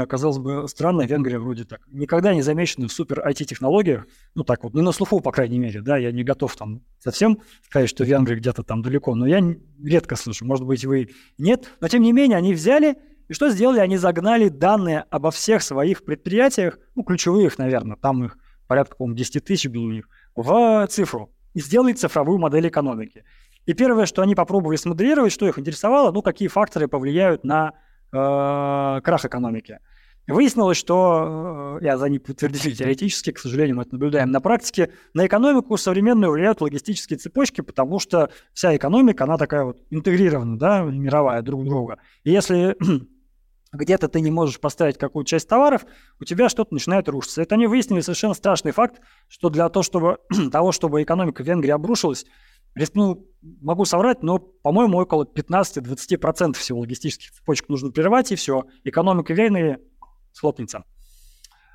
казалось 0.09 0.39
бы, 0.39 0.67
странно, 0.69 1.03
Венгрия 1.03 1.39
вроде 1.39 1.65
так 1.65 1.81
никогда 1.89 2.35
не 2.35 2.43
замечена 2.43 2.89
в 2.89 2.93
супер 2.93 3.21
IT-технологиях, 3.27 4.07
ну 4.35 4.45
так 4.45 4.65
вот, 4.65 4.75
не 4.75 4.81
на 4.81 4.93
слуху, 4.93 5.21
по 5.21 5.33
крайней 5.33 5.59
мере, 5.59 5.81
да, 5.81 5.97
я 5.97 6.13
не 6.13 6.25
готов 6.25 6.57
там 6.57 6.83
совсем 6.99 7.41
сказать, 7.63 7.89
что 7.89 8.05
Венгрия 8.05 8.37
где-то 8.37 8.63
там 8.63 8.83
далеко, 8.83 9.15
но 9.15 9.27
я 9.27 9.43
редко 9.83 10.17
слышу, 10.17 10.45
может 10.45 10.65
быть, 10.67 10.85
вы 10.85 11.11
нет, 11.39 11.71
но 11.81 11.89
тем 11.89 12.03
не 12.03 12.13
менее 12.13 12.39
они 12.39 12.55
взяли 12.55 12.97
и 13.29 13.33
что 13.33 13.49
сделали? 13.49 13.79
Они 13.81 13.97
загнали 13.97 14.49
данные 14.49 15.07
обо 15.11 15.31
всех 15.31 15.63
своих 15.63 16.05
предприятиях, 16.05 16.79
ну, 16.95 17.03
ключевых, 17.05 17.59
наверное, 17.59 17.97
там 17.97 18.25
их 18.25 18.37
порядка, 18.67 18.97
по-моему, 18.97 19.17
10 19.17 19.45
тысяч 19.45 19.71
было 19.71 19.85
у 19.85 19.91
них, 19.91 20.09
в 20.35 20.87
цифру 20.91 21.33
и 21.55 21.61
сделали 21.61 21.93
цифровую 21.93 22.39
модель 22.39 22.69
экономики. 22.69 23.25
И 23.67 23.73
первое, 23.73 24.05
что 24.05 24.21
они 24.21 24.35
попробовали 24.35 24.77
смоделировать, 24.77 25.33
что 25.33 25.47
их 25.47 25.59
интересовало, 25.59 26.13
ну, 26.13 26.21
какие 26.21 26.49
факторы 26.49 26.87
повлияют 26.87 27.45
на 27.45 27.73
э, 28.15 29.01
крах 29.03 29.25
экономики. 29.25 29.79
Выяснилось, 30.27 30.79
что, 30.79 31.79
э, 31.81 31.85
я 31.85 31.99
за 31.99 32.09
не 32.09 32.19
подтвердили 32.19 32.73
теоретически, 32.75 33.31
к 33.31 33.39
сожалению, 33.39 33.77
мы 33.77 33.83
это 33.83 33.93
наблюдаем 33.93 34.31
на 34.31 34.41
практике, 34.41 34.91
на 35.13 35.27
экономику 35.27 35.77
современную 35.77 36.33
влияют 36.33 36.63
логистические 36.63 37.19
цепочки, 37.19 37.61
потому 37.61 37.99
что 37.99 38.31
вся 38.55 38.75
экономика, 38.75 39.25
она 39.25 39.37
такая 39.37 39.65
вот 39.65 39.79
интегрирована, 39.91 40.59
да, 40.59 40.83
мировая 40.83 41.43
друг 41.43 41.65
друга. 41.65 41.99
И 42.23 42.31
если 42.31 42.75
где-то 43.75 44.09
ты 44.09 44.23
не 44.23 44.31
можешь 44.31 44.61
поставить 44.61 44.97
какую-то 44.97 45.29
часть 45.29 45.47
товаров, 45.47 45.85
у 46.19 46.25
тебя 46.25 46.49
что-то 46.49 46.73
начинает 46.73 47.07
рушиться. 47.09 47.43
Это 47.43 47.57
они 47.57 47.67
выяснили 47.67 48.01
совершенно 48.01 48.33
страшный 48.33 48.73
факт, 48.73 49.03
что 49.29 49.51
для 49.51 49.69
того, 49.69 49.83
чтобы, 49.83 50.19
того, 50.53 50.73
чтобы 50.73 51.03
экономика 51.03 51.43
Венгрии 51.43 51.71
обрушилась, 51.71 52.25
рискну, 52.75 53.27
могу 53.61 53.85
соврать, 53.85 54.23
но, 54.23 54.39
по-моему, 54.39 54.99
около 54.99 55.25
15-20% 55.25 56.55
всего 56.55 56.81
логистических 56.81 57.33
цепочек 57.33 57.69
нужно 57.69 57.91
прервать, 57.91 58.33
и 58.33 58.37
все. 58.37 58.65
Экономика 58.85 59.33
Венгрии 59.33 59.79
схлопнется. 60.33 60.85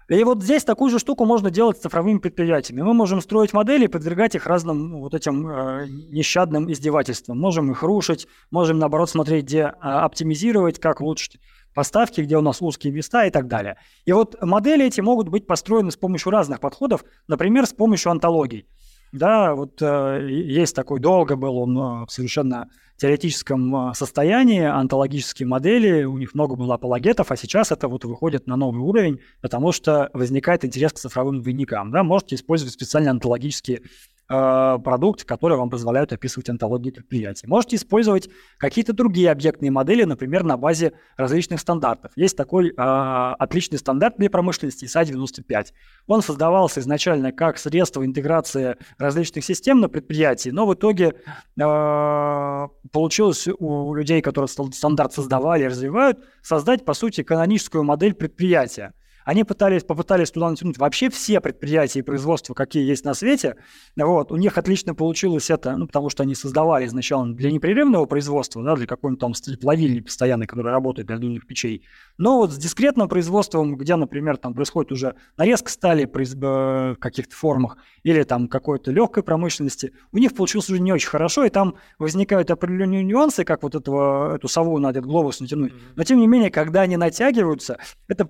И 0.10 0.24
вот 0.24 0.42
здесь 0.42 0.64
такую 0.64 0.90
же 0.90 0.98
штуку 0.98 1.24
можно 1.26 1.52
делать 1.52 1.78
с 1.78 1.82
цифровыми 1.82 2.18
предприятиями. 2.18 2.82
Мы 2.82 2.96
можем 2.96 3.22
строить 3.22 3.54
модели 3.54 3.86
и 3.86 3.88
подвергать 3.88 4.34
их 4.34 4.48
разным 4.48 4.90
ну, 4.90 5.00
вот 5.02 5.14
этим 5.14 5.48
э, 5.48 5.86
нещадным 5.88 6.72
издевательствам. 6.72 7.40
Можем 7.40 7.72
их 7.72 7.84
рушить, 7.84 8.28
можем, 8.50 8.80
наоборот, 8.80 9.12
смотреть, 9.12 9.46
где 9.46 9.60
э, 9.60 9.72
оптимизировать, 9.82 10.80
как 10.80 11.02
улучшить 11.02 11.40
поставки, 11.76 12.22
где 12.22 12.38
у 12.38 12.42
нас 12.42 12.60
узкие 12.60 12.92
места 12.92 13.28
и 13.28 13.30
так 13.30 13.48
далее. 13.48 13.78
И 14.06 14.12
вот 14.12 14.36
модели 14.42 14.84
эти 14.84 15.00
могут 15.00 15.30
быть 15.30 15.46
построены 15.46 15.92
с 15.92 15.96
помощью 15.96 16.32
разных 16.32 16.60
подходов, 16.60 17.06
например, 17.28 17.68
с 17.68 17.74
помощью 17.74 18.10
антологий. 18.10 18.66
Да, 19.12 19.56
вот 19.56 19.82
э, 19.82 20.28
есть 20.30 20.76
такой, 20.76 21.00
долго 21.00 21.36
был 21.36 21.58
он 21.58 22.04
э, 22.04 22.06
совершенно 22.10 22.70
теоретическом 22.98 23.94
состоянии, 23.94 24.62
антологические 24.62 25.48
модели, 25.48 26.04
у 26.04 26.18
них 26.18 26.34
много 26.34 26.56
было 26.56 26.76
апологетов, 26.76 27.32
а 27.32 27.38
сейчас 27.38 27.72
это 27.72 27.88
вот 27.88 28.04
выходит 28.04 28.46
на 28.46 28.58
новый 28.58 28.82
уровень, 28.82 29.22
потому 29.40 29.72
что 29.72 30.10
возникает 30.14 30.66
интерес 30.66 30.92
к 30.92 30.98
цифровым 30.98 31.42
двойникам. 31.42 31.92
Да? 31.92 32.04
Можете 32.04 32.36
использовать 32.36 32.74
специальные 32.74 33.12
антологические 33.12 33.80
Э, 33.80 34.19
продукт, 34.30 35.24
которые 35.24 35.58
вам 35.58 35.70
позволяют 35.70 36.14
описывать 36.14 36.50
антологии 36.50 36.92
предприятий. 36.92 37.48
Можете 37.48 37.78
использовать 37.78 38.30
какие-то 38.58 38.94
другие 38.94 39.32
объектные 39.32 39.72
модели, 39.72 40.04
например, 40.04 40.44
на 40.44 40.56
базе 40.56 40.94
различных 41.18 41.60
стандартов. 41.60 42.12
Есть 42.16 42.38
такой 42.38 42.70
э, 42.70 42.74
отличный 42.76 43.80
стандарт 43.80 44.18
для 44.18 44.30
промышленности 44.30 44.86
ISA-95. 44.86 45.68
Он 46.08 46.22
создавался 46.22 46.80
изначально 46.80 47.32
как 47.32 47.58
средство 47.58 48.06
интеграции 48.06 48.78
различных 48.98 49.44
систем 49.44 49.80
на 49.80 49.90
предприятии, 49.90 50.50
но 50.50 50.68
в 50.68 50.74
итоге 50.76 51.16
э, 51.60 52.68
получилось 52.92 53.48
у 53.48 53.94
людей, 53.96 54.22
которые 54.22 54.48
стандарт 54.48 55.14
создавали 55.14 55.64
и 55.64 55.68
развивают, 55.68 56.20
создать, 56.44 56.86
по 56.86 56.94
сути, 56.94 57.24
каноническую 57.24 57.84
модель 57.84 58.14
предприятия. 58.14 58.94
Они 59.26 59.44
пытались, 59.44 59.84
попытались 59.84 60.32
туда 60.32 60.50
натянуть 60.50 60.78
вообще 60.78 61.10
все 61.10 61.40
предприятия 61.40 62.00
и 62.00 62.02
производства, 62.02 62.54
какие 62.54 62.88
есть 62.88 63.06
на 63.06 63.14
свете. 63.14 63.56
Вот. 63.96 64.32
У 64.32 64.38
них 64.38 64.58
отлично 64.58 64.96
получилось 64.96 65.50
это, 65.50 65.76
ну, 65.76 65.88
потому 65.88 66.10
что 66.10 66.24
они 66.24 66.36
создавали 66.36 66.86
изначально 66.86 67.36
для 67.36 67.52
непрерывного 67.52 68.06
производства, 68.06 68.64
да, 68.64 68.76
для 68.76 68.88
какой-нибудь 68.88 69.20
там 69.20 69.34
плавильни 69.60 70.00
постоянной, 70.00 70.48
которая 70.48 70.74
работает 70.74 71.08
для 71.08 71.18
дульных 71.18 71.46
печей. 71.46 71.84
Но 72.18 72.38
вот 72.38 72.52
с 72.52 72.58
дискретным 72.58 73.08
производством, 73.08 73.76
где, 73.78 73.96
например, 73.96 74.38
там 74.38 74.54
происходит 74.54 74.92
уже 74.92 75.16
нарезка 75.38 75.70
стали 75.70 76.06
в 76.06 76.96
каких-то 76.96 77.36
формах 77.36 77.78
или 78.04 78.24
там 78.24 78.48
какой-то 78.48 78.92
легкой 78.92 79.24
промышленности, 79.24 79.94
у 80.12 80.18
них 80.18 80.36
получилось 80.36 80.70
уже 80.70 80.80
не 80.80 80.92
очень 80.92 81.10
хорошо, 81.10 81.46
и 81.46 81.50
там 81.50 81.76
возникают 81.98 82.52
определенные 82.52 83.04
нюансы, 83.04 83.44
как 83.44 83.64
вот 83.64 83.76
этого, 83.76 84.36
эту 84.36 84.48
сову 84.48 84.78
на 84.80 84.90
этот 84.90 85.06
глобус 85.06 85.40
натянуть. 85.40 85.74
Но 85.96 86.04
тем 86.04 86.20
не 86.20 86.28
менее, 86.28 86.52
когда 86.52 86.82
они 86.82 86.98
натягиваются, 86.98 87.78
это 88.08 88.30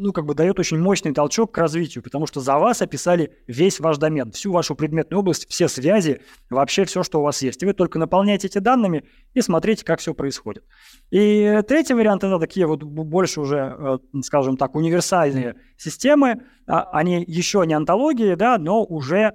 ну, 0.00 0.12
как 0.12 0.24
бы 0.24 0.34
дает 0.34 0.58
очень 0.58 0.78
мощный 0.78 1.12
толчок 1.12 1.52
к 1.52 1.58
развитию, 1.58 2.02
потому 2.02 2.26
что 2.26 2.40
за 2.40 2.58
вас 2.58 2.80
описали 2.82 3.36
весь 3.46 3.80
ваш 3.80 3.98
домен, 3.98 4.32
всю 4.32 4.50
вашу 4.50 4.74
предметную 4.74 5.20
область, 5.20 5.48
все 5.48 5.68
связи, 5.68 6.22
вообще 6.48 6.84
все, 6.84 7.02
что 7.02 7.20
у 7.20 7.22
вас 7.22 7.42
есть. 7.42 7.62
И 7.62 7.66
вы 7.66 7.74
только 7.74 7.98
наполняете 7.98 8.48
эти 8.48 8.58
данными 8.58 9.04
и 9.34 9.42
смотрите, 9.42 9.84
как 9.84 10.00
все 10.00 10.14
происходит. 10.14 10.64
И 11.10 11.60
третий 11.68 11.94
вариант– 11.94 12.24
это 12.24 12.38
такие 12.38 12.66
вот 12.66 12.82
больше 12.82 13.40
уже, 13.40 13.76
э, 13.78 13.98
скажем 14.22 14.56
так, 14.56 14.74
универсальные 14.74 15.56
системы. 15.76 16.42
А, 16.66 16.84
они 16.92 17.22
еще 17.26 17.62
не 17.66 17.74
антологии, 17.74 18.34
да, 18.34 18.58
но 18.58 18.82
уже 18.82 19.34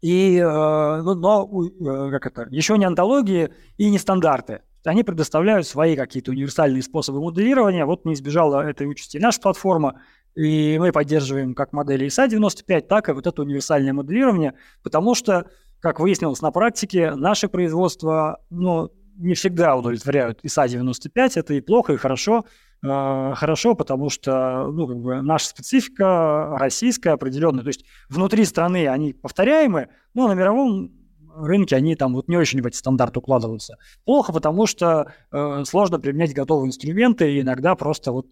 и, 0.00 0.36
э, 0.36 1.02
ну, 1.02 1.14
но, 1.14 1.48
э, 1.64 2.10
как 2.10 2.26
это, 2.26 2.46
еще 2.50 2.78
не 2.78 2.84
антологии 2.84 3.50
и 3.76 3.90
не 3.90 3.98
стандарты 3.98 4.60
они 4.86 5.02
предоставляют 5.02 5.66
свои 5.66 5.96
какие-то 5.96 6.30
универсальные 6.30 6.82
способы 6.82 7.20
моделирования. 7.20 7.86
Вот 7.86 8.04
не 8.04 8.14
избежала 8.14 8.60
этой 8.60 8.86
участи 8.86 9.18
наша 9.18 9.40
платформа, 9.40 10.00
и 10.34 10.76
мы 10.78 10.92
поддерживаем 10.92 11.54
как 11.54 11.72
модели 11.72 12.06
ISA-95, 12.06 12.82
так 12.82 13.08
и 13.08 13.12
вот 13.12 13.26
это 13.26 13.42
универсальное 13.42 13.92
моделирование, 13.92 14.54
потому 14.82 15.14
что, 15.14 15.46
как 15.80 16.00
выяснилось 16.00 16.42
на 16.42 16.50
практике, 16.50 17.14
наши 17.14 17.48
производства 17.48 18.40
ну, 18.50 18.90
не 19.16 19.34
всегда 19.34 19.76
удовлетворяют 19.76 20.44
ISA-95, 20.44 21.32
это 21.36 21.54
и 21.54 21.60
плохо, 21.60 21.92
и 21.92 21.96
хорошо, 21.96 22.44
э, 22.82 23.32
хорошо, 23.34 23.74
потому 23.74 24.10
что 24.10 24.66
ну, 24.72 24.88
как 24.88 24.98
бы 24.98 25.22
наша 25.22 25.46
специфика 25.46 26.56
российская 26.58 27.10
определенная, 27.10 27.62
то 27.62 27.68
есть 27.68 27.84
внутри 28.08 28.44
страны 28.44 28.88
они 28.88 29.12
повторяемы, 29.12 29.88
но 30.14 30.26
на 30.26 30.32
мировом 30.32 31.03
рынке 31.36 31.76
они 31.76 31.96
там 31.96 32.14
вот 32.14 32.28
не 32.28 32.36
очень 32.36 32.62
в 32.62 32.66
эти 32.66 32.76
стандарты 32.76 33.18
укладываются. 33.18 33.76
Плохо, 34.04 34.32
потому 34.32 34.66
что 34.66 35.12
э, 35.32 35.64
сложно 35.66 35.98
применять 35.98 36.34
готовые 36.34 36.68
инструменты, 36.68 37.32
и 37.32 37.40
иногда 37.40 37.74
просто 37.74 38.12
вот 38.12 38.26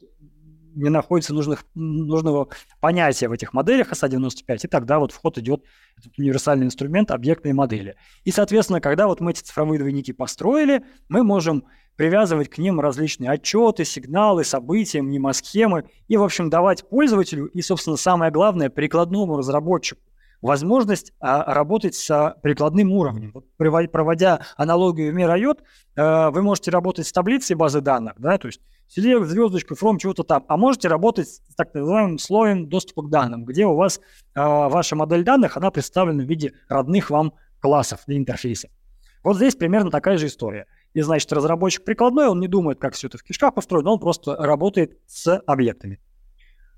не 0.74 0.88
находится 0.88 1.34
нужных, 1.34 1.64
нужного 1.74 2.48
понятия 2.80 3.28
в 3.28 3.32
этих 3.32 3.52
моделях 3.52 3.92
SA-95, 3.92 4.58
и 4.62 4.68
тогда 4.68 4.98
вот 4.98 5.12
в 5.12 5.16
ход 5.16 5.38
идет 5.38 5.64
этот 5.98 6.18
универсальный 6.18 6.66
инструмент 6.66 7.10
объектной 7.10 7.52
модели. 7.52 7.96
И, 8.24 8.30
соответственно, 8.30 8.80
когда 8.80 9.06
вот 9.06 9.20
мы 9.20 9.32
эти 9.32 9.42
цифровые 9.42 9.78
двойники 9.78 10.12
построили, 10.12 10.82
мы 11.08 11.22
можем 11.24 11.64
привязывать 11.96 12.48
к 12.48 12.58
ним 12.58 12.80
различные 12.80 13.30
отчеты, 13.30 13.84
сигналы, 13.84 14.44
события, 14.44 15.02
мнемосхемы 15.02 15.84
и, 16.08 16.16
в 16.16 16.22
общем, 16.22 16.48
давать 16.48 16.88
пользователю 16.88 17.46
и, 17.46 17.60
собственно, 17.60 17.96
самое 17.96 18.32
главное, 18.32 18.70
прикладному 18.70 19.36
разработчику 19.36 20.00
возможность 20.42 21.12
а, 21.20 21.54
работать 21.54 21.94
с 21.94 22.36
прикладным 22.42 22.92
уровнем. 22.92 23.32
Вот, 23.32 23.46
проводя 23.56 24.40
аналогию 24.56 25.16
йод, 25.40 25.62
э, 25.94 26.30
вы 26.30 26.42
можете 26.42 26.70
работать 26.72 27.06
с 27.06 27.12
таблицей 27.12 27.56
базы 27.56 27.80
данных, 27.80 28.14
да, 28.18 28.36
то 28.36 28.48
есть 28.48 28.60
select, 28.94 29.24
звездочку, 29.24 29.74
from, 29.74 29.98
чего-то 29.98 30.24
там, 30.24 30.44
а 30.48 30.56
можете 30.56 30.88
работать 30.88 31.28
с 31.28 31.54
так 31.56 31.72
называемым 31.72 32.18
слоем 32.18 32.68
доступа 32.68 33.02
к 33.02 33.10
данным, 33.10 33.44
где 33.44 33.64
у 33.64 33.76
вас 33.76 34.00
а, 34.34 34.68
ваша 34.68 34.96
модель 34.96 35.24
данных, 35.24 35.56
она 35.56 35.70
представлена 35.70 36.24
в 36.24 36.26
виде 36.26 36.52
родных 36.68 37.10
вам 37.10 37.32
классов 37.60 38.00
и 38.08 38.16
интерфейсов. 38.16 38.70
Вот 39.22 39.36
здесь 39.36 39.54
примерно 39.54 39.90
такая 39.90 40.18
же 40.18 40.26
история. 40.26 40.66
И 40.94 41.00
значит, 41.00 41.32
разработчик 41.32 41.84
прикладной, 41.84 42.26
он 42.26 42.40
не 42.40 42.48
думает, 42.48 42.80
как 42.80 42.94
все 42.94 43.06
это 43.06 43.18
в 43.18 43.22
кишках 43.22 43.54
построено, 43.54 43.92
он 43.92 44.00
просто 44.00 44.34
работает 44.36 44.98
с 45.06 45.38
объектами. 45.46 46.00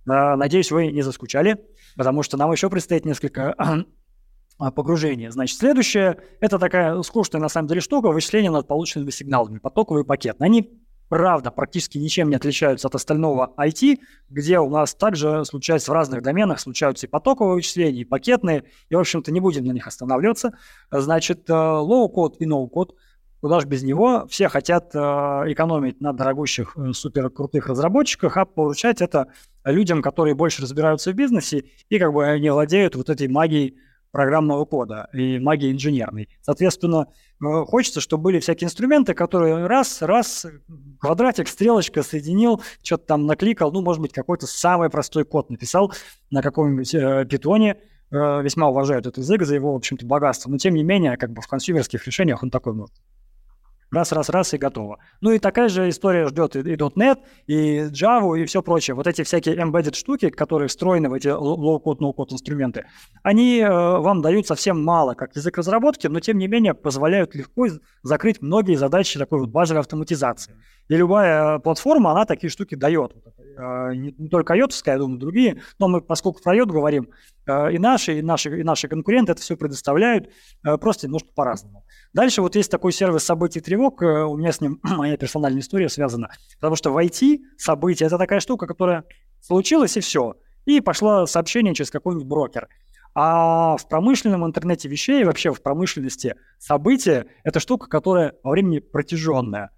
Надеюсь, 0.07 0.71
вы 0.71 0.89
не 0.89 1.03
заскучали, 1.03 1.65
потому 1.97 2.23
что 2.23 2.37
нам 2.37 2.53
еще 2.53 2.69
предстоит 2.69 3.05
несколько 3.05 3.55
а, 4.59 4.71
погружений. 4.71 5.29
Значит, 5.29 5.59
следующее– 5.59 6.19
это 6.41 6.59
такая 6.59 7.01
скучная 7.03 7.41
на 7.41 7.49
самом 7.49 7.69
деле 7.69 7.81
штука– 7.81 8.09
вычисление 8.13 8.51
над 8.51 8.69
полученными 8.69 9.11
сигналами, 9.11 9.59
потоковый 9.59 10.05
пакет. 10.05 10.37
Они, 10.41 10.79
правда, 11.09 11.51
практически 11.51 11.97
ничем 11.97 12.29
не 12.29 12.37
отличаются 12.37 12.89
от 12.89 12.95
остального 12.95 13.55
IT, 13.59 13.99
где 14.29 14.59
у 14.59 14.69
нас 14.69 14.95
также 14.95 15.45
случаются 15.47 15.91
в 15.91 15.95
разных 15.95 16.23
доменах, 16.23 16.61
случаются 16.61 17.07
и 17.07 17.11
потоковые 17.11 17.55
вычисления, 17.55 18.03
и 18.03 18.05
пакетные, 18.05 18.65
и, 18.91 18.95
в 18.95 18.99
общем-то, 18.99 19.33
не 19.33 19.41
будем 19.41 19.65
на 19.65 19.73
них 19.73 19.87
останавливаться. 19.87 20.53
Значит, 20.91 21.49
э, 21.49 21.53
low-code 21.53 22.37
и 22.41 22.47
no-code– 22.47 22.91
Куда 23.45 23.61
же 23.61 23.67
без 23.67 23.83
него? 23.83 24.25
Все 24.31 24.49
хотят 24.49 24.95
э, 24.95 24.99
экономить 24.99 26.01
на 26.01 26.15
дорогущих, 26.15 26.79
э, 26.79 26.95
супер 26.95 27.31
разработчиках, 27.67 28.39
а 28.39 28.47
получать 28.47 29.03
это 29.03 29.27
людям, 29.67 30.01
которые 30.01 30.35
больше 30.35 30.63
разбираются 30.63 31.13
в 31.13 31.15
бизнесе 31.15 31.65
и 31.91 31.99
как 31.99 32.15
бы 32.15 32.41
не 32.41 32.51
владеют 32.51 32.97
вот 32.97 33.11
этой 33.11 33.29
магией 33.29 33.77
программного 34.13 34.65
кода 34.65 35.11
и 35.13 35.39
магией 35.39 35.75
инженерной. 35.75 36.31
Соответственно, 36.41 37.09
э, 37.43 37.65
хочется, 37.67 38.01
чтобы 38.01 38.23
были 38.23 38.41
всякие 38.41 38.65
инструменты, 38.65 39.13
которые 39.13 39.67
раз, 39.67 40.01
раз, 40.01 40.47
квадратик, 40.99 41.47
стрелочка 41.47 42.03
соединил, 42.03 42.63
что-то 42.83 43.05
там 43.05 43.27
накликал, 43.27 43.71
ну, 43.73 43.83
может 43.83 44.01
быть, 44.01 44.15
какой-то 44.15 44.47
самый 44.47 44.89
простой 44.89 45.27
код 45.27 45.51
написал 45.51 45.93
на 46.31 46.41
каком-нибудь 46.41 46.95
э, 46.95 47.27
питоне, 47.27 47.77
э, 48.11 48.43
весьма 48.43 48.71
уважают 48.71 49.05
этот 49.05 49.19
язык 49.19 49.43
за 49.43 49.55
его, 49.55 49.75
в 49.75 49.77
общем-то, 49.77 50.07
богатство, 50.07 50.49
но 50.49 50.57
тем 50.57 50.73
не 50.73 50.83
менее, 50.83 51.19
как 51.19 51.31
бы 51.31 51.43
в 51.43 51.47
консюмерских 51.47 52.07
решениях 52.07 52.43
он 52.43 52.49
такой 52.49 52.73
может. 52.73 52.95
Раз, 53.95 54.11
раз, 54.11 54.29
раз 54.29 54.53
и 54.55 54.59
готово. 54.59 54.99
Ну 55.21 55.31
и 55.31 55.39
такая 55.39 55.69
же 55.69 55.89
история 55.89 56.27
ждет 56.27 56.57
и, 56.57 56.61
.NET, 56.61 57.19
и 57.47 57.79
Java, 57.93 58.37
и 58.37 58.45
все 58.45 58.61
прочее. 58.61 58.97
Вот 58.97 59.07
эти 59.07 59.23
всякие 59.23 59.57
embedded 59.57 59.95
штуки, 59.95 60.31
которые 60.31 60.67
встроены 60.67 61.09
в 61.09 61.15
эти 61.15 61.29
low-code, 61.29 61.99
no-code 62.01 62.33
инструменты, 62.33 62.87
они 63.23 63.61
э, 63.61 63.69
вам 63.69 64.21
дают 64.21 64.49
совсем 64.49 64.85
мало 64.85 65.15
как 65.15 65.37
язык 65.37 65.57
разработки, 65.59 66.09
но 66.09 66.19
тем 66.19 66.39
не 66.39 66.49
менее 66.49 66.75
позволяют 66.75 67.37
легко 67.37 67.69
закрыть 68.03 68.43
многие 68.43 68.75
задачи 68.75 69.17
такой 69.17 69.39
вот 69.39 69.51
базовой 69.51 69.81
автоматизации. 69.81 70.55
И 70.89 70.97
любая 70.97 71.61
платформа, 71.61 72.11
она 72.11 72.25
такие 72.25 72.51
штуки 72.51 72.75
дает. 72.75 73.13
Э, 73.39 73.44
не, 73.57 74.15
не 74.17 74.29
только 74.29 74.57
IOT, 74.57 74.73
я 74.87 74.99
думаю, 74.99 75.19
другие, 75.19 75.63
но 75.79 75.89
мы, 75.89 76.01
поскольку 76.01 76.43
про 76.43 76.57
IOT 76.57 76.67
говорим, 76.67 77.11
э, 77.47 77.73
и 77.73 77.79
наши, 77.79 78.19
и 78.19 78.23
наши, 78.23 78.61
и 78.61 78.63
наши 78.63 78.89
конкуренты 78.89 79.33
это 79.33 79.41
все 79.41 79.57
предоставляют, 79.57 80.31
э, 80.65 80.77
просто 80.77 81.07
немножко 81.07 81.29
по-разному. 81.35 81.85
Дальше 82.13 82.43
вот 82.43 82.57
есть 82.57 82.71
такой 82.71 82.93
сервис 82.93 83.25
событий 83.25 83.61
тревог, 83.61 84.03
у 84.03 84.37
меня 84.37 84.53
с 84.53 84.61
ним 84.61 84.81
моя 84.83 85.17
персональная 85.17 85.61
история 85.61 85.89
связана, 85.89 86.31
потому 86.57 86.77
что 86.77 86.91
в 86.91 86.99
IT 86.99 87.39
события– 87.59 88.05
это 88.07 88.19
такая 88.19 88.41
штука, 88.41 88.67
которая 88.67 89.05
случилась 89.41 89.97
и 89.97 90.01
все, 90.01 90.35
и 90.65 90.81
пошло 90.81 91.27
сообщение 91.27 91.75
через 91.75 91.91
какой-нибудь 91.91 92.27
брокер. 92.27 92.69
А 93.17 93.77
в 93.77 93.89
промышленном 93.89 94.45
интернете 94.45 94.89
вещей, 94.89 95.23
вообще 95.25 95.53
в 95.53 95.63
промышленности 95.63 96.35
события– 96.59 97.27
это 97.45 97.61
штука, 97.61 97.89
которая 97.89 98.35
во 98.43 98.51
времени 98.51 98.81
протяженная. 98.81 99.71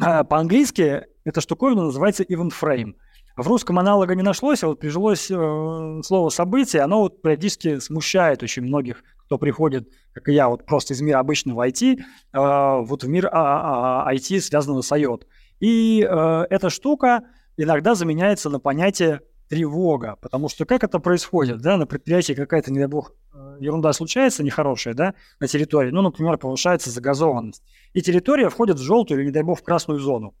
А 0.00 0.24
по-английски 0.24 1.02
эта 1.24 1.40
штуковина 1.40 1.84
называется 1.84 2.24
event 2.24 2.52
frame– 2.60 2.94
в 3.36 3.46
русском 3.46 3.78
аналога 3.78 4.14
не 4.14 4.22
нашлось, 4.22 4.62
а 4.62 4.68
вот 4.68 4.80
прижилось 4.80 5.30
э, 5.30 6.00
слово 6.04 6.28
«событие», 6.28 6.82
оно 6.82 7.00
вот 7.00 7.22
периодически 7.22 7.78
смущает 7.78 8.42
очень 8.42 8.62
многих, 8.62 9.02
кто 9.26 9.38
приходит, 9.38 9.88
как 10.12 10.28
и 10.28 10.34
я, 10.34 10.48
вот 10.48 10.66
просто 10.66 10.94
из 10.94 11.00
мира 11.00 11.18
обычного 11.18 11.66
IT, 11.66 11.98
э, 11.98 12.02
вот 12.32 13.04
в 13.04 13.08
мир 13.08 13.28
а, 13.32 14.04
а, 14.06 14.14
IT, 14.14 14.40
связанного 14.40 14.82
с 14.82 14.92
IOT. 14.92 15.22
И 15.60 16.06
э, 16.08 16.46
эта 16.50 16.70
штука 16.70 17.22
иногда 17.56 17.94
заменяется 17.94 18.50
на 18.50 18.58
понятие 18.58 19.20
тревога, 19.48 20.16
потому 20.20 20.48
что 20.48 20.64
как 20.64 20.82
это 20.82 20.98
происходит, 20.98 21.60
да, 21.60 21.76
на 21.76 21.86
предприятии 21.86 22.32
какая-то, 22.32 22.72
не 22.72 22.78
дай 22.78 22.88
бог, 22.88 23.12
э, 23.34 23.56
ерунда 23.60 23.92
случается 23.92 24.42
нехорошая, 24.42 24.94
да, 24.94 25.14
на 25.40 25.46
территории, 25.46 25.90
ну, 25.90 26.02
например, 26.02 26.38
повышается 26.38 26.90
загазованность, 26.90 27.62
и 27.92 28.00
территория 28.00 28.48
входит 28.48 28.78
в 28.78 28.82
желтую 28.82 29.20
или, 29.20 29.26
не 29.26 29.32
дай 29.32 29.42
бог, 29.42 29.58
в 29.58 29.62
красную 29.62 30.00
зону. 30.00 30.34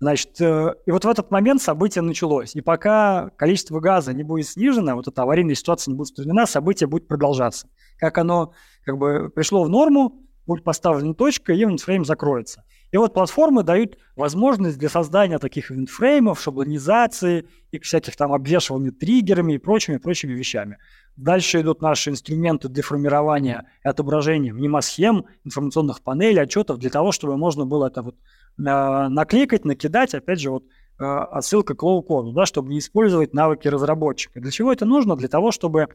Значит, 0.00 0.40
э, 0.40 0.74
и 0.86 0.90
вот 0.90 1.04
в 1.04 1.08
этот 1.08 1.30
момент 1.30 1.60
событие 1.60 2.00
началось. 2.00 2.56
И 2.56 2.62
пока 2.62 3.28
количество 3.36 3.80
газа 3.80 4.14
не 4.14 4.22
будет 4.22 4.48
снижено, 4.48 4.94
вот 4.94 5.06
эта 5.06 5.22
аварийная 5.22 5.54
ситуация 5.54 5.92
не 5.92 5.98
будет 5.98 6.12
устранена, 6.12 6.46
событие 6.46 6.86
будет 6.86 7.06
продолжаться. 7.06 7.68
Как 7.98 8.16
оно 8.16 8.54
как 8.82 8.96
бы 8.96 9.28
пришло 9.28 9.62
в 9.62 9.68
норму, 9.68 10.22
будет 10.46 10.64
поставлена 10.64 11.14
точка, 11.14 11.52
и 11.52 11.62
event 11.62 12.04
закроется. 12.04 12.64
И 12.92 12.96
вот 12.96 13.14
платформы 13.14 13.62
дают 13.62 13.98
возможность 14.16 14.78
для 14.78 14.88
создания 14.88 15.38
таких 15.38 15.70
event 15.70 15.97
frame 15.97 16.24
ов, 16.24 16.40
шаблонизации 16.40 17.46
и 17.70 17.78
всяких 17.78 18.16
там 18.16 18.32
обвешивания 18.32 18.90
триггерами 18.90 19.54
и 19.54 19.58
прочими, 19.58 19.98
прочими 19.98 20.32
вещами. 20.32 20.78
Дальше 21.16 21.60
идут 21.60 21.82
наши 21.82 22.10
инструменты 22.10 22.68
для 22.68 22.82
формирования 22.82 23.68
и 23.84 23.88
отображения 23.88 24.52
мнемосхем, 24.52 25.26
информационных 25.44 26.02
панелей, 26.02 26.42
отчетов, 26.42 26.78
для 26.78 26.90
того, 26.90 27.12
чтобы 27.12 27.36
можно 27.36 27.64
было 27.64 27.86
это 27.86 28.02
вот 28.02 28.16
э, 28.16 29.08
накликать, 29.08 29.64
накидать, 29.64 30.14
опять 30.14 30.40
же, 30.40 30.50
вот 30.50 30.64
э, 30.64 31.04
отсылка 31.04 31.74
к 31.74 31.82
low-code 31.82 32.22
у, 32.22 32.32
да, 32.32 32.44
чтобы 32.44 32.70
не 32.70 32.78
использовать 32.78 33.34
навыки 33.34 33.68
разработчика. 33.68 34.40
Для 34.40 34.50
чего 34.50 34.72
это 34.72 34.84
нужно? 34.84 35.14
Для 35.14 35.28
того, 35.28 35.52
чтобы 35.52 35.88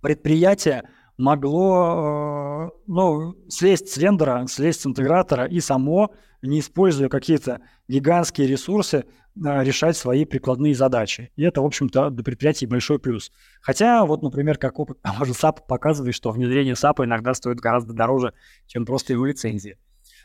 предприятие 0.00 0.88
могло 1.22 2.66
э, 2.66 2.70
ну, 2.86 3.34
слезть 3.48 3.88
с 3.88 3.96
рендера, 3.96 4.46
слезть 4.48 4.82
с 4.82 4.86
интегратора 4.86 5.46
и 5.46 5.60
само, 5.60 6.12
не 6.42 6.60
используя 6.60 7.08
какие-то 7.08 7.60
гигантские 7.88 8.48
ресурсы, 8.48 9.04
э, 9.36 9.64
решать 9.64 9.96
свои 9.96 10.24
прикладные 10.24 10.74
задачи. 10.74 11.30
И 11.36 11.42
это, 11.42 11.62
в 11.62 11.66
общем-то, 11.66 12.10
для 12.10 12.24
предприятий 12.24 12.66
большой 12.66 12.98
плюс. 12.98 13.30
Хотя, 13.60 14.04
вот, 14.04 14.22
например, 14.22 14.58
как 14.58 14.78
опыт 14.78 15.00
того 15.00 15.24
же 15.24 15.32
SAP 15.32 15.60
показывает, 15.66 16.14
что 16.14 16.32
внедрение 16.32 16.74
SAP 16.74 17.04
иногда 17.04 17.34
стоит 17.34 17.60
гораздо 17.60 17.94
дороже, 17.94 18.34
чем 18.66 18.84
просто 18.84 19.12
его 19.12 19.24
лицензии. 19.24 19.78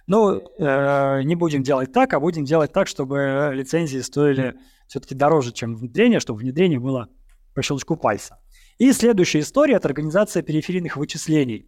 Ну, 0.08 0.42
э, 0.58 1.22
не 1.24 1.36
будем 1.36 1.64
делать 1.64 1.92
так, 1.92 2.14
а 2.14 2.20
будем 2.20 2.44
делать 2.44 2.72
так, 2.72 2.88
чтобы 2.88 3.52
лицензии 3.54 4.00
стоили 4.00 4.56
все-таки 4.88 5.14
дороже, 5.14 5.52
чем 5.52 5.76
внедрение, 5.76 6.20
чтобы 6.20 6.40
внедрение 6.40 6.80
было 6.80 7.10
по 7.54 7.62
щелчку 7.62 7.98
пальца. 7.98 8.40
И 8.78 8.92
следующая 8.94 9.40
история– 9.40 9.76
это 9.78 9.88
организация 9.88 10.44
периферийных 10.44 10.98
вычислений. 10.98 11.68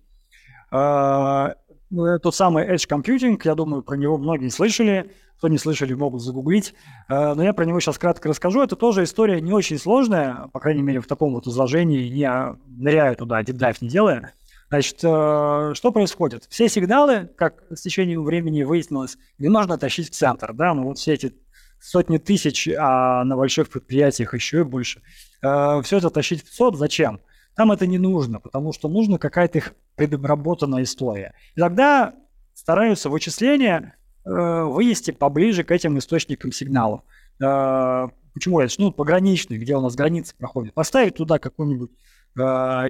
А, 0.71 1.55
ну, 1.89 2.19
тот 2.19 2.35
самый 2.35 2.67
Edge 2.67 2.87
Computing, 2.87 3.41
я 3.43 3.55
думаю, 3.55 3.81
про 3.81 3.95
него 3.95 4.17
многие 4.17 4.49
слышали. 4.49 5.11
Кто 5.37 5.47
не 5.47 5.57
слышали, 5.57 5.93
могут 5.93 6.21
загуглить. 6.21 6.75
А, 7.07 7.33
но 7.33 7.43
я 7.43 7.53
про 7.53 7.65
него 7.65 7.79
сейчас 7.79 7.97
кратко 7.97 8.29
расскажу. 8.29 8.61
Это 8.61 8.75
тоже 8.75 9.03
история 9.03 9.41
не 9.41 9.51
очень 9.51 9.79
сложная, 9.79 10.49
по 10.53 10.59
крайней 10.59 10.83
мере, 10.83 10.99
в 10.99 11.07
таком 11.07 11.33
вот 11.33 11.47
изложении, 11.47 12.09
не 12.09 12.29
ныряю 12.67 13.15
туда, 13.15 13.41
дипдайв 13.41 13.81
не 13.81 13.89
делая. 13.89 14.33
Значит, 14.69 14.99
а, 15.03 15.71
что 15.73 15.91
происходит? 15.91 16.45
Все 16.49 16.69
сигналы, 16.69 17.27
как 17.35 17.63
с 17.71 17.81
течением 17.81 18.23
времени 18.23 18.61
выяснилось, 18.61 19.17
не 19.39 19.49
нужно 19.49 19.79
тащить 19.79 20.11
в 20.11 20.15
центр. 20.15 20.53
Да? 20.53 20.75
Ну, 20.75 20.83
вот 20.83 20.99
все 20.99 21.13
эти 21.13 21.33
сотни 21.81 22.19
тысяч, 22.19 22.67
а 22.77 23.23
на 23.23 23.35
больших 23.35 23.69
предприятиях 23.69 24.35
еще 24.35 24.59
и 24.59 24.63
больше– 24.63 25.01
э, 25.41 25.81
все 25.83 25.97
это 25.97 26.09
тащить 26.09 26.43
в 26.43 26.53
СОД, 26.53 26.77
зачем? 26.77 27.19
Там 27.55 27.71
это 27.71 27.87
не 27.87 27.97
нужно, 27.97 28.39
потому 28.39 28.71
что 28.71 28.87
нужна 28.87 29.17
какая-то 29.17 29.57
их 29.57 29.73
предобработанная 29.95 30.83
история. 30.83 31.33
И 31.55 31.59
тогда 31.59 32.15
стараются 32.53 33.09
вычисления 33.09 33.95
э, 34.25 34.63
вывести 34.63 35.11
поближе 35.11 35.63
к 35.63 35.71
этим 35.71 35.97
источникам 35.97 36.51
сигналов. 36.51 37.01
Э, 37.43 38.07
почему 38.33 38.59
это? 38.59 38.73
Ну, 38.77 38.91
пограничные, 38.91 39.59
где 39.59 39.75
у 39.75 39.81
нас 39.81 39.95
границы 39.95 40.35
проходят. 40.37 40.73
Поставить 40.73 41.15
туда 41.15 41.37
какую-нибудь 41.39 41.91
э, 42.37 42.41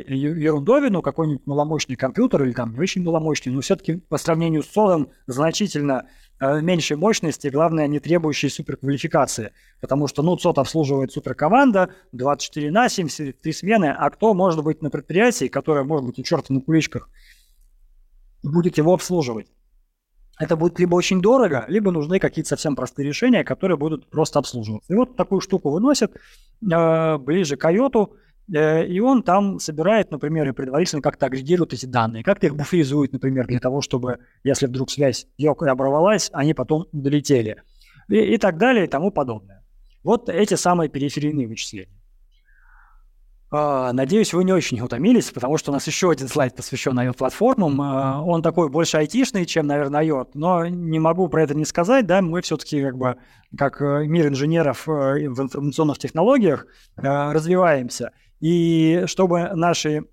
ерундовину, 0.07 1.01
какой-нибудь 1.01 1.47
маломощный 1.47 1.95
компьютер 1.95 2.43
или 2.43 2.51
там 2.51 2.73
не 2.73 2.79
очень 2.79 3.03
маломощный, 3.03 3.51
но 3.51 3.61
все-таки 3.61 3.95
по 3.95 4.17
сравнению 4.17 4.63
с 4.63 4.67
содом 4.67 5.09
значительно 5.25 6.07
меньшей 6.39 6.97
мощности, 6.97 7.47
главное, 7.47 7.87
не 7.87 7.99
требующие 7.99 8.49
суперквалификации. 8.49 9.51
Потому 9.81 10.07
что, 10.07 10.23
ну, 10.23 10.37
ЦОТ 10.37 10.59
обслуживает 10.59 11.11
суперкоманда, 11.11 11.89
24 12.11 12.71
на 12.71 12.89
7, 12.89 13.33
3 13.33 13.53
смены, 13.53 13.95
а 13.97 14.09
кто 14.09 14.33
может 14.33 14.63
быть 14.63 14.81
на 14.81 14.89
предприятии, 14.89 15.47
которое 15.47 15.83
может 15.83 16.05
быть 16.05 16.19
у 16.19 16.23
черта 16.23 16.53
на 16.53 16.61
куличках, 16.61 17.09
будет 18.43 18.77
его 18.77 18.93
обслуживать? 18.93 19.47
Это 20.39 20.55
будет 20.55 20.79
либо 20.79 20.95
очень 20.95 21.21
дорого, 21.21 21.65
либо 21.67 21.91
нужны 21.91 22.17
какие-то 22.19 22.49
совсем 22.49 22.75
простые 22.75 23.05
решения, 23.05 23.43
которые 23.43 23.75
будут 23.75 24.09
просто 24.09 24.39
обслуживаться. 24.39 24.93
И 24.93 24.95
вот 24.95 25.17
такую 25.17 25.41
штуку 25.41 25.69
выносят 25.69 26.13
э, 26.13 27.17
ближе 27.17 27.57
к 27.57 27.69
IOT, 27.69 28.09
Э, 28.09 28.28
и 28.51 28.99
он 28.99 29.23
там 29.23 29.59
собирает, 29.59 30.11
например, 30.11 30.49
и 30.49 30.53
предварительно 30.53 31.01
как-то 31.01 31.27
агрегирует 31.27 31.73
эти 31.73 31.85
данные, 31.85 32.23
как-то 32.23 32.47
их 32.47 32.55
буферизует, 32.55 33.13
например, 33.13 33.47
для 33.47 33.59
того, 33.59 33.81
чтобы, 33.81 34.19
если 34.43 34.65
вдруг 34.65 34.89
связь 34.89 35.27
йог 35.37 35.61
оборвалась, 35.63 36.29
они 36.33 36.53
потом 36.53 36.87
долетели. 36.91 37.61
И, 38.07 38.15
и 38.15 38.37
так 38.37 38.57
далее, 38.57 38.85
и 38.85 38.87
тому 38.87 39.11
подобное. 39.11 39.63
Вот 40.03 40.29
эти 40.29 40.55
самые 40.55 40.89
периферийные 40.89 41.47
вычисления. 41.47 41.99
Uh, 43.51 43.91
надеюсь, 43.93 44.31
вы 44.31 44.43
не 44.43 44.53
очень 44.53 44.79
утомились, 44.79 45.31
потому 45.31 45.57
что 45.57 45.71
у 45.71 45.73
нас 45.73 45.87
еще 45.87 46.11
один 46.11 46.27
слайд 46.27 46.55
посвящен 46.55 46.97
IOT-платформам. 46.99 47.81
Uh, 47.81 48.21
он 48.21 48.43
такой 48.43 48.69
больше 48.69 48.97
айтишный, 48.97 49.47
чем, 49.47 49.65
наверное, 49.65 50.03
IOT, 50.03 50.29
но 50.35 50.67
не 50.67 50.99
могу 50.99 51.27
про 51.29 51.41
это 51.41 51.55
не 51.55 51.65
сказать. 51.65 52.05
Да, 52.05 52.21
мы 52.21 52.41
все-таки 52.41 52.79
как 52.79 52.95
бы 52.95 53.15
как 53.57 53.81
э, 53.81 54.05
мир 54.05 54.27
инженеров 54.27 54.87
э, 54.87 55.27
в 55.27 55.41
информационных 55.41 55.97
технологиях 55.97 56.67
развиваемся. 56.95 58.11
И 58.39 59.03
чтобы 59.05 59.49
наши 59.53 60.03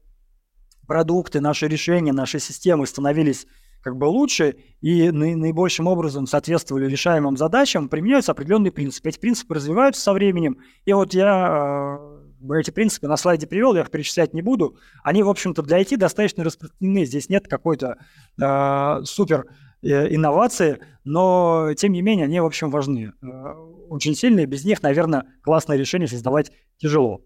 продукты, 0.87 1.41
наши 1.41 1.68
решения, 1.68 2.12
наши 2.12 2.39
системы 2.39 2.87
становились 2.87 3.47
как 3.83 3.97
бы 3.97 4.07
лучше 4.07 4.57
и 4.81 5.12
наибольшим 5.12 5.87
образом 5.87 6.27
соответствовали 6.27 6.91
решаемым 6.91 7.37
задачам, 7.37 7.89
применяются 7.89 8.33
определенные 8.33 8.72
принципы. 8.72 9.11
Эти 9.11 9.18
принципы 9.20 9.55
развиваются 9.55 10.03
со 10.03 10.12
временем. 10.12 10.59
И 10.85 10.93
вот 10.93 11.14
я 11.14 11.97
э, 12.51 12.59
эти 12.59 12.72
принципы 12.72 13.07
на 13.07 13.16
слайде 13.16 13.47
привел, 13.47 13.77
я 13.77 13.83
их 13.83 13.91
перечислять 13.91 14.35
не 14.35 14.43
буду. 14.43 14.77
Они, 15.05 15.22
в 15.22 15.29
общем-то, 15.29 15.62
для 15.62 15.81
IT 15.81 15.99
достаточно 15.99 16.43
распространены. 16.43 17.05
Здесь 17.05 17.29
нет 17.29 17.47
какой-то 17.47 17.99
э, 18.43 19.05
супер 19.05 19.45
э, 19.83 20.12
инновации, 20.12 20.81
но, 21.05 21.70
тем 21.77 21.93
не 21.93 22.03
менее, 22.03 22.24
они, 22.24 22.41
в 22.41 22.47
общем, 22.47 22.70
важны. 22.70 23.12
Э, 23.22 23.53
очень 23.89 24.16
сильные. 24.16 24.47
Без 24.47 24.64
них, 24.64 24.83
наверное, 24.83 25.27
классное 25.43 25.77
решение 25.77 26.09
создавать 26.09 26.51
тяжело. 26.79 27.20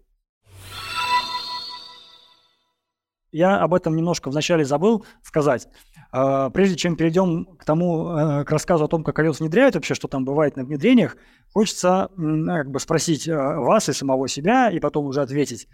Я 3.31 3.59
об 3.59 3.73
этом 3.73 3.95
немножко 3.95 4.29
вначале 4.29 4.65
забыл 4.65 5.05
сказать. 5.23 5.67
А, 6.11 6.49
прежде 6.49 6.75
чем 6.75 6.97
перейдем 6.97 7.45
к 7.57 7.63
тому, 7.63 8.09
э, 8.09 8.43
к 8.43 8.51
рассказу 8.51 8.83
о 8.83 8.87
том, 8.89 9.03
как 9.03 9.19
iOS 9.19 9.39
внедряют 9.39 9.75
вообще, 9.75 9.93
что 9.93 10.09
там 10.09 10.25
бывает 10.25 10.57
на 10.57 10.65
внедрениях, 10.65 11.15
хочется 11.53 12.09
как 12.17 12.69
бы 12.69 12.79
спросить 12.79 13.27
э, 13.27 13.35
вас 13.35 13.87
и 13.87 13.93
самого 13.93 14.27
себя, 14.27 14.69
и 14.69 14.79
потом 14.79 15.05
уже 15.05 15.21
ответить. 15.21 15.67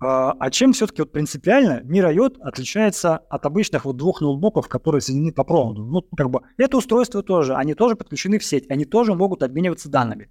А, 0.00 0.32
а 0.38 0.50
чем 0.50 0.72
все-таки 0.72 1.02
вот 1.02 1.12
принципиально 1.12 1.82
мир 1.84 2.06
IOT 2.06 2.40
отличается 2.40 3.16
от 3.16 3.46
обычных 3.46 3.84
вот 3.84 3.96
двух 3.96 4.20
ноутбуков, 4.20 4.68
которые 4.68 5.00
соединены 5.00 5.32
по 5.32 5.44
проводу? 5.44 5.84
Ну, 5.84 6.02
как 6.16 6.30
бы, 6.30 6.40
это 6.58 6.76
устройство 6.76 7.22
тоже, 7.22 7.54
они 7.54 7.74
тоже 7.74 7.94
подключены 7.94 8.40
в 8.40 8.44
сеть, 8.44 8.68
они 8.68 8.84
тоже 8.84 9.14
могут 9.14 9.44
обмениваться 9.44 9.88
данными. 9.88 10.30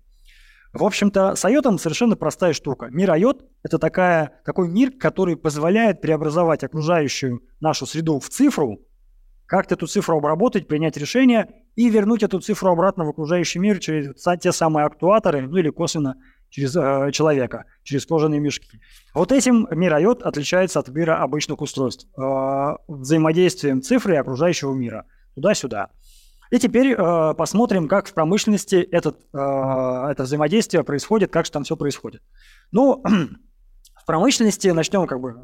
В 0.73 0.83
общем-то, 0.83 1.35
с 1.35 1.45
IOT 1.45 1.77
совершенно 1.77 2.15
простая 2.15 2.53
штука. 2.53 2.87
Мир 2.89 3.11
IOT– 3.11 3.45
это 3.63 3.77
такая, 3.77 4.41
такой 4.43 4.67
мир, 4.67 4.91
который 4.91 5.37
позволяет 5.37 6.01
преобразовать 6.01 6.63
окружающую 6.63 7.43
нашу 7.59 7.85
среду 7.85 8.19
в 8.19 8.27
цифру, 8.29 8.79
как-то 9.45 9.75
эту 9.75 9.85
цифру 9.85 10.17
обработать, 10.17 10.67
принять 10.67 10.97
решение 10.97 11.47
и 11.75 11.89
вернуть 11.89 12.23
эту 12.23 12.39
цифру 12.39 12.71
обратно 12.71 13.05
в 13.05 13.09
окружающий 13.09 13.59
мир 13.59 13.77
через 13.77 14.15
те 14.41 14.51
самые 14.51 14.87
актуаторы, 14.87 15.41
ну 15.41 15.57
или 15.57 15.69
косвенно 15.69 16.15
через 16.49 16.75
э, 16.75 17.11
человека, 17.11 17.65
через 17.83 18.07
кожаные 18.07 18.39
мешки. 18.39 18.79
Вот 19.13 19.31
этим 19.31 19.67
мир 19.69 19.93
IOT 19.93 20.23
отличается 20.23 20.79
от 20.79 20.89
мира 20.89 21.21
обычных 21.21 21.61
устройств. 21.61 22.07
Э, 22.17 22.77
взаимодействием 22.87 23.83
цифры 23.83 24.15
и 24.15 24.17
окружающего 24.17 24.73
мира. 24.73 25.05
Туда-сюда. 25.35 25.89
И 26.51 26.59
теперь 26.59 26.91
э, 26.91 27.33
посмотрим, 27.35 27.87
как 27.87 28.07
в 28.07 28.13
промышленности 28.13 28.75
этот, 28.75 29.17
э, 29.33 29.37
это 29.37 30.23
взаимодействие 30.23 30.83
происходит, 30.83 31.31
как 31.31 31.45
же 31.45 31.51
там 31.51 31.63
все 31.63 31.75
происходит. 31.75 32.21
Ну, 32.71 33.03
в 33.95 34.05
промышленности 34.05 34.67
начнем 34.67 35.07
как 35.07 35.19
бы 35.19 35.35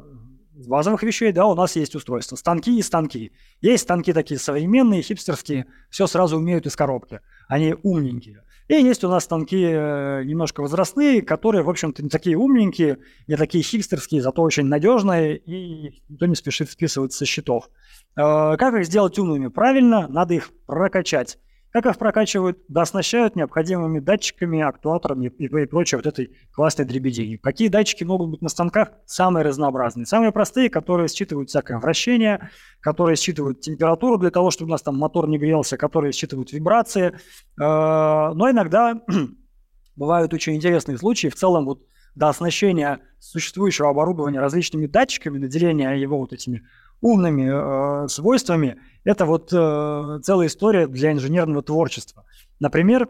с 0.60 0.66
базовых 0.66 1.02
вещей, 1.02 1.32
да, 1.32 1.46
у 1.46 1.54
нас 1.54 1.74
есть 1.76 1.94
устройства, 1.94 2.36
станки 2.36 2.78
и 2.78 2.82
станки. 2.82 3.32
Есть 3.60 3.84
станки 3.84 4.12
такие 4.12 4.38
современные, 4.38 5.02
хипстерские, 5.02 5.66
все 5.88 6.06
сразу 6.06 6.36
умеют 6.36 6.66
из 6.66 6.76
коробки, 6.76 7.20
они 7.48 7.74
умненькие. 7.82 8.44
И 8.70 8.74
есть 8.74 9.02
у 9.02 9.08
нас 9.08 9.24
станки 9.24 9.60
э, 9.60 10.22
немножко 10.22 10.60
возрастные, 10.60 11.22
которые, 11.22 11.64
в 11.64 11.68
общем-то, 11.68 12.04
не 12.04 12.08
такие 12.08 12.38
умненькие, 12.38 12.98
не 13.26 13.36
такие 13.36 13.64
хипстерские, 13.64 14.22
зато 14.22 14.42
очень 14.42 14.66
надежные, 14.66 15.38
и 15.38 16.00
никто 16.08 16.26
не 16.26 16.36
спешит 16.36 16.70
списывать 16.70 17.12
со 17.12 17.26
счетов. 17.26 17.68
Э, 18.14 18.56
как 18.56 18.74
их 18.74 18.86
сделать 18.86 19.18
умными? 19.18 19.48
Правильно, 19.48 20.06
надо 20.06 20.34
их 20.34 20.52
прокачать. 20.66 21.40
Как 21.72 21.86
их 21.86 21.98
прокачивают? 21.98 22.58
Да 22.68 22.82
оснащают 22.82 23.36
необходимыми 23.36 24.00
датчиками, 24.00 24.60
актуаторами 24.60 25.26
и, 25.26 25.44
и 25.44 25.66
прочей 25.66 25.96
вот 25.96 26.06
этой 26.06 26.36
классной 26.52 26.84
дребедени. 26.84 27.36
Какие 27.36 27.68
датчики 27.68 28.02
могут 28.02 28.30
быть 28.30 28.42
на 28.42 28.48
станках? 28.48 28.88
Самые 29.06 29.44
разнообразные. 29.44 30.06
Самые 30.06 30.32
простые, 30.32 30.68
которые 30.68 31.08
считывают 31.08 31.48
всякое 31.48 31.78
вращение, 31.78 32.50
которые 32.80 33.16
считывают 33.16 33.60
температуру 33.60 34.18
для 34.18 34.30
того, 34.30 34.50
чтобы 34.50 34.70
у 34.70 34.72
нас 34.72 34.82
там 34.82 34.96
мотор 34.98 35.28
не 35.28 35.38
грелся, 35.38 35.76
которые 35.76 36.12
считывают 36.12 36.52
вибрации. 36.52 37.08
Э, 37.08 37.14
но 37.56 38.50
иногда 38.50 39.00
бывают 39.96 40.34
очень 40.34 40.56
интересные 40.56 40.98
случаи. 40.98 41.28
В 41.28 41.36
целом 41.36 41.66
вот 41.66 41.82
до 42.16 42.28
оснащения 42.28 43.00
существующего 43.20 43.90
оборудования 43.90 44.40
различными 44.40 44.86
датчиками, 44.86 45.38
наделения 45.38 45.92
его 45.92 46.18
вот 46.18 46.32
этими 46.32 46.66
умными 47.00 48.04
э, 48.04 48.08
свойствами, 48.08 48.78
это 49.04 49.24
вот 49.24 49.52
э, 49.52 50.20
целая 50.22 50.48
история 50.48 50.86
для 50.86 51.12
инженерного 51.12 51.62
творчества. 51.62 52.24
Например, 52.58 53.08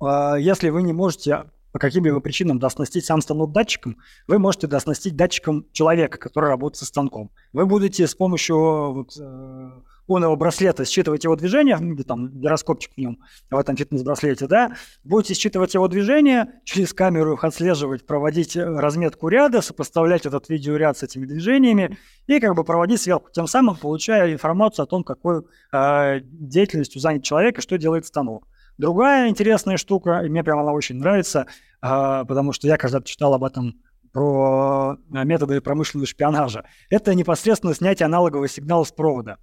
э, 0.00 0.36
если 0.40 0.70
вы 0.70 0.82
не 0.82 0.92
можете 0.92 1.44
по 1.72 1.78
каким-либо 1.78 2.20
причинам 2.20 2.58
доснастить 2.58 3.04
сам 3.04 3.20
станок 3.20 3.52
датчиком, 3.52 3.98
вы 4.26 4.38
можете 4.38 4.66
доснастить 4.66 5.16
датчиком 5.16 5.66
человека, 5.72 6.18
который 6.18 6.50
работает 6.50 6.78
со 6.78 6.86
станком. 6.86 7.30
Вы 7.52 7.66
будете 7.66 8.06
с 8.06 8.14
помощью 8.14 8.92
вот, 8.92 9.16
э, 9.18 9.70
умного 10.10 10.34
браслета 10.36 10.84
считывать 10.84 11.24
его 11.24 11.36
движение, 11.36 11.76
ну, 11.78 11.94
где 11.94 12.02
там 12.02 12.28
гироскопчик 12.28 12.92
в 12.94 12.98
нем, 12.98 13.18
в 13.50 13.56
этом 13.56 13.76
фитнес-браслете, 13.76 14.46
да, 14.46 14.72
будете 15.04 15.34
считывать 15.34 15.74
его 15.74 15.86
движение, 15.88 16.60
через 16.64 16.92
камеру 16.92 17.34
их 17.34 17.44
отслеживать, 17.44 18.06
проводить 18.06 18.56
э, 18.56 18.64
разметку 18.64 19.28
ряда, 19.28 19.62
сопоставлять 19.62 20.26
этот 20.26 20.48
видеоряд 20.48 20.98
с 20.98 21.04
этими 21.04 21.26
движениями 21.26 21.96
и 22.26 22.40
как 22.40 22.54
бы 22.54 22.64
проводить 22.64 23.00
сверху, 23.00 23.30
тем 23.32 23.46
самым 23.46 23.76
получая 23.76 24.32
информацию 24.32 24.82
о 24.82 24.86
том, 24.86 25.04
какой 25.04 25.42
э, 25.72 26.20
деятельностью 26.22 27.00
занят 27.00 27.22
человек 27.22 27.58
и 27.58 27.62
что 27.62 27.78
делает 27.78 28.04
станок. 28.04 28.48
Другая 28.78 29.28
интересная 29.28 29.76
штука, 29.76 30.22
и 30.24 30.28
мне 30.28 30.42
прямо 30.42 30.62
она 30.62 30.72
очень 30.72 30.96
нравится, 30.96 31.46
э, 31.82 32.24
потому 32.26 32.52
что 32.52 32.66
я 32.66 32.76
когда-то 32.76 33.06
читал 33.06 33.34
об 33.34 33.44
этом 33.44 33.74
про 34.12 34.96
э, 35.14 35.24
методы 35.24 35.60
промышленного 35.60 36.06
шпионажа, 36.06 36.64
это 36.88 37.14
непосредственно 37.14 37.74
снятие 37.74 38.06
аналогового 38.06 38.48
сигнала 38.48 38.82
с 38.82 38.90
провода. 38.90 39.38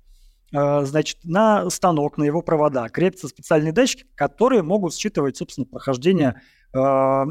Э, 0.54 0.86
значит, 0.86 1.18
на 1.24 1.70
станок, 1.70 2.18
на 2.18 2.24
его 2.24 2.42
провода 2.42 2.88
крепятся 2.90 3.28
специальные 3.28 3.74
датчики, 3.74 4.06
которые 4.16 4.64
могут 4.64 4.96
считывать, 4.96 5.38
собственно, 5.38 5.66
прохождение 5.66 6.42
э, 6.74 7.26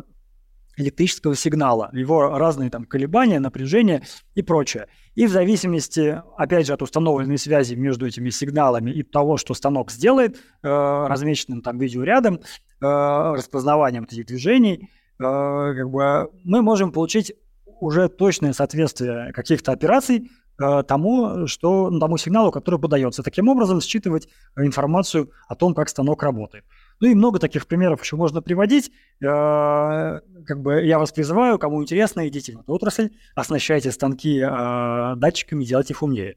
электрического 0.76 1.34
сигнала, 1.34 1.88
его 1.92 2.36
разные 2.36 2.68
там 2.68 2.84
колебания, 2.84 3.40
напряжения 3.40 4.02
и 4.34 4.42
прочее. 4.42 4.88
И 5.14 5.26
в 5.26 5.30
зависимости, 5.30 6.20
опять 6.36 6.66
же, 6.66 6.74
от 6.74 6.82
установленной 6.82 7.38
связи 7.38 7.74
между 7.74 8.06
этими 8.06 8.28
сигналами 8.28 8.90
и 8.90 9.02
того, 9.02 9.38
что 9.38 9.54
станок 9.54 9.90
сделает, 9.90 10.36
э, 10.36 10.36
размеченным 10.62 11.62
там 11.62 11.78
видеорядом, 11.78 12.40
распознаванием 12.78 14.04
этих 14.04 14.26
движений, 14.26 14.90
как 15.16 15.88
бы 15.88 16.30
мы 16.44 16.60
можем 16.60 16.92
получить 16.92 17.32
уже 17.64 18.10
точное 18.10 18.52
соответствие 18.52 19.32
каких-то 19.32 19.72
операций 19.72 20.30
Э, 20.58 20.82
тому, 20.82 21.46
что, 21.46 21.90
тому 21.98 22.16
сигналу, 22.16 22.50
который 22.50 22.80
подается. 22.80 23.22
Таким 23.22 23.48
образом, 23.48 23.80
считывать 23.80 24.28
информацию 24.56 25.30
о 25.48 25.54
том, 25.54 25.74
как 25.74 25.88
станок 25.88 26.22
работает. 26.22 26.64
Ну 27.00 27.08
и 27.08 27.14
много 27.14 27.38
таких 27.38 27.66
примеров 27.66 28.02
еще 28.02 28.16
можно 28.16 28.40
приводить. 28.40 28.90
Э, 29.22 30.20
как 30.46 30.62
бы 30.62 30.82
я 30.82 30.98
вас 30.98 31.12
призываю, 31.12 31.58
кому 31.58 31.82
интересно, 31.82 32.26
идите 32.26 32.56
в 32.56 32.60
эту 32.60 32.72
отрасль, 32.72 33.10
оснащайте 33.34 33.92
станки 33.92 34.40
э, 34.40 35.14
датчиками, 35.16 35.64
делайте 35.64 35.92
их 35.92 36.02
умнее. 36.02 36.36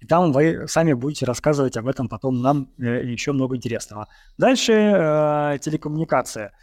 И 0.00 0.06
там 0.06 0.32
вы 0.32 0.66
сами 0.66 0.94
будете 0.94 1.26
рассказывать 1.26 1.76
об 1.76 1.86
этом 1.86 2.08
потом 2.08 2.40
нам 2.40 2.70
еще 2.78 3.32
много 3.32 3.56
интересного. 3.56 4.08
Дальше 4.38 5.58
телекоммуникация. 5.60 6.54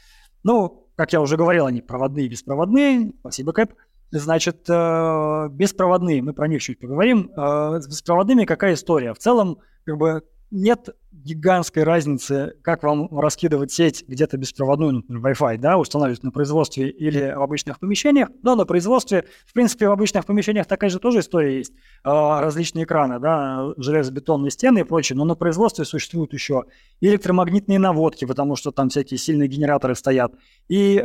Ну, 0.42 0.90
как 0.96 1.14
я 1.14 1.22
уже 1.22 1.38
говорил, 1.38 1.68
они 1.68 1.82
проводные 1.82 2.26
и 2.26 2.30
беспроводные. 2.30 3.12
Спасибо, 3.20 3.54
Кэп. 3.54 3.74
Значит, 4.12 4.70
э, 4.70 5.48
беспроводные, 5.52 6.22
мы 6.22 6.34
про 6.34 6.48
них 6.48 6.62
чуть 6.62 6.80
поговорим. 6.80 7.30
Э, 7.36 7.80
с 7.82 7.88
беспроводными 7.88 8.46
какая 8.46 8.74
история? 8.76 9.14
В 9.14 9.18
целом, 9.18 9.60
как 9.86 9.98
бы 9.98 10.24
нет 10.50 10.90
гигантской 11.12 11.84
разницы, 11.84 12.54
как 12.62 12.84
вам 12.84 13.10
раскидывать 13.20 13.72
сеть 13.72 14.06
где-то 14.08 14.38
беспроводную, 14.38 14.94
например, 14.94 15.34
Wi-Fi, 15.34 15.58
да, 15.58 15.78
устанавливать 15.78 16.24
на 16.24 16.32
производстве 16.32 16.90
или 16.90 17.34
в 17.36 17.42
обычных 17.42 17.80
помещениях. 17.80 18.30
Но 18.44 18.56
на 18.56 18.66
производстве, 18.66 19.26
в 19.46 19.52
принципе, 19.52 19.90
в 19.90 19.92
обычных 19.92 20.26
помещениях 20.26 20.68
такая 20.68 20.90
же 20.90 21.00
тоже 21.00 21.20
история 21.20 21.58
есть. 21.58 21.74
Э, 22.06 22.40
различные 22.40 22.86
экраны, 22.86 23.20
да, 23.20 23.74
железобетонные 23.76 24.52
стены 24.52 24.80
и 24.80 24.84
прочее. 24.84 25.18
Но 25.18 25.26
на 25.26 25.36
производстве 25.36 25.84
существуют 25.84 26.32
еще 26.32 26.64
электромагнитные 27.02 27.80
наводки, 27.80 28.24
потому 28.24 28.56
что 28.56 28.72
там 28.72 28.88
всякие 28.88 29.18
сильные 29.18 29.50
генераторы 29.50 29.96
стоят, 29.96 30.34
и 30.70 31.04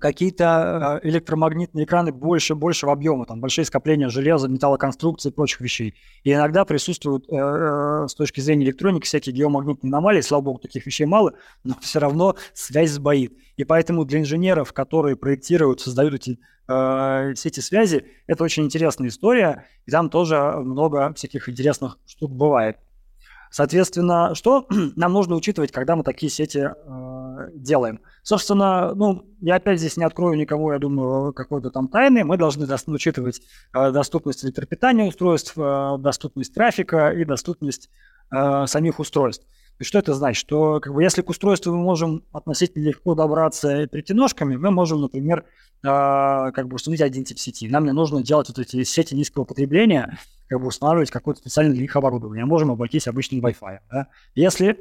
какие-то 0.00 1.00
э, 1.02 1.08
электромагнитные 1.08 1.84
экраны 1.84 2.12
больше 2.12 2.54
большего 2.54 2.92
объема, 2.92 3.26
там 3.26 3.40
большие 3.40 3.64
скопления 3.64 4.08
железа, 4.08 4.48
металлоконструкции 4.48 5.30
и 5.30 5.32
прочих 5.32 5.60
вещей. 5.60 5.94
И 6.22 6.32
иногда 6.32 6.64
присутствуют 6.64 7.26
э, 7.28 7.34
э, 7.36 8.08
с 8.08 8.14
точки 8.14 8.40
зрения 8.40 8.64
электроники 8.64 9.06
всякие 9.06 9.34
геомагнитные 9.34 9.90
аномалии, 9.90 10.20
слава 10.20 10.42
богу, 10.42 10.58
таких 10.58 10.86
вещей 10.86 11.04
мало, 11.04 11.34
но 11.62 11.76
все 11.80 11.98
равно 11.98 12.36
связь 12.52 12.90
сбоит. 12.90 13.36
И 13.56 13.64
поэтому 13.64 14.04
для 14.04 14.20
инженеров, 14.20 14.72
которые 14.72 15.16
проектируют, 15.16 15.80
создают 15.80 16.14
эти 16.14 16.38
э, 16.68 17.32
все 17.34 17.48
эти 17.48 17.60
связи, 17.60 18.06
это 18.26 18.44
очень 18.44 18.64
интересная 18.64 19.08
история, 19.08 19.66
и 19.86 19.90
там 19.90 20.10
тоже 20.10 20.36
много 20.58 21.12
всяких 21.14 21.48
интересных 21.48 21.98
штук 22.06 22.32
бывает. 22.32 22.78
Соответственно, 23.50 24.34
что 24.34 24.66
нам 24.96 25.12
нужно 25.12 25.36
учитывать, 25.36 25.70
когда 25.70 25.94
мы 25.94 26.02
такие 26.02 26.28
сети 26.28 26.58
э, 26.58 27.50
делаем? 27.54 28.00
Собственно, 28.24 28.94
ну, 28.94 29.26
я 29.42 29.56
опять 29.56 29.78
здесь 29.78 29.98
не 29.98 30.04
открою 30.04 30.38
никому, 30.38 30.72
я 30.72 30.78
думаю, 30.78 31.34
какой-то 31.34 31.70
там 31.70 31.88
тайны. 31.88 32.24
Мы 32.24 32.38
должны 32.38 32.66
учитывать 32.86 33.42
э, 33.74 33.90
доступность 33.92 34.42
электропитания 34.46 35.06
устройств, 35.06 35.52
э, 35.58 35.96
доступность 35.98 36.54
трафика 36.54 37.10
и 37.10 37.26
доступность 37.26 37.90
э, 38.34 38.64
самих 38.66 38.98
устройств. 38.98 39.46
И 39.78 39.84
что 39.84 39.98
это 39.98 40.14
значит? 40.14 40.40
Что 40.40 40.80
как 40.80 40.94
бы, 40.94 41.02
если 41.02 41.20
к 41.20 41.28
устройству 41.28 41.74
мы 41.74 41.82
можем 41.82 42.24
относительно 42.32 42.84
легко 42.84 43.14
добраться 43.14 43.86
прийти 43.92 44.14
ножками, 44.14 44.56
мы 44.56 44.70
можем, 44.70 45.02
например, 45.02 45.44
э, 45.82 45.82
как 45.82 46.66
бы 46.66 46.76
установить 46.76 47.02
один 47.02 47.24
тип 47.24 47.38
сети. 47.38 47.68
Нам 47.68 47.84
не 47.84 47.92
нужно 47.92 48.22
делать 48.22 48.48
вот 48.48 48.58
эти 48.58 48.84
сети 48.84 49.14
низкого 49.14 49.44
потребления, 49.44 50.18
как 50.48 50.62
бы 50.62 50.68
устанавливать 50.68 51.10
какое-то 51.10 51.42
специальное 51.42 51.74
для 51.74 51.82
них 51.82 51.94
оборудование. 51.94 52.46
Можем 52.46 52.70
обойтись 52.70 53.06
обычным 53.06 53.44
Wi-Fi. 53.44 53.80
Да? 53.92 54.06
Если 54.34 54.78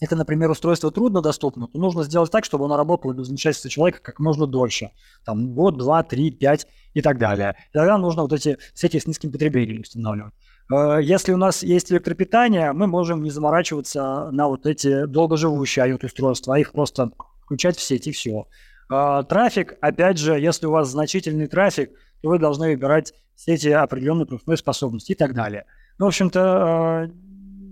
это, 0.00 0.16
например, 0.16 0.50
устройство 0.50 0.90
трудно 0.90 1.22
доступно, 1.22 1.66
то 1.66 1.78
нужно 1.78 2.04
сделать 2.04 2.30
так, 2.30 2.44
чтобы 2.44 2.66
оно 2.66 2.76
работало 2.76 3.12
без 3.12 3.28
вмешательства 3.28 3.70
человека 3.70 4.00
как 4.02 4.20
можно 4.20 4.46
дольше. 4.46 4.90
Там 5.24 5.54
год, 5.54 5.76
два, 5.76 6.02
три, 6.02 6.30
пять 6.30 6.66
и 6.94 7.02
так 7.02 7.18
далее. 7.18 7.56
И 7.70 7.72
тогда 7.72 7.98
нужно 7.98 8.22
вот 8.22 8.32
эти 8.32 8.58
сети 8.74 9.00
с 9.00 9.06
низким 9.06 9.32
потреблением 9.32 9.80
устанавливать. 9.80 10.34
Э, 10.72 10.98
если 11.02 11.32
у 11.32 11.36
нас 11.36 11.62
есть 11.62 11.90
электропитание, 11.90 12.72
мы 12.72 12.86
можем 12.86 13.22
не 13.22 13.30
заморачиваться 13.30 14.30
на 14.30 14.48
вот 14.48 14.66
эти 14.66 15.06
долгоживущие 15.06 15.86
IoT-устройства, 15.86 16.54
а 16.54 16.58
их 16.58 16.72
просто 16.72 17.10
включать 17.44 17.76
в 17.76 17.82
сеть 17.82 18.06
и 18.06 18.12
все. 18.12 18.46
Э, 18.92 19.22
трафик, 19.28 19.76
опять 19.80 20.18
же, 20.18 20.38
если 20.38 20.66
у 20.66 20.70
вас 20.70 20.88
значительный 20.88 21.48
трафик, 21.48 21.90
то 22.22 22.28
вы 22.28 22.38
должны 22.38 22.68
выбирать 22.68 23.14
сети 23.34 23.68
определенной 23.68 24.26
пропускной 24.26 24.56
способности 24.56 25.12
и 25.12 25.14
так 25.14 25.34
далее. 25.34 25.64
Ну, 25.98 26.06
в 26.06 26.08
общем-то, 26.08 27.06
э, 27.06 27.12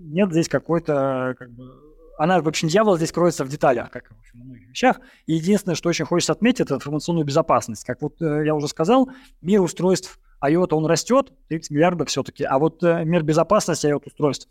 нет 0.09 0.31
здесь 0.31 0.49
какой-то, 0.49 1.35
как 1.37 1.51
бы, 1.51 1.86
она, 2.17 2.41
в 2.41 2.47
общем, 2.47 2.67
дьявол 2.67 2.97
здесь 2.97 3.11
кроется 3.11 3.45
в 3.45 3.49
деталях, 3.49 3.91
как 3.91 4.09
в 4.09 4.19
общем, 4.19 4.41
в 4.41 4.45
многих 4.45 4.69
вещах. 4.69 4.99
И 5.25 5.33
единственное, 5.33 5.75
что 5.75 5.89
очень 5.89 6.05
хочется 6.05 6.33
отметить, 6.33 6.61
это 6.61 6.75
информационную 6.75 7.25
безопасность. 7.25 7.85
Как 7.85 8.01
вот 8.01 8.19
я 8.19 8.55
уже 8.55 8.67
сказал, 8.67 9.09
мир 9.41 9.61
устройств 9.61 10.19
IOTA, 10.43 10.75
он 10.75 10.85
растет, 10.85 11.31
30 11.49 11.71
миллиардов 11.71 12.09
все-таки, 12.09 12.43
а 12.43 12.59
вот 12.59 12.83
э, 12.83 13.03
мир 13.05 13.23
безопасности 13.23 13.87
IOTA-устройств 13.87 14.47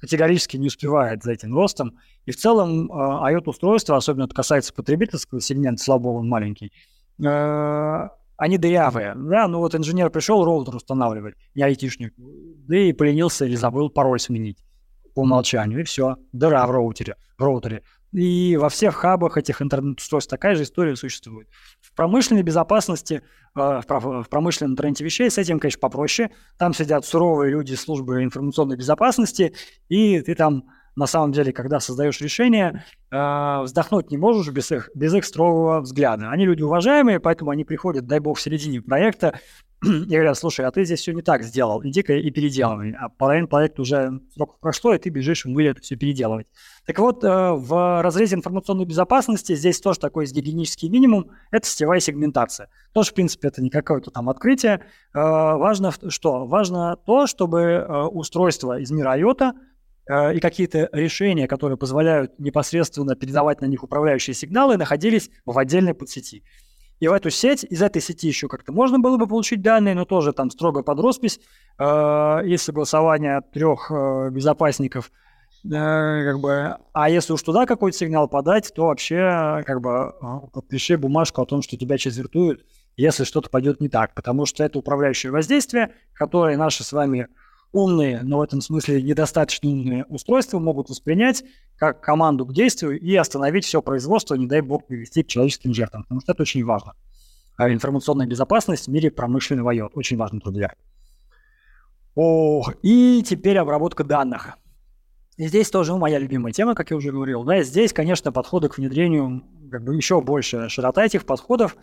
категорически 0.00 0.56
не 0.56 0.68
успевает 0.68 1.22
за 1.22 1.32
этим 1.32 1.54
ростом. 1.54 1.98
И 2.26 2.32
в 2.32 2.36
целом 2.36 2.90
э, 2.90 2.94
IOTA-устройства, 2.94 3.96
особенно 3.96 4.24
это 4.24 4.34
касается 4.34 4.72
потребительского 4.72 5.40
сегмента, 5.40 5.82
слабого 5.82 6.18
он 6.18 6.28
маленький, 6.28 6.72
э, 7.24 8.08
они 8.36 8.58
дырявые. 8.58 9.14
Да, 9.16 9.48
ну 9.48 9.58
вот 9.58 9.74
инженер 9.74 10.10
пришел 10.10 10.44
роутер 10.44 10.76
устанавливать, 10.76 11.34
не 11.54 11.62
айтишник, 11.62 12.14
да 12.16 12.76
и 12.76 12.92
поленился 12.92 13.44
или 13.44 13.56
забыл 13.56 13.90
пароль 13.90 14.20
сменить 14.20 14.58
по 15.18 15.22
умолчанию, 15.22 15.80
и 15.80 15.82
все, 15.82 16.14
дыра 16.30 16.64
в 16.64 16.70
роутере. 16.70 17.16
Роутере. 17.38 17.82
И 18.12 18.56
во 18.56 18.68
всех 18.68 18.94
хабах 18.94 19.36
этих 19.36 19.60
интернет-устройств 19.60 20.30
такая 20.30 20.54
же 20.54 20.62
история 20.62 20.94
существует. 20.94 21.48
В 21.80 21.92
промышленной 21.92 22.44
безопасности, 22.44 23.22
э, 23.56 23.80
в 23.88 24.26
промышленном 24.30 24.74
интернете 24.74 25.02
вещей 25.02 25.28
с 25.28 25.36
этим, 25.36 25.58
конечно, 25.58 25.80
попроще. 25.80 26.30
Там 26.56 26.72
сидят 26.72 27.04
суровые 27.04 27.50
люди 27.50 27.74
службы 27.74 28.22
информационной 28.22 28.76
безопасности, 28.76 29.54
и 29.88 30.20
ты 30.20 30.36
там 30.36 30.66
на 30.94 31.06
самом 31.06 31.32
деле, 31.32 31.52
когда 31.52 31.80
создаешь 31.80 32.20
решение, 32.20 32.84
э, 33.10 33.60
вздохнуть 33.62 34.12
не 34.12 34.18
можешь 34.18 34.52
без 34.52 34.70
их, 34.70 34.88
без 34.94 35.14
их 35.14 35.24
строгого 35.24 35.80
взгляда. 35.80 36.30
Они 36.30 36.44
люди 36.44 36.62
уважаемые, 36.62 37.18
поэтому 37.18 37.50
они 37.50 37.64
приходят, 37.64 38.06
дай 38.06 38.20
бог, 38.20 38.38
в 38.38 38.40
середине 38.40 38.82
проекта, 38.82 39.40
и 39.82 40.06
говорят, 40.06 40.36
слушай, 40.36 40.66
а 40.66 40.70
ты 40.72 40.84
здесь 40.84 41.00
все 41.00 41.12
не 41.12 41.22
так 41.22 41.44
сделал, 41.44 41.80
иди-ка 41.84 42.14
и 42.14 42.30
переделывай. 42.30 42.92
А 42.98 43.08
половина 43.08 43.46
проекта 43.46 43.82
уже 43.82 44.20
срок 44.34 44.58
прошло, 44.58 44.92
и 44.92 44.98
ты 44.98 45.08
бежишь 45.10 45.44
в 45.44 45.48
мыле 45.48 45.70
это 45.70 45.80
все 45.80 45.94
переделывать. 45.94 46.48
Так 46.84 46.98
вот, 46.98 47.22
э, 47.22 47.52
в 47.52 48.02
разрезе 48.02 48.34
информационной 48.34 48.86
безопасности 48.86 49.54
здесь 49.54 49.80
тоже 49.80 50.00
такой 50.00 50.24
есть 50.24 50.34
гигиенический 50.34 50.88
минимум, 50.88 51.30
это 51.52 51.68
сетевая 51.68 52.00
сегментация. 52.00 52.70
Тоже, 52.92 53.10
в 53.10 53.14
принципе, 53.14 53.48
это 53.48 53.62
не 53.62 53.70
какое-то 53.70 54.10
там 54.10 54.28
открытие. 54.28 54.82
Э, 55.14 55.20
важно 55.20 55.92
что? 56.08 56.46
Важно 56.46 56.96
то, 56.96 57.28
чтобы 57.28 57.60
э, 57.60 58.02
устройство 58.06 58.80
из 58.80 58.90
мира 58.90 59.16
IOTA 59.16 59.52
и 60.34 60.40
какие-то 60.40 60.88
решения, 60.92 61.46
которые 61.46 61.76
позволяют 61.76 62.38
непосредственно 62.38 63.14
передавать 63.14 63.60
на 63.60 63.66
них 63.66 63.84
управляющие 63.84 64.32
сигналы, 64.32 64.78
находились 64.78 65.28
в 65.44 65.58
отдельной 65.58 65.92
подсети. 65.92 66.44
И 67.00 67.06
в 67.06 67.12
эту 67.12 67.30
сеть, 67.30 67.64
из 67.64 67.80
этой 67.80 68.02
сети 68.02 68.26
еще 68.26 68.48
как-то 68.48 68.72
можно 68.72 68.98
было 68.98 69.16
бы 69.16 69.26
получить 69.26 69.62
данные, 69.62 69.94
но 69.94 70.04
тоже 70.04 70.32
там 70.32 70.50
строго 70.50 70.82
под 70.82 70.98
роспись 70.98 71.38
э, 71.78 72.46
и 72.46 72.56
согласование 72.56 73.40
трех 73.52 73.90
э, 73.90 74.30
безопасников. 74.30 75.12
Э, 75.64 76.24
как 76.24 76.40
бы, 76.40 76.76
а 76.92 77.08
если 77.08 77.32
уж 77.32 77.42
туда 77.42 77.66
какой-то 77.66 77.96
сигнал 77.96 78.28
подать, 78.28 78.72
то 78.74 78.86
вообще 78.86 79.62
как 79.64 79.80
бы 79.80 80.12
подпиши 80.52 80.96
бумажку 80.98 81.42
о 81.42 81.46
том, 81.46 81.62
что 81.62 81.76
тебя 81.76 81.98
четвертуют, 81.98 82.64
если 82.96 83.22
что-то 83.22 83.48
пойдет 83.48 83.80
не 83.80 83.88
так, 83.88 84.14
потому 84.14 84.44
что 84.44 84.64
это 84.64 84.78
управляющее 84.80 85.30
воздействие, 85.30 85.94
которое 86.14 86.56
наши 86.56 86.82
с 86.82 86.92
вами 86.92 87.28
умные, 87.72 88.22
но 88.22 88.38
в 88.38 88.42
этом 88.42 88.60
смысле 88.60 89.02
недостаточно 89.02 89.68
умные 89.68 90.04
устройства 90.06 90.58
могут 90.58 90.88
воспринять 90.88 91.44
как 91.76 92.00
команду 92.00 92.46
к 92.46 92.52
действию 92.52 92.98
и 92.98 93.14
остановить 93.14 93.64
все 93.64 93.82
производство, 93.82 94.34
не 94.34 94.46
дай 94.46 94.60
бог, 94.60 94.86
привести 94.86 95.22
к 95.22 95.28
человеческим 95.28 95.74
жертвам, 95.74 96.02
потому 96.02 96.20
что 96.20 96.32
это 96.32 96.42
очень 96.42 96.64
важно. 96.64 96.94
А 97.56 97.70
информационная 97.70 98.26
безопасность 98.26 98.86
в 98.86 98.90
мире 98.90 99.10
промышленного 99.10 99.74
IoT 99.74 99.90
очень 99.94 100.16
важно 100.16 100.40
для. 100.46 100.74
О, 102.14 102.64
и 102.82 103.22
теперь 103.24 103.58
обработка 103.58 104.04
данных. 104.04 104.56
И 105.36 105.46
здесь 105.46 105.70
тоже 105.70 105.92
ну, 105.92 105.98
моя 105.98 106.18
любимая 106.18 106.52
тема, 106.52 106.74
как 106.74 106.90
я 106.90 106.96
уже 106.96 107.12
говорил. 107.12 107.44
Да, 107.44 107.62
здесь, 107.62 107.92
конечно, 107.92 108.32
подходы 108.32 108.68
к 108.68 108.78
внедрению 108.78 109.44
как 109.70 109.84
бы 109.84 109.94
еще 109.94 110.20
больше 110.20 110.68
широта 110.68 111.04
этих 111.04 111.26
подходов. 111.26 111.76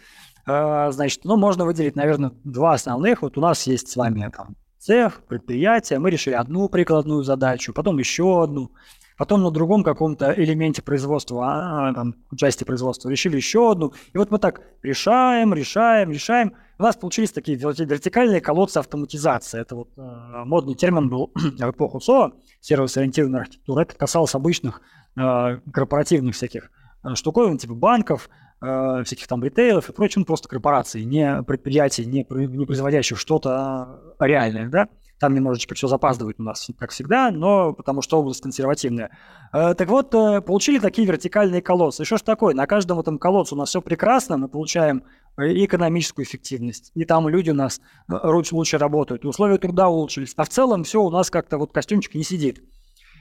Э, 0.45 0.91
значит, 0.91 1.23
ну, 1.23 1.37
можно 1.37 1.63
выделить, 1.65 1.95
наверное, 1.95 2.33
два 2.43 2.73
основных. 2.73 3.21
Вот 3.21 3.37
у 3.37 3.41
нас 3.41 3.65
есть 3.65 3.87
с 3.87 3.95
вами 3.95 4.29
там 4.35 4.57
цех, 4.85 5.23
предприятие, 5.27 5.99
мы 5.99 6.11
решили 6.11 6.35
одну 6.35 6.69
прикладную 6.69 7.23
задачу, 7.23 7.73
потом 7.73 7.97
еще 7.97 8.43
одну, 8.43 8.71
потом 9.17 9.41
на 9.41 9.49
другом 9.49 9.83
каком-то 9.83 10.31
элементе 10.33 10.83
производства, 10.83 11.87
а, 11.87 11.93
там, 11.93 12.15
части 12.37 12.63
производства 12.63 13.09
решили 13.09 13.35
еще 13.35 13.71
одну. 13.71 13.93
И 14.13 14.17
вот 14.17 14.29
мы 14.29 14.37
так 14.37 14.61
решаем, 14.83 15.53
решаем, 15.53 16.11
решаем. 16.11 16.53
У 16.77 16.83
нас 16.83 16.95
получились 16.95 17.31
такие 17.31 17.57
вертикальные 17.57 18.41
колодцы 18.41 18.77
автоматизации. 18.77 19.61
Это 19.61 19.75
вот 19.75 19.89
э, 19.97 20.43
модный 20.45 20.75
термин 20.75 21.09
был 21.09 21.31
в 21.35 21.71
эпоху 21.71 21.99
СО, 21.99 22.33
сервис-ориентированная 22.59 23.41
архитектура. 23.41 23.81
Это 23.81 23.95
касалось 23.95 24.35
обычных 24.35 24.81
э, 25.17 25.59
корпоративных 25.71 26.35
всяких 26.35 26.69
э, 27.03 27.15
штуковин, 27.15 27.57
типа 27.57 27.73
банков, 27.73 28.29
э, 28.61 29.03
всяких 29.03 29.27
там 29.27 29.43
ритейлов 29.43 29.89
и 29.89 29.93
прочее, 29.93 30.21
ну, 30.21 30.25
просто 30.25 30.47
корпораций, 30.47 31.03
не 31.05 31.43
предприятий, 31.43 32.05
не, 32.05 32.25
не 32.29 32.65
производящих 32.65 33.19
что-то 33.19 34.15
реальное, 34.19 34.69
да. 34.69 34.87
Там 35.19 35.33
немножечко 35.33 35.75
все 35.75 35.87
запаздывает 35.87 36.39
у 36.39 36.43
нас, 36.43 36.69
как 36.77 36.91
всегда, 36.91 37.31
но 37.31 37.71
потому 37.71 38.01
что 38.01 38.19
область 38.19 38.41
консервативная. 38.41 39.11
Э, 39.53 39.73
так 39.73 39.87
вот, 39.87 40.13
э, 40.13 40.41
получили 40.41 40.79
такие 40.79 41.07
вертикальные 41.07 41.61
колодцы. 41.61 42.03
И 42.03 42.05
что 42.05 42.17
ж 42.17 42.21
такое? 42.21 42.53
На 42.53 42.67
каждом 42.67 42.99
этом 42.99 43.17
колодце 43.17 43.55
у 43.55 43.57
нас 43.57 43.69
все 43.69 43.81
прекрасно, 43.81 44.37
мы 44.37 44.49
получаем 44.49 45.03
и 45.37 45.65
экономическую 45.65 46.25
эффективность, 46.25 46.91
и 46.95 47.05
там 47.05 47.27
люди 47.27 47.49
у 47.49 47.53
нас 47.53 47.81
лучше, 48.07 48.55
лучше 48.55 48.77
работают, 48.77 49.25
и 49.25 49.27
условия 49.27 49.57
труда 49.57 49.89
улучшились. 49.89 50.33
А 50.37 50.43
в 50.43 50.49
целом 50.49 50.83
все 50.83 51.01
у 51.01 51.09
нас 51.09 51.29
как-то 51.29 51.57
вот 51.57 51.73
костюмчик 51.73 52.15
не 52.15 52.23
сидит. 52.23 52.63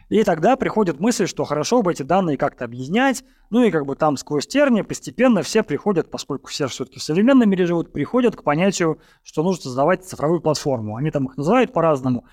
И 0.08 0.22
тогда 0.22 0.56
приходит 0.56 1.00
мысль, 1.00 1.26
что 1.26 1.44
хорошо 1.44 1.82
бы 1.82 1.92
эти 1.92 2.02
данные 2.02 2.36
как-то 2.36 2.64
объединять, 2.64 3.24
ну 3.50 3.62
и 3.62 3.70
как 3.70 3.86
бы 3.86 3.96
там 3.96 4.16
сквозь 4.16 4.46
терни 4.46 4.82
постепенно 4.82 5.42
все 5.42 5.62
приходят, 5.62 6.10
поскольку 6.10 6.48
все 6.48 6.66
все-таки 6.68 6.98
в 6.98 7.02
современном 7.02 7.48
мире 7.48 7.66
живут, 7.66 7.92
приходят 7.92 8.36
к 8.36 8.42
понятию, 8.42 9.00
что 9.22 9.42
нужно 9.42 9.64
создавать 9.64 10.04
цифровую 10.04 10.40
платформу. 10.40 10.96
Они 10.96 11.10
там 11.10 11.26
их 11.26 11.36
называют 11.36 11.72
по-разному. 11.72 12.24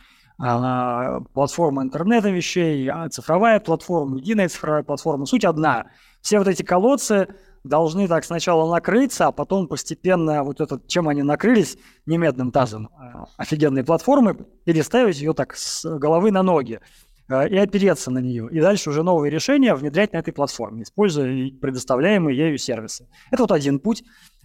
А, 0.43 1.19
платформа 1.33 1.83
интернета 1.83 2.29
вещей, 2.29 2.89
а, 2.89 3.07
цифровая 3.09 3.59
платформа, 3.59 4.17
единая 4.17 4.49
цифровая 4.49 4.83
платформа. 4.83 5.25
Суть 5.25 5.45
одна. 5.45 5.85
Все 6.21 6.39
вот 6.39 6.47
эти 6.47 6.63
колодцы 6.63 7.27
должны 7.63 8.07
так 8.07 8.25
сначала 8.25 8.71
накрыться, 8.71 9.27
а 9.27 9.31
потом 9.31 9.67
постепенно 9.67 10.43
вот 10.43 10.59
этот, 10.61 10.87
чем 10.87 11.07
они 11.07 11.21
накрылись, 11.21 11.77
не 12.07 12.17
медным 12.17 12.51
тазом, 12.51 12.89
а 12.97 13.25
офигенной 13.37 13.83
платформы, 13.83 14.33
переставить 14.65 15.19
ее 15.19 15.33
так 15.33 15.55
с 15.55 15.85
головы 15.85 16.31
на 16.31 16.41
ноги. 16.41 16.79
Э, 17.31 17.47
и 17.47 17.57
опереться 17.57 18.11
на 18.11 18.19
нее. 18.19 18.49
И 18.51 18.59
дальше 18.59 18.89
уже 18.89 19.03
новые 19.03 19.31
решения 19.31 19.73
внедрять 19.73 20.13
на 20.13 20.17
этой 20.17 20.33
платформе, 20.33 20.83
используя 20.83 21.51
предоставляемые 21.51 22.37
ею 22.37 22.57
сервисы. 22.57 23.07
Это 23.31 23.43
вот 23.43 23.51
один 23.51 23.79
путь. 23.79 24.03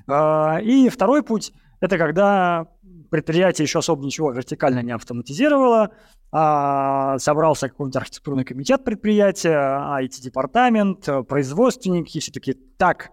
Э, 0.08 0.62
и 0.62 0.88
второй 0.88 1.22
путь– 1.22 1.52
это 1.80 1.98
когда 1.98 2.68
предприятие 3.10 3.64
еще 3.64 3.80
особо 3.80 4.04
ничего 4.04 4.32
вертикально 4.32 4.82
не 4.82 4.92
автоматизировало, 4.92 5.90
а 6.32 7.18
собрался 7.18 7.68
какой-нибудь 7.68 7.96
архитектурный 7.96 8.44
комитет 8.44 8.84
предприятия, 8.84 10.00
IT-департамент, 10.00 11.26
производственники, 11.28 12.18
все 12.18 12.32
таки 12.32 12.54
так, 12.78 13.10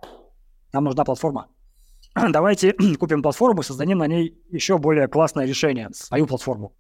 нам 0.71 0.86
нужна 0.86 1.03
платформа. 1.03 1.47
Давайте 2.30 2.74
купим 2.99 3.21
платформу 3.21 3.61
и 3.61 3.63
создадим 3.63 3.99
на 3.99 4.07
ней 4.07 4.38
еще 4.49 4.78
более 4.78 5.07
классное 5.07 5.45
решение, 5.45 5.89
свою 5.93 6.26
платформу. 6.26 6.74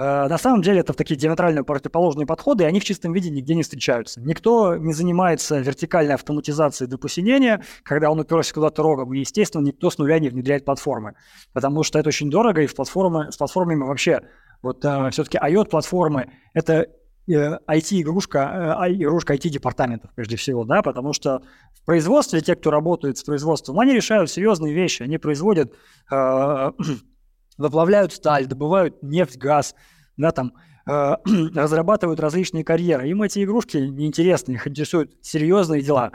Э, 0.00 0.28
на 0.28 0.38
самом 0.38 0.62
деле 0.62 0.80
это 0.80 0.94
такие 0.94 1.16
диаметрально 1.16 1.62
противоположные 1.62 2.26
подходы, 2.26 2.64
и 2.64 2.66
они 2.66 2.80
в 2.80 2.84
чистом 2.84 3.12
виде 3.12 3.28
нигде 3.28 3.54
не 3.54 3.62
встречаются. 3.62 4.20
Никто 4.22 4.76
не 4.76 4.94
занимается 4.94 5.58
вертикальной 5.58 6.14
автоматизацией 6.14 6.88
до 6.88 6.96
посинения, 6.96 7.62
когда 7.82 8.10
он 8.10 8.18
уперся 8.18 8.54
куда-то 8.54 8.82
рогом, 8.82 9.12
и, 9.12 9.18
естественно, 9.18 9.62
никто 9.62 9.90
с 9.90 9.98
нуля 9.98 10.18
не 10.18 10.30
внедряет 10.30 10.64
платформы, 10.64 11.16
потому 11.52 11.82
что 11.82 11.98
это 11.98 12.08
очень 12.08 12.30
дорого, 12.30 12.62
и 12.62 12.66
в 12.66 12.74
платформы, 12.74 13.30
с 13.30 13.36
платформами 13.36 13.82
вообще, 13.82 14.22
вот 14.62 14.82
э, 14.86 15.10
все-таки 15.10 15.36
IOT-платформы– 15.36 16.32
это 16.54 16.86
IT-игрушка, 17.28 18.78
э, 18.86 18.92
игрушка 18.94 19.34
IT-департаментов 19.34 20.10
прежде 20.14 20.36
всего, 20.36 20.64
да, 20.64 20.80
потому 20.80 21.12
что 21.12 21.42
в 21.74 21.84
производстве 21.84 22.40
те, 22.40 22.56
кто 22.56 22.70
работает 22.70 23.18
с 23.18 23.22
производством, 23.22 23.78
они 23.78 23.92
решают 23.92 24.30
серьезные 24.30 24.72
вещи, 24.72 25.02
они 25.02 25.18
производят 25.18 25.74
э, 26.10 26.72
выплавляют 27.60 28.12
сталь, 28.12 28.46
добывают 28.46 29.02
нефть, 29.02 29.36
газ, 29.36 29.74
да, 30.16 30.32
там, 30.32 30.54
э, 30.86 31.16
разрабатывают 31.54 32.18
различные 32.18 32.64
карьеры. 32.64 33.08
Им 33.08 33.22
эти 33.22 33.44
игрушки 33.44 33.76
неинтересны, 33.76 34.52
их 34.52 34.66
интересуют 34.66 35.12
серьезные 35.20 35.82
дела. 35.82 36.10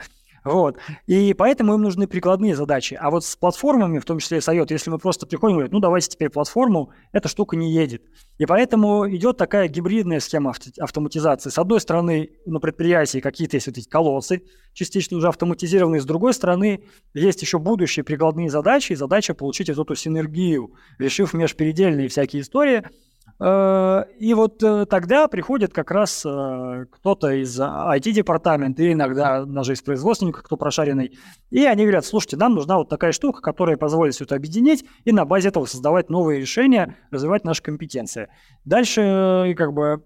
Вот. 0.46 0.78
И 1.08 1.34
поэтому 1.34 1.74
им 1.74 1.82
нужны 1.82 2.08
прикладные 2.08 2.56
задачи. 2.56 2.93
А 3.02 3.10
вот 3.10 3.26
с 3.26 3.36
платформами, 3.36 3.98
в 3.98 4.06
том 4.06 4.20
числе 4.20 4.39
с 4.39 4.48
IOT, 4.48 4.68
если 4.70 4.91
мы 4.91 5.00
просто 5.00 5.26
приходим 5.26 5.56
и 5.56 5.58
говорим, 5.58 5.74
ну 5.74 5.80
давайте 5.80 6.10
теперь 6.10 6.30
платформу, 6.30 6.91
эта 7.12 7.28
штука 7.28 7.56
не 7.58 7.74
едет. 7.74 8.04
И 8.38 8.46
поэтому 8.46 9.10
идет 9.10 9.38
такая 9.38 9.68
гибридная 9.68 10.20
схема 10.20 10.54
автоматизации. 10.80 11.50
С 11.50 11.58
одной 11.58 11.82
стороны, 11.82 12.30
на 12.46 12.60
предприятии 12.60 13.20
какие-то 13.20 13.58
есть 13.58 13.66
вот 13.66 13.78
эти 13.80 13.89
колодцы, 13.89 14.43
частично 14.74 15.18
уже 15.18 15.30
автоматизированные. 15.30 16.00
С 16.00 16.06
другой 16.06 16.36
стороны, 16.36 16.84
есть 17.16 17.41
еще 17.41 17.58
будущие 17.58 18.04
прикладные 18.04 18.52
задачи, 18.52 18.91
и 18.91 18.96
задача 18.96 19.34
получить 19.34 19.70
эту 19.70 19.96
синергию, 19.96 20.76
решив 21.00 21.34
межпередельные 21.34 22.08
всякие 22.08 22.43
истории– 22.43 22.84
и 23.38 24.33
вот 24.33 24.63
э, 24.63 24.86
тогда 24.86 25.27
приходит 25.27 25.73
как 25.73 25.91
раз 25.91 26.25
э, 26.25 26.86
кто-то 26.89 27.31
из 27.31 27.59
IT-департамента, 27.59 28.81
или 28.81 28.93
иногда 28.93 29.43
даже 29.43 29.73
из 29.73 29.81
производственника, 29.81 30.41
кто 30.41 30.55
прошаренный, 30.55 31.17
и 31.51 31.65
они 31.65 31.83
говорят, 31.83 32.05
слушайте, 32.05 32.38
нам 32.38 32.55
нужна 32.55 32.77
вот 32.77 32.88
такая 32.88 33.11
штука, 33.11 33.41
которая 33.41 33.75
позволит 33.75 34.15
все 34.15 34.23
это 34.23 34.36
объединить 34.36 34.86
и 35.03 35.11
на 35.11 35.25
базе 35.25 35.49
этого 35.49 35.65
создавать 35.65 36.09
новые 36.09 36.39
решения, 36.39 36.95
развивать 37.11 37.43
наши 37.43 37.61
компетенции. 37.61 38.29
Дальше 38.63 39.53
как 39.57 39.73
бы 39.73 40.05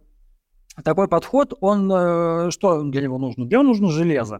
такой 0.83 1.07
подход, 1.07 1.53
он 1.61 2.51
что 2.51 2.81
для 2.81 3.01
него 3.01 3.19
нужно? 3.19 3.45
Для 3.45 3.59
него 3.59 3.67
нужно 3.67 3.89
железо. 3.89 4.39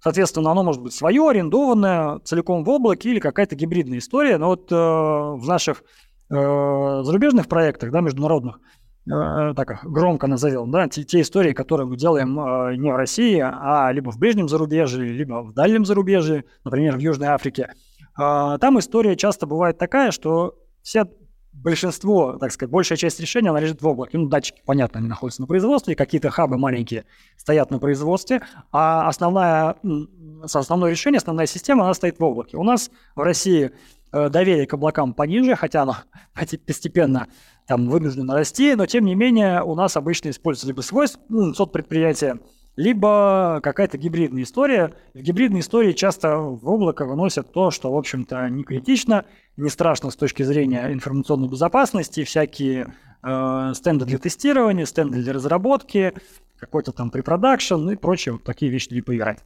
Соответственно, 0.00 0.52
оно 0.52 0.62
может 0.62 0.82
быть 0.82 0.94
свое, 0.94 1.28
арендованное, 1.28 2.18
целиком 2.20 2.64
в 2.64 2.70
облаке 2.70 3.10
или 3.10 3.20
какая-то 3.20 3.56
гибридная 3.56 3.98
история. 3.98 4.38
Но 4.38 4.48
вот 4.48 4.72
э, 4.72 4.74
в 4.74 5.44
наших 5.46 5.84
Э, 5.84 6.11
зарубежных 6.32 7.48
проектах, 7.48 7.90
да, 7.90 8.00
международных, 8.00 8.60
э, 9.06 9.54
так 9.54 9.80
громко 9.84 10.26
назовем, 10.26 10.70
да, 10.70 10.88
те, 10.88 11.04
те 11.04 11.20
истории, 11.20 11.52
которые 11.52 11.86
мы 11.86 11.96
делаем 11.96 12.38
э, 12.38 12.76
не 12.76 12.90
в 12.90 12.96
России, 12.96 13.38
а 13.42 13.90
либо 13.92 14.10
в 14.10 14.18
ближнем 14.18 14.48
зарубежье, 14.48 15.04
либо 15.04 15.42
в 15.42 15.52
дальнем 15.52 15.84
зарубежье, 15.84 16.44
например, 16.64 16.96
в 16.96 17.00
Южной 17.00 17.28
Африке, 17.28 17.72
там 18.14 18.78
история 18.78 19.16
часто 19.16 19.46
бывает 19.46 19.78
такая, 19.78 20.10
что 20.10 20.58
все 20.82 21.06
большинство, 21.52 22.38
так 22.38 22.52
сказать, 22.52 22.70
большая 22.70 22.96
часть 22.96 23.20
решения, 23.20 23.50
она 23.50 23.60
лежит 23.60 23.82
в 23.82 23.86
облаке. 23.86 24.18
Ну, 24.18 24.26
датчики, 24.26 24.62
понятно, 24.64 25.00
они 25.00 25.08
находятся 25.08 25.42
на 25.42 25.46
производстве, 25.46 25.94
какие-то 25.94 26.30
хабы 26.30 26.56
маленькие 26.56 27.04
стоят 27.36 27.70
на 27.70 27.78
производстве, 27.78 28.42
а 28.70 29.08
основная, 29.08 29.76
основное 30.42 30.90
решение, 30.90 31.18
основная 31.18 31.46
система, 31.46 31.84
она 31.84 31.94
стоит 31.94 32.18
в 32.18 32.24
облаке. 32.24 32.56
У 32.56 32.62
нас 32.62 32.90
в 33.14 33.20
России 33.20 33.66
э, 33.66 33.70
доверие 34.12 34.66
к 34.66 34.74
облакам 34.74 35.14
пониже, 35.14 35.56
хотя 35.56 35.82
оно 35.82 35.96
постепенно 36.66 37.28
там 37.66 37.88
вынуждено 37.88 38.34
расти, 38.34 38.74
но 38.74 38.86
тем 38.86 39.04
не 39.04 39.14
менее 39.14 39.62
у 39.62 39.74
нас 39.74 39.96
обычно 39.96 40.30
используется 40.30 40.68
либо 40.68 40.80
свой 40.80 41.06
ну, 41.28 41.52
предприятия, 41.66 42.38
либо 42.76 43.60
какая-то 43.62 43.98
гибридная 43.98 44.42
история. 44.42 44.94
В 45.14 45.20
гибридной 45.20 45.60
истории 45.60 45.92
часто 45.92 46.38
в 46.38 46.68
облако 46.68 47.04
выносят 47.04 47.52
то, 47.52 47.70
что, 47.70 47.92
в 47.92 47.96
общем-то, 47.96 48.48
не 48.48 48.64
критично, 48.64 49.24
не 49.56 49.68
страшно 49.68 50.10
с 50.10 50.16
точки 50.16 50.42
зрения 50.42 50.92
информационной 50.92 51.48
безопасности, 51.48 52.24
всякие 52.24 52.94
э, 53.22 53.72
стенды 53.74 54.04
для 54.06 54.18
тестирования, 54.18 54.86
стенды 54.86 55.22
для 55.22 55.32
разработки, 55.32 56.14
какой-то 56.58 56.92
там 56.92 57.10
препродакшн 57.10 57.90
и 57.90 57.96
прочие 57.96 58.34
вот 58.34 58.44
такие 58.44 58.70
вещи 58.70 58.88
для 58.88 59.02
поиграть. 59.02 59.40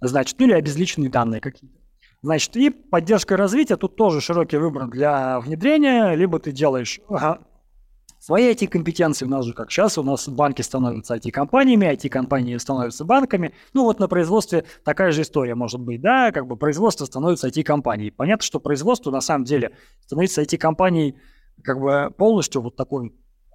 Значит, 0.00 0.36
ну 0.38 0.46
или 0.46 0.52
обезличенные 0.52 1.10
данные 1.10 1.40
какие-то. 1.40 1.83
Значит, 2.24 2.56
и 2.56 2.70
поддержка 2.70 3.36
развития, 3.36 3.76
тут 3.76 3.96
тоже 3.96 4.22
широкий 4.22 4.56
выбор 4.56 4.88
для 4.88 5.40
внедрения, 5.40 6.14
либо 6.14 6.38
ты 6.38 6.52
делаешь 6.52 6.98
ага, 7.06 7.40
свои 8.18 8.50
IT-компетенции. 8.50 9.26
У 9.26 9.28
нас 9.28 9.44
же 9.44 9.52
как 9.52 9.70
сейчас, 9.70 9.98
у 9.98 10.02
нас 10.02 10.26
банки 10.26 10.62
становятся 10.62 11.16
IT-компаниями, 11.16 11.84
IT-компании 11.92 12.56
становятся 12.56 13.04
банками. 13.04 13.52
Ну 13.74 13.84
вот 13.84 14.00
на 14.00 14.08
производстве 14.08 14.64
такая 14.86 15.12
же 15.12 15.20
история 15.20 15.54
может 15.54 15.82
быть, 15.82 16.00
да, 16.00 16.32
как 16.32 16.46
бы 16.46 16.56
производство 16.56 17.04
становится 17.04 17.48
IT-компанией. 17.48 18.10
Понятно, 18.10 18.42
что 18.42 18.58
производство 18.58 19.10
на 19.10 19.20
самом 19.20 19.44
деле 19.44 19.76
становится 20.00 20.40
IT-компанией 20.40 21.16
как 21.62 21.78
бы 21.78 22.10
полностью 22.16 22.62
вот 22.62 22.74
такой, 22.74 23.12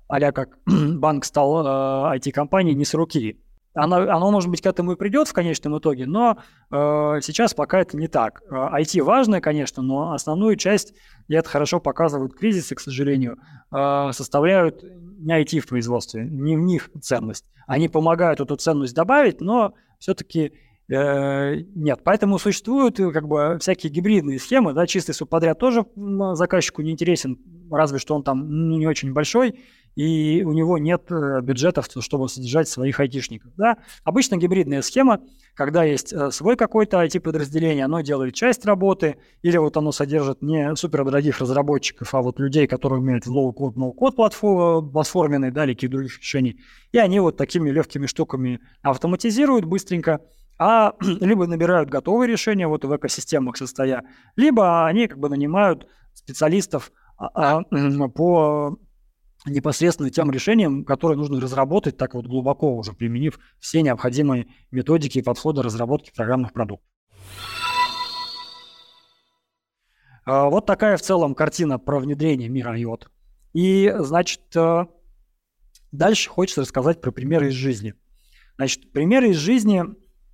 а 0.07 0.31
как 0.31 0.59
банк 0.67 1.25
стал 1.25 1.65
э, 1.65 2.17
IT-компанией 2.19 2.75
не 2.75 2.85
с 2.85 2.93
руки. 2.93 3.43
Оно, 3.73 3.97
оно, 3.97 4.31
может 4.31 4.49
быть, 4.49 4.61
к 4.61 4.65
этому 4.65 4.93
и 4.93 4.95
придет 4.95 5.27
в 5.27 5.33
конечном 5.33 5.77
итоге, 5.77 6.07
но 6.07 6.39
э, 6.71 6.75
сейчас 7.21 7.53
пока 7.53 7.79
это 7.79 7.97
не 7.97 8.07
так. 8.07 8.41
IT 8.49 8.99
э, 8.99 9.03
важно, 9.03 9.41
конечно, 9.41 9.83
но 9.83 10.13
основную 10.13 10.55
часть, 10.55 10.93
и 11.27 11.35
это 11.35 11.47
хорошо 11.47 11.79
показывают 11.79 12.33
кризисы, 12.33 12.73
к 12.73 12.79
сожалению, 12.79 13.37
э, 13.71 14.09
составляют 14.11 14.83
не 14.83 15.43
IT 15.43 15.59
в 15.59 15.67
производстве, 15.67 16.25
не 16.25 16.57
в 16.57 16.61
них 16.61 16.89
ценность. 17.01 17.45
Они 17.67 17.87
помогают 17.89 18.39
эту 18.39 18.55
ценность 18.55 18.95
добавить, 18.95 19.39
но 19.39 19.75
все-таки 19.99 20.53
э, 20.89 21.55
нет. 21.75 21.99
Поэтому 22.03 22.39
существуют 22.39 22.99
э, 22.99 23.11
как 23.11 23.27
бы 23.27 23.57
всякие 23.59 23.91
гибридные 23.91 24.39
схемы, 24.39 24.73
да, 24.73 24.87
чистый 24.87 25.13
субподряд 25.13 25.59
тоже 25.59 25.85
заказчику 26.33 26.81
не 26.81 26.91
интересен, 26.91 27.37
разве 27.69 27.99
что 27.99 28.15
он 28.15 28.23
там 28.23 28.49
ну, 28.49 28.77
не 28.77 28.87
очень 28.87 29.13
большой, 29.13 29.59
и 29.95 30.43
у 30.43 30.53
него 30.53 30.77
нет 30.77 31.03
э, 31.11 31.41
бюджетов, 31.41 31.87
чтобы 31.99 32.29
содержать 32.29 32.67
своих 32.67 32.99
айтишников. 32.99 33.51
Да? 33.57 33.77
Обычно 34.03 34.37
гибридная 34.37 34.81
схема, 34.81 35.19
когда 35.55 35.83
есть 35.83 36.13
э, 36.13 36.31
свой 36.31 36.55
какой-то 36.55 37.03
IT-подразделение, 37.03 37.85
оно 37.85 38.01
делает 38.01 38.33
часть 38.33 38.65
работы, 38.65 39.17
или 39.41 39.57
вот 39.57 39.75
оно 39.77 39.91
содержит 39.91 40.41
не 40.41 40.75
супердорогих 40.75 41.39
разработчиков, 41.39 42.13
а 42.13 42.21
вот 42.21 42.39
людей, 42.39 42.67
которые 42.67 42.99
умеют 42.99 43.25
в 43.25 43.35
low-code, 43.35 43.75
no-code 43.75 44.91
платформенные, 44.91 45.51
да, 45.51 45.65
или 45.65 45.73
каких 45.73 45.89
других 45.89 46.19
решений, 46.19 46.59
и 46.91 46.97
они 46.97 47.19
вот 47.19 47.37
такими 47.37 47.69
легкими 47.69 48.05
штуками 48.05 48.59
автоматизируют 48.81 49.65
быстренько, 49.65 50.21
а 50.57 50.93
либо 51.01 51.47
набирают 51.47 51.89
готовые 51.89 52.29
решения 52.29 52.67
вот 52.67 52.85
в 52.85 52.95
экосистемах 52.95 53.57
состоя, 53.57 54.03
либо 54.35 54.85
они 54.85 55.07
как 55.07 55.19
бы 55.19 55.29
нанимают 55.29 55.87
специалистов 56.13 56.91
а, 57.17 57.59
а, 57.59 57.63
по 58.09 58.77
непосредственно 59.45 60.09
тем 60.09 60.31
решениям, 60.31 60.83
которые 60.83 61.17
нужно 61.17 61.39
разработать, 61.39 61.97
так 61.97 62.13
вот 62.13 62.27
глубоко 62.27 62.75
уже 62.75 62.93
применив 62.93 63.39
все 63.59 63.81
необходимые 63.81 64.47
методики 64.71 65.19
и 65.19 65.21
подходы 65.21 65.61
разработки 65.61 66.11
программных 66.15 66.53
продуктов. 66.53 66.87
А, 70.25 70.49
вот 70.49 70.65
такая 70.65 70.97
в 70.97 71.01
целом 71.01 71.35
картина 71.35 71.79
про 71.79 71.99
внедрение 71.99 72.49
мира 72.49 72.77
IOT. 72.77 73.07
И, 73.53 73.91
значит, 73.99 74.55
э, 74.55 74.85
дальше 75.91 76.29
хочется 76.29 76.61
рассказать 76.61 77.01
про 77.01 77.11
примеры 77.11 77.47
из 77.47 77.53
жизни. 77.53 77.95
Значит, 78.57 78.91
примеры 78.91 79.29
из 79.29 79.37
жизни 79.37 79.83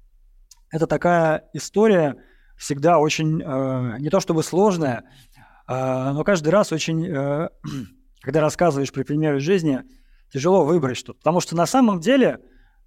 –это 0.72 0.88
такая 0.88 1.50
история 1.54 2.18
всегда 2.58 3.00
очень, 3.00 3.42
э, 3.42 4.00
не 4.00 4.10
то 4.10 4.20
чтобы 4.20 4.44
сложная, 4.44 5.06
э, 5.68 6.12
но 6.12 6.24
каждый 6.26 6.50
раз 6.50 6.74
очень 6.74 7.06
когда 8.26 8.42
рассказываешь 8.42 8.92
про 8.92 9.04
примеры 9.04 9.40
жизни, 9.40 9.84
тяжело 10.34 10.66
выбрать 10.66 10.98
что-то. 10.98 11.20
Потому 11.20 11.42
что 11.42 11.56
на 11.56 11.68
самом 11.68 12.00
деле 12.00 12.40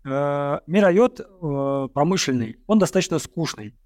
э, 0.05 0.59
мироед 0.66 1.20
э, 1.20 1.89
промышленный, 1.95 2.57
он 2.66 2.80
достаточно 2.80 3.20
скучный. 3.20 3.76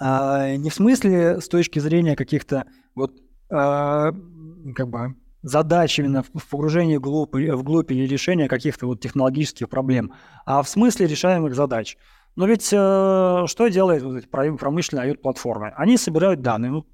А, 0.00 0.56
не 0.56 0.70
в 0.70 0.74
смысле 0.74 1.42
с 1.42 1.48
точки 1.48 1.78
зрения 1.78 2.16
каких-то 2.16 2.64
вот 2.94 3.18
э, 3.18 3.20
как 3.50 4.88
бы 4.88 5.14
задач 5.42 5.98
именно 5.98 6.22
в 6.22 6.48
погружении 6.50 6.96
вглубь, 6.96 7.34
вглубь 7.34 7.92
или 7.92 8.06
решения 8.06 8.48
каких-то 8.48 8.86
вот 8.86 9.02
технологических 9.02 9.68
проблем, 9.68 10.14
а 10.46 10.62
в 10.62 10.70
смысле 10.70 11.06
решаемых 11.06 11.54
задач. 11.54 11.98
Но 12.34 12.46
ведь 12.46 12.70
э, 12.72 13.44
что 13.46 13.68
делает 13.68 14.02
вот 14.02 14.16
эти 14.16 14.26
промышленные 14.26 15.12
IoT-платформы? 15.12 15.74
Они 15.76 15.98
собирают 15.98 16.40
данные. 16.40 16.70
Ну, 16.70 16.86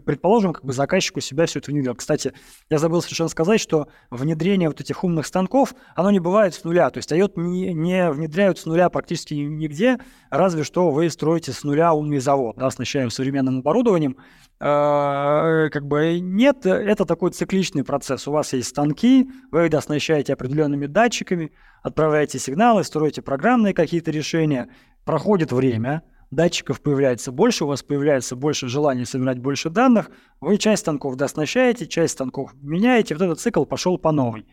предположим, 0.00 0.52
как 0.52 0.64
бы 0.64 0.72
заказчик 0.72 1.16
у 1.16 1.20
себя 1.20 1.46
все 1.46 1.58
это 1.58 1.70
внедрил. 1.70 1.94
Кстати, 1.94 2.32
я 2.70 2.78
забыл 2.78 3.02
совершенно 3.02 3.28
сказать, 3.28 3.60
что 3.60 3.88
внедрение 4.10 4.68
вот 4.68 4.80
этих 4.80 5.04
умных 5.04 5.26
станков, 5.26 5.74
оно 5.94 6.10
не 6.10 6.20
бывает 6.20 6.54
с 6.54 6.64
нуля. 6.64 6.90
То 6.90 6.98
есть 6.98 7.12
IOT 7.12 7.32
не, 7.36 7.72
не 7.72 8.10
внедряют 8.10 8.58
с 8.58 8.66
нуля 8.66 8.88
практически 8.88 9.34
нигде, 9.34 9.98
разве 10.30 10.64
что 10.64 10.90
вы 10.90 11.10
строите 11.10 11.52
с 11.52 11.64
нуля 11.64 11.92
умный 11.92 12.18
завод, 12.18 12.56
да, 12.56 12.66
оснащаем 12.66 13.10
современным 13.10 13.58
оборудованием. 13.58 14.16
Э, 14.60 15.68
как 15.70 15.86
бы 15.86 16.20
нет, 16.20 16.66
это 16.66 17.04
такой 17.04 17.30
цикличный 17.30 17.84
процесс. 17.84 18.26
У 18.28 18.32
вас 18.32 18.52
есть 18.52 18.68
станки, 18.68 19.28
вы 19.50 19.66
их 19.66 19.74
оснащаете 19.74 20.32
определенными 20.32 20.86
датчиками, 20.86 21.52
отправляете 21.82 22.38
сигналы, 22.38 22.84
строите 22.84 23.22
программные 23.22 23.74
какие-то 23.74 24.10
решения, 24.10 24.68
проходит 25.04 25.52
время– 25.52 26.02
датчиков 26.34 26.80
появляется 26.80 27.32
больше, 27.32 27.64
у 27.64 27.68
вас 27.68 27.82
появляется 27.82 28.36
больше 28.36 28.68
желания 28.68 29.06
собирать 29.06 29.38
больше 29.38 29.70
данных, 29.70 30.10
вы 30.40 30.58
часть 30.58 30.82
станков 30.82 31.16
дооснащаете, 31.16 31.86
часть 31.86 32.14
станков 32.14 32.52
меняете, 32.60 33.14
вот 33.14 33.24
этот 33.24 33.40
цикл 33.40 33.64
пошел 33.64 33.98
по 33.98 34.12
новой. 34.12 34.46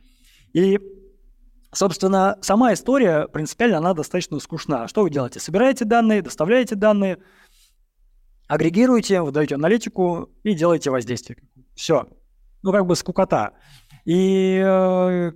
И, 0.53 0.79
собственно, 1.73 2.37
сама 2.41 2.73
история 2.73 3.27
принципиально, 3.27 3.77
она 3.77 3.93
достаточно 3.93 4.39
скучна. 4.39 4.87
Что 4.87 5.03
вы 5.03 5.09
делаете? 5.09 5.39
Собираете 5.39 5.85
данные, 5.85 6.21
доставляете 6.21 6.75
данные, 6.75 7.19
агрегируете, 8.47 9.21
выдаете 9.21 9.55
аналитику 9.55 10.29
и 10.43 10.53
делаете 10.53 10.91
воздействие. 10.91 11.37
Все. 11.75 12.07
Ну, 12.63 12.71
как 12.71 12.85
бы 12.85 12.95
скукота. 12.95 13.53
И 14.05 14.61
э, 14.63 15.31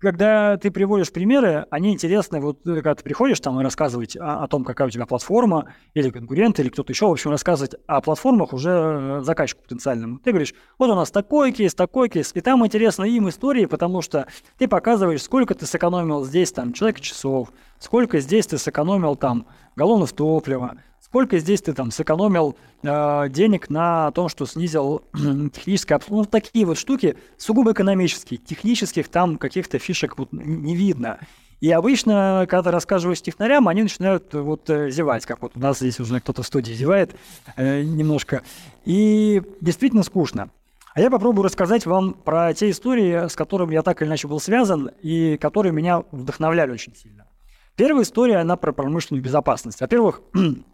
когда 0.00 0.56
ты 0.56 0.70
приводишь 0.70 1.12
примеры, 1.12 1.66
они 1.70 1.92
интересны. 1.92 2.40
Вот 2.40 2.66
э, 2.66 2.76
когда 2.76 2.94
ты 2.94 3.04
приходишь 3.04 3.38
там 3.40 3.60
и 3.60 3.62
рассказывать 3.62 4.16
о, 4.16 4.42
о 4.42 4.48
том, 4.48 4.64
какая 4.64 4.88
у 4.88 4.90
тебя 4.90 5.06
платформа, 5.06 5.74
или 5.94 6.10
конкурент, 6.10 6.58
или 6.58 6.70
кто-то 6.70 6.90
еще, 6.92 7.06
в 7.06 7.12
общем, 7.12 7.30
рассказывать 7.30 7.74
о 7.86 8.00
платформах 8.00 8.52
уже 8.52 8.70
э, 8.70 9.20
заказчику 9.22 9.62
потенциальному. 9.62 10.18
Ты 10.18 10.30
говоришь, 10.30 10.54
вот 10.78 10.90
у 10.90 10.94
нас 10.94 11.10
такой 11.10 11.52
кейс, 11.52 11.74
такой 11.74 12.08
кейс, 12.08 12.32
и 12.34 12.40
там 12.40 12.64
интересны 12.66 13.08
им 13.10 13.28
истории, 13.28 13.66
потому 13.66 14.00
что 14.00 14.26
ты 14.58 14.66
показываешь, 14.66 15.22
сколько 15.22 15.54
ты 15.54 15.66
сэкономил 15.66 16.24
здесь 16.24 16.50
там 16.50 16.72
человек 16.72 17.00
часов, 17.00 17.52
сколько 17.78 18.20
здесь 18.20 18.46
ты 18.46 18.56
сэкономил 18.56 19.16
там 19.16 19.46
галлонов 19.76 20.14
топлива, 20.14 20.76
сколько 21.10 21.40
здесь 21.40 21.60
ты 21.60 21.72
там 21.72 21.90
сэкономил 21.90 22.56
э, 22.84 23.28
денег 23.30 23.68
на 23.68 24.12
том, 24.12 24.28
что 24.28 24.46
снизил 24.46 25.02
техническое 25.52 25.96
обслуживание. 25.96 26.30
Ну, 26.32 26.40
такие 26.40 26.64
вот 26.64 26.78
штуки 26.78 27.16
сугубо 27.36 27.72
экономические. 27.72 28.38
Технических 28.38 29.08
там 29.08 29.36
каких-то 29.36 29.80
фишек 29.80 30.16
вот 30.18 30.28
не 30.32 30.76
видно. 30.76 31.18
И 31.60 31.70
обычно, 31.72 32.46
когда 32.48 32.70
рассказываешь 32.70 33.20
технарям, 33.20 33.66
они 33.66 33.82
начинают 33.82 34.32
вот 34.32 34.70
э, 34.70 34.90
зевать, 34.90 35.26
как 35.26 35.42
вот 35.42 35.52
у 35.56 35.58
нас 35.58 35.80
здесь 35.80 35.98
уже 35.98 36.20
кто-то 36.20 36.44
в 36.44 36.46
студии 36.46 36.72
зевает 36.72 37.16
э, 37.56 37.82
немножко. 37.82 38.42
И 38.84 39.42
действительно 39.60 40.04
скучно. 40.04 40.50
А 40.94 41.00
я 41.00 41.10
попробую 41.10 41.44
рассказать 41.44 41.86
вам 41.86 42.14
про 42.14 42.54
те 42.54 42.70
истории, 42.70 43.28
с 43.28 43.34
которыми 43.34 43.74
я 43.74 43.82
так 43.82 44.00
или 44.00 44.08
иначе 44.08 44.28
был 44.28 44.38
связан, 44.38 44.92
и 45.02 45.36
которые 45.38 45.72
меня 45.72 46.04
вдохновляли 46.12 46.70
очень 46.70 46.94
сильно. 46.94 47.26
Первая 47.74 48.04
история, 48.04 48.36
она 48.36 48.56
про 48.56 48.72
промышленную 48.72 49.24
безопасность. 49.24 49.80
Во-первых, 49.80 50.22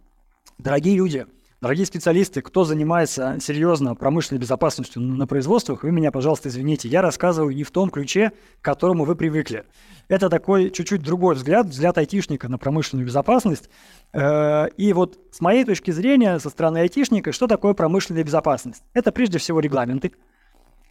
Дорогие 0.57 0.95
люди, 0.97 1.27
дорогие 1.61 1.85
специалисты, 1.85 2.41
кто 2.41 2.63
занимается 2.63 3.37
серьезно 3.39 3.93
промышленной 3.93 4.41
безопасностью 4.41 5.03
на 5.03 5.27
производствах, 5.27 5.83
вы 5.83 5.91
меня, 5.91 6.11
пожалуйста, 6.11 6.49
извините, 6.49 6.89
я 6.89 7.03
рассказываю 7.03 7.55
не 7.55 7.63
в 7.63 7.69
том 7.69 7.91
ключе, 7.91 8.31
к 8.59 8.65
которому 8.65 9.05
вы 9.05 9.15
привыкли. 9.15 9.65
Это 10.07 10.29
такой 10.29 10.71
чуть-чуть 10.71 11.03
другой 11.03 11.35
взгляд, 11.35 11.67
взгляд 11.67 11.99
айтишника 11.99 12.49
на 12.49 12.57
промышленную 12.57 13.05
безопасность. 13.05 13.69
Э, 14.13 14.67
и 14.77 14.93
вот 14.93 15.19
с 15.31 15.41
моей 15.41 15.63
точки 15.63 15.91
зрения, 15.91 16.39
со 16.39 16.49
стороны 16.49 16.79
айтишника, 16.79 17.31
что 17.31 17.45
такое 17.45 17.75
промышленная 17.75 18.23
безопасность? 18.23 18.81
Это 18.93 19.11
прежде 19.11 19.37
всего 19.37 19.59
регламенты. 19.59 20.13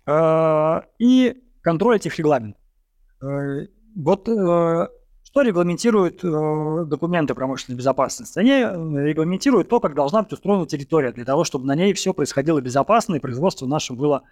Э, 0.06 0.82
и 1.00 1.42
контроль 1.62 1.96
этих 1.96 2.16
регламентов. 2.18 2.62
Э, 3.20 3.66
вот 3.96 4.28
что 5.36 5.42
регламентируют 5.42 6.22
документы 6.88 7.34
промышленной 7.34 7.76
безопасности? 7.76 8.38
Они 8.38 8.52
регламентируют 8.52 9.68
то, 9.68 9.80
как 9.80 9.94
должна 9.94 10.22
быть 10.22 10.32
устроена 10.32 10.66
территория, 10.66 11.12
для 11.12 11.26
того, 11.26 11.44
чтобы 11.44 11.66
на 11.66 11.74
ней 11.74 11.92
все 11.92 12.14
происходило 12.14 12.58
безопасно, 12.62 13.16
и 13.16 13.18
производство 13.18 13.66
наше 13.66 13.92
было 13.92 14.22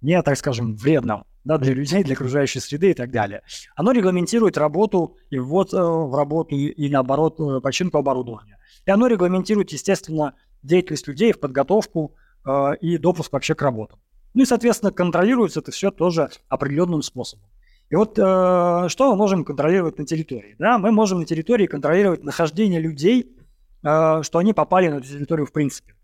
не, 0.00 0.22
так 0.22 0.38
скажем, 0.38 0.76
вредным 0.76 1.24
да, 1.42 1.58
для 1.58 1.74
людей, 1.74 2.04
для 2.04 2.14
окружающей 2.14 2.60
среды 2.60 2.92
и 2.92 2.94
так 2.94 3.10
далее. 3.10 3.42
Оно 3.74 3.90
регламентирует 3.90 4.56
работу 4.56 5.16
и 5.28 5.40
ввод 5.40 5.72
в 5.72 6.16
работу, 6.16 6.54
и 6.54 6.88
наоборот, 6.88 7.40
починку 7.64 7.98
оборудования. 7.98 8.58
И 8.86 8.92
оно 8.92 9.08
регламентирует, 9.08 9.72
естественно, 9.72 10.34
деятельность 10.62 11.08
людей 11.08 11.32
в 11.32 11.40
подготовку 11.40 12.14
э, 12.46 12.76
и 12.80 12.96
допуск 12.98 13.32
вообще 13.32 13.56
к 13.56 13.62
работам. 13.62 13.98
Ну 14.34 14.42
и, 14.42 14.46
соответственно, 14.46 14.92
контролируется 14.92 15.58
это 15.58 15.72
все 15.72 15.90
тоже 15.90 16.28
определенным 16.48 17.02
способом. 17.02 17.48
И 17.90 17.96
вот 17.96 18.18
э, 18.18 18.88
что 18.88 19.10
мы 19.10 19.16
можем 19.16 19.44
контролировать 19.44 19.98
на 19.98 20.06
территории? 20.06 20.56
Да? 20.58 20.78
Мы 20.78 20.90
можем 20.90 21.20
на 21.20 21.26
территории 21.26 21.66
контролировать 21.66 22.24
нахождение 22.24 22.80
людей, 22.80 23.36
э, 23.82 24.22
что 24.22 24.38
они 24.38 24.52
попали 24.52 24.88
на 24.88 24.96
эту 24.96 25.06
территорию 25.06 25.46
в 25.46 25.52
принципе. 25.52 25.94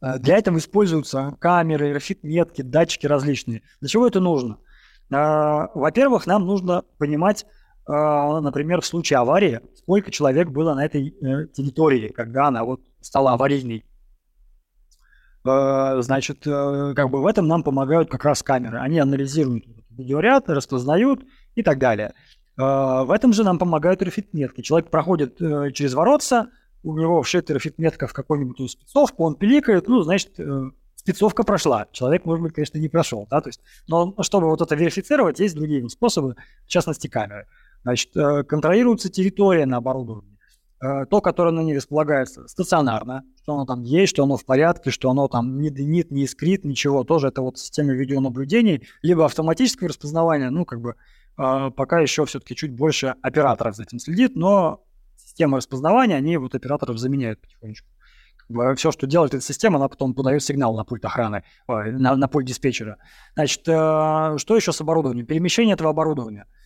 Э, 0.00 0.18
для 0.18 0.38
этого 0.38 0.58
используются 0.58 1.36
камеры, 1.38 1.90
графит-метки, 1.90 2.62
датчики 2.62 3.06
различные. 3.06 3.62
Для 3.80 3.88
чего 3.88 4.06
это 4.06 4.20
нужно? 4.20 4.58
Э, 5.10 5.68
во-первых, 5.74 6.26
нам 6.26 6.44
нужно 6.46 6.84
понимать, 6.98 7.46
э, 7.86 7.92
например, 7.92 8.80
в 8.80 8.86
случае 8.86 9.20
аварии, 9.20 9.60
сколько 9.76 10.10
человек 10.10 10.48
было 10.48 10.74
на 10.74 10.84
этой 10.84 11.08
э, 11.08 11.46
территории, 11.46 12.08
когда 12.08 12.48
она 12.48 12.64
вот 12.64 12.80
стала 13.00 13.32
аварийной. 13.32 13.84
Э, 15.44 16.02
значит, 16.02 16.46
э, 16.46 16.92
как 16.94 17.10
бы 17.10 17.22
в 17.22 17.26
этом 17.26 17.46
нам 17.46 17.62
помогают 17.62 18.10
как 18.10 18.24
раз 18.24 18.42
камеры. 18.42 18.78
Они 18.78 18.98
анализируют 18.98 19.64
видеоряд, 19.98 20.48
распознают 20.48 21.24
и 21.54 21.62
так 21.62 21.78
далее. 21.78 22.14
Э, 22.56 23.02
в 23.04 23.10
этом 23.10 23.32
же 23.32 23.44
нам 23.44 23.58
помогают 23.58 24.00
рефит-метки. 24.00 24.62
Человек 24.62 24.90
проходит 24.90 25.38
через 25.74 25.92
воротца, 25.94 26.48
у 26.82 26.96
него 26.96 27.20
вшита 27.22 27.52
рефит-метка 27.52 28.06
в 28.06 28.12
какую-нибудь 28.12 28.70
спецовку, 28.70 29.24
он 29.24 29.34
пиликает, 29.34 29.88
ну, 29.88 30.02
значит, 30.02 30.38
спецовка 30.94 31.42
прошла. 31.42 31.86
Человек, 31.92 32.24
может 32.24 32.42
быть, 32.42 32.54
конечно, 32.54 32.78
не 32.78 32.88
прошел, 32.88 33.26
да, 33.28 33.40
то 33.40 33.48
есть, 33.48 33.60
но 33.88 34.14
чтобы 34.22 34.48
вот 34.48 34.62
это 34.62 34.74
верифицировать, 34.76 35.40
есть 35.40 35.56
другие 35.56 35.86
способы, 35.88 36.36
в 36.64 36.68
частности, 36.68 37.08
камеры. 37.08 37.46
Значит, 37.82 38.12
контролируется 38.48 39.08
территория 39.08 39.66
на 39.66 39.78
оборудовании. 39.78 40.37
Э, 40.80 41.06
то, 41.06 41.20
которое 41.20 41.50
на 41.50 41.60
ней 41.60 41.76
располагается 41.76 42.46
стационарно, 42.46 43.24
что 43.42 43.54
оно 43.54 43.66
там 43.66 43.82
есть, 43.82 44.10
что 44.10 44.22
оно 44.22 44.36
в 44.36 44.44
порядке, 44.44 44.90
что 44.90 45.10
оно 45.10 45.26
там 45.26 45.60
не 45.60 45.70
дымит, 45.70 46.12
не 46.12 46.22
искрит, 46.22 46.64
ничего, 46.64 47.02
тоже 47.02 47.28
это 47.28 47.42
вот 47.42 47.58
система 47.58 47.94
видеонаблюдений, 47.94 48.86
либо 49.02 49.24
автоматическое 49.24 49.88
распознавание, 49.88 50.50
ну, 50.50 50.64
как 50.64 50.80
бы 50.80 50.94
э, 51.36 51.70
пока 51.74 51.98
еще 51.98 52.24
все-таки 52.26 52.54
чуть 52.54 52.70
больше 52.70 53.16
операторов 53.22 53.74
за 53.74 53.82
этим 53.82 53.98
следит, 53.98 54.36
но 54.36 54.84
система 55.16 55.56
распознавания, 55.56 56.14
они 56.14 56.36
вот 56.36 56.54
операторов 56.54 56.96
заменяют 56.98 57.40
потихонечку. 57.40 57.88
Все, 58.76 58.92
что 58.92 59.06
делает 59.08 59.34
эта 59.34 59.44
система, 59.44 59.76
она 59.76 59.88
потом 59.88 60.14
подает 60.14 60.44
сигнал 60.44 60.74
на 60.76 60.84
пульт 60.84 61.04
охраны, 61.04 61.42
на, 61.66 62.16
на 62.16 62.28
пульт 62.28 62.46
диспетчера. 62.46 62.98
Значит, 63.34 63.62
э, 63.66 64.38
что 64.38 64.54
еще 64.54 64.72
с 64.72 64.80
оборудованием? 64.80 65.26
Перемещение 65.26 65.74
этого 65.74 65.90
оборудования– 65.90 66.46
Э, 66.56 66.57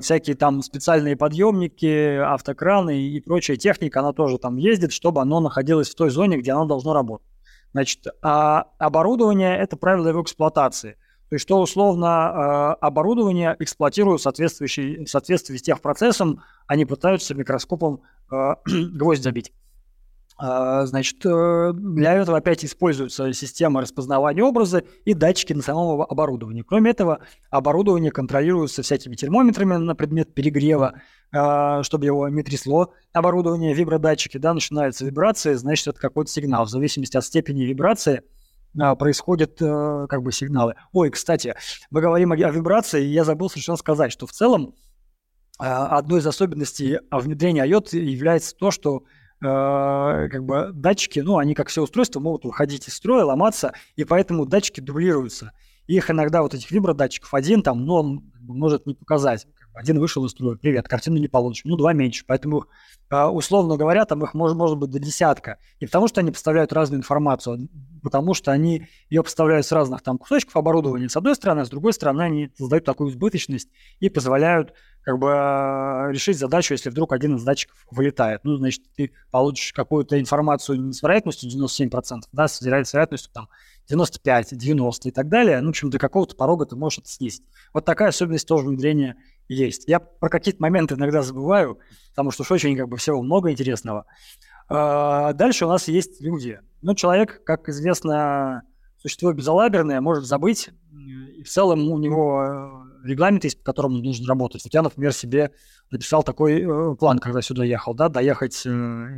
всякие 0.00 0.36
там 0.36 0.62
специальные 0.62 1.16
подъемники, 1.16 2.16
автокраны 2.18 3.00
и 3.00 3.20
прочая 3.20 3.56
техника, 3.56 4.00
она 4.00 4.12
тоже 4.12 4.38
там 4.38 4.56
ездит, 4.56 4.92
чтобы 4.92 5.20
оно 5.20 5.40
находилось 5.40 5.90
в 5.90 5.94
той 5.94 6.10
зоне, 6.10 6.38
где 6.38 6.52
оно 6.52 6.66
должно 6.66 6.92
работать. 6.92 7.26
Значит, 7.72 8.06
а 8.22 8.68
оборудование– 8.78 9.56
это 9.58 9.76
правило 9.76 10.08
его 10.08 10.22
эксплуатации. 10.22 10.96
То 11.28 11.34
есть, 11.34 11.42
что 11.42 11.60
условно 11.60 12.06
э, 12.06 12.84
оборудование 12.84 13.56
эксплуатируют 13.58 14.20
в 14.20 14.22
соответствующей, 14.22 15.04
в 15.04 15.10
соответствии 15.10 15.56
с 15.56 15.62
техпроцессом, 15.62 16.42
они 16.68 16.84
пытаются 16.84 17.34
микроскопом 17.34 18.02
э, 18.30 18.54
гвоздь 18.94 19.22
забить. 19.22 19.52
А, 20.38 20.84
значит, 20.84 21.24
э, 21.24 21.72
для 21.72 22.12
этого 22.12 22.36
опять 22.36 22.62
используется 22.62 23.32
система 23.32 23.80
распознавания 23.80 24.42
образа 24.42 24.84
и 25.06 25.14
датчики 25.14 25.54
на 25.54 25.62
самом 25.62 26.02
оборудовании. 26.02 26.60
Кроме 26.60 26.90
этого, 26.90 27.20
оборудование 27.50 28.10
контролируется 28.10 28.82
всякими 28.82 29.16
термометрами 29.16 29.76
на 29.76 29.94
предмет 29.94 30.34
перегрева, 30.34 31.00
а, 31.32 31.82
чтобы 31.84 32.04
его 32.04 32.28
не 32.28 32.42
трясло. 32.42 32.92
Оборудование, 33.14 33.72
вибродатчики, 33.72 34.36
да, 34.36 34.52
начинается 34.52 35.06
вибрация, 35.06 35.56
значит, 35.56 35.86
это 35.86 35.98
какой-то 35.98 36.30
сигнал. 36.30 36.66
В 36.66 36.70
зависимости 36.70 37.16
от 37.16 37.24
степени 37.24 37.62
вибрации 37.62 38.20
а, 38.78 38.94
происходят 38.94 39.56
э, 39.62 40.06
как 40.06 40.22
бы 40.22 40.32
сигналы. 40.32 40.74
Ой, 40.92 41.08
кстати, 41.08 41.54
мы 41.90 42.02
говорим 42.02 42.32
о 42.32 42.36
вибрации, 42.36 43.02
и 43.02 43.08
я 43.08 43.24
забыл 43.24 43.48
совершенно 43.48 43.78
сказать, 43.78 44.12
что 44.12 44.26
в 44.26 44.32
целом 44.32 44.74
одной 45.58 46.20
из 46.20 46.26
особенностей 46.26 46.98
внедрения 47.10 47.66
IOT 47.66 47.96
является 47.96 48.54
то, 48.54 48.70
что 48.70 49.04
как 49.40 50.44
бы 50.44 50.70
датчики, 50.72 51.20
ну, 51.20 51.38
они, 51.38 51.54
как 51.54 51.68
все 51.68 51.82
устройства, 51.82 52.20
могут 52.20 52.44
выходить 52.44 52.88
из 52.88 52.94
строя, 52.94 53.24
ломаться, 53.24 53.72
и 53.94 54.04
поэтому 54.04 54.46
датчики 54.46 54.80
дублируются. 54.80 55.52
Их 55.86 56.10
иногда, 56.10 56.42
вот 56.42 56.54
этих 56.54 56.70
вибродатчиков, 56.70 57.32
один 57.34 57.62
там, 57.62 57.84
но 57.84 57.96
он 57.96 58.32
может 58.40 58.86
не 58.86 58.94
показать. 58.94 59.46
Один 59.76 60.00
вышел 60.00 60.24
из 60.24 60.30
строя, 60.30 60.56
привет, 60.56 60.88
картину 60.88 61.18
не 61.18 61.28
получишь. 61.28 61.64
Ну, 61.66 61.76
два 61.76 61.92
меньше. 61.92 62.24
Поэтому, 62.26 62.64
э, 63.10 63.24
условно 63.24 63.76
говоря, 63.76 64.06
там 64.06 64.24
их 64.24 64.32
может, 64.32 64.56
может 64.56 64.78
быть 64.78 64.90
до 64.90 64.98
десятка. 64.98 65.58
Не 65.82 65.86
потому, 65.86 66.08
что 66.08 66.22
они 66.22 66.30
поставляют 66.30 66.72
разную 66.72 67.00
информацию, 67.00 67.68
а 67.68 68.02
потому 68.02 68.32
что 68.32 68.52
они 68.52 68.88
ее 69.10 69.22
поставляют 69.22 69.66
с 69.66 69.72
разных 69.72 70.00
там 70.00 70.16
кусочков 70.16 70.56
оборудования, 70.56 71.10
с 71.10 71.16
одной 71.16 71.34
стороны, 71.34 71.60
а 71.60 71.64
с 71.66 71.68
другой 71.68 71.92
стороны, 71.92 72.22
они 72.22 72.50
создают 72.56 72.86
такую 72.86 73.10
избыточность 73.10 73.68
и 74.00 74.08
позволяют 74.08 74.72
как 75.02 75.18
бы 75.18 75.28
э, 75.28 76.12
решить 76.12 76.38
задачу, 76.38 76.72
если 76.72 76.88
вдруг 76.88 77.12
один 77.12 77.36
из 77.36 77.44
датчиков 77.44 77.76
вылетает. 77.90 78.40
Ну, 78.44 78.56
значит, 78.56 78.82
ты 78.96 79.12
получишь 79.30 79.74
какую-то 79.74 80.18
информацию 80.18 80.90
с 80.90 81.02
вероятностью 81.02 81.50
97%, 81.50 82.22
да, 82.32 82.48
с 82.48 82.62
вероятностью 82.62 83.30
там 83.30 83.48
95, 83.88 84.56
90 84.56 85.08
и 85.08 85.12
так 85.12 85.28
далее. 85.28 85.60
Ну, 85.60 85.66
в 85.66 85.70
общем, 85.70 85.90
до 85.90 85.98
какого-то 85.98 86.34
порога 86.34 86.64
ты 86.64 86.76
можешь 86.76 87.00
это 87.00 87.08
снизить. 87.08 87.44
Вот 87.72 87.84
такая 87.84 88.08
особенность 88.08 88.48
тоже 88.48 88.66
внедрения 88.66 89.16
есть. 89.48 89.84
Я 89.86 90.00
про 90.00 90.28
какие-то 90.28 90.60
моменты 90.62 90.94
иногда 90.94 91.22
забываю, 91.22 91.78
потому 92.10 92.30
что 92.30 92.42
уж 92.42 92.50
очень 92.50 92.76
как 92.76 92.88
бы 92.88 92.96
всего 92.96 93.22
много 93.22 93.50
интересного. 93.50 94.06
А, 94.68 95.32
дальше 95.32 95.66
у 95.66 95.68
нас 95.68 95.88
есть 95.88 96.20
люди. 96.20 96.60
Ну, 96.82 96.94
человек, 96.94 97.42
как 97.44 97.68
известно, 97.68 98.62
существо 98.98 99.32
безалаберное, 99.32 100.00
может 100.00 100.24
забыть, 100.24 100.70
и 101.36 101.42
в 101.42 101.48
целом 101.48 101.88
у 101.90 101.98
него 101.98 102.42
э, 103.04 103.08
регламент 103.08 103.44
есть, 103.44 103.58
по 103.58 103.64
которому 103.64 103.98
нужно 103.98 104.26
работать. 104.26 104.64
Вот 104.64 104.74
я, 104.74 104.82
например, 104.82 105.12
себе 105.12 105.52
написал 105.90 106.22
такой 106.22 106.62
э, 106.62 106.96
план, 106.96 107.18
когда 107.18 107.42
сюда 107.42 107.64
ехал, 107.64 107.94
да, 107.94 108.08
доехать 108.08 108.62
э, 108.66 108.68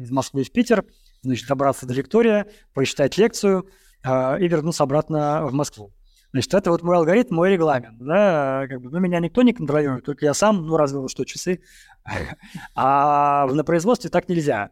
из 0.03 0.11
Москвы 0.11 0.45
в 0.45 0.53
Питер, 0.53 0.85
значит, 1.23 1.49
добраться 1.49 1.87
до 1.87 1.95
Виктория, 1.95 2.47
прочитать 2.75 3.17
лекцию 3.17 3.69
и 4.05 4.49
вернуться 4.49 4.85
обратно 4.85 5.45
в 5.47 5.53
Москву. 5.53 5.93
Значит, 6.39 6.55
это 6.55 6.71
вот 6.71 6.85
мой 6.85 6.97
алгоритм, 6.97 7.35
мой 7.35 7.51
регламент, 7.51 7.99
да, 7.99 8.67
как 8.69 8.81
бы, 8.81 8.91
ну, 8.91 9.01
меня 9.01 9.19
никто 9.19 9.43
не 9.43 9.53
контролирует, 9.53 10.05
только 10.05 10.25
я 10.25 10.35
сам, 10.35 10.65
ну, 10.65 10.77
разве 10.77 11.09
что 11.09 11.25
часы, 11.25 11.63
а 12.77 13.47
на 13.47 13.65
производстве 13.65 14.09
так 14.09 14.29
нельзя, 14.29 14.71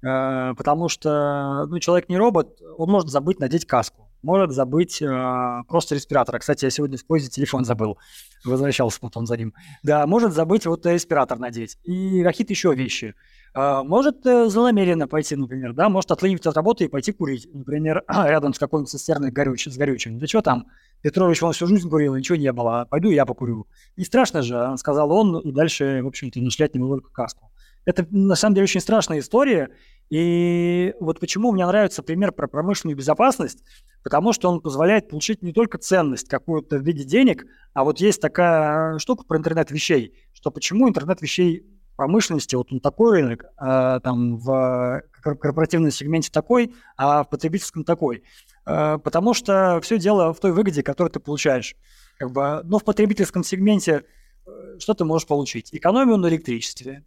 э, 0.00 0.54
потому 0.56 0.88
что, 0.88 1.66
ну, 1.66 1.80
человек 1.80 2.08
не 2.08 2.16
робот, 2.16 2.60
он 2.76 2.88
может 2.88 3.08
забыть 3.08 3.40
надеть 3.40 3.66
каску, 3.66 4.08
может 4.22 4.52
забыть 4.52 5.02
э, 5.02 5.62
просто 5.68 5.96
респиратор. 5.96 6.38
Кстати, 6.38 6.64
я 6.64 6.70
сегодня 6.70 6.98
в 6.98 7.04
поезде 7.04 7.30
телефон 7.30 7.64
забыл. 7.64 7.98
Возвращался 8.44 9.00
потом 9.00 9.26
за 9.26 9.36
ним. 9.36 9.54
Да, 9.82 10.06
может 10.06 10.32
забыть 10.32 10.66
вот 10.66 10.86
респиратор 10.86 11.38
надеть. 11.38 11.78
И 11.84 12.22
какие-то 12.24 12.52
еще 12.52 12.74
вещи. 12.74 13.14
Э, 13.54 13.82
может 13.84 14.26
э, 14.26 14.48
злонамеренно 14.48 15.08
пойти, 15.08 15.36
например, 15.36 15.72
да, 15.72 15.88
может 15.88 16.10
отлынить 16.10 16.46
от 16.46 16.56
работы 16.56 16.84
и 16.84 16.88
пойти 16.88 17.12
курить. 17.12 17.48
Например, 17.52 18.04
рядом 18.08 18.54
с 18.54 18.58
какой-нибудь 18.58 18.90
цистерной 18.90 19.30
горючим, 19.30 19.72
с 19.72 19.76
горючим. 19.76 20.18
Да 20.18 20.26
что 20.26 20.42
там, 20.42 20.66
Петрович, 21.02 21.42
он 21.42 21.52
всю 21.52 21.66
жизнь 21.66 21.88
курил, 21.88 22.16
ничего 22.16 22.36
не 22.36 22.52
было. 22.52 22.86
Пойду 22.90 23.10
я 23.10 23.24
покурю. 23.24 23.66
Не 23.96 24.04
страшно 24.04 24.42
же, 24.42 24.74
сказал 24.78 25.12
он, 25.12 25.38
и 25.40 25.52
дальше, 25.52 26.00
в 26.02 26.06
общем-то, 26.06 26.40
нашлять 26.40 26.74
не 26.74 26.80
только 26.80 27.10
каску. 27.10 27.50
Это, 27.84 28.06
на 28.10 28.34
самом 28.34 28.54
деле, 28.54 28.64
очень 28.64 28.80
страшная 28.80 29.20
история, 29.20 29.70
и 30.10 30.94
вот 31.00 31.20
почему 31.20 31.52
мне 31.52 31.66
нравится 31.66 32.02
пример 32.02 32.32
про 32.32 32.46
промышленную 32.46 32.96
безопасность, 32.96 33.62
потому 34.02 34.32
что 34.32 34.50
он 34.50 34.60
позволяет 34.60 35.08
получить 35.08 35.42
не 35.42 35.52
только 35.52 35.78
ценность 35.78 36.28
какую-то 36.28 36.78
в 36.78 36.82
виде 36.82 37.04
денег, 37.04 37.46
а 37.72 37.84
вот 37.84 38.00
есть 38.00 38.20
такая 38.20 38.98
штука 38.98 39.24
про 39.24 39.38
интернет 39.38 39.70
вещей, 39.70 40.14
что 40.34 40.50
почему 40.50 40.88
интернет 40.88 41.22
вещей 41.22 41.64
промышленности, 41.98 42.54
вот 42.54 42.72
он 42.72 42.80
такой 42.80 43.20
рынок, 43.20 43.46
а, 43.56 43.98
там 44.00 44.36
в 44.38 45.02
корпоративном 45.20 45.90
сегменте 45.90 46.30
такой, 46.30 46.74
а 46.96 47.24
в 47.24 47.28
потребительском 47.28 47.82
такой. 47.84 48.22
А, 48.68 48.98
потому 48.98 49.32
что 49.32 49.80
все 49.82 49.98
дело 49.98 50.34
в 50.34 50.40
той 50.40 50.52
выгоде, 50.52 50.82
которую 50.82 51.10
ты 51.10 51.20
получаешь. 51.20 51.74
Как 52.18 52.30
бы, 52.30 52.60
но 52.64 52.78
в 52.78 52.84
потребительском 52.84 53.42
сегменте 53.42 54.04
э, 54.46 54.50
что 54.78 54.92
ты 54.92 55.04
можешь 55.04 55.26
получить? 55.26 55.70
Экономию 55.72 56.18
на 56.18 56.26
электричестве, 56.26 57.04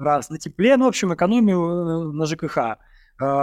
раз, 0.00 0.30
на 0.30 0.38
тепле, 0.38 0.76
ну, 0.78 0.86
в 0.86 0.88
общем, 0.88 1.12
экономию 1.12 1.60
э, 1.60 2.12
на 2.12 2.24
ЖКХ, 2.24 2.56
э, 2.56 2.76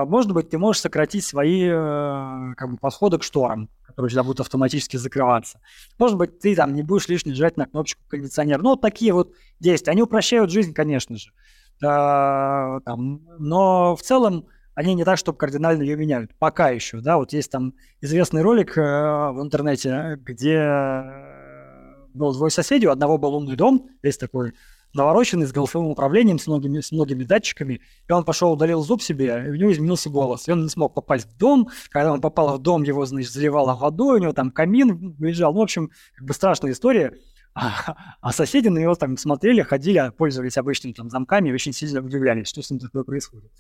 может 0.05 0.31
быть, 0.31 0.49
ты 0.49 0.57
можешь 0.57 0.81
сократить 0.81 1.23
свои 1.23 1.65
э, 1.65 2.53
как 2.57 2.71
бы, 2.71 2.77
подходы 2.77 3.19
к 3.19 3.23
шторам, 3.23 3.69
которые 3.85 4.09
тебя 4.09 4.23
будут 4.23 4.39
автоматически 4.39 4.97
закрываться. 4.97 5.59
Может 5.99 6.17
быть, 6.17 6.39
ты 6.39 6.55
там 6.55 6.73
не 6.73 6.81
будешь 6.81 7.07
лишний 7.07 7.33
жать 7.33 7.55
на 7.57 7.67
кнопочку 7.67 8.01
кондиционера. 8.07 8.61
Ну, 8.63 8.69
вот 8.69 8.81
такие 8.81 9.13
вот 9.13 9.33
действия. 9.59 9.91
Они 9.91 10.01
упрощают 10.01 10.49
жизнь, 10.49 10.73
конечно 10.73 11.17
же. 11.17 11.29
Э, 11.83 12.79
там, 12.83 13.21
но 13.37 13.95
в 13.95 14.01
целом 14.01 14.47
они 14.79 14.93
не 14.93 15.03
так, 15.03 15.17
чтобы 15.17 15.37
кардинально 15.37 15.81
ее 15.81 15.97
меняют. 15.97 16.31
Пока 16.39 16.69
еще, 16.69 17.01
да, 17.01 17.17
вот 17.17 17.33
есть 17.33 17.51
там 17.51 17.73
известный 17.99 18.41
ролик 18.41 18.77
э, 18.77 18.81
в 18.81 19.41
интернете, 19.41 20.17
где 20.23 20.55
э, 20.55 22.05
был 22.13 22.31
двое 22.33 22.49
соседей, 22.49 22.87
у 22.87 22.91
одного 22.91 23.17
был 23.17 23.35
умный 23.35 23.57
дом, 23.57 23.89
весь 24.01 24.17
такой 24.17 24.53
навороченный, 24.93 25.47
с 25.47 25.51
голосовым 25.51 25.89
управлением, 25.89 26.39
с 26.39 26.47
многими, 26.47 26.79
с 26.79 26.93
многими 26.93 27.25
датчиками, 27.25 27.81
и 28.07 28.11
он 28.13 28.23
пошел, 28.23 28.53
удалил 28.53 28.81
зуб 28.81 29.01
себе, 29.01 29.43
и 29.47 29.49
у 29.49 29.55
него 29.55 29.73
изменился 29.73 30.09
голос, 30.09 30.47
и 30.47 30.51
он 30.53 30.63
не 30.63 30.69
смог 30.69 30.93
попасть 30.93 31.27
в 31.27 31.37
дом, 31.37 31.67
когда 31.89 32.13
он 32.13 32.21
попал 32.21 32.57
в 32.57 32.61
дом, 32.61 32.83
его, 32.83 33.05
значит, 33.05 33.33
заливало 33.33 33.75
водой, 33.75 34.19
у 34.19 34.21
него 34.21 34.31
там 34.31 34.49
камин 34.49 35.13
выезжал, 35.19 35.51
ну, 35.51 35.59
в 35.59 35.63
общем, 35.63 35.91
как 36.15 36.25
бы 36.25 36.33
страшная 36.33 36.71
история, 36.71 37.19
а, 37.53 37.97
а 38.21 38.31
соседи 38.31 38.69
на 38.69 38.79
него 38.79 38.95
там 38.95 39.17
смотрели, 39.17 39.61
ходили, 39.61 40.09
пользовались 40.17 40.57
обычными 40.57 40.93
там 40.93 41.09
замками 41.09 41.49
и 41.49 41.53
очень 41.53 41.73
сильно 41.73 41.99
удивлялись, 41.99 42.47
что 42.47 42.61
с 42.61 42.69
ним 42.71 42.79
такое 42.79 43.03
происходит. 43.03 43.51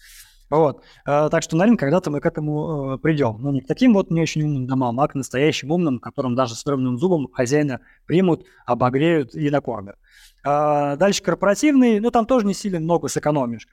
Вот. 0.49 0.83
А, 1.05 1.29
так 1.29 1.43
что, 1.43 1.55
наверное, 1.55 1.77
когда-то 1.77 2.09
мы 2.09 2.21
к 2.21 2.25
этому 2.25 2.95
э, 2.95 2.97
придем. 2.97 3.37
Но 3.39 3.51
не 3.51 3.61
к 3.61 3.67
таким 3.67 3.93
вот 3.93 4.09
не 4.09 4.21
очень 4.21 4.43
умным 4.43 4.65
домам, 4.65 4.99
а 4.99 5.07
к 5.07 5.15
настоящим 5.15 5.71
умным, 5.71 5.99
которым 5.99 6.35
даже 6.35 6.55
с 6.55 6.65
ровным 6.65 6.97
зубом 6.97 7.27
хозяина 7.31 7.81
примут, 8.05 8.45
обогреют 8.65 9.35
и 9.35 9.49
накормят. 9.49 9.97
А, 10.43 10.95
дальше 10.95 11.21
корпоративный, 11.21 11.99
ну 11.99 12.09
там 12.11 12.25
тоже 12.25 12.45
не 12.45 12.53
сильно 12.53 12.79
много 12.79 13.07
сэкономишь. 13.09 13.67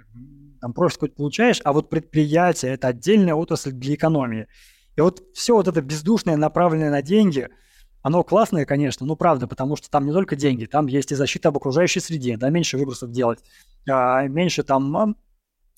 Там 0.60 0.72
просто 0.72 1.00
хоть 1.00 1.14
получаешь, 1.14 1.60
а 1.64 1.72
вот 1.72 1.88
предприятие– 1.88 2.72
это 2.74 2.88
отдельная 2.88 3.34
отрасль 3.34 3.72
для 3.72 3.94
экономии. 3.94 4.48
И 4.96 5.00
вот 5.00 5.22
все 5.34 5.54
вот 5.54 5.68
это 5.68 5.80
бездушное, 5.82 6.36
направленное 6.36 6.90
на 6.90 7.02
деньги, 7.02 7.48
оно 8.02 8.22
классное, 8.22 8.64
конечно, 8.64 9.04
ну 9.04 9.16
правда, 9.16 9.46
потому 9.46 9.76
что 9.76 9.90
там 9.90 10.06
не 10.06 10.12
только 10.12 10.36
деньги, 10.36 10.64
там 10.64 10.86
есть 10.86 11.12
и 11.12 11.14
защита 11.14 11.48
об 11.48 11.56
окружающей 11.56 12.00
среде, 12.00 12.36
да, 12.36 12.50
меньше 12.50 12.78
выбросов 12.78 13.10
делать, 13.10 13.40
а, 13.88 14.26
меньше 14.28 14.62
там 14.62 14.96
э, 14.96 15.14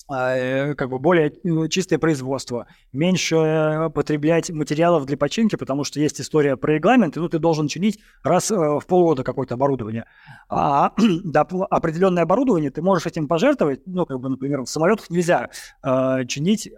как 0.09 0.89
бы 0.89 0.99
более 0.99 1.33
ну, 1.43 1.67
чистое 1.67 1.99
производство, 1.99 2.67
меньше 2.91 3.35
э, 3.35 3.89
потреблять 3.89 4.49
материалов 4.49 5.05
для 5.05 5.17
починки, 5.17 5.55
потому 5.55 5.83
что 5.83 5.99
есть 5.99 6.19
история 6.19 6.57
про 6.57 6.73
регламент, 6.73 7.15
и 7.15 7.19
ну, 7.19 7.29
ты 7.29 7.37
должен 7.39 7.67
чинить 7.67 7.99
раз 8.23 8.49
э, 8.51 8.55
в 8.55 8.83
полгода 8.87 9.23
какое-то 9.23 9.53
оборудование. 9.53 10.05
А 10.49 10.93
да, 11.23 11.41
определенное 11.41 12.23
оборудование 12.23 12.71
ты 12.71 12.81
можешь 12.81 13.05
этим 13.05 13.27
пожертвовать, 13.27 13.81
ну, 13.85 14.05
как 14.05 14.19
бы, 14.19 14.29
например, 14.29 14.61
в 14.61 14.67
самолетах 14.67 15.09
нельзя 15.09 15.49
э, 15.83 16.25
чинить 16.27 16.67
э, 16.67 16.71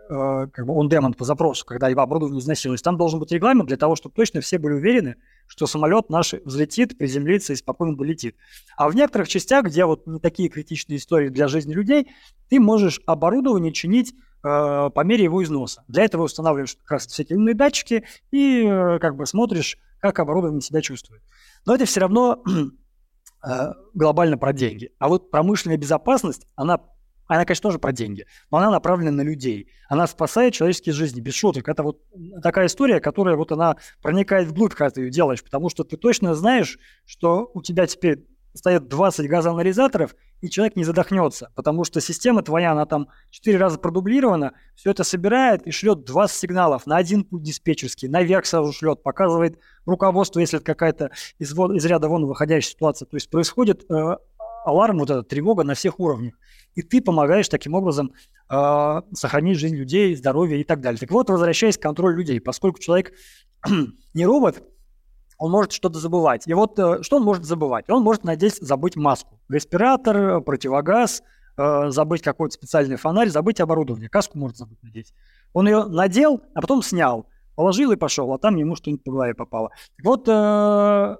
как 0.51 0.65
бы 0.65 0.73
on-demand 0.73 1.15
по 1.15 1.23
запросу, 1.23 1.65
когда 1.65 1.87
его 1.87 2.01
оборудование 2.01 2.41
износилось. 2.41 2.81
Там 2.81 2.97
должен 2.97 3.19
быть 3.19 3.31
регламент 3.31 3.67
для 3.67 3.77
того, 3.77 3.95
чтобы 3.95 4.13
точно 4.13 4.41
все 4.41 4.57
были 4.57 4.73
уверены, 4.73 5.15
что 5.51 5.67
самолет 5.67 6.09
наш 6.09 6.31
взлетит, 6.31 6.97
приземлится 6.97 7.51
и 7.51 7.57
спокойно 7.57 7.97
долетит. 7.97 8.37
А 8.77 8.87
в 8.87 8.95
некоторых 8.95 9.27
частях, 9.27 9.65
где 9.65 9.83
вот 9.83 10.07
не 10.07 10.17
такие 10.17 10.47
критичные 10.47 10.95
истории 10.95 11.27
для 11.27 11.49
жизни 11.49 11.73
людей, 11.73 12.09
ты 12.49 12.57
можешь 12.57 13.01
оборудование 13.05 13.73
чинить 13.73 14.13
э, 14.13 14.15
по 14.43 15.03
мере 15.03 15.25
его 15.25 15.43
износа. 15.43 15.83
Для 15.89 16.05
этого 16.05 16.23
устанавливаешь 16.23 16.77
как 16.77 16.91
раз 16.91 17.07
всякие 17.07 17.53
датчики 17.53 18.05
и 18.31 18.63
э, 18.65 18.99
как 18.99 19.17
бы 19.17 19.25
смотришь, 19.25 19.77
как 19.99 20.19
оборудование 20.19 20.61
себя 20.61 20.81
чувствует. 20.81 21.21
Но 21.65 21.75
это 21.75 21.83
все 21.83 21.99
равно 21.99 22.41
э, 23.45 23.73
глобально 23.93 24.37
про 24.37 24.53
деньги. 24.53 24.91
А 24.99 25.09
вот 25.09 25.31
промышленная 25.31 25.75
безопасность, 25.75 26.47
она 26.55 26.79
она, 27.35 27.45
конечно, 27.45 27.69
тоже 27.69 27.79
про 27.79 27.93
деньги, 27.93 28.25
но 28.51 28.57
она 28.57 28.69
направлена 28.69 29.11
на 29.11 29.21
людей. 29.21 29.69
Она 29.87 30.05
спасает 30.05 30.53
человеческие 30.53 30.91
жизни, 30.91 31.21
без 31.21 31.33
шуток. 31.33 31.69
Это 31.69 31.81
вот 31.81 32.01
такая 32.43 32.65
история, 32.65 32.99
которая 32.99 33.37
вот 33.37 33.53
она 33.53 33.77
проникает 34.01 34.49
вглубь, 34.49 34.73
когда 34.73 34.89
ты 34.89 35.01
ее 35.03 35.11
делаешь, 35.11 35.41
потому 35.41 35.69
что 35.69 35.85
ты 35.85 35.95
точно 35.95 36.35
знаешь, 36.35 36.77
что 37.05 37.49
у 37.53 37.61
тебя 37.61 37.87
теперь 37.87 38.25
стоят 38.53 38.89
20 38.89 39.29
газоанализаторов, 39.29 40.13
и 40.41 40.49
человек 40.49 40.75
не 40.75 40.83
задохнется, 40.83 41.51
потому 41.55 41.85
что 41.85 42.01
система 42.01 42.43
твоя, 42.43 42.73
она 42.73 42.85
там 42.85 43.07
4 43.29 43.57
раза 43.57 43.79
продублирована, 43.79 44.51
все 44.75 44.91
это 44.91 45.05
собирает 45.05 45.65
и 45.65 45.71
шлет 45.71 46.03
20 46.03 46.35
сигналов 46.35 46.85
на 46.85 46.97
один 46.97 47.23
путь 47.23 47.43
диспетчерский, 47.43 48.09
наверх 48.09 48.45
сразу 48.45 48.73
шлет, 48.73 49.03
показывает 49.03 49.57
руководство, 49.85 50.41
если 50.41 50.57
это 50.57 50.65
какая-то 50.65 51.11
из, 51.39 51.53
из 51.53 51.85
ряда 51.85 52.09
вон 52.09 52.25
выходящая 52.25 52.71
ситуация. 52.71 53.05
То 53.05 53.15
есть 53.15 53.29
происходит 53.29 53.89
э, 53.89 54.17
аларм, 54.65 54.99
вот 54.99 55.09
эта 55.09 55.23
тревога 55.23 55.63
на 55.63 55.75
всех 55.75 55.99
уровнях 56.01 56.33
и 56.75 56.81
ты 56.81 57.01
помогаешь 57.01 57.49
таким 57.49 57.73
образом 57.73 58.13
э, 58.49 59.01
сохранить 59.13 59.57
жизнь 59.57 59.75
людей, 59.75 60.15
здоровье 60.15 60.59
и 60.61 60.63
так 60.63 60.81
далее. 60.81 60.99
Так 60.99 61.11
вот, 61.11 61.29
возвращаясь 61.29 61.77
к 61.77 61.81
контролю 61.81 62.17
людей, 62.17 62.39
поскольку 62.39 62.79
человек 62.79 63.13
не 64.13 64.25
робот, 64.25 64.63
он 65.37 65.51
может 65.51 65.71
что-то 65.71 65.99
забывать. 65.99 66.47
И 66.47 66.53
вот 66.53 66.77
э, 66.77 67.01
что 67.01 67.17
он 67.17 67.23
может 67.23 67.45
забывать? 67.45 67.89
Он 67.89 68.03
может 68.03 68.23
надеть, 68.23 68.57
забыть 68.61 68.95
маску, 68.95 69.39
респиратор, 69.49 70.41
противогаз, 70.41 71.23
э, 71.57 71.89
забыть 71.89 72.21
какой-то 72.21 72.53
специальный 72.53 72.95
фонарь, 72.95 73.29
забыть 73.29 73.59
оборудование. 73.59 74.09
Каску 74.09 74.37
может 74.37 74.57
забыть 74.57 74.81
надеть. 74.83 75.13
Он 75.53 75.67
ее 75.67 75.85
надел, 75.85 76.41
а 76.53 76.61
потом 76.61 76.83
снял, 76.83 77.27
положил 77.55 77.91
и 77.91 77.95
пошел, 77.95 78.31
а 78.33 78.37
там 78.37 78.55
ему 78.55 78.75
что-нибудь 78.75 79.03
по 79.03 79.11
голове 79.11 79.33
попало. 79.33 79.71
Так 79.97 80.05
вот, 80.05 80.27
э, 80.27 81.17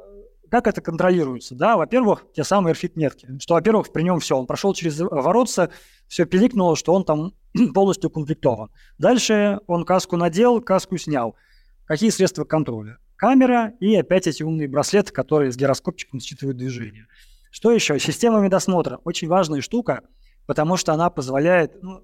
как 0.51 0.67
это 0.67 0.81
контролируется? 0.81 1.55
Да, 1.55 1.77
во-первых, 1.77 2.25
те 2.35 2.43
самые 2.43 2.73
RFID-метки. 2.73 3.39
Что, 3.39 3.53
во-первых, 3.53 3.93
при 3.93 4.03
нем 4.03 4.19
все, 4.19 4.37
он 4.37 4.45
прошел 4.45 4.73
через 4.73 4.99
воротца, 4.99 5.71
все 6.09 6.25
пиликнуло, 6.25 6.75
что 6.75 6.93
он 6.93 7.05
там 7.05 7.31
полностью 7.73 8.09
укомплектован. 8.09 8.69
Дальше 8.97 9.59
он 9.67 9.85
каску 9.85 10.17
надел, 10.17 10.59
каску 10.59 10.97
снял. 10.97 11.37
Какие 11.85 12.09
средства 12.09 12.43
контроля? 12.43 12.97
Камера 13.15 13.71
и 13.79 13.95
опять 13.95 14.27
эти 14.27 14.43
умные 14.43 14.67
браслеты, 14.67 15.13
которые 15.13 15.53
с 15.53 15.55
гироскопчиком 15.55 16.19
считывают 16.19 16.57
движение. 16.57 17.07
Что 17.49 17.71
еще? 17.71 17.97
Система 17.97 18.41
медосмотра. 18.41 18.97
Очень 19.05 19.29
важная 19.29 19.61
штука, 19.61 20.01
потому 20.47 20.75
что 20.75 20.91
она 20.91 21.09
позволяет, 21.09 21.81
ну, 21.81 22.01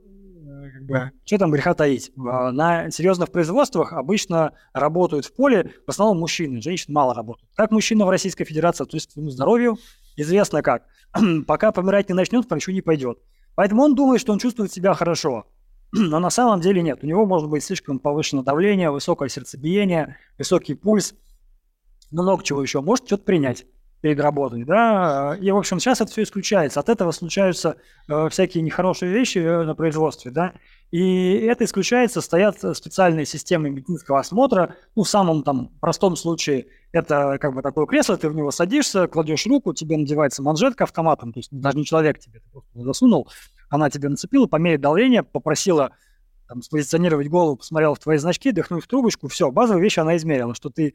бы, 0.87 1.11
что 1.25 1.37
там 1.37 1.51
греха 1.51 1.73
таить. 1.73 2.11
А, 2.17 2.51
на 2.51 2.89
серьезных 2.89 3.31
производствах 3.31 3.93
обычно 3.93 4.53
работают 4.73 5.25
в 5.25 5.35
поле 5.35 5.73
в 5.85 5.89
основном 5.89 6.19
мужчины, 6.19 6.61
женщин 6.61 6.93
мало 6.93 7.13
работают. 7.13 7.49
Как 7.55 7.71
мужчина 7.71 8.05
в 8.05 8.09
Российской 8.09 8.45
Федерации 8.45 8.85
то 8.85 8.97
есть 8.97 9.11
своему 9.11 9.29
здоровью, 9.29 9.77
известно 10.15 10.61
как. 10.63 10.87
Пока 11.47 11.71
помирать 11.71 12.09
не 12.09 12.15
начнет, 12.15 12.49
врачу 12.49 12.71
не 12.71 12.81
пойдет. 12.81 13.19
Поэтому 13.55 13.83
он 13.83 13.95
думает, 13.95 14.21
что 14.21 14.33
он 14.33 14.39
чувствует 14.39 14.71
себя 14.71 14.93
хорошо. 14.93 15.45
Но 15.91 16.19
на 16.19 16.29
самом 16.29 16.61
деле 16.61 16.81
нет. 16.81 17.03
У 17.03 17.07
него 17.07 17.25
может 17.25 17.49
быть 17.49 17.63
слишком 17.63 17.99
повышенное 17.99 18.43
давление, 18.43 18.89
высокое 18.89 19.29
сердцебиение, 19.29 20.17
высокий 20.37 20.73
пульс, 20.73 21.13
много 22.11 22.43
чего 22.43 22.61
еще. 22.61 22.81
Может 22.81 23.05
что-то 23.07 23.23
принять 23.23 23.65
перед 24.01 24.19
работой, 24.19 24.63
да, 24.63 25.35
и, 25.39 25.49
в 25.49 25.57
общем, 25.57 25.79
сейчас 25.79 26.01
это 26.01 26.11
все 26.11 26.23
исключается. 26.23 26.79
От 26.79 26.89
этого 26.89 27.11
случаются 27.11 27.77
э, 28.07 28.29
всякие 28.29 28.61
нехорошие 28.63 29.11
вещи 29.11 29.39
э, 29.39 29.63
на 29.63 29.73
производстве, 29.73 30.29
да, 30.31 30.53
и 30.91 31.33
это 31.39 31.65
исключается, 31.65 32.21
стоят 32.21 32.59
специальные 32.77 33.25
системы 33.25 33.69
медицинского 33.69 34.19
осмотра, 34.19 34.75
ну, 34.95 35.03
в 35.03 35.09
самом 35.09 35.43
там 35.43 35.71
простом 35.81 36.15
случае 36.15 36.67
это 36.91 37.37
как 37.39 37.53
бы 37.53 37.61
такое 37.61 37.87
кресло, 37.87 38.17
ты 38.17 38.29
в 38.29 38.35
него 38.35 38.51
садишься, 38.51 39.07
кладешь 39.07 39.45
руку, 39.47 39.73
тебе 39.73 39.97
надевается 39.97 40.43
манжетка 40.43 40.83
автоматом, 40.83 41.33
то 41.33 41.39
есть 41.39 41.49
даже 41.51 41.77
не 41.77 41.85
человек 41.85 42.19
тебе, 42.19 42.41
засунул, 42.75 43.29
она 43.69 43.89
тебе 43.89 44.09
нацепила, 44.09 44.45
померить 44.45 44.81
давление, 44.81 45.23
попросила 45.23 45.91
там, 46.47 46.61
спозиционировать 46.61 47.27
голову, 47.27 47.57
посмотрела 47.57 47.95
в 47.95 47.99
твои 47.99 48.17
значки, 48.17 48.51
дыхнуть 48.51 48.83
в 48.83 48.87
трубочку, 48.87 49.27
все, 49.27 49.51
базовые 49.51 49.83
вещи 49.83 49.99
она 49.99 50.15
измерила, 50.15 50.55
что 50.55 50.69
ты 50.69 50.93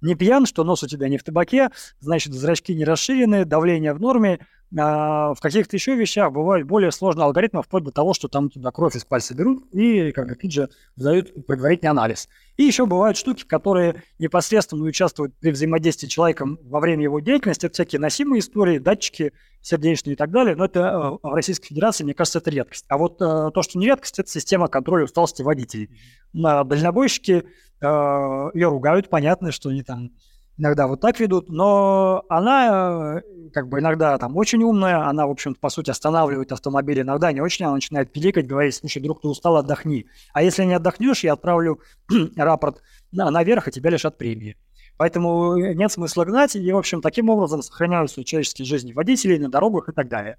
не 0.00 0.14
пьян, 0.14 0.46
что 0.46 0.64
нос 0.64 0.82
у 0.82 0.86
тебя 0.86 1.08
не 1.08 1.18
в 1.18 1.24
табаке, 1.24 1.70
значит, 2.00 2.32
зрачки 2.32 2.74
не 2.74 2.84
расширены, 2.84 3.44
давление 3.44 3.94
в 3.94 4.00
норме. 4.00 4.46
А 4.76 5.32
в 5.32 5.40
каких-то 5.40 5.76
еще 5.76 5.94
вещах 5.94 6.32
бывают 6.32 6.66
более 6.66 6.90
сложные 6.92 7.24
алгоритмы, 7.24 7.62
вплоть 7.62 7.84
до 7.84 7.90
того, 7.90 8.12
что 8.12 8.28
там 8.28 8.50
туда 8.50 8.70
кровь 8.70 8.96
из 8.96 9.04
пальца 9.04 9.34
берут 9.34 9.64
и, 9.72 10.12
как 10.12 10.30
опять 10.30 10.52
же, 10.52 10.68
дают 10.96 11.46
предварительный 11.46 11.90
анализ. 11.90 12.28
И 12.58 12.64
еще 12.64 12.84
бывают 12.84 13.16
штуки, 13.16 13.44
которые 13.44 14.02
непосредственно 14.18 14.84
участвуют 14.84 15.34
при 15.38 15.52
взаимодействии 15.52 16.06
с 16.06 16.10
человеком 16.10 16.58
во 16.64 16.80
время 16.80 17.04
его 17.04 17.20
деятельности. 17.20 17.66
Это 17.66 17.74
всякие 17.74 18.00
носимые 18.00 18.40
истории, 18.40 18.78
датчики 18.78 19.32
сердечные 19.62 20.14
и 20.14 20.16
так 20.16 20.30
далее. 20.30 20.54
Но 20.54 20.66
это 20.66 20.80
э, 20.80 21.26
в 21.26 21.34
Российской 21.34 21.68
Федерации, 21.68 22.04
мне 22.04 22.14
кажется, 22.14 22.38
это 22.38 22.50
редкость. 22.50 22.84
А 22.88 22.98
вот 22.98 23.22
э, 23.22 23.50
то, 23.52 23.62
что 23.62 23.78
не 23.78 23.86
редкость, 23.86 24.18
это 24.18 24.30
система 24.30 24.68
контроля 24.68 25.04
усталости 25.04 25.42
водителей. 25.42 25.90
На 26.32 26.62
дальнобойщики 26.62 27.44
Э, 27.80 28.50
ее 28.54 28.68
ругают, 28.68 29.08
понятно, 29.08 29.52
что 29.52 29.68
они 29.68 29.82
там 29.82 30.10
иногда 30.58 30.86
вот 30.86 31.00
так 31.00 31.18
ведут, 31.20 31.48
но 31.48 32.24
она 32.28 33.20
э, 33.22 33.50
как 33.52 33.68
бы 33.68 33.78
иногда 33.78 34.18
там 34.18 34.36
очень 34.36 34.62
умная, 34.62 35.08
она, 35.08 35.26
в 35.26 35.30
общем 35.30 35.54
по 35.54 35.70
сути, 35.70 35.90
останавливает 35.90 36.52
автомобиль, 36.52 37.00
иногда 37.00 37.32
не 37.32 37.40
очень, 37.40 37.64
она 37.64 37.74
начинает 37.74 38.12
пиликать, 38.12 38.46
говорить, 38.46 38.74
слушай, 38.74 39.00
друг, 39.00 39.20
ты 39.20 39.28
устал, 39.28 39.56
отдохни. 39.56 40.06
А 40.32 40.42
если 40.42 40.64
не 40.64 40.74
отдохнешь, 40.74 41.24
я 41.24 41.34
отправлю 41.34 41.80
рапорт 42.36 42.82
на, 43.12 43.30
наверх, 43.30 43.68
и 43.68 43.70
тебя 43.70 43.90
лишат 43.90 44.18
премии. 44.18 44.56
Поэтому 44.96 45.56
э, 45.56 45.74
нет 45.74 45.92
смысла 45.92 46.24
гнать, 46.24 46.56
и, 46.56 46.72
в 46.72 46.76
общем, 46.76 47.00
таким 47.00 47.30
образом 47.30 47.62
сохраняются 47.62 48.24
человеческие 48.24 48.66
жизни 48.66 48.92
водителей 48.92 49.38
на 49.38 49.48
дорогах 49.48 49.88
и 49.88 49.92
так 49.92 50.08
далее. 50.08 50.38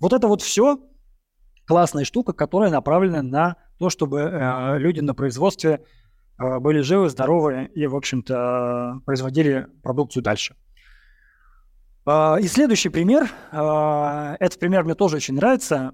Вот 0.00 0.14
это 0.14 0.26
вот 0.26 0.40
все 0.40 0.80
классная 1.66 2.04
штука, 2.04 2.32
которая 2.32 2.70
направлена 2.70 3.22
на 3.22 3.56
то, 3.78 3.90
чтобы 3.90 4.20
э, 4.20 4.78
люди 4.78 5.00
на 5.00 5.14
производстве 5.14 5.84
были 6.40 6.80
живы, 6.80 7.08
здоровы 7.10 7.70
и, 7.74 7.86
в 7.86 7.94
общем-то, 7.94 9.02
производили 9.04 9.66
продукцию 9.82 10.22
дальше. 10.22 10.56
Э, 12.06 12.36
и 12.40 12.46
следующий 12.46 12.88
пример, 12.88 13.30
э, 13.52 14.36
этот 14.40 14.58
пример 14.58 14.84
мне 14.84 14.94
тоже 14.94 15.16
очень 15.16 15.34
нравится, 15.34 15.92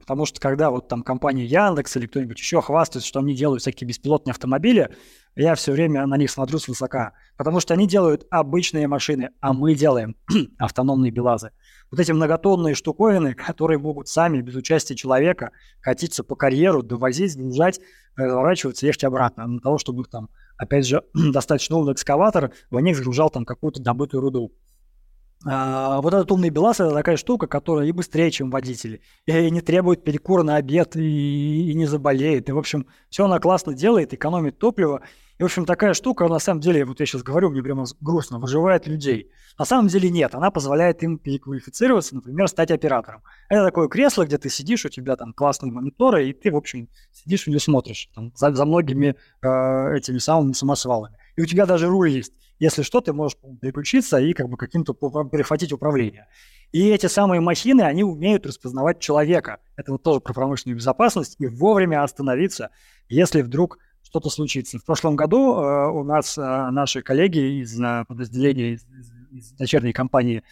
потому 0.00 0.26
что 0.26 0.40
когда 0.40 0.70
вот 0.70 0.88
там 0.88 1.02
компания 1.02 1.44
Яндекс 1.44 1.96
или 1.96 2.06
кто-нибудь 2.06 2.38
еще 2.38 2.60
хвастается, 2.60 3.08
что 3.08 3.20
они 3.20 3.34
делают 3.34 3.62
всякие 3.62 3.88
беспилотные 3.88 4.32
автомобили, 4.32 4.90
я 5.36 5.54
все 5.54 5.72
время 5.72 6.06
на 6.06 6.16
них 6.16 6.30
смотрю 6.30 6.58
свысока, 6.58 7.12
потому 7.36 7.60
что 7.60 7.74
они 7.74 7.86
делают 7.86 8.26
обычные 8.30 8.86
машины, 8.86 9.30
а 9.40 9.52
мы 9.52 9.74
делаем 9.74 10.16
автономные 10.58 11.10
белазы. 11.10 11.50
Вот 11.94 12.00
эти 12.00 12.10
многотонные 12.10 12.74
штуковины, 12.74 13.34
которые 13.34 13.78
могут 13.78 14.08
сами, 14.08 14.40
без 14.40 14.56
участия 14.56 14.96
человека, 14.96 15.52
катиться 15.80 16.24
по 16.24 16.34
карьеру, 16.34 16.82
довозить, 16.82 17.34
сгружать, 17.34 17.78
разворачиваться, 18.16 18.84
ехать 18.84 19.04
обратно. 19.04 19.46
Для 19.46 19.60
того, 19.60 19.78
чтобы 19.78 20.02
их 20.02 20.08
там, 20.08 20.28
опять 20.56 20.88
же, 20.88 21.04
достаточно 21.14 21.76
умный 21.76 21.92
экскаватор 21.92 22.50
в 22.68 22.80
них 22.80 22.96
загружал 22.96 23.30
там 23.30 23.44
какую-то 23.44 23.80
добытую 23.80 24.22
руду. 24.22 24.52
А, 25.46 26.00
вот 26.00 26.14
этот 26.14 26.30
умный 26.32 26.50
БелАЗ– 26.50 26.80
это 26.80 26.94
такая 26.94 27.16
штука, 27.16 27.46
которая 27.46 27.86
и 27.86 27.92
быстрее, 27.92 28.30
чем 28.30 28.50
водители, 28.50 29.00
и 29.26 29.50
не 29.50 29.60
требует 29.60 30.04
перекура 30.04 30.42
на 30.42 30.56
обед, 30.56 30.96
и, 30.96 31.70
и 31.70 31.74
не 31.74 31.86
заболеет. 31.86 32.48
И, 32.48 32.52
в 32.52 32.58
общем, 32.58 32.86
все 33.10 33.24
она 33.24 33.38
классно 33.38 33.74
делает, 33.74 34.14
экономит 34.14 34.58
топливо, 34.58 35.02
и, 35.38 35.42
в 35.42 35.46
общем, 35.46 35.66
такая 35.66 35.94
штука, 35.94 36.28
на 36.28 36.38
самом 36.38 36.60
деле, 36.60 36.84
вот 36.84 37.00
я 37.00 37.06
сейчас 37.06 37.24
говорю, 37.24 37.50
мне 37.50 37.60
прямо 37.60 37.84
грустно, 38.00 38.38
выживает 38.38 38.86
людей. 38.86 39.32
На 39.58 39.64
самом 39.64 39.88
деле 39.88 40.08
нет, 40.08 40.32
она 40.34 40.52
позволяет 40.52 41.02
им 41.02 41.18
переквалифицироваться, 41.18 42.14
например, 42.14 42.46
стать 42.46 42.70
оператором. 42.70 43.22
Это 43.48 43.64
такое 43.64 43.88
кресло, 43.88 44.24
где 44.24 44.38
ты 44.38 44.48
сидишь, 44.48 44.84
у 44.84 44.88
тебя 44.88 45.16
там 45.16 45.32
классные 45.32 45.72
мониторы, 45.72 46.28
и 46.28 46.32
ты, 46.32 46.52
в 46.52 46.56
общем, 46.56 46.88
сидишь 47.12 47.48
и 47.48 47.58
смотришь 47.58 48.08
там, 48.14 48.32
за, 48.36 48.54
за 48.54 48.64
многими 48.64 49.16
э, 49.42 49.96
этими 49.96 50.18
самыми 50.18 50.52
самосвалами. 50.52 51.16
И 51.34 51.42
у 51.42 51.46
тебя 51.46 51.66
даже 51.66 51.88
руль 51.88 52.10
есть. 52.10 52.32
Если 52.58 52.82
что, 52.82 53.00
ты 53.00 53.12
можешь 53.12 53.36
переключиться 53.60 54.18
и 54.18 54.32
как 54.32 54.48
бы 54.48 54.56
каким-то 54.56 54.94
перехватить 54.94 55.72
управление. 55.72 56.28
И 56.72 56.88
эти 56.88 57.06
самые 57.06 57.40
махины, 57.40 57.82
они 57.82 58.02
умеют 58.04 58.46
распознавать 58.46 58.98
человека. 58.98 59.60
Это 59.76 59.92
вот 59.92 60.02
тоже 60.02 60.20
про 60.20 60.32
промышленную 60.32 60.76
безопасность 60.76 61.36
и 61.38 61.46
вовремя 61.46 62.02
остановиться, 62.02 62.70
если 63.08 63.42
вдруг 63.42 63.78
что-то 64.02 64.30
случится. 64.30 64.78
В 64.78 64.84
прошлом 64.84 65.16
году 65.16 65.56
э, 65.56 65.90
у 65.90 66.04
нас 66.04 66.38
э, 66.38 66.40
наши 66.40 67.02
коллеги 67.02 67.60
из 67.60 67.80
э, 67.80 68.04
подразделения, 68.06 68.74
из, 68.74 68.86
из 69.32 69.52
дочерней 69.52 69.92
компании 69.92 70.42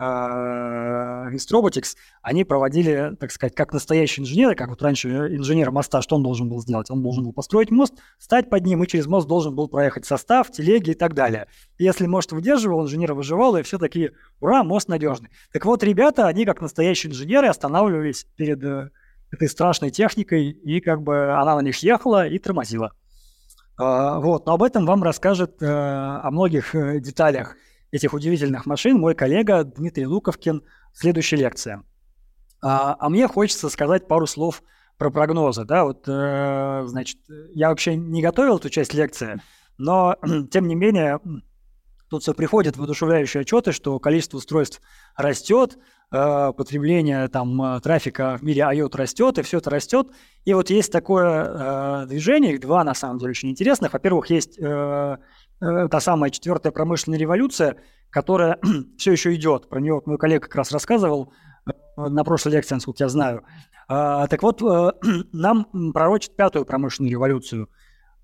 э, 0.00 1.36
Robotics, 1.52 1.96
они 2.22 2.44
проводили, 2.44 3.16
так 3.18 3.30
сказать, 3.30 3.54
как 3.54 3.72
настоящие 3.72 4.22
инженеры, 4.22 4.54
как 4.54 4.68
вот 4.68 4.82
раньше 4.82 5.08
инженер 5.08 5.70
моста, 5.70 6.02
что 6.02 6.16
он 6.16 6.22
должен 6.22 6.48
был 6.48 6.60
сделать? 6.60 6.90
Он 6.90 7.02
должен 7.02 7.24
был 7.24 7.32
построить 7.32 7.70
мост, 7.70 7.94
стать 8.18 8.48
под 8.48 8.64
ним, 8.64 8.82
и 8.82 8.86
через 8.86 9.06
мост 9.06 9.28
должен 9.28 9.54
был 9.54 9.68
проехать 9.68 10.06
состав, 10.06 10.50
телеги 10.50 10.90
и 10.90 10.94
так 10.94 11.14
далее. 11.14 11.46
И 11.78 11.84
если 11.84 12.06
мост 12.06 12.32
выдерживал, 12.32 12.82
инженер 12.82 13.14
выживал, 13.14 13.56
и 13.56 13.62
все 13.62 13.78
такие, 13.78 14.12
ура, 14.40 14.64
мост 14.64 14.88
надежный. 14.88 15.30
Так 15.52 15.64
вот, 15.66 15.82
ребята, 15.82 16.26
они 16.26 16.44
как 16.44 16.60
настоящие 16.60 17.12
инженеры 17.12 17.48
останавливались 17.48 18.26
перед 18.36 18.62
э, 18.64 18.90
этой 19.30 19.48
страшной 19.48 19.90
техникой, 19.90 20.50
и 20.50 20.80
как 20.80 21.02
бы 21.02 21.32
она 21.34 21.56
на 21.56 21.60
них 21.60 21.76
ехала 21.78 22.26
и 22.26 22.38
тормозила. 22.38 22.92
А, 23.76 24.20
вот, 24.20 24.46
но 24.46 24.54
об 24.54 24.62
этом 24.62 24.84
вам 24.84 25.02
расскажет 25.02 25.62
э, 25.62 25.66
о 25.66 26.30
многих 26.30 26.74
э, 26.74 27.00
деталях 27.00 27.56
этих 27.92 28.12
удивительных 28.12 28.66
машин 28.66 28.98
мой 28.98 29.14
коллега 29.14 29.64
Дмитрий 29.64 30.06
Луковкин 30.06 30.62
в 30.92 30.98
следующей 30.98 31.36
лекции. 31.36 31.82
А, 32.62 32.96
а 32.98 33.08
мне 33.08 33.26
хочется 33.26 33.68
сказать 33.68 34.06
пару 34.06 34.26
слов 34.26 34.62
про 34.98 35.10
прогнозы. 35.10 35.64
Да, 35.64 35.84
вот, 35.84 36.04
э, 36.06 36.82
значит, 36.86 37.18
я 37.54 37.70
вообще 37.70 37.96
не 37.96 38.20
готовил 38.22 38.58
эту 38.58 38.68
часть 38.68 38.92
лекции, 38.92 39.40
но, 39.78 40.16
тем 40.50 40.68
не 40.68 40.74
менее, 40.74 41.20
тут 42.10 42.22
все 42.22 42.34
приходит 42.34 42.76
воодушевляющие 42.76 43.40
отчеты, 43.40 43.72
что 43.72 43.98
количество 43.98 44.36
устройств 44.36 44.82
растет, 45.16 45.78
э, 46.12 46.52
потребление 46.54 47.28
там 47.28 47.62
э, 47.62 47.80
трафика 47.80 48.36
в 48.36 48.42
мире 48.42 48.62
IOT 48.62 48.96
растет, 48.96 49.38
и 49.38 49.42
все 49.42 49.58
это 49.58 49.70
растет. 49.70 50.08
И 50.44 50.52
вот 50.52 50.68
есть 50.68 50.92
такое 50.92 51.44
э, 51.44 52.06
движение, 52.06 52.52
их 52.52 52.60
два 52.60 52.84
на 52.84 52.94
самом 52.94 53.18
деле 53.18 53.30
очень 53.30 53.48
интересных. 53.48 53.94
Во-первых, 53.94 54.28
есть 54.28 54.58
э, 54.58 55.16
та 55.60 56.00
самая 56.00 56.30
четвертая 56.30 56.72
промышленная 56.72 57.18
революция, 57.18 57.76
которая 58.10 58.58
все 58.98 59.12
еще 59.12 59.34
идет. 59.34 59.68
Про 59.68 59.80
нее 59.80 60.00
мой 60.04 60.18
коллега 60.18 60.42
как 60.42 60.56
раз 60.56 60.72
рассказывал 60.72 61.32
э, 61.66 61.72
на 61.96 62.24
прошлой 62.24 62.52
лекции, 62.52 62.74
насколько 62.74 63.04
я 63.04 63.08
знаю. 63.08 63.44
Э, 63.88 64.26
так 64.28 64.42
вот, 64.42 64.62
э, 64.62 64.92
нам 65.32 65.66
пророчат 65.92 66.36
пятую 66.36 66.64
промышленную 66.64 67.12
революцию– 67.12 67.68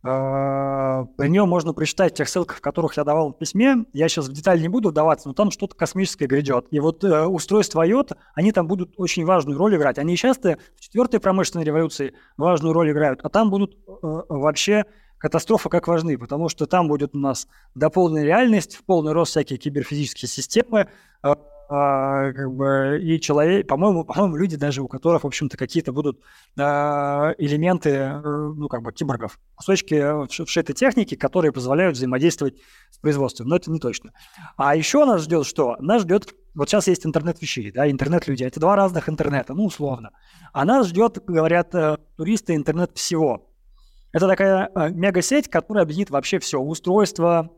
а, 0.09 1.05
про 1.17 1.27
нее 1.27 1.45
можно 1.47 1.73
прочитать 1.73 2.13
в 2.13 2.17
тех 2.17 2.29
ссылках, 2.29 2.59
в 2.59 2.61
которых 2.61 2.97
я 2.97 3.03
давал 3.03 3.33
в 3.33 3.39
письме. 3.39 3.85
Я 3.93 4.09
сейчас 4.09 4.29
в 4.29 4.33
детали 4.33 4.61
не 4.61 4.69
буду 4.69 4.91
вдаваться, 4.91 5.29
но 5.29 5.35
там 5.35 5.51
что-то 5.51 5.75
космическое 5.75 6.27
грядет. 6.27 6.67
И 6.71 6.79
вот 6.79 7.03
э, 7.03 7.27
устройства 7.27 7.85
IOT, 7.87 8.17
они 8.35 8.53
там 8.53 8.69
будут 8.69 8.95
очень 8.99 9.25
важную 9.25 9.59
роль 9.59 9.75
играть. 9.77 9.99
Они 9.99 10.17
часто 10.17 10.59
в 10.77 10.81
четвертой 10.81 11.19
промышленной 11.19 11.65
революции 11.65 12.15
важную 12.37 12.73
роль 12.73 12.93
играют, 12.93 13.21
а 13.25 13.29
там 13.29 13.51
будут 13.51 13.75
э, 13.75 13.79
вообще 14.01 14.85
катастрофа 15.27 15.69
как 15.69 15.89
важны, 15.89 16.17
потому 16.17 16.49
что 16.49 16.67
там 16.67 16.87
будет 16.87 17.17
у 17.17 17.19
нас 17.19 17.49
дополненная 17.75 18.23
реальность, 18.23 18.77
в 18.77 18.85
полный 18.85 19.13
рост 19.13 19.33
всякие 19.33 19.59
киберфизические 19.59 20.29
системы, 20.29 20.87
э, 21.25 21.35
а, 21.69 22.33
как 22.33 22.55
бы, 22.55 23.01
и 23.03 23.21
человек, 23.21 23.67
по-моему, 23.67 24.05
по-моему, 24.05 24.37
люди 24.37 24.57
даже, 24.57 24.83
у 24.83 24.89
которых, 24.89 25.25
в 25.25 25.27
общем-то, 25.27 25.57
какие-то 25.57 25.93
будут 25.93 26.21
а, 26.57 27.35
элементы, 27.39 27.91
э, 27.91 28.21
ну, 28.23 28.69
как 28.69 28.83
бы, 28.83 28.93
киборгов, 28.93 29.41
кусочки 29.57 30.45
вшитой 30.45 30.77
техники, 30.77 31.17
которые 31.17 31.51
позволяют 31.51 31.97
взаимодействовать 31.97 32.55
с 32.91 32.99
производством, 32.99 33.49
но 33.49 33.57
это 33.57 33.69
не 33.73 33.81
точно. 33.81 34.13
А 34.57 34.77
еще 34.77 35.05
нас 35.07 35.23
ждет 35.23 35.45
что? 35.45 35.75
Нас 35.81 36.03
ждет, 36.03 36.37
вот 36.55 36.69
сейчас 36.69 36.87
есть 36.87 37.05
интернет 37.05 37.43
вещей, 37.43 37.73
да, 37.73 37.91
интернет 37.91 38.29
людей, 38.29 38.47
это 38.47 38.61
два 38.61 38.77
разных 38.77 39.09
интернета, 39.09 39.53
ну, 39.55 39.65
условно. 39.65 40.13
А 40.53 40.65
нас 40.65 40.87
ждет, 40.87 41.19
говорят 41.27 41.75
э, 41.75 41.97
туристы, 42.17 42.55
интернет 42.55 42.93
всего. 42.95 43.51
Это 44.13 44.29
такая 44.29 44.71
э, 44.75 44.91
мегасеть, 44.91 45.49
которая 45.49 45.85
объединит 45.85 46.11
вообще 46.11 46.39
все, 46.39 46.61
устройства, 46.61 47.51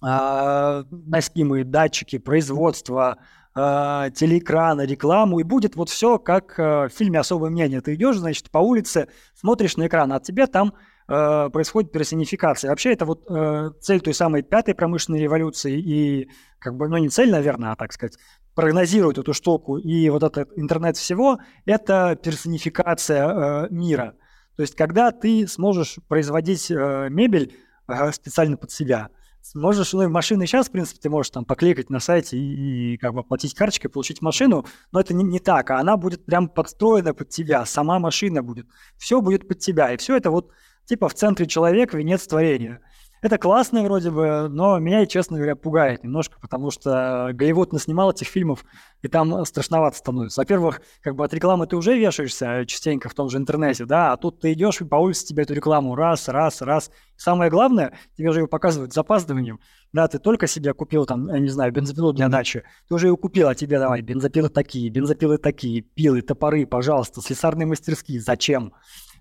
а, 0.00 0.84
носимые 0.90 1.64
датчики, 1.64 2.18
производство, 2.18 3.18
э, 3.56 4.10
телеэкрана, 4.14 4.82
рекламу, 4.82 5.40
и 5.40 5.42
будет 5.42 5.74
вот 5.74 5.88
все 5.88 6.18
как 6.18 6.58
э, 6.58 6.88
в 6.88 6.90
фильме 6.90 7.18
«Особое 7.18 7.50
мнение». 7.50 7.80
Ты 7.80 7.94
идешь, 7.94 8.16
значит, 8.16 8.50
по 8.50 8.58
улице, 8.58 9.08
смотришь 9.34 9.76
на 9.76 9.88
экран, 9.88 10.12
а 10.12 10.16
от 10.16 10.22
тебя 10.22 10.46
там 10.46 10.74
э, 11.08 11.50
происходит 11.52 11.90
персонификация. 11.90 12.70
Вообще 12.70 12.92
это 12.92 13.06
вот 13.06 13.24
э, 13.28 13.70
цель 13.80 14.00
той 14.00 14.14
самой 14.14 14.42
пятой 14.42 14.74
промышленной 14.74 15.20
революции 15.20 15.76
и 15.76 16.30
как 16.60 16.76
бы, 16.76 16.88
ну 16.88 16.96
не 16.98 17.08
цель, 17.08 17.32
наверное, 17.32 17.72
а 17.72 17.76
так 17.76 17.92
сказать, 17.92 18.18
прогнозировать 18.54 19.18
эту 19.18 19.32
штуку 19.32 19.78
и 19.78 20.08
вот 20.10 20.22
этот 20.22 20.50
интернет 20.56 20.96
всего, 20.96 21.38
это 21.64 22.16
персонификация 22.22 23.28
э, 23.28 23.66
мира. 23.70 24.14
То 24.58 24.62
есть 24.62 24.74
когда 24.74 25.12
ты 25.12 25.46
сможешь 25.46 25.96
производить 26.06 26.70
э, 26.70 27.08
мебель 27.08 27.56
э, 27.86 28.12
специально 28.12 28.58
под 28.58 28.70
себя– 28.70 29.08
Можешь, 29.54 29.92
ну, 29.94 30.08
машины 30.08 30.46
сейчас, 30.46 30.68
в 30.68 30.72
принципе, 30.72 31.00
ты 31.00 31.10
можешь 31.10 31.30
там 31.30 31.44
покликать 31.44 31.90
на 31.90 32.00
сайте 32.00 32.36
и, 32.36 32.94
и 32.94 32.96
как 32.98 33.14
бы 33.14 33.20
оплатить 33.20 33.54
карточкой, 33.54 33.90
получить 33.90 34.20
машину, 34.20 34.66
но 34.92 35.00
это 35.00 35.14
не, 35.14 35.24
не 35.24 35.38
так, 35.38 35.70
а 35.70 35.78
она 35.78 35.96
будет 35.96 36.24
прям 36.26 36.48
подстроена 36.48 37.14
под 37.14 37.30
тебя, 37.30 37.64
сама 37.64 37.98
машина 37.98 38.42
будет, 38.42 38.66
все 38.98 39.20
будет 39.20 39.48
под 39.48 39.58
тебя, 39.58 39.92
и 39.92 39.96
все 39.96 40.16
это 40.16 40.30
вот 40.30 40.50
типа 40.84 41.08
в 41.08 41.14
центре 41.14 41.46
человека, 41.46 41.96
венец 41.96 42.26
творения. 42.26 42.82
Это 43.20 43.36
классно 43.38 43.82
вроде 43.82 44.10
бы, 44.10 44.48
но 44.48 44.78
меня, 44.78 45.04
честно 45.06 45.36
говоря, 45.36 45.56
пугает 45.56 46.04
немножко, 46.04 46.38
потому 46.40 46.70
что 46.70 47.30
Голливуд 47.32 47.72
наснимал 47.72 48.12
этих 48.12 48.28
фильмов, 48.28 48.64
и 49.02 49.08
там 49.08 49.44
страшновато 49.44 49.96
становится. 49.96 50.40
Во-первых, 50.40 50.82
как 51.02 51.16
бы 51.16 51.24
от 51.24 51.34
рекламы 51.34 51.66
ты 51.66 51.76
уже 51.76 51.98
вешаешься 51.98 52.64
частенько 52.66 53.08
в 53.08 53.14
том 53.14 53.28
же 53.28 53.38
интернете, 53.38 53.84
да, 53.86 54.12
а 54.12 54.16
тут 54.16 54.40
ты 54.40 54.52
идешь 54.52 54.80
и 54.80 54.84
по 54.84 54.96
улице 54.96 55.26
тебе 55.26 55.42
эту 55.42 55.54
рекламу 55.54 55.96
раз, 55.96 56.28
раз, 56.28 56.62
раз. 56.62 56.90
Самое 57.16 57.50
главное, 57.50 57.94
тебе 58.16 58.30
же 58.32 58.40
ее 58.40 58.46
показывают 58.46 58.92
с 58.92 58.94
запаздыванием. 58.94 59.58
Да, 59.92 60.06
ты 60.06 60.18
только 60.18 60.46
себе 60.46 60.74
купил 60.74 61.06
там, 61.06 61.28
я 61.28 61.40
не 61.40 61.48
знаю, 61.48 61.72
бензопилу 61.72 62.12
для 62.12 62.28
дачи, 62.28 62.62
ты 62.88 62.94
уже 62.94 63.08
ее 63.08 63.16
купил, 63.16 63.48
а 63.48 63.54
тебе 63.54 63.78
давай 63.78 64.02
бензопилы 64.02 64.48
такие, 64.48 64.90
бензопилы 64.90 65.38
такие, 65.38 65.80
пилы, 65.80 66.22
топоры, 66.22 66.66
пожалуйста, 66.66 67.20
слесарные 67.20 67.66
мастерские, 67.66 68.20
зачем? 68.20 68.74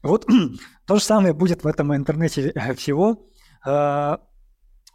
Вот 0.04 0.26
то 0.86 0.96
же 0.96 1.04
самое 1.04 1.34
будет 1.34 1.64
в 1.64 1.68
этом 1.68 1.96
интернете 1.96 2.52
э, 2.54 2.74
всего. 2.76 3.28
Э, 3.66 4.18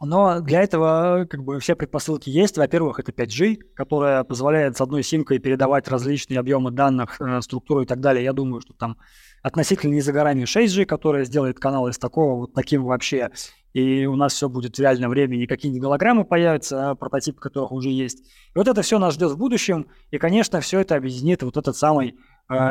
но 0.05 0.40
для 0.40 0.62
этого 0.62 1.26
как 1.30 1.44
бы 1.44 1.60
все 1.60 1.76
предпосылки 1.76 2.28
есть. 2.28 2.59
Во-первых, 2.59 2.98
это 2.98 3.12
5G, 3.12 3.56
которая 3.74 4.24
позволяет 4.24 4.76
с 4.76 4.80
одной 4.80 5.05
симкой 5.05 5.39
передавать 5.39 5.86
различные 5.86 6.40
объемы 6.40 6.72
данных, 6.72 7.20
э, 7.20 7.40
структуру 7.40 7.82
и 7.82 7.86
так 7.86 8.01
далее. 8.01 8.24
Я 8.24 8.32
думаю, 8.32 8.60
что 8.60 8.74
там 8.74 8.97
относительно 9.43 9.93
не 9.93 10.01
за 10.01 10.12
горами 10.12 10.43
6G, 10.44 10.86
которая 10.86 11.24
сделает 11.24 11.60
канал 11.60 11.86
из 11.89 11.98
такого 11.98 12.40
вот 12.40 12.52
таким 12.52 12.84
вообще. 12.84 13.30
И 13.74 14.05
у 14.05 14.16
нас 14.16 14.34
все 14.34 14.48
будет 14.48 14.76
в 14.76 14.80
реальном 14.80 15.10
времени, 15.10 15.47
не 15.47 15.80
голограммы 15.80 16.24
появятся, 16.24 16.90
а 16.90 16.94
прототипы 16.94 17.40
которых 17.40 17.72
уже 17.72 17.89
есть. 17.89 18.20
И 18.20 18.59
вот 18.59 18.68
это 18.68 18.82
все 18.82 18.98
нас 18.98 19.14
ждет 19.14 19.30
в 19.30 19.39
будущем. 19.39 19.86
И, 20.10 20.18
конечно, 20.18 20.60
все 20.60 20.80
это 20.80 20.97
объединит 20.97 21.43
вот 21.43 21.56
этот 21.56 21.76
самый 21.76 22.18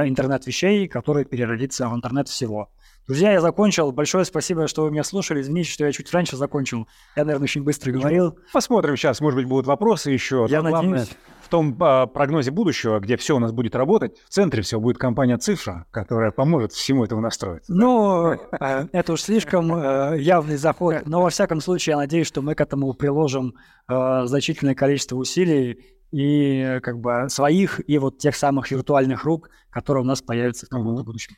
интернет 0.07 0.45
вещей, 0.45 0.87
который 0.87 1.25
переродится 1.25 1.87
в 1.87 1.95
интернет 1.95 2.27
всего. 2.27 2.69
Друзья, 3.07 3.33
я 3.33 3.41
закончил. 3.41 3.91
Большое 3.91 4.25
спасибо, 4.25 4.67
что 4.67 4.83
вы 4.83 4.91
меня 4.91 5.03
слушали. 5.03 5.41
Извините, 5.41 5.71
что 5.71 5.85
я 5.85 5.91
чуть 5.91 6.11
раньше 6.13 6.37
закончил. 6.37 6.87
Я, 7.15 7.25
наверное, 7.25 7.45
очень 7.45 7.63
быстро 7.63 7.91
говорил. 7.91 8.37
Посмотрим 8.53 8.95
сейчас, 8.95 9.19
может 9.21 9.37
быть, 9.37 9.47
будут 9.47 9.65
вопросы 9.65 10.11
еще. 10.11 10.45
Я 10.49 10.61
Но 10.61 10.69
надеюсь. 10.69 11.09
в 11.41 11.49
том 11.49 11.75
а, 11.81 12.05
прогнозе 12.05 12.51
будущего, 12.51 12.99
где 12.99 13.17
все 13.17 13.35
у 13.35 13.39
нас 13.39 13.51
будет 13.51 13.75
работать, 13.75 14.17
в 14.19 14.29
центре 14.29 14.61
всего 14.61 14.79
будет 14.79 14.97
компания 14.97 15.37
«Цифра», 15.37 15.87
которая 15.91 16.31
поможет 16.31 16.73
всему 16.73 17.03
этому 17.03 17.21
настроить. 17.21 17.63
Ну, 17.67 18.33
э, 18.33 18.87
это 18.91 19.13
уж 19.13 19.21
слишком 19.21 19.73
э, 19.73 20.17
явный 20.19 20.57
заход. 20.57 21.05
Но, 21.05 21.23
во 21.23 21.31
всяком 21.31 21.59
случае, 21.59 21.93
я 21.93 21.97
надеюсь, 21.97 22.27
что 22.27 22.41
мы 22.41 22.53
к 22.55 22.61
этому 22.61 22.93
приложим 22.93 23.55
э, 23.89 24.21
значительное 24.25 24.75
количество 24.75 25.17
усилий 25.17 25.79
и 26.11 26.79
как 26.81 26.99
бы 26.99 27.27
своих, 27.29 27.81
и 27.87 27.97
вот 27.97 28.17
тех 28.17 28.35
самых 28.35 28.71
виртуальных 28.71 29.23
рук, 29.23 29.49
которые 29.69 30.03
у 30.03 30.07
нас 30.07 30.21
появятся 30.21 30.67
в 30.69 31.03
будущем. 31.03 31.35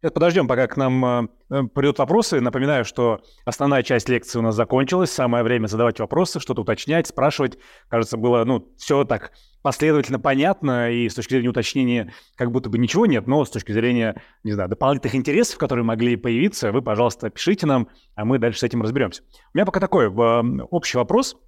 Сейчас 0.00 0.12
подождем, 0.12 0.46
пока 0.46 0.68
к 0.68 0.76
нам 0.76 1.04
э, 1.04 1.28
э, 1.50 1.62
придут 1.74 1.98
вопросы. 1.98 2.40
Напоминаю, 2.40 2.84
что 2.84 3.20
основная 3.44 3.82
часть 3.82 4.08
лекции 4.08 4.38
у 4.38 4.42
нас 4.42 4.54
закончилась. 4.54 5.10
Самое 5.10 5.42
время 5.42 5.66
задавать 5.66 5.98
вопросы, 5.98 6.38
что-то 6.38 6.62
уточнять, 6.62 7.08
спрашивать. 7.08 7.58
Кажется, 7.88 8.16
было 8.16 8.44
ну, 8.44 8.72
все 8.76 9.02
так 9.02 9.32
последовательно 9.60 10.20
понятно, 10.20 10.92
и 10.92 11.08
с 11.08 11.14
точки 11.14 11.32
зрения 11.32 11.48
уточнения 11.48 12.12
как 12.36 12.52
будто 12.52 12.70
бы 12.70 12.78
ничего 12.78 13.06
нет, 13.06 13.26
но 13.26 13.44
с 13.44 13.50
точки 13.50 13.72
зрения, 13.72 14.22
не 14.44 14.52
знаю, 14.52 14.68
дополнительных 14.68 15.16
интересов, 15.16 15.58
которые 15.58 15.84
могли 15.84 16.14
появиться, 16.14 16.70
вы, 16.70 16.80
пожалуйста, 16.80 17.28
пишите 17.28 17.66
нам, 17.66 17.88
а 18.14 18.24
мы 18.24 18.38
дальше 18.38 18.60
с 18.60 18.62
этим 18.62 18.82
разберемся. 18.82 19.24
У 19.52 19.58
меня 19.58 19.66
пока 19.66 19.80
такой 19.80 20.06
э, 20.06 20.62
общий 20.70 20.96
вопрос– 20.96 21.36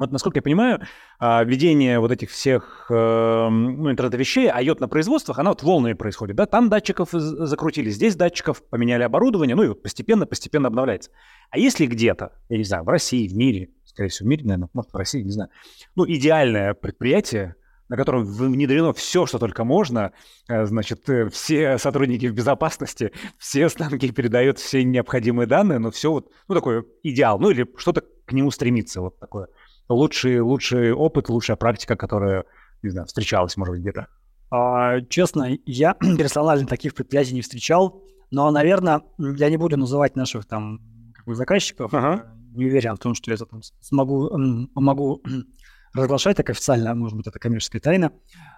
вот, 0.00 0.12
насколько 0.12 0.38
я 0.38 0.42
понимаю, 0.42 0.80
а, 1.18 1.44
введение 1.44 2.00
вот 2.00 2.10
этих 2.10 2.30
всех 2.30 2.86
эм, 2.88 3.82
ну, 3.82 3.90
интернета 3.90 4.16
вещей, 4.16 4.48
IoT 4.48 4.78
на 4.80 4.88
производствах, 4.88 5.38
оно 5.38 5.50
вот 5.50 5.62
волнами 5.62 5.92
происходит, 5.92 6.36
да? 6.36 6.46
Там 6.46 6.70
датчиков 6.70 7.10
закрутили, 7.12 7.90
здесь 7.90 8.16
датчиков, 8.16 8.66
поменяли 8.66 9.02
оборудование, 9.02 9.54
ну 9.54 9.62
и 9.62 9.68
вот 9.68 9.82
постепенно-постепенно 9.82 10.68
обновляется. 10.68 11.10
А 11.50 11.58
если 11.58 11.84
где-то, 11.84 12.32
я 12.48 12.56
не 12.56 12.64
знаю, 12.64 12.84
в 12.84 12.88
России, 12.88 13.28
в 13.28 13.36
мире, 13.36 13.72
скорее 13.84 14.08
всего, 14.08 14.26
в 14.26 14.30
мире, 14.30 14.44
наверное, 14.44 14.70
может, 14.72 14.90
в 14.90 14.96
России, 14.96 15.20
не 15.20 15.32
знаю, 15.32 15.50
ну, 15.94 16.06
идеальное 16.08 16.72
предприятие, 16.72 17.56
на 17.90 17.96
котором 17.98 18.24
внедрено 18.24 18.94
все, 18.94 19.26
что 19.26 19.38
только 19.38 19.64
можно, 19.64 20.12
э, 20.48 20.64
значит, 20.64 21.06
э, 21.10 21.28
все 21.28 21.76
сотрудники 21.76 22.24
в 22.24 22.32
безопасности, 22.32 23.12
все 23.36 23.68
станки 23.68 24.10
передают 24.12 24.60
все 24.60 24.82
необходимые 24.82 25.46
данные, 25.46 25.78
но 25.78 25.90
все 25.90 26.10
вот, 26.10 26.32
ну, 26.48 26.54
такой 26.54 26.86
идеал, 27.02 27.38
ну, 27.38 27.50
или 27.50 27.68
что-то 27.76 28.02
к 28.24 28.32
нему 28.32 28.50
стремится, 28.50 29.02
вот 29.02 29.18
такое 29.18 29.48
лучший, 29.94 30.40
лучший 30.40 30.92
опыт, 30.92 31.28
лучшая 31.28 31.56
практика, 31.56 31.96
которая, 31.96 32.44
не 32.82 32.90
знаю, 32.90 33.06
встречалась, 33.06 33.56
может 33.56 33.74
быть, 33.74 33.82
где-то? 33.82 34.08
А, 34.50 35.00
честно, 35.02 35.56
я 35.66 35.94
персонально 36.18 36.66
таких 36.66 36.94
предприятий 36.94 37.34
не 37.34 37.42
встречал, 37.42 38.02
но, 38.30 38.50
наверное, 38.50 39.02
я 39.18 39.50
не 39.50 39.56
буду 39.56 39.76
называть 39.76 40.16
наших 40.16 40.46
там 40.46 40.80
заказчиков. 41.26 41.92
Ага. 41.94 42.32
Не 42.54 42.66
уверен 42.66 42.96
в 42.96 42.98
том, 42.98 43.14
что 43.14 43.30
я 43.30 43.36
это 43.36 43.46
там 43.46 43.62
смогу, 43.80 44.28
могу 44.74 45.22
разглашать 45.94 46.36
так 46.36 46.50
официально, 46.50 46.94
может 46.94 47.16
быть, 47.16 47.26
это 47.26 47.38
коммерческая 47.38 47.80
тайна. 47.80 48.12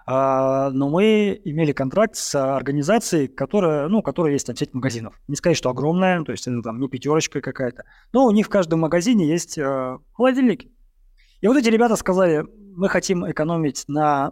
А, 0.05 0.71
но 0.71 0.89
мы 0.89 1.39
имели 1.43 1.71
контракт 1.71 2.15
с 2.15 2.35
организацией, 2.35 3.27
которая, 3.27 3.87
ну, 3.87 4.01
которая 4.01 4.33
есть 4.33 4.47
там 4.47 4.55
сеть 4.55 4.73
магазинов. 4.73 5.19
Не 5.27 5.35
сказать, 5.35 5.57
что 5.57 5.69
огромная, 5.69 6.23
то 6.23 6.31
есть 6.31 6.47
это 6.47 6.61
там 6.61 6.79
не 6.79 6.87
пятерочка 6.87 7.41
какая-то, 7.41 7.85
но 8.11 8.25
у 8.25 8.31
них 8.31 8.47
в 8.47 8.49
каждом 8.49 8.79
магазине 8.79 9.27
есть 9.27 9.57
э, 9.57 9.97
холодильники. 10.13 10.71
И 11.43 11.47
вот 11.47 11.57
эти 11.57 11.67
ребята 11.67 11.97
сказали, 11.97 12.45
мы 12.73 12.87
хотим 12.87 13.29
экономить 13.29 13.83
на 13.89 14.31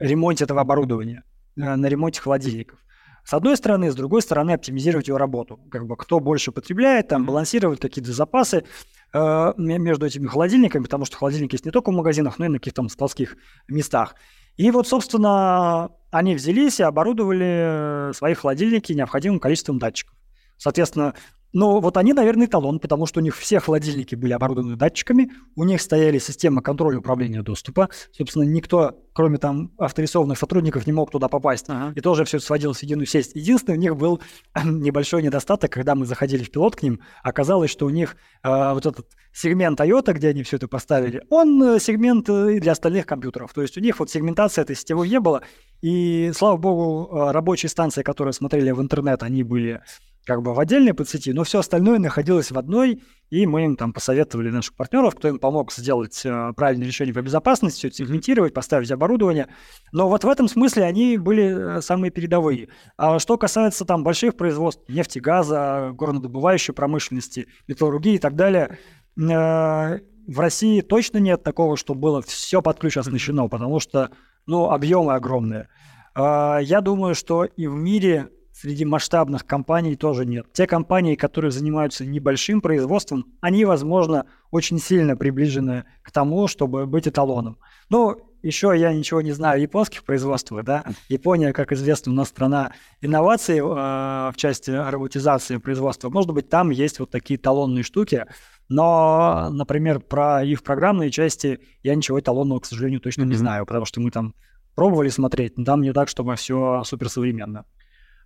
ремонте 0.00 0.42
этого 0.42 0.60
оборудования, 0.60 1.22
э, 1.56 1.76
на 1.76 1.86
ремонте 1.86 2.20
холодильников. 2.20 2.80
С 3.22 3.34
одной 3.34 3.56
стороны, 3.56 3.92
с 3.92 3.94
другой 3.94 4.20
стороны, 4.22 4.50
оптимизировать 4.50 5.06
его 5.06 5.16
работу. 5.16 5.60
Как 5.70 5.86
бы 5.86 5.96
кто 5.96 6.18
больше 6.18 6.50
потребляет, 6.50 7.06
там 7.06 7.24
балансировать 7.24 7.78
какие-то 7.78 8.12
запасы 8.12 8.64
э, 9.12 9.52
между 9.58 10.06
этими 10.06 10.26
холодильниками, 10.26 10.82
потому 10.82 11.04
что 11.04 11.16
холодильники 11.16 11.54
есть 11.54 11.64
не 11.64 11.70
только 11.70 11.92
в 11.92 11.94
магазинах, 11.94 12.40
но 12.40 12.46
и 12.46 12.48
на 12.48 12.58
каких-то 12.58 12.82
там 12.82 12.88
складских 12.88 13.36
местах. 13.68 14.16
И 14.56 14.72
вот, 14.72 14.88
собственно, 14.88 15.92
они 16.10 16.34
взялись 16.34 16.80
и 16.80 16.82
оборудовали 16.82 18.12
свои 18.12 18.34
холодильники 18.34 18.92
необходимым 18.92 19.38
количеством 19.38 19.78
датчиков. 19.78 20.16
Соответственно, 20.56 21.14
но 21.52 21.80
вот 21.80 21.96
они, 21.96 22.12
наверное, 22.12 22.46
эталон, 22.46 22.78
потому 22.78 23.06
что 23.06 23.20
у 23.20 23.22
них 23.22 23.36
все 23.36 23.60
холодильники 23.60 24.14
были 24.14 24.32
оборудованы 24.32 24.76
датчиками, 24.76 25.30
у 25.56 25.64
них 25.64 25.80
стояли 25.80 26.18
системы 26.18 26.62
контроля 26.62 26.98
управления 26.98 27.42
доступа. 27.42 27.88
Собственно, 28.12 28.44
никто, 28.44 28.98
кроме 29.14 29.38
там 29.38 29.72
авторизованных 29.78 30.38
сотрудников, 30.38 30.86
не 30.86 30.92
мог 30.92 31.10
туда 31.10 31.28
попасть. 31.28 31.66
Ага. 31.68 31.92
И 31.96 32.00
тоже 32.00 32.24
все 32.24 32.36
это 32.36 32.46
сводилось 32.46 32.78
в 32.78 32.82
единую 32.82 33.06
сеть. 33.06 33.30
Единственное, 33.34 33.78
у 33.78 33.80
них 33.80 33.96
был 33.96 34.20
небольшой 34.64 35.22
недостаток, 35.22 35.72
когда 35.72 35.94
мы 35.94 36.06
заходили 36.06 36.42
в 36.42 36.50
пилот 36.50 36.76
к 36.76 36.82
ним, 36.82 37.00
оказалось, 37.22 37.70
что 37.70 37.86
у 37.86 37.90
них 37.90 38.16
э, 38.42 38.72
вот 38.72 38.84
этот 38.84 39.06
сегмент 39.32 39.80
IOTA, 39.80 40.12
где 40.12 40.28
они 40.28 40.42
все 40.42 40.56
это 40.56 40.68
поставили, 40.68 41.22
он 41.30 41.62
э, 41.62 41.80
сегмент 41.80 42.28
э, 42.28 42.56
и 42.56 42.60
для 42.60 42.72
остальных 42.72 43.06
компьютеров. 43.06 43.52
То 43.54 43.62
есть 43.62 43.76
у 43.76 43.80
них 43.80 43.98
вот 43.98 44.10
сегментация 44.10 44.62
этой 44.62 44.76
сетевой 44.76 45.08
не 45.08 45.20
было. 45.20 45.42
И, 45.80 46.32
слава 46.34 46.56
богу, 46.56 47.08
э, 47.10 47.30
рабочие 47.30 47.70
станции, 47.70 48.02
которые 48.02 48.32
смотрели 48.32 48.70
в 48.72 48.82
интернет, 48.82 49.22
они 49.22 49.42
были 49.44 49.80
как 50.28 50.42
бы 50.42 50.52
в 50.52 50.60
отдельной 50.60 50.92
подсети, 50.92 51.32
но 51.32 51.42
все 51.42 51.60
остальное 51.60 51.98
находилось 51.98 52.50
в 52.50 52.58
одной, 52.58 53.02
и 53.30 53.46
мы 53.46 53.64
им 53.64 53.76
там 53.76 53.94
посоветовали 53.94 54.50
наших 54.50 54.74
партнеров, 54.74 55.14
кто 55.14 55.28
им 55.28 55.38
помог 55.38 55.72
сделать 55.72 56.20
э, 56.22 56.52
правильное 56.54 56.86
решение 56.86 57.14
по 57.14 57.22
безопасности, 57.22 57.88
сегментировать, 57.90 58.52
поставить 58.52 58.90
оборудование. 58.90 59.48
Но 59.90 60.06
вот 60.06 60.24
в 60.24 60.28
этом 60.28 60.46
смысле 60.46 60.84
они 60.84 61.16
были 61.16 61.78
э, 61.78 61.80
самые 61.80 62.10
передовые. 62.10 62.68
А 62.98 63.18
что 63.18 63.38
касается 63.38 63.86
там 63.86 64.04
больших 64.04 64.36
производств, 64.36 64.86
нефти, 64.86 65.18
газа, 65.18 65.92
горнодобывающей 65.94 66.74
промышленности, 66.74 67.46
металлургии 67.66 68.16
и 68.16 68.18
так 68.18 68.36
далее, 68.36 68.76
э, 69.16 69.20
в 69.22 70.40
России 70.40 70.82
точно 70.82 71.16
нет 71.16 71.42
такого, 71.42 71.78
что 71.78 71.94
было 71.94 72.20
все 72.20 72.60
под 72.60 72.78
ключ 72.78 72.98
оснащено, 72.98 73.48
потому 73.48 73.80
что, 73.80 74.10
ну, 74.44 74.70
объемы 74.70 75.14
огромные. 75.14 75.70
Э, 76.14 76.58
я 76.60 76.82
думаю, 76.82 77.14
что 77.14 77.44
и 77.44 77.66
в 77.66 77.74
мире 77.74 78.28
среди 78.60 78.84
масштабных 78.84 79.46
компаний 79.46 79.94
тоже 79.94 80.26
нет. 80.26 80.46
Те 80.52 80.66
компании, 80.66 81.14
которые 81.14 81.52
занимаются 81.52 82.04
небольшим 82.04 82.60
производством, 82.60 83.26
они, 83.40 83.64
возможно, 83.64 84.26
очень 84.50 84.78
сильно 84.78 85.16
приближены 85.16 85.84
к 86.02 86.10
тому, 86.10 86.48
чтобы 86.48 86.86
быть 86.86 87.06
эталоном. 87.06 87.58
Но 87.88 88.16
еще 88.42 88.72
я 88.76 88.92
ничего 88.92 89.20
не 89.20 89.32
знаю 89.32 89.56
о 89.56 89.60
японских 89.60 90.04
производствах, 90.04 90.64
да. 90.64 90.84
Япония, 91.08 91.52
как 91.52 91.72
известно, 91.72 92.12
у 92.12 92.14
нас 92.14 92.28
страна 92.28 92.72
инноваций 93.00 93.58
э, 93.58 93.60
в 93.62 94.34
части 94.36 94.70
роботизации 94.70 95.58
производства. 95.58 96.08
Может 96.08 96.32
быть, 96.32 96.48
там 96.48 96.70
есть 96.70 96.98
вот 96.98 97.10
такие 97.10 97.38
талонные 97.38 97.84
штуки, 97.84 98.26
но, 98.68 99.48
например, 99.50 100.00
про 100.00 100.42
их 100.42 100.62
программные 100.62 101.10
части 101.10 101.60
я 101.82 101.94
ничего 101.94 102.18
эталонного, 102.18 102.60
к 102.60 102.66
сожалению, 102.66 103.00
точно 103.00 103.22
не 103.22 103.34
знаю, 103.34 103.66
потому 103.66 103.86
что 103.86 104.00
мы 104.00 104.10
там 104.10 104.34
пробовали 104.74 105.08
смотреть, 105.08 105.58
но 105.58 105.64
там 105.64 105.80
не 105.80 105.92
так, 105.92 106.08
чтобы 106.08 106.36
все 106.36 106.82
суперсовременно. 106.84 107.64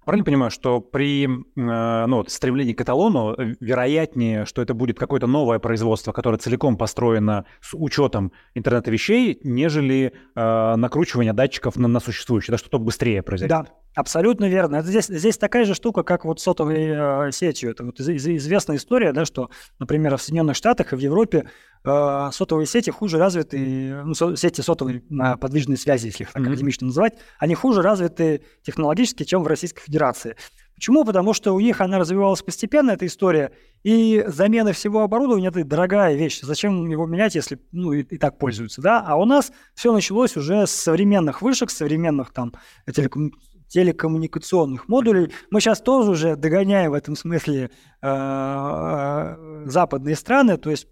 Правильно 0.04 0.24
понимаю, 0.24 0.50
что 0.50 0.80
при 0.80 1.26
э, 1.26 2.06
ну, 2.06 2.24
стремлении 2.26 2.72
к 2.72 2.80
эталону 2.80 3.34
э, 3.34 3.54
вероятнее, 3.60 4.46
что 4.46 4.60
это 4.60 4.74
будет 4.74 4.98
какое-то 4.98 5.28
новое 5.28 5.60
производство, 5.60 6.12
которое 6.12 6.38
целиком 6.38 6.76
построено 6.76 7.44
с 7.60 7.74
учетом 7.74 8.32
интернета 8.54 8.90
вещей, 8.90 9.38
нежели 9.44 10.12
э, 10.34 10.76
накручивание 10.76 11.32
датчиков 11.32 11.76
на, 11.76 11.86
на 11.86 12.00
существующие, 12.00 12.52
да, 12.52 12.58
что-то 12.58 12.78
быстрее 12.78 13.22
произойдет? 13.22 13.56
Да, 13.56 13.66
абсолютно 13.94 14.46
верно. 14.48 14.76
Это 14.76 14.88
здесь, 14.88 15.06
здесь 15.06 15.38
такая 15.38 15.64
же 15.64 15.74
штука, 15.74 16.02
как 16.02 16.24
вот 16.24 16.40
сотовой 16.40 17.28
э, 17.28 17.30
сетью. 17.30 17.70
Это 17.70 17.84
вот 17.84 18.00
из, 18.00 18.08
из, 18.08 18.26
известная 18.26 18.76
история, 18.76 19.12
да, 19.12 19.24
что, 19.24 19.50
например, 19.78 20.16
в 20.16 20.22
Соединенных 20.22 20.56
Штатах 20.56 20.92
и 20.92 20.96
в 20.96 21.00
Европе 21.00 21.48
сотовые 21.84 22.66
сети 22.66 22.90
хуже 22.90 23.18
развиты, 23.18 24.02
ну, 24.04 24.14
сети 24.14 24.60
сотовой 24.60 25.04
на 25.08 25.36
подвижной 25.36 25.76
связи, 25.76 26.06
если 26.06 26.22
их 26.22 26.32
так 26.32 26.42
mm-hmm. 26.42 26.46
академично 26.46 26.86
называть, 26.86 27.14
они 27.38 27.54
хуже 27.54 27.82
развиты 27.82 28.42
технологически, 28.62 29.24
чем 29.24 29.42
в 29.42 29.46
Российской 29.48 29.82
Федерации. 29.82 30.36
Почему? 30.74 31.04
Потому 31.04 31.32
что 31.32 31.52
у 31.52 31.60
них 31.60 31.80
она 31.80 31.98
развивалась 31.98 32.42
постепенно, 32.42 32.90
эта 32.90 33.06
история, 33.06 33.52
и 33.84 34.24
замена 34.26 34.72
всего 34.72 35.02
оборудования– 35.02 35.48
это 35.48 35.64
дорогая 35.64 36.14
вещь. 36.14 36.40
Зачем 36.42 36.88
его 36.88 37.06
менять, 37.06 37.34
если 37.34 37.60
ну, 37.72 37.92
и, 37.92 38.02
и 38.02 38.18
так 38.18 38.38
пользуются, 38.38 38.80
да? 38.80 39.04
А 39.06 39.16
у 39.16 39.24
нас 39.24 39.52
все 39.74 39.92
началось 39.92 40.36
уже 40.36 40.66
с 40.66 40.70
современных 40.70 41.42
вышек, 41.42 41.70
с 41.70 41.76
современных 41.76 42.32
там 42.32 42.52
телеком 42.92 43.32
телекоммуникационных 43.68 44.88
модулей. 44.88 45.32
Мы 45.50 45.60
сейчас 45.60 45.80
тоже 45.80 46.10
уже 46.10 46.36
догоняем 46.36 46.90
в 46.90 46.94
этом 46.94 47.16
смысле 47.16 47.70
э, 48.02 48.06
э, 48.06 49.62
западные 49.66 50.14
страны, 50.14 50.58
то 50.58 50.68
есть 50.68 50.88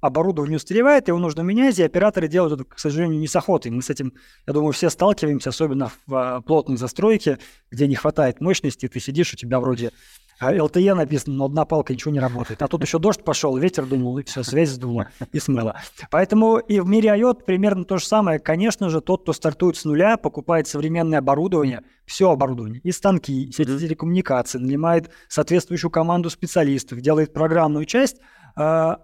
оборудование 0.00 0.56
устаревает, 0.56 1.08
его 1.08 1.18
нужно 1.18 1.42
менять, 1.42 1.78
и 1.78 1.82
операторы 1.82 2.28
делают 2.28 2.60
это, 2.60 2.64
к 2.64 2.78
сожалению, 2.78 3.18
не 3.18 3.28
с 3.28 3.36
охотой. 3.36 3.70
Мы 3.70 3.82
с 3.82 3.90
этим, 3.90 4.12
я 4.46 4.52
думаю, 4.52 4.72
все 4.72 4.90
сталкиваемся, 4.90 5.50
особенно 5.50 5.90
в 6.06 6.14
а, 6.14 6.40
плотной 6.40 6.76
застройке, 6.76 7.38
где 7.70 7.86
не 7.86 7.94
хватает 7.94 8.40
мощности, 8.40 8.88
ты 8.88 9.00
сидишь, 9.00 9.32
у 9.34 9.36
тебя 9.36 9.60
вроде 9.60 9.92
LTE 10.40 10.94
написано, 10.94 11.36
но 11.36 11.44
одна 11.46 11.64
палка 11.66 11.92
ничего 11.92 12.12
не 12.12 12.20
работает. 12.20 12.62
А 12.62 12.68
тут 12.68 12.82
еще 12.82 12.98
дождь 12.98 13.22
пошел, 13.22 13.56
ветер 13.56 13.84
думал, 13.84 14.18
и 14.18 14.24
все, 14.24 14.42
связь 14.42 14.70
сдуло 14.70 15.08
и 15.32 15.38
смыло. 15.38 15.76
Поэтому 16.10 16.56
и 16.56 16.80
в 16.80 16.86
мире 16.86 17.10
IoT 17.10 17.44
примерно 17.44 17.84
то 17.84 17.98
же 17.98 18.06
самое. 18.06 18.38
Конечно 18.38 18.88
же, 18.88 19.00
тот, 19.00 19.22
кто 19.22 19.32
стартует 19.32 19.76
с 19.76 19.84
нуля, 19.84 20.16
покупает 20.16 20.66
современное 20.66 21.18
оборудование, 21.18 21.82
все 22.06 22.30
оборудование, 22.30 22.80
и 22.82 22.90
станки, 22.90 23.44
и 23.44 23.52
сети 23.52 23.78
телекоммуникации, 23.78 24.58
нанимает 24.58 25.10
соответствующую 25.28 25.90
команду 25.90 26.30
специалистов, 26.30 27.00
делает 27.00 27.34
программную 27.34 27.84
часть, 27.84 28.16
а, 28.56 29.00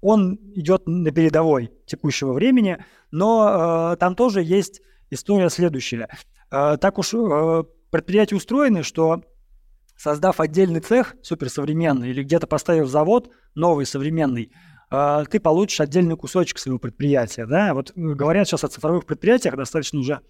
он 0.00 0.38
идет 0.54 0.86
на 0.86 1.10
передовой 1.10 1.72
текущего 1.86 2.32
времени, 2.32 2.84
но 3.10 3.92
э, 3.92 3.96
там 3.96 4.14
тоже 4.14 4.42
есть 4.42 4.80
история 5.10 5.50
следующая. 5.50 6.08
Э, 6.50 6.76
так 6.80 6.98
уж 6.98 7.14
э, 7.14 7.64
предприятия 7.90 8.36
устроены, 8.36 8.82
что 8.82 9.22
создав 9.96 10.40
отдельный 10.40 10.80
цех 10.80 11.16
суперсовременный 11.22 12.10
или 12.10 12.22
где-то 12.22 12.46
поставив 12.46 12.88
завод 12.88 13.30
новый, 13.54 13.86
современный, 13.86 14.52
э, 14.90 15.24
ты 15.30 15.40
получишь 15.40 15.80
отдельный 15.80 16.16
кусочек 16.16 16.58
своего 16.58 16.78
предприятия. 16.78 17.46
Да? 17.46 17.74
Вот 17.74 17.92
говорят 17.94 18.46
сейчас 18.46 18.64
о 18.64 18.68
цифровых 18.68 19.06
предприятиях 19.06 19.56
достаточно 19.56 19.98
уже 19.98 20.20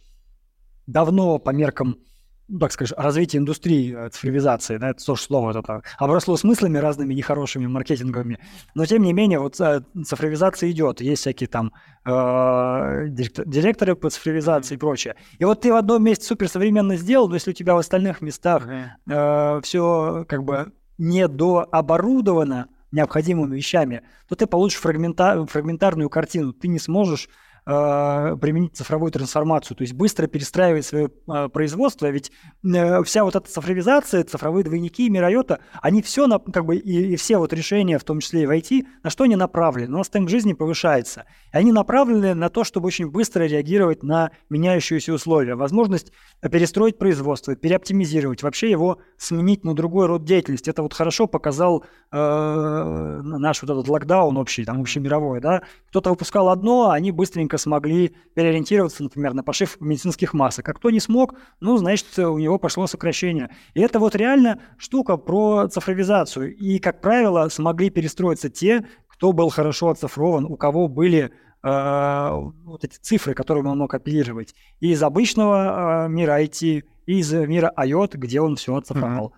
давно 0.86 1.38
по 1.38 1.50
меркам 1.50 1.98
ну, 2.48 2.58
так 2.58 2.72
скажем, 2.72 2.98
развитие 2.98 3.40
индустрии 3.40 3.94
э, 3.94 4.08
цифровизации, 4.08 4.78
да, 4.78 4.90
это 4.90 5.04
тоже 5.04 5.22
слово 5.22 5.58
это 5.58 5.82
обросло 5.98 6.36
смыслами 6.36 6.78
разными 6.78 7.12
нехорошими, 7.12 7.66
маркетинговыми, 7.66 8.38
но 8.74 8.86
тем 8.86 9.02
не 9.02 9.12
менее 9.12 9.38
вот 9.38 9.60
э, 9.60 9.82
цифровизация 10.04 10.70
идет, 10.70 11.00
есть 11.02 11.20
всякие 11.20 11.48
там 11.48 11.72
э, 12.06 13.08
директоры 13.10 13.94
по 13.96 14.08
цифровизации 14.08 14.74
и 14.74 14.78
прочее. 14.78 15.16
И 15.38 15.44
вот 15.44 15.60
ты 15.60 15.72
в 15.72 15.76
одном 15.76 16.02
месте 16.02 16.24
суперсовременно 16.24 16.96
сделал, 16.96 17.28
но 17.28 17.34
если 17.34 17.50
у 17.50 17.54
тебя 17.54 17.74
в 17.74 17.78
остальных 17.78 18.22
местах 18.22 18.66
э, 18.66 19.60
все 19.62 20.24
как 20.26 20.42
бы 20.44 20.72
не 20.96 21.28
дооборудовано 21.28 22.68
необходимыми 22.90 23.56
вещами, 23.56 24.02
то 24.28 24.34
ты 24.34 24.46
получишь 24.46 24.80
фрагмента 24.80 25.44
фрагментарную 25.46 26.08
картину, 26.08 26.54
ты 26.54 26.68
не 26.68 26.78
сможешь 26.78 27.28
применить 27.68 28.74
цифровую 28.76 29.12
трансформацию, 29.12 29.76
то 29.76 29.82
есть 29.82 29.92
быстро 29.92 30.26
перестраивать 30.26 30.86
свое 30.86 31.10
э, 31.30 31.48
производство, 31.48 32.06
ведь 32.06 32.32
э, 32.64 33.02
вся 33.02 33.24
вот 33.24 33.36
эта 33.36 33.46
цифровизация, 33.46 34.24
цифровые 34.24 34.64
двойники, 34.64 35.10
мирайота, 35.10 35.60
они 35.82 36.00
все, 36.00 36.26
как 36.50 36.64
бы, 36.64 36.76
и, 36.76 37.12
и 37.12 37.16
все 37.16 37.36
вот 37.36 37.52
решения, 37.52 37.98
в 37.98 38.04
том 38.04 38.20
числе 38.20 38.44
и 38.44 38.46
в 38.46 38.50
IT, 38.50 38.86
на 39.02 39.10
что 39.10 39.24
они 39.24 39.36
направлены? 39.36 39.94
У 39.94 39.98
нас 39.98 40.08
темп 40.08 40.30
жизни 40.30 40.54
повышается. 40.54 41.26
И 41.52 41.58
они 41.58 41.72
направлены 41.72 42.32
на 42.32 42.48
то, 42.48 42.64
чтобы 42.64 42.86
очень 42.86 43.10
быстро 43.10 43.42
реагировать 43.42 44.02
на 44.02 44.30
меняющиеся 44.48 45.12
условия. 45.12 45.54
Возможность 45.54 46.10
перестроить 46.40 46.96
производство, 46.96 47.54
переоптимизировать, 47.54 48.42
вообще 48.42 48.70
его 48.70 48.98
сменить 49.18 49.64
на 49.64 49.74
другой 49.74 50.06
род 50.06 50.24
деятельности. 50.24 50.70
Это 50.70 50.82
вот 50.82 50.94
хорошо 50.94 51.26
показал 51.26 51.84
э, 52.12 53.20
наш 53.22 53.60
вот 53.60 53.70
этот 53.70 53.88
локдаун 53.88 54.38
общий, 54.38 54.64
там 54.64 54.80
общемировой, 54.80 55.40
да. 55.40 55.62
Кто-то 55.90 56.10
выпускал 56.10 56.48
одно, 56.48 56.90
а 56.90 56.94
они 56.94 57.12
быстренько 57.12 57.57
смогли 57.58 58.14
переориентироваться, 58.34 59.02
например, 59.02 59.34
на 59.34 59.42
пошив 59.42 59.76
медицинских 59.80 60.34
масок. 60.34 60.68
А 60.68 60.74
кто 60.74 60.90
не 60.90 61.00
смог, 61.00 61.34
ну, 61.60 61.76
значит, 61.76 62.18
у 62.18 62.38
него 62.38 62.58
пошло 62.58 62.86
сокращение. 62.86 63.50
И 63.74 63.80
это 63.80 63.98
вот 63.98 64.14
реально 64.14 64.60
штука 64.78 65.16
про 65.16 65.68
цифровизацию. 65.68 66.56
И, 66.56 66.78
как 66.78 67.00
правило, 67.00 67.48
смогли 67.48 67.90
перестроиться 67.90 68.48
те, 68.48 68.86
кто 69.08 69.32
был 69.32 69.50
хорошо 69.50 69.90
оцифрован, 69.90 70.44
у 70.44 70.56
кого 70.56 70.88
были 70.88 71.32
э, 71.62 72.30
вот 72.64 72.84
эти 72.84 72.96
цифры, 72.96 73.34
которые 73.34 73.64
он 73.64 73.78
мог 73.78 73.92
апеллировать. 73.92 74.54
И 74.80 74.92
из 74.92 75.02
обычного 75.02 76.06
э, 76.06 76.08
мира 76.08 76.40
IT, 76.42 76.84
и 77.06 77.18
из 77.18 77.32
мира 77.32 77.72
IOT, 77.76 78.16
где 78.16 78.40
он 78.40 78.56
все 78.56 78.76
оцифровал. 78.76 79.34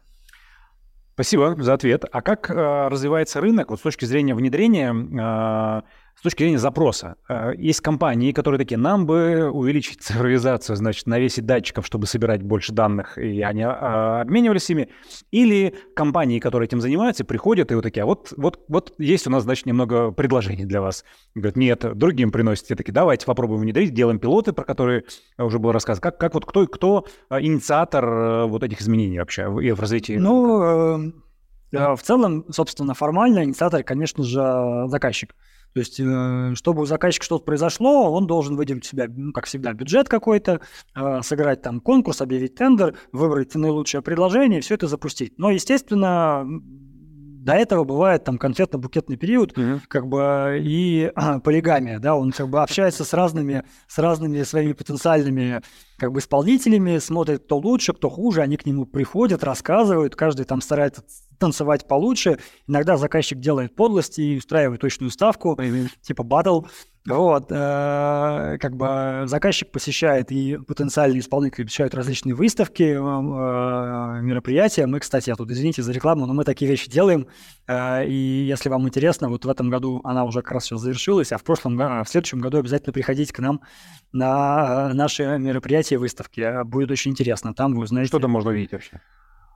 Спасибо 1.14 1.54
за 1.58 1.74
ответ. 1.74 2.04
А 2.10 2.22
как 2.22 2.50
э, 2.50 2.88
развивается 2.88 3.42
рынок 3.42 3.70
вот 3.70 3.78
с 3.78 3.82
точки 3.82 4.06
зрения 4.06 4.34
внедрения 4.34 4.90
э, 4.90 5.82
с 6.20 6.22
точки 6.22 6.42
зрения 6.42 6.58
запроса. 6.58 7.16
Э, 7.30 7.52
есть 7.56 7.80
компании, 7.80 8.32
которые 8.32 8.58
такие, 8.58 8.76
нам 8.76 9.06
бы 9.06 9.50
увеличить 9.50 10.02
цифровизацию, 10.02 10.76
значит, 10.76 11.06
навесить 11.06 11.46
датчиков, 11.46 11.86
чтобы 11.86 12.06
собирать 12.06 12.42
больше 12.42 12.74
данных, 12.74 13.16
и 13.16 13.40
они 13.40 13.62
а, 13.62 14.20
обменивались 14.20 14.68
ими. 14.68 14.90
Или 15.30 15.74
компании, 15.96 16.38
которые 16.38 16.66
этим 16.66 16.82
занимаются, 16.82 17.24
приходят 17.24 17.72
и 17.72 17.74
вот 17.74 17.80
такие, 17.80 18.02
а 18.02 18.06
вот, 18.06 18.34
вот, 18.36 18.60
вот 18.68 18.92
есть 18.98 19.26
у 19.28 19.30
нас, 19.30 19.44
значит, 19.44 19.64
немного 19.64 20.10
предложений 20.10 20.66
для 20.66 20.82
вас. 20.82 21.06
Говорят, 21.34 21.56
нет, 21.56 21.86
другим 21.96 22.32
приносите. 22.32 22.76
Такие, 22.76 22.92
давайте 22.92 23.24
попробуем 23.24 23.62
внедрить, 23.62 23.94
делаем 23.94 24.18
пилоты, 24.18 24.52
про 24.52 24.64
которые 24.64 25.04
уже 25.38 25.58
был 25.58 25.72
рассказ. 25.72 26.00
Как, 26.00 26.18
как 26.18 26.34
вот 26.34 26.44
кто, 26.44 26.66
кто 26.66 27.06
э, 27.30 27.40
инициатор 27.40 28.04
э, 28.04 28.44
вот 28.44 28.62
этих 28.62 28.82
изменений 28.82 29.20
вообще 29.20 29.48
в, 29.48 29.54
в 29.56 29.80
развитии? 29.80 30.18
Ну, 30.18 31.00
э, 31.00 31.12
в 31.72 32.02
целом, 32.02 32.44
собственно, 32.50 32.92
формально 32.92 33.44
инициатор, 33.44 33.82
конечно 33.84 34.22
же, 34.22 34.84
заказчик. 34.88 35.34
То 35.72 35.80
есть, 35.80 36.00
э, 36.00 36.52
чтобы 36.54 36.82
у 36.82 36.86
заказчика 36.86 37.24
что-то 37.24 37.44
произошло, 37.44 38.12
он 38.12 38.26
должен 38.26 38.56
выделить 38.56 38.84
себя, 38.84 39.06
ну, 39.08 39.32
как 39.32 39.46
всегда, 39.46 39.72
бюджет 39.72 40.08
какой-то, 40.08 40.60
э, 40.94 41.22
сыграть 41.22 41.62
там 41.62 41.80
конкурс, 41.80 42.20
объявить 42.20 42.56
тендер, 42.56 42.96
выбрать 43.12 43.54
наилучшее 43.54 44.02
предложение, 44.02 44.60
все 44.60 44.74
это 44.74 44.88
запустить. 44.88 45.38
Но, 45.38 45.50
естественно, 45.50 46.44
до 47.40 47.54
этого 47.54 47.84
бывает 47.84 48.24
там 48.24 48.36
конфетно-букетный 48.36 49.16
период, 49.16 49.56
mm-hmm. 49.56 49.80
как 49.88 50.06
бы 50.06 50.60
и 50.62 51.10
а, 51.14 51.40
полигамия, 51.40 51.98
да, 51.98 52.14
он 52.14 52.32
как 52.32 52.48
бы 52.50 52.62
общается 52.62 53.04
с 53.04 53.14
разными, 53.14 53.64
с 53.88 53.98
разными 53.98 54.42
своими 54.42 54.72
потенциальными 54.72 55.62
как 55.96 56.12
бы 56.12 56.20
исполнителями, 56.20 56.98
смотрит, 56.98 57.44
кто 57.44 57.58
лучше, 57.58 57.94
кто 57.94 58.10
хуже, 58.10 58.42
они 58.42 58.56
к 58.56 58.66
нему 58.66 58.84
приходят, 58.84 59.42
рассказывают, 59.42 60.16
каждый 60.16 60.44
там 60.44 60.60
старается 60.60 61.02
танцевать 61.40 61.88
получше. 61.88 62.38
Иногда 62.68 62.96
заказчик 62.96 63.40
делает 63.40 63.74
подлости 63.74 64.20
и 64.20 64.38
устраивает 64.38 64.80
точную 64.80 65.10
ставку, 65.10 65.58
типа 66.02 66.22
батл. 66.22 66.62
Вот, 67.06 67.46
э, 67.50 68.58
как 68.60 68.76
бы 68.76 69.22
заказчик 69.24 69.72
посещает 69.72 70.30
и 70.30 70.58
потенциальные 70.58 71.20
исполнители 71.20 71.64
посещают 71.64 71.94
различные 71.94 72.34
выставки, 72.34 72.82
э, 72.82 74.20
мероприятия. 74.22 74.84
Мы, 74.84 75.00
кстати, 75.00 75.30
я 75.30 75.34
тут, 75.34 75.50
извините 75.50 75.82
за 75.82 75.92
рекламу, 75.92 76.26
но 76.26 76.34
мы 76.34 76.44
такие 76.44 76.70
вещи 76.70 76.90
делаем. 76.90 77.26
Э, 77.66 78.04
и 78.06 78.44
если 78.46 78.68
вам 78.68 78.86
интересно, 78.86 79.30
вот 79.30 79.46
в 79.46 79.48
этом 79.48 79.70
году 79.70 80.02
она 80.04 80.24
уже 80.24 80.42
как 80.42 80.52
раз 80.52 80.64
сейчас 80.66 80.82
завершилась, 80.82 81.32
а 81.32 81.38
в 81.38 81.42
прошлом, 81.42 81.78
в 81.78 82.04
следующем 82.06 82.38
году 82.40 82.58
обязательно 82.58 82.92
приходите 82.92 83.32
к 83.32 83.38
нам 83.38 83.62
на 84.12 84.92
наши 84.92 85.24
мероприятия 85.38 85.94
и 85.94 85.98
выставки. 85.98 86.64
Будет 86.64 86.90
очень 86.90 87.12
интересно. 87.12 87.54
Там 87.54 87.74
вы 87.74 87.84
узнаете... 87.84 88.08
Что 88.08 88.18
там 88.18 88.30
можно 88.30 88.50
увидеть 88.50 88.72
вообще? 88.72 89.00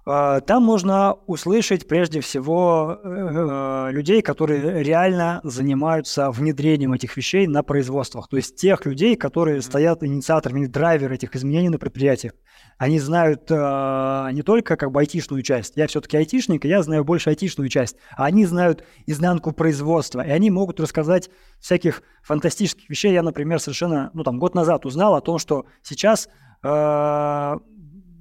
А, 0.07 0.41
там 0.41 0.63
можно 0.63 1.15
услышать 1.27 1.89
прежде 1.89 2.21
всего 2.21 2.99
э, 3.03 3.89
людей, 3.91 4.21
которые 4.21 4.83
реально 4.83 5.41
занимаются 5.45 6.31
внедрением 6.31 6.93
этих 6.93 7.17
вещей 7.17 7.47
на 7.47 7.63
производствах. 7.63 8.29
То 8.29 8.37
есть 8.37 8.57
тех 8.57 8.85
людей, 8.85 9.17
которые 9.17 9.63
стоят 9.63 10.03
инициаторами, 10.05 10.67
драйверы 10.67 11.15
этих 11.15 11.35
изменений 11.35 11.71
на 11.71 11.79
предприятиях. 11.79 12.35
Они 12.77 13.01
знают 13.01 13.51
э, 13.51 14.29
не 14.33 14.43
только 14.43 14.77
как 14.77 14.93
бы 14.93 15.01
айтишную 15.01 15.43
часть. 15.43 15.75
Я 15.77 15.87
все-таки 15.87 16.19
айтишник, 16.19 16.67
и 16.67 16.69
я 16.69 16.83
знаю 16.83 17.05
больше 17.05 17.31
айтишную 17.31 17.71
часть. 17.71 17.97
А 18.15 18.27
они 18.27 18.45
знают 18.45 18.85
изнанку 19.07 19.53
производства. 19.53 20.21
И 20.21 20.31
они 20.31 20.51
могут 20.51 20.81
рассказать 20.81 21.31
всяких 21.61 22.03
фантастических 22.23 22.91
вещей. 22.91 23.15
Я, 23.15 23.23
например, 23.23 23.59
совершенно, 23.59 24.11
ну 24.13 24.23
там, 24.23 24.39
год 24.39 24.55
назад 24.55 24.85
узнал 24.85 25.15
о 25.15 25.23
том, 25.23 25.39
что 25.39 25.65
сейчас, 25.83 26.29
э, 26.63 27.57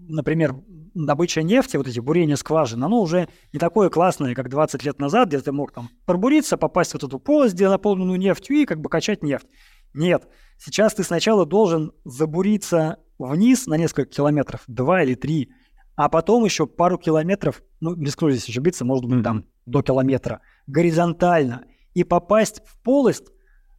например, 0.07 0.55
добыча 0.93 1.43
нефти, 1.43 1.77
вот 1.77 1.87
эти 1.87 1.99
бурения 1.99 2.35
скважин, 2.35 2.83
оно 2.83 3.01
уже 3.01 3.27
не 3.51 3.59
такое 3.59 3.89
классное, 3.89 4.35
как 4.35 4.49
20 4.49 4.83
лет 4.83 4.99
назад, 4.99 5.29
где 5.29 5.39
ты 5.39 5.51
мог 5.51 5.71
там 5.71 5.89
пробуриться, 6.05 6.57
попасть 6.57 6.91
в 6.91 6.93
вот 6.95 7.03
эту 7.03 7.19
полость, 7.19 7.55
где 7.55 7.69
наполненную 7.69 8.19
нефтью 8.19 8.57
и 8.57 8.65
как 8.65 8.79
бы 8.79 8.89
качать 8.89 9.23
нефть. 9.23 9.47
Нет, 9.93 10.27
сейчас 10.57 10.93
ты 10.93 11.03
сначала 11.03 11.45
должен 11.45 11.91
забуриться 12.03 12.97
вниз 13.19 13.67
на 13.67 13.75
несколько 13.75 14.09
километров, 14.09 14.63
два 14.67 15.03
или 15.03 15.15
три, 15.15 15.51
а 15.95 16.09
потом 16.09 16.43
еще 16.45 16.65
пару 16.65 16.97
километров, 16.97 17.61
ну, 17.79 17.95
рискну 17.95 18.31
здесь 18.31 18.49
ошибиться, 18.49 18.85
может 18.85 19.05
быть, 19.05 19.23
там 19.23 19.45
до 19.65 19.81
километра, 19.81 20.41
горизонтально, 20.67 21.65
и 21.93 22.03
попасть 22.03 22.61
в 22.65 22.81
полость 22.81 23.27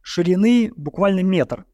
ширины 0.01 0.71
буквально 0.75 1.21
метр. 1.21 1.65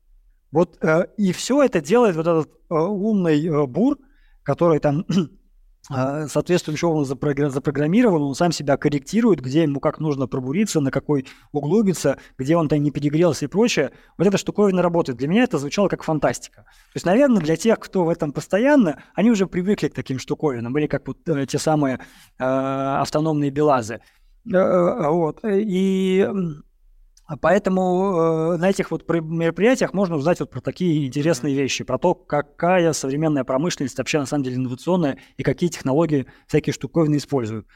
Вот 0.51 0.83
э, 0.83 1.07
и 1.17 1.31
все 1.31 1.63
это 1.63 1.81
делает 1.81 2.15
вот 2.15 2.27
этот 2.27 2.47
э, 2.47 2.73
умный 2.73 3.45
э, 3.45 3.65
бур, 3.67 3.97
который 4.43 4.79
там 4.79 5.05
а, 5.89 6.27
соответствующим 6.27 6.89
образом 6.89 7.19
запрограммирован, 7.49 8.21
он 8.21 8.35
сам 8.35 8.51
себя 8.51 8.77
корректирует, 8.77 9.41
где 9.41 9.63
ему 9.63 9.79
как 9.79 9.99
нужно 9.99 10.27
пробуриться, 10.27 10.79
на 10.79 10.91
какой 10.91 11.27
углубиться, 11.51 12.17
где 12.37 12.55
он 12.55 12.67
там 12.67 12.81
не 12.81 12.91
перегрелся 12.91 13.45
и 13.45 13.47
прочее. 13.47 13.91
Вот 14.17 14.27
эта 14.27 14.37
штуковина 14.37 14.81
работает. 14.81 15.17
Для 15.17 15.27
меня 15.27 15.43
это 15.43 15.57
звучало 15.57 15.87
как 15.87 16.03
фантастика. 16.03 16.63
То 16.63 16.95
есть, 16.95 17.05
наверное, 17.05 17.41
для 17.41 17.55
тех, 17.55 17.79
кто 17.79 18.05
в 18.05 18.09
этом 18.09 18.31
постоянно, 18.31 19.03
они 19.13 19.31
уже 19.31 19.47
привыкли 19.47 19.87
к 19.87 19.93
таким 19.93 20.19
штуковинам, 20.19 20.77
или 20.77 20.87
как 20.87 21.07
вот 21.07 21.17
э, 21.27 21.45
те 21.45 21.59
самые 21.59 21.95
э, 21.95 22.43
автономные 22.43 23.51
белазы. 23.51 24.01
Э 24.51 25.09
вот. 25.09 25.39
И 25.43 26.27
Поэтому 27.39 28.53
э, 28.53 28.57
на 28.57 28.69
этих 28.69 28.91
вот 28.91 29.07
мероприятиях 29.07 29.93
можно 29.93 30.15
узнать 30.15 30.39
вот 30.39 30.49
про 30.49 30.59
такие 30.59 31.07
интересные 31.07 31.55
вещи, 31.55 31.83
про 31.83 31.97
то, 31.97 32.13
какая 32.13 32.93
современная 32.93 33.43
промышленность 33.43 33.97
вообще 33.97 34.19
на 34.19 34.25
самом 34.25 34.43
деле 34.43 34.57
инновационная 34.57 35.17
и 35.37 35.43
какие 35.43 35.69
технологии 35.69 36.25
всякие 36.47 36.73
штуковины 36.73 37.17
используют. 37.17 37.67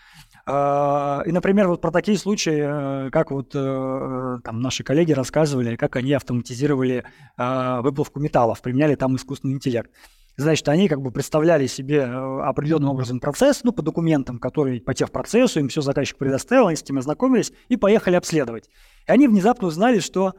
Э, 0.48 1.22
и, 1.26 1.32
например, 1.32 1.68
вот 1.68 1.82
про 1.82 1.91
такие 1.91 2.18
случаи, 2.18 3.07
э, 3.07 3.10
как 3.11 3.32
вот 3.32 3.52
э, 3.53 4.38
там 4.44 4.61
наши 4.61 4.84
коллеги 4.84 5.14
рассказывали, 5.14 5.76
как 5.76 5.95
они 5.95 6.14
автоматизировали 6.14 7.03
э, 7.38 7.80
выплавку 7.82 8.19
металлов, 8.19 8.61
применяли 8.61 8.95
там 8.95 9.15
искусственный 9.15 9.53
интеллект. 9.53 9.90
Значит, 10.38 10.68
они 10.68 10.90
как 10.90 11.02
бы 11.02 11.12
представляли 11.12 11.66
себе 11.66 11.99
э, 11.99 12.41
определенным 12.41 12.90
образом 12.90 13.20
процесс, 13.22 13.64
ну, 13.64 13.72
по 13.72 13.82
документам, 13.82 14.38
который 14.38 14.82
по 14.82 14.94
техпроцессу, 14.94 15.62
им 15.62 15.70
все 15.70 15.82
заказчик 15.82 16.18
предоставил, 16.18 16.68
они 16.68 16.76
с 16.76 16.82
этим 16.82 16.98
ознакомились 16.98 17.53
и 17.70 17.78
поехали 17.78 18.16
обследовать. 18.16 18.70
И 19.07 19.12
они 19.12 19.30
внезапно 19.30 19.68
узнали, 19.68 19.99
что, 19.99 20.34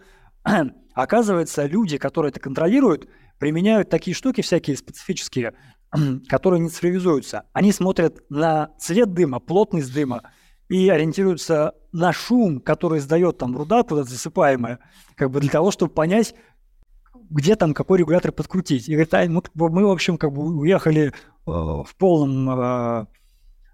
оказывается, 0.95 1.65
люди, 1.65 1.97
которые 1.97 2.31
это 2.31 2.41
контролируют, 2.41 3.09
применяют 3.39 3.89
такие 3.89 4.15
штуки 4.15 4.43
всякие 4.43 4.77
специфические, 4.77 5.55
которые 6.29 6.61
не 6.61 6.69
цифровизуются. 6.69 7.45
Они 7.55 7.73
смотрят 7.73 8.21
на 8.29 8.71
цвет 8.79 9.15
дыма, 9.15 9.41
плотность 9.41 9.95
дыма 9.95 10.31
и 10.69 10.91
ориентируются 10.91 11.73
на 11.93 12.13
шум, 12.13 12.61
который 12.61 12.99
издает 12.99 13.39
там 13.39 13.57
руда 13.57 13.83
куда-то 13.83 14.11
засыпаемая, 14.11 14.81
как 15.15 15.31
бы 15.31 15.41
для 15.41 15.51
того, 15.51 15.71
чтобы 15.71 15.95
понять, 15.95 16.35
где 17.31 17.57
там 17.57 17.75
какой 17.75 17.99
регулятор 17.99 18.33
подкрутить. 18.33 18.89
И 18.89 18.93
говорит, 18.93 19.15
а, 19.15 19.25
мы, 19.27 19.43
мы, 19.55 19.87
в 19.87 19.91
общем, 19.91 20.19
как 20.19 20.33
бы 20.33 20.43
уехали 20.43 21.07
э, 21.07 21.13
в 21.47 21.89
полном, 21.99 22.49
э, 22.51 23.07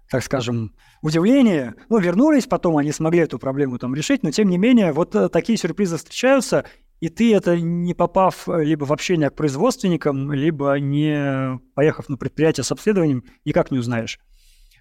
так 0.09 0.23
скажем, 0.23 0.73
удивлении. 1.01 1.73
Ну, 1.89 1.99
вернулись 1.99 2.45
потом, 2.45 2.77
они 2.77 2.91
смогли 2.91 3.21
эту 3.21 3.39
проблему 3.39 3.77
там 3.77 3.95
решить, 3.95 4.23
но 4.23 4.31
тем 4.31 4.49
не 4.49 4.57
менее, 4.57 4.91
вот 4.91 5.15
э, 5.15 5.29
такие 5.29 5.57
сюрпризы 5.57 5.97
встречаются, 5.97 6.65
и 6.99 7.09
ты 7.09 7.35
это 7.35 7.59
не 7.59 7.93
попав 7.93 8.47
либо 8.47 8.85
в 8.85 8.93
общение 8.93 9.29
к 9.29 9.35
производственникам, 9.35 10.31
либо 10.31 10.75
не 10.79 11.59
поехав 11.75 12.07
на 12.07 12.17
предприятие 12.17 12.63
с 12.63 12.71
обследованием, 12.71 13.23
никак 13.43 13.71
не 13.71 13.77
узнаешь. 13.77 14.19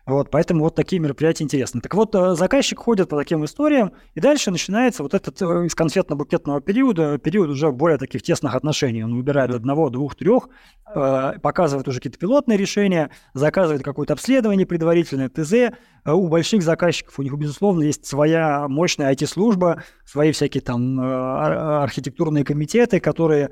Вот, 0.05 0.31
поэтому 0.31 0.65
вот 0.65 0.75
такие 0.75 1.01
мероприятия 1.01 1.45
интересны. 1.45 1.81
Так 1.81 1.95
вот, 1.95 2.13
э, 2.15 2.35
заказчик 2.35 2.79
ходит 2.81 3.09
по 3.09 3.17
таким 3.17 3.45
историям, 3.45 3.93
и 4.15 4.21
дальше 4.21 4.51
начинается 4.51 5.05
вот 5.05 5.15
этот 5.15 5.41
э, 5.41 5.45
из 5.67 5.77
конфетно-букетного 5.77 6.61
периода, 6.61 7.19
период 7.19 7.51
уже 7.51 7.71
более 7.71 7.99
таких 7.99 8.23
тесных 8.23 8.57
отношений. 8.57 9.05
Он 9.05 9.15
выбирает 9.15 9.55
одного, 9.55 9.91
двух, 9.91 10.17
трех, 10.17 10.49
э, 10.93 11.35
показывает 11.41 11.87
уже 11.87 11.99
какие-то 11.99 12.19
пилотные 12.19 12.59
решения, 12.59 13.11
заказывает 13.33 13.85
какое-то 13.85 14.15
обследование 14.15 14.67
предварительное, 14.67 15.29
ТЗ. 15.29 15.77
У 16.05 16.27
больших 16.27 16.65
заказчиков, 16.65 17.17
у 17.21 17.23
них, 17.23 17.33
безусловно, 17.35 17.85
есть 17.85 18.05
своя 18.05 18.67
мощная 18.67 19.13
IT-служба, 19.13 19.85
свои 20.13 20.33
всякие 20.33 20.61
там 20.61 21.01
архитектурные 21.01 22.45
комитеты, 22.45 23.01
которые 23.01 23.51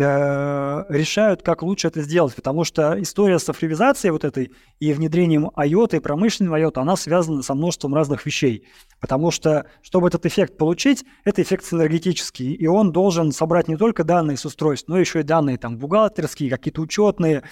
Э, 0.00 0.84
решают, 0.88 1.42
как 1.42 1.62
лучше 1.62 1.88
это 1.88 2.00
сделать, 2.00 2.34
потому 2.34 2.64
что 2.64 3.00
история 3.02 3.38
с 3.38 3.44
цифровизацией 3.44 4.12
вот 4.12 4.24
этой 4.24 4.50
и 4.80 4.90
внедрением 4.94 5.50
IOT 5.54 5.96
и 5.96 6.00
промышленного 6.00 6.58
IOT, 6.58 6.80
она 6.80 6.96
связана 6.96 7.42
со 7.42 7.54
множеством 7.54 7.94
разных 7.94 8.24
вещей, 8.24 8.66
потому 9.00 9.30
что, 9.30 9.66
чтобы 9.82 10.08
этот 10.08 10.24
эффект 10.24 10.56
получить, 10.56 11.04
это 11.24 11.42
эффект 11.42 11.66
синергетический, 11.66 12.54
и 12.54 12.66
он 12.66 12.90
должен 12.90 13.32
собрать 13.32 13.68
не 13.68 13.76
только 13.76 14.02
данные 14.02 14.38
с 14.38 14.46
устройств, 14.46 14.88
но 14.88 14.98
еще 14.98 15.20
и 15.20 15.24
данные 15.24 15.58
там 15.58 15.76
бухгалтерские, 15.76 16.48
какие-то 16.48 16.80
учетные, 16.80 17.42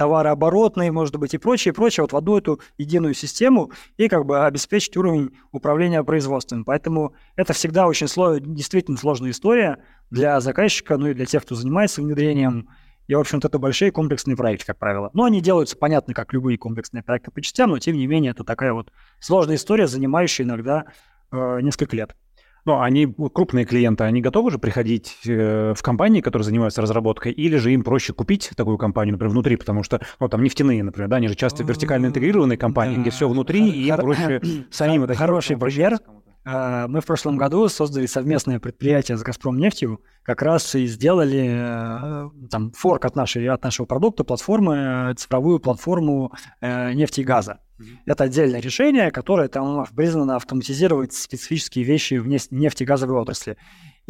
товарооборотные, 0.00 0.90
может 0.90 1.14
быть, 1.16 1.34
и 1.34 1.38
прочее, 1.38 1.74
прочее, 1.74 2.04
вот 2.04 2.14
в 2.14 2.16
одну 2.16 2.38
эту 2.38 2.58
единую 2.78 3.12
систему 3.12 3.70
и 3.98 4.08
как 4.08 4.24
бы 4.24 4.46
обеспечить 4.46 4.96
уровень 4.96 5.36
управления 5.52 6.02
производством. 6.02 6.64
Поэтому 6.64 7.12
это 7.36 7.52
всегда 7.52 7.86
очень 7.86 8.08
сло... 8.08 8.38
действительно 8.40 8.96
сложная 8.96 9.32
история 9.32 9.84
для 10.10 10.40
заказчика, 10.40 10.96
ну 10.96 11.08
и 11.08 11.12
для 11.12 11.26
тех, 11.26 11.42
кто 11.42 11.54
занимается 11.54 12.00
внедрением. 12.00 12.70
И, 13.08 13.14
в 13.14 13.20
общем-то, 13.20 13.48
это 13.48 13.58
большие 13.58 13.92
комплексные 13.92 14.38
проекты, 14.38 14.64
как 14.68 14.78
правило. 14.78 15.10
Но 15.12 15.24
они 15.24 15.42
делаются, 15.42 15.76
понятно, 15.76 16.14
как 16.14 16.32
любые 16.32 16.56
комплексные 16.56 17.02
проекты 17.02 17.30
по 17.30 17.42
частям, 17.42 17.68
но, 17.68 17.78
тем 17.78 17.94
не 17.94 18.06
менее, 18.06 18.30
это 18.30 18.42
такая 18.42 18.72
вот 18.72 18.90
сложная 19.18 19.56
история, 19.56 19.86
занимающая 19.86 20.46
иногда 20.46 20.86
э, 21.30 21.60
несколько 21.60 21.94
лет. 21.94 22.16
Но 22.64 22.80
они, 22.82 23.06
крупные 23.32 23.64
клиенты, 23.64 24.04
они 24.04 24.20
готовы 24.20 24.50
же 24.50 24.58
приходить 24.58 25.18
э, 25.26 25.74
в 25.76 25.82
компании, 25.82 26.20
которые 26.20 26.44
занимаются 26.44 26.82
разработкой, 26.82 27.32
или 27.32 27.56
же 27.56 27.72
им 27.72 27.82
проще 27.82 28.12
купить 28.12 28.50
такую 28.56 28.78
компанию, 28.78 29.14
например, 29.14 29.32
внутри, 29.32 29.56
потому 29.56 29.82
что, 29.82 30.00
ну, 30.18 30.28
там 30.28 30.42
нефтяные, 30.42 30.82
например, 30.82 31.08
да, 31.08 31.16
они 31.16 31.28
же 31.28 31.34
часто 31.34 31.64
вертикально 31.64 32.06
интегрированные 32.06 32.58
компании, 32.58 32.96
где 32.96 33.10
все 33.10 33.28
внутри, 33.28 33.68
и 33.68 33.88
им 33.88 33.96
проще 33.96 34.40
самим 34.70 35.04
это 35.04 35.14
Хороший 35.14 35.56
пример. 35.56 35.98
А, 36.44 36.88
мы 36.88 37.00
в 37.00 37.06
прошлом 37.06 37.36
году 37.36 37.68
создали 37.68 38.06
совместное 38.06 38.58
предприятие 38.58 39.16
с 39.16 39.22
«Газпром 39.22 39.58
нефтью», 39.58 40.00
как 40.22 40.42
раз 40.42 40.74
и 40.74 40.86
сделали 40.86 41.48
э, 41.50 42.48
там 42.50 42.72
форк 42.72 43.04
от, 43.04 43.16
нашей, 43.16 43.48
от 43.48 43.64
нашего 43.64 43.86
продукта, 43.86 44.22
платформы, 44.22 45.14
цифровую 45.16 45.58
платформу 45.60 46.32
э, 46.60 46.92
нефти 46.92 47.20
и 47.20 47.24
газа. 47.24 47.60
Это 48.04 48.24
отдельное 48.24 48.60
решение, 48.60 49.10
которое 49.10 49.48
там 49.48 49.86
призвано 49.96 50.36
автоматизировать 50.36 51.14
специфические 51.14 51.84
вещи 51.84 52.14
в 52.14 52.28
нефтегазовой 52.28 53.20
отрасли. 53.20 53.56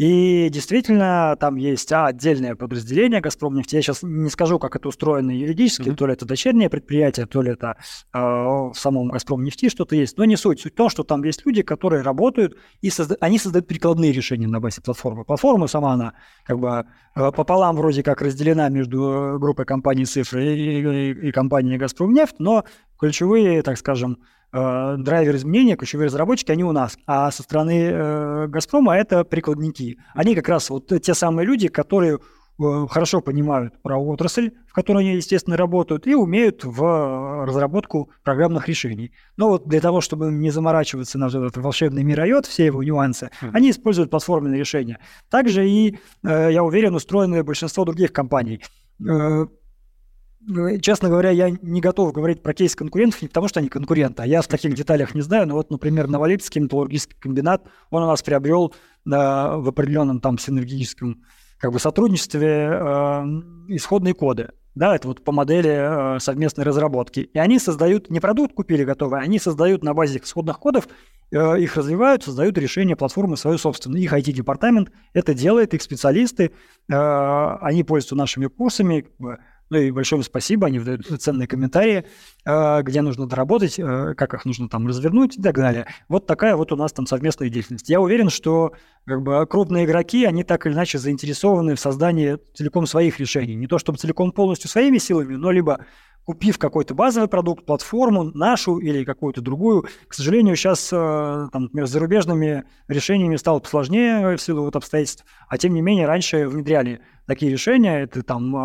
И 0.01 0.49
действительно, 0.49 1.37
там 1.39 1.57
есть 1.57 1.93
а, 1.93 2.07
отдельное 2.07 2.55
подразделение 2.55 3.21
«Газпром 3.21 3.55
нефть». 3.55 3.75
Я 3.75 3.83
сейчас 3.83 4.03
не 4.03 4.31
скажу, 4.31 4.59
как 4.59 4.75
это 4.75 4.89
устроено 4.89 5.31
юридически, 5.31 5.91
mm-hmm. 5.91 5.95
то 5.95 6.07
ли 6.07 6.15
это 6.15 6.25
дочернее 6.25 6.71
предприятие, 6.71 7.27
то 7.27 7.43
ли 7.43 7.51
это 7.53 7.77
э, 8.15 8.19
в 8.19 8.73
самом 8.73 9.09
«Газпром 9.09 9.45
нефти» 9.45 9.69
что-то 9.69 9.95
есть. 9.95 10.17
Но 10.17 10.25
не 10.25 10.37
суть. 10.37 10.63
Суть 10.63 10.73
в 10.73 10.77
том, 10.77 10.89
что 10.89 11.03
там 11.03 11.23
есть 11.23 11.45
люди, 11.45 11.61
которые 11.61 12.01
работают, 12.01 12.57
и 12.81 12.89
созда- 12.89 13.19
они 13.21 13.39
создают 13.39 13.67
прикладные 13.67 14.11
решения 14.11 14.47
на 14.47 14.59
базе 14.59 14.81
платформы. 14.81 15.27
Платформа 15.27 15.67
сама, 15.67 15.93
она 15.93 16.15
как 16.47 16.59
бы 16.59 16.87
э, 17.15 17.33
пополам 17.33 17.77
вроде 17.77 18.03
как 18.03 18.23
разделена 18.23 18.71
между 18.71 19.03
э, 19.03 19.39
группой 19.39 19.67
компаний 19.67 20.07
«Цифры» 20.07 20.57
и, 20.57 20.81
и, 20.81 21.29
и 21.29 21.31
компанией 21.31 21.77
«Газпром 21.77 22.15
нефть», 22.15 22.37
но 22.39 22.65
ключевые, 22.99 23.61
так 23.61 23.77
скажем, 23.77 24.17
э, 24.53 24.97
драйверы 24.99 25.37
изменения, 25.37 25.77
ключевые 25.77 26.07
разработчики, 26.07 26.51
они 26.53 26.65
у 26.65 26.73
нас. 26.73 26.99
А 27.07 27.31
со 27.31 27.43
стороны 27.43 27.91
э, 27.93 28.47
«Газпрома» 28.49 28.97
это 28.97 29.25
прикладники. 29.25 29.99
Они 30.15 30.35
как 30.35 30.49
раз 30.49 30.71
вот 30.71 30.93
те 31.03 31.15
самые 31.15 31.47
люди, 31.47 31.69
которые 31.69 32.19
э, 32.19 32.87
хорошо 32.89 33.21
понимают 33.21 33.81
про 33.83 33.99
отрасль, 33.99 34.53
в 34.67 34.73
которой 34.73 35.05
они, 35.05 35.17
естественно, 35.17 35.57
работают, 35.57 36.07
и 36.07 36.15
умеют 36.15 36.65
в 36.65 37.45
разработку 37.45 38.11
программных 38.23 38.69
решений. 38.69 39.13
Но 39.37 39.49
вот 39.49 39.69
для 39.69 39.81
того, 39.81 40.01
чтобы 40.01 40.31
не 40.31 40.51
заморачиваться 40.51 41.19
на 41.19 41.27
этот 41.27 41.57
волшебный 41.57 42.03
мир 42.03 42.21
IOT, 42.21 42.47
все 42.49 42.67
его 42.67 42.83
нюансы, 42.83 43.31
mm. 43.43 43.51
они 43.53 43.71
используют 43.71 44.11
платформенные 44.11 44.61
решения. 44.61 44.99
Также 45.31 45.69
и, 45.69 45.99
э, 46.23 46.53
я 46.53 46.63
уверен, 46.63 46.95
устроены 46.95 47.43
большинство 47.43 47.85
других 47.85 48.13
компаний. 48.13 48.63
Э, 50.49 50.79
честно 50.79 51.09
говоря, 51.09 51.31
я 51.31 51.51
не 51.51 51.81
готов 51.81 52.13
говорить 52.13 52.43
про 52.43 52.55
кейс 52.55 52.75
конкурентов 52.75 53.23
не 53.23 53.29
потому, 53.29 53.49
что 53.49 53.61
они 53.61 53.69
конкуренты, 53.69 54.23
а 54.23 54.27
я 54.27 54.43
в 54.43 54.49
таких 54.49 54.75
деталях 54.75 55.15
не 55.15 55.21
знаю. 55.21 55.47
Но 55.47 55.55
вот, 55.55 55.71
например, 55.71 56.09
Новолипецкий 56.09 56.61
металлургический 56.61 57.17
комбинат, 57.19 57.67
он 57.91 58.03
у 58.03 58.07
нас 58.07 58.23
приобрел 58.23 58.75
да, 59.05 59.57
в 59.57 59.69
определенном 59.69 60.21
там 60.21 60.39
синергическом 60.39 61.23
как 61.59 61.73
бы 61.73 61.79
сотрудничестве 61.79 62.49
э, 62.49 63.25
исходные 63.69 64.15
коды. 64.15 64.51
Да, 64.75 64.95
это 64.95 65.09
вот 65.09 65.25
по 65.25 65.33
модели 65.33 66.17
э, 66.17 66.21
совместной 66.21 66.65
разработки. 66.65 67.21
И 67.21 67.39
они 67.39 67.59
создают, 67.59 68.09
не 68.09 68.21
продукт 68.21 68.55
купили 68.55 68.85
готовый, 68.85 69.21
они 69.21 69.39
создают 69.39 69.83
на 69.83 69.95
базе 69.95 70.21
исходных 70.23 70.59
кодов, 70.59 70.89
э, 71.33 71.61
их 71.61 71.77
развивают, 71.77 72.23
создают 72.23 72.57
решение 72.57 72.97
платформы 72.97 73.37
свою 73.37 73.59
собственную. 73.59 74.03
Их 74.03 74.13
IT-департамент 74.13 74.91
это 75.13 75.35
делает, 75.35 75.75
их 75.75 75.83
специалисты, 75.83 76.53
э, 76.89 76.95
они 76.95 77.83
пользуются 77.83 78.15
нашими 78.15 78.47
курсами, 78.47 79.07
ну 79.71 79.79
и 79.79 79.91
большое 79.93 80.23
спасибо, 80.23 80.67
они 80.67 80.81
выдают 80.81 81.07
ценные 81.23 81.47
комментарии, 81.47 82.05
э, 82.45 82.83
где 82.83 83.03
нужно 83.03 83.27
доработать, 83.27 83.79
э, 83.79 84.15
как 84.17 84.35
их 84.35 84.45
нужно 84.45 84.69
там 84.69 84.87
развернуть 84.87 85.39
и 85.39 85.43
так 85.43 85.55
далее. 85.55 85.87
Вот 86.09 86.27
такая 86.27 86.57
вот 86.57 86.73
у 86.73 86.77
нас 86.77 86.93
там 86.93 87.07
совместная 87.07 87.49
деятельность. 87.49 87.89
Я 87.89 88.01
уверен, 88.01 88.31
что 88.31 88.73
как 89.07 89.23
бы 89.23 89.47
крупные 89.47 89.85
игроки, 89.85 90.25
они 90.25 90.43
так 90.43 90.67
или 90.67 90.75
иначе 90.75 90.99
заинтересованы 90.99 91.77
в 91.77 91.81
создании 91.81 92.39
целиком 92.53 92.87
своих 92.87 93.21
решений. 93.21 93.55
Не 93.55 93.69
то 93.69 93.79
чтобы 93.79 93.99
целиком 93.99 94.33
полностью 94.33 94.69
своими 94.69 94.99
силами, 94.99 95.37
но 95.37 95.51
либо 95.53 95.87
купив 96.31 96.59
какой-то 96.59 96.95
базовый 96.95 97.29
продукт, 97.29 97.67
платформу, 97.67 98.23
нашу 98.23 98.79
или 98.79 99.03
какую-то 99.03 99.41
другую. 99.41 99.87
К 100.07 100.15
сожалению, 100.15 100.55
сейчас, 100.55 100.89
э, 100.93 100.97
там, 101.53 101.65
например, 101.65 101.89
с 101.89 101.91
зарубежными 101.91 102.63
решениями 102.87 103.35
стало 103.35 103.59
посложнее 103.59 104.37
в 104.37 104.41
силу 104.41 104.63
вот 104.63 104.77
обстоятельств, 104.77 105.25
а 105.49 105.59
тем 105.59 105.75
не 105.75 105.83
менее 105.83 106.07
раньше 106.07 106.47
внедряли 106.47 107.01
такие 107.27 107.51
решения. 107.51 108.03
Это 108.03 108.23
там 108.23 108.55
э, 108.55 108.59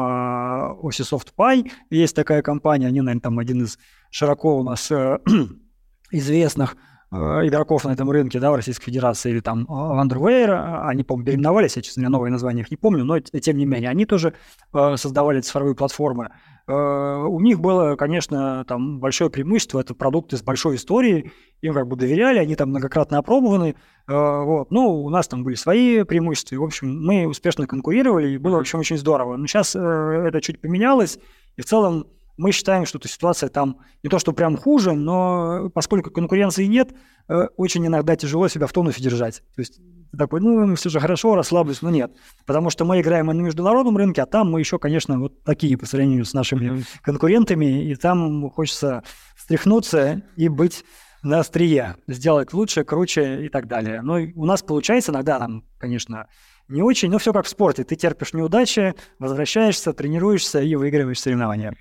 Osisoft 0.83 1.29
Pi, 1.35 1.71
есть 1.89 2.15
такая 2.15 2.43
компания, 2.43 2.85
они, 2.85 3.01
наверное, 3.01 3.21
там 3.21 3.39
один 3.39 3.63
из 3.63 3.79
широко 4.11 4.59
у 4.59 4.63
нас 4.63 4.91
э, 4.91 5.17
известных 6.11 6.77
игроков 7.11 7.85
на 7.85 7.93
этом 7.93 8.11
рынке, 8.11 8.39
да, 8.39 8.51
в 8.51 8.55
Российской 8.55 8.85
Федерации, 8.85 9.31
или 9.31 9.39
там 9.39 9.65
Underwear, 9.69 10.81
они, 10.85 11.03
по-моему, 11.03 11.25
переименовались, 11.25 11.77
я, 11.77 11.81
честно 11.81 12.01
говоря, 12.01 12.11
новые 12.11 12.31
названия 12.31 12.61
их 12.61 12.71
не 12.71 12.77
помню, 12.77 13.05
но 13.05 13.19
тем 13.19 13.57
не 13.57 13.65
менее, 13.65 13.89
они 13.89 14.05
тоже 14.05 14.33
создавали 14.73 15.39
цифровые 15.39 15.75
платформы. 15.75 16.31
У 16.67 17.39
них 17.41 17.59
было, 17.59 17.95
конечно, 17.95 18.65
там 18.67 18.99
большое 18.99 19.29
преимущество, 19.29 19.79
это 19.79 19.93
продукты 19.93 20.35
с 20.35 20.41
большой 20.41 20.77
историей, 20.77 21.31
им 21.61 21.75
как 21.75 21.87
бы 21.87 21.95
доверяли, 21.95 22.39
они 22.39 22.55
там 22.55 22.69
многократно 22.69 23.19
опробованы, 23.19 23.75
вот. 24.07 24.71
Ну, 24.71 25.03
у 25.03 25.09
нас 25.09 25.27
там 25.27 25.43
были 25.43 25.53
свои 25.55 26.03
преимущества, 26.03 26.55
и, 26.55 26.57
в 26.57 26.63
общем, 26.63 27.05
мы 27.05 27.27
успешно 27.27 27.67
конкурировали, 27.67 28.29
и 28.29 28.37
было, 28.39 28.55
в 28.57 28.61
общем, 28.61 28.79
очень 28.79 28.97
здорово. 28.97 29.37
Но 29.37 29.45
сейчас 29.45 29.75
это 29.75 30.41
чуть 30.41 30.59
поменялось, 30.59 31.19
и 31.55 31.61
в 31.61 31.65
целом 31.65 32.07
мы 32.37 32.51
считаем, 32.51 32.85
что 32.85 32.97
эта 32.97 33.07
ситуация 33.07 33.49
там 33.49 33.79
не 34.03 34.09
то, 34.09 34.19
что 34.19 34.33
прям 34.33 34.57
хуже, 34.57 34.93
но 34.93 35.69
поскольку 35.73 36.11
конкуренции 36.11 36.65
нет, 36.65 36.93
э, 37.27 37.47
очень 37.57 37.85
иногда 37.85 38.15
тяжело 38.15 38.47
себя 38.47 38.67
в 38.67 38.73
тонусе 38.73 39.01
держать. 39.01 39.41
То 39.55 39.61
есть 39.61 39.79
такой, 40.17 40.41
ну, 40.41 40.75
все 40.75 40.89
же 40.89 40.99
хорошо, 40.99 41.35
расслаблюсь, 41.35 41.81
но 41.81 41.89
нет. 41.89 42.11
Потому 42.45 42.69
что 42.69 42.85
мы 42.85 43.01
играем 43.01 43.27
на 43.27 43.31
международном 43.31 43.97
рынке, 43.97 44.21
а 44.21 44.25
там 44.25 44.51
мы 44.51 44.59
еще, 44.59 44.79
конечно, 44.79 45.19
вот 45.19 45.43
такие 45.43 45.77
по 45.77 45.85
сравнению 45.85 46.25
с 46.25 46.33
нашими 46.33 46.83
конкурентами, 47.01 47.89
и 47.89 47.95
там 47.95 48.49
хочется 48.49 49.03
встряхнуться 49.35 50.23
и 50.35 50.47
быть 50.47 50.83
на 51.23 51.39
острие, 51.39 51.95
сделать 52.07 52.53
лучше, 52.53 52.83
круче 52.83 53.45
и 53.45 53.49
так 53.49 53.67
далее. 53.67 54.01
Но 54.01 54.19
у 54.35 54.45
нас 54.45 54.61
получается 54.61 55.11
иногда, 55.11 55.39
там, 55.39 55.63
конечно, 55.77 56.27
не 56.67 56.81
очень, 56.81 57.09
но 57.09 57.17
все 57.17 57.33
как 57.33 57.45
в 57.45 57.49
спорте. 57.49 57.83
Ты 57.83 57.95
терпишь 57.95 58.33
неудачи, 58.33 58.93
возвращаешься, 59.19 59.93
тренируешься 59.93 60.61
и 60.61 60.75
выигрываешь 60.75 61.19
соревнования. 61.19 61.75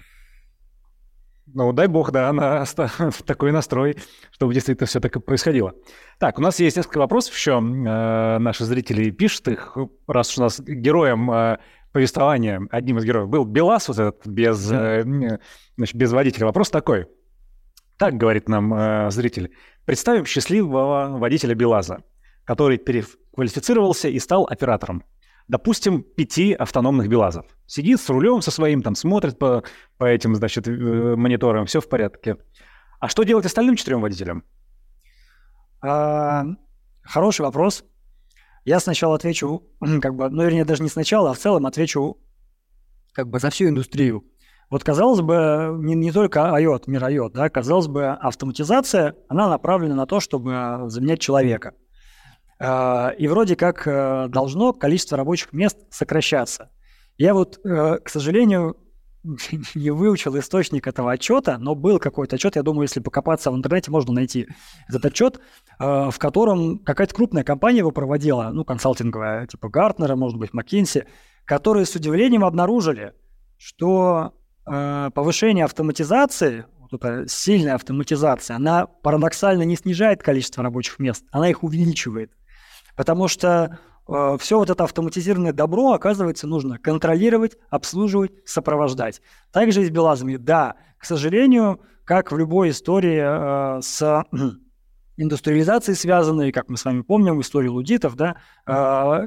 Ну, 1.47 1.73
дай 1.73 1.89
бог, 1.89 2.11
да, 2.11 2.33
на 2.33 2.65
такой 3.27 3.53
настрой, 3.53 3.97
чтобы 4.31 4.55
действительно 4.55 4.87
все 4.87 5.01
так 5.01 5.15
и 5.17 5.21
происходило. 5.21 5.75
Так, 6.19 6.39
у 6.39 6.43
нас 6.43 6.59
есть 6.59 6.77
несколько 6.77 6.99
вопросов 6.99 7.35
еще. 7.35 7.53
Э, 7.53 8.39
наши 8.39 8.65
зрители 8.65 9.11
пишут 9.11 9.49
их, 9.49 9.77
раз 10.07 10.31
уж 10.31 10.39
у 10.39 10.43
нас 10.43 10.61
героем 10.61 11.31
э, 11.31 11.59
повествования, 11.93 12.67
одним 12.71 12.99
из 12.99 13.05
героев 13.05 13.29
был 13.29 13.45
Белас, 13.45 13.89
вот 13.89 13.99
этот, 13.99 14.27
без, 14.27 14.71
э, 14.73 15.05
значит, 15.77 15.95
без 15.95 16.13
водителя. 16.13 16.47
Вопрос 16.47 16.71
такой. 16.71 17.07
Так 17.99 18.15
говорит 18.15 18.49
нам 18.49 18.75
э, 18.75 19.11
зритель. 19.11 19.53
Представим 19.85 20.25
счастливого 20.25 21.19
водителя 21.19 21.55
Белаза, 21.55 22.03
который 22.45 22.79
переквалифицировался 22.79 24.09
и 24.09 24.19
стал 24.19 24.45
оператором 24.45 25.05
допустим, 25.49 26.03
пяти 26.03 26.53
автономных 26.53 27.09
БелАЗов. 27.09 27.47
Сидит 27.67 28.01
с 28.01 28.09
рулем 28.09 28.43
со 28.43 28.51
своим, 28.51 28.83
там 28.83 28.95
смотрит 28.95 29.39
по, 29.39 29.63
по 29.99 30.05
этим, 30.05 30.35
значит, 30.35 30.67
э, 30.69 31.17
мониторам, 31.17 31.67
все 31.67 31.81
в 31.81 31.89
порядке. 31.89 32.37
А 33.01 33.09
что 33.09 33.25
делать 33.25 33.47
остальным 33.47 33.77
четырем 33.77 34.01
водителям? 34.01 34.45
А, 35.83 36.45
хороший 37.03 37.43
вопрос. 37.43 37.85
Я 38.65 38.81
сначала 38.81 39.17
отвечу, 39.17 39.63
как 40.01 40.15
бы, 40.15 40.31
ну, 40.31 40.43
вернее, 40.43 40.65
даже 40.65 40.83
не 40.83 40.89
сначала, 40.89 41.31
а 41.31 41.35
в 41.35 41.39
целом 41.39 41.67
отвечу 41.67 42.19
как 43.13 43.29
бы 43.29 43.39
за 43.39 43.51
всю 43.51 43.69
индустрию. 43.69 44.25
Вот, 44.71 44.83
казалось 44.83 45.21
бы, 45.21 45.77
не, 45.79 45.95
не 45.95 46.11
только 46.11 46.41
IOT, 46.41 46.85
мир 46.87 47.05
IOT, 47.05 47.33
да, 47.33 47.49
казалось 47.51 47.87
бы, 47.87 48.09
автоматизация, 48.09 49.15
она 49.29 49.49
направлена 49.49 49.95
на 49.95 50.07
то, 50.07 50.21
чтобы 50.21 50.85
заменять 50.89 51.21
человека– 51.21 51.75
а, 51.84 51.84
и 52.61 53.27
вроде 53.29 53.57
как 53.57 53.87
э, 53.87 54.29
должно 54.29 54.73
количество 54.73 55.17
рабочих 55.17 55.53
мест 55.53 55.79
сокращаться. 55.91 56.71
Я 57.19 57.35
вот, 57.35 57.59
э, 57.65 57.99
к 57.99 58.09
сожалению, 58.09 58.77
не 59.75 59.91
выучил 59.91 60.39
источник 60.39 60.87
этого 60.87 61.13
отчета, 61.13 61.59
но 61.59 61.75
был 61.75 61.99
какой-то 61.99 62.37
отчет, 62.37 62.57
я 62.57 62.63
думаю, 62.63 62.83
если 62.83 63.01
покопаться 63.01 63.51
в 63.51 63.57
интернете, 63.57 63.91
можно 63.91 64.13
найти 64.13 64.47
этот 64.89 65.07
отчет, 65.07 65.41
э, 65.81 66.11
в 66.11 66.19
котором 66.19 66.79
какая-то 66.79 67.15
крупная 67.15 67.45
компания 67.45 67.79
его 67.79 67.91
проводила, 67.91 68.51
ну, 68.53 68.65
консалтинговая, 68.65 69.47
типа 69.47 69.69
Гартнера, 69.69 70.15
может 70.15 70.39
быть, 70.39 70.51
McKinsey, 70.53 71.07
которые 71.45 71.87
с 71.87 71.95
удивлением 71.95 72.45
обнаружили, 72.45 73.15
что 73.59 74.33
повышение 74.65 75.67
автоматизации, 75.67 76.65
вот 76.91 76.95
эта 76.95 77.29
сильная 77.29 77.75
автоматизация, 77.75 78.57
она 78.57 78.87
парадоксально 78.87 79.65
не 79.65 79.77
снижает 79.77 80.23
количество 80.23 80.63
рабочих 80.63 80.99
мест, 80.99 81.23
она 81.33 81.51
их 81.51 81.63
увеличивает. 81.63 82.33
Потому 82.97 83.29
что 83.29 83.79
э, 84.09 84.37
все 84.41 84.59
вот 84.59 84.71
это 84.71 84.85
автоматизированное 84.85 85.53
добро, 85.53 85.93
оказывается, 85.93 86.47
нужно 86.47 86.79
контролировать, 86.79 87.57
обслуживать, 87.71 88.33
сопровождать. 88.45 89.21
Также 89.53 89.83
и 89.83 89.87
с 89.87 89.91
белазами. 89.91 90.37
Да, 90.37 90.77
к 90.99 91.05
сожалению, 91.05 91.81
как 92.05 92.33
в 92.33 92.39
любой 92.39 92.71
истории 92.71 93.79
э, 93.79 93.81
с 93.83 94.25
индустриализацией 95.17 95.97
связанной, 95.97 96.53
как 96.53 96.69
мы 96.69 96.77
с 96.77 96.85
вами 96.85 97.03
помним, 97.03 97.39
в 97.39 97.41
истории 97.41 97.69
лудитов, 97.69 98.17
да, 98.17 98.37
э, 98.67 99.27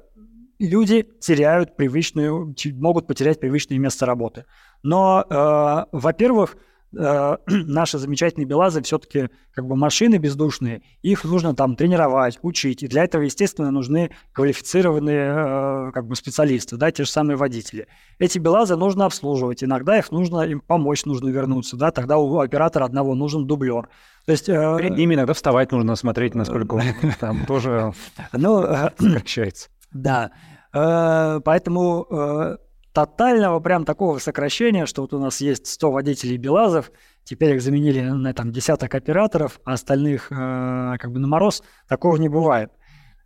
люди 0.60 1.04
теряют 1.20 1.76
привычную, 1.76 2.56
могут 2.76 3.08
потерять 3.08 3.40
привычное 3.40 3.78
место 3.78 4.06
работы. 4.06 4.46
Но, 4.84 5.26
э, 5.30 5.86
во-первых, 5.92 6.58
э, 6.96 7.38
наши 7.48 7.98
замечательные 7.98 8.48
белазы 8.48 8.82
все-таки 8.82 9.30
как 9.54 9.66
бы 9.66 9.76
машины 9.76 10.18
бездушные, 10.18 10.84
их 11.02 11.24
нужно 11.24 11.56
там 11.56 11.76
тренировать, 11.76 12.38
учить, 12.42 12.84
и 12.84 12.88
для 12.88 13.04
этого, 13.04 13.24
естественно, 13.24 13.72
нужны 13.72 14.12
квалифицированные 14.34 15.90
э, 15.90 15.92
как 15.94 16.06
бы 16.06 16.16
специалисты, 16.16 16.78
да, 16.78 16.92
те 16.92 17.04
же 17.04 17.10
самые 17.10 17.38
водители. 17.38 17.88
Эти 18.20 18.38
белазы 18.38 18.76
нужно 18.76 19.06
обслуживать, 19.06 19.64
иногда 19.64 19.98
их 19.98 20.12
нужно 20.12 20.42
им 20.42 20.60
помочь, 20.60 21.06
нужно 21.06 21.30
вернуться, 21.30 21.76
да, 21.76 21.92
тогда 21.92 22.18
у 22.18 22.40
оператора 22.40 22.86
одного 22.86 23.16
нужен 23.16 23.48
дублер. 23.48 23.90
То 24.26 24.32
есть, 24.32 24.50
э, 24.50 24.90
ними 24.90 25.16
иногда 25.16 25.34
вставать 25.34 25.72
нужно, 25.72 25.96
смотреть, 25.96 26.36
насколько 26.36 26.76
он 26.76 26.84
там 27.20 27.46
тоже 27.46 27.94
ну, 28.34 28.62
э, 28.64 28.92
сокращается. 28.98 29.70
Да, 29.94 30.32
э, 30.74 31.40
поэтому 31.44 32.58
тотального 32.94 33.60
прям 33.60 33.86
такого 33.86 34.18
сокращения, 34.20 34.86
что 34.86 35.02
вот 35.02 35.14
у 35.14 35.20
нас 35.20 35.42
есть 35.42 35.68
100 35.68 35.92
водителей 35.92 36.38
БелАЗов, 36.38 36.92
теперь 37.24 37.56
их 37.56 37.62
заменили 37.62 38.02
на 38.02 38.34
там 38.34 38.52
десяток 38.52 38.96
операторов, 38.96 39.60
а 39.66 39.74
остальных 39.74 40.32
э, 40.32 40.96
как 41.00 41.12
бы 41.12 41.20
на 41.20 41.28
мороз, 41.28 41.64
такого 41.88 42.18
не 42.18 42.30
бывает. 42.30 42.72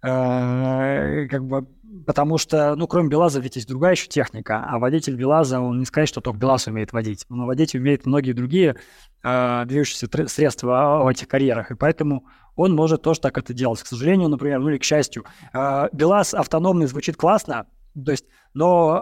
Э, 0.03 1.27
как 1.29 1.45
бы, 1.45 1.67
потому 2.07 2.38
что, 2.38 2.75
ну, 2.75 2.88
кроме 2.88 3.09
БелАЗа 3.09 3.39
ведь 3.39 3.55
есть 3.55 3.67
другая 3.67 3.91
еще 3.91 4.07
техника, 4.07 4.65
а 4.67 4.79
водитель 4.79 5.15
БелАЗа, 5.15 5.59
он 5.59 5.79
не 5.79 5.85
сказать, 5.85 6.09
что 6.09 6.21
только 6.21 6.39
БелАЗ 6.39 6.67
умеет 6.67 6.91
водить, 6.91 7.25
но 7.29 7.45
водить 7.45 7.75
умеет 7.75 8.05
многие 8.05 8.33
другие 8.33 8.77
э, 9.23 9.63
движущиеся 9.65 10.07
средства 10.27 11.01
в 11.03 11.07
этих 11.07 11.27
карьерах, 11.27 11.71
и 11.71 11.75
поэтому 11.75 12.25
он 12.55 12.73
может 12.73 13.03
тоже 13.03 13.21
так 13.21 13.38
это 13.38 13.53
делать. 13.53 13.81
К 13.81 13.88
сожалению, 13.88 14.29
например, 14.29 14.59
ну 14.59 14.69
или 14.69 14.77
к 14.77 14.83
счастью, 14.83 15.23
э, 15.53 15.89
БелАЗ 15.91 16.33
автономный 16.33 16.88
звучит 16.88 17.15
классно, 17.15 17.67
то 17.93 18.11
есть, 18.11 18.25
но 18.53 19.02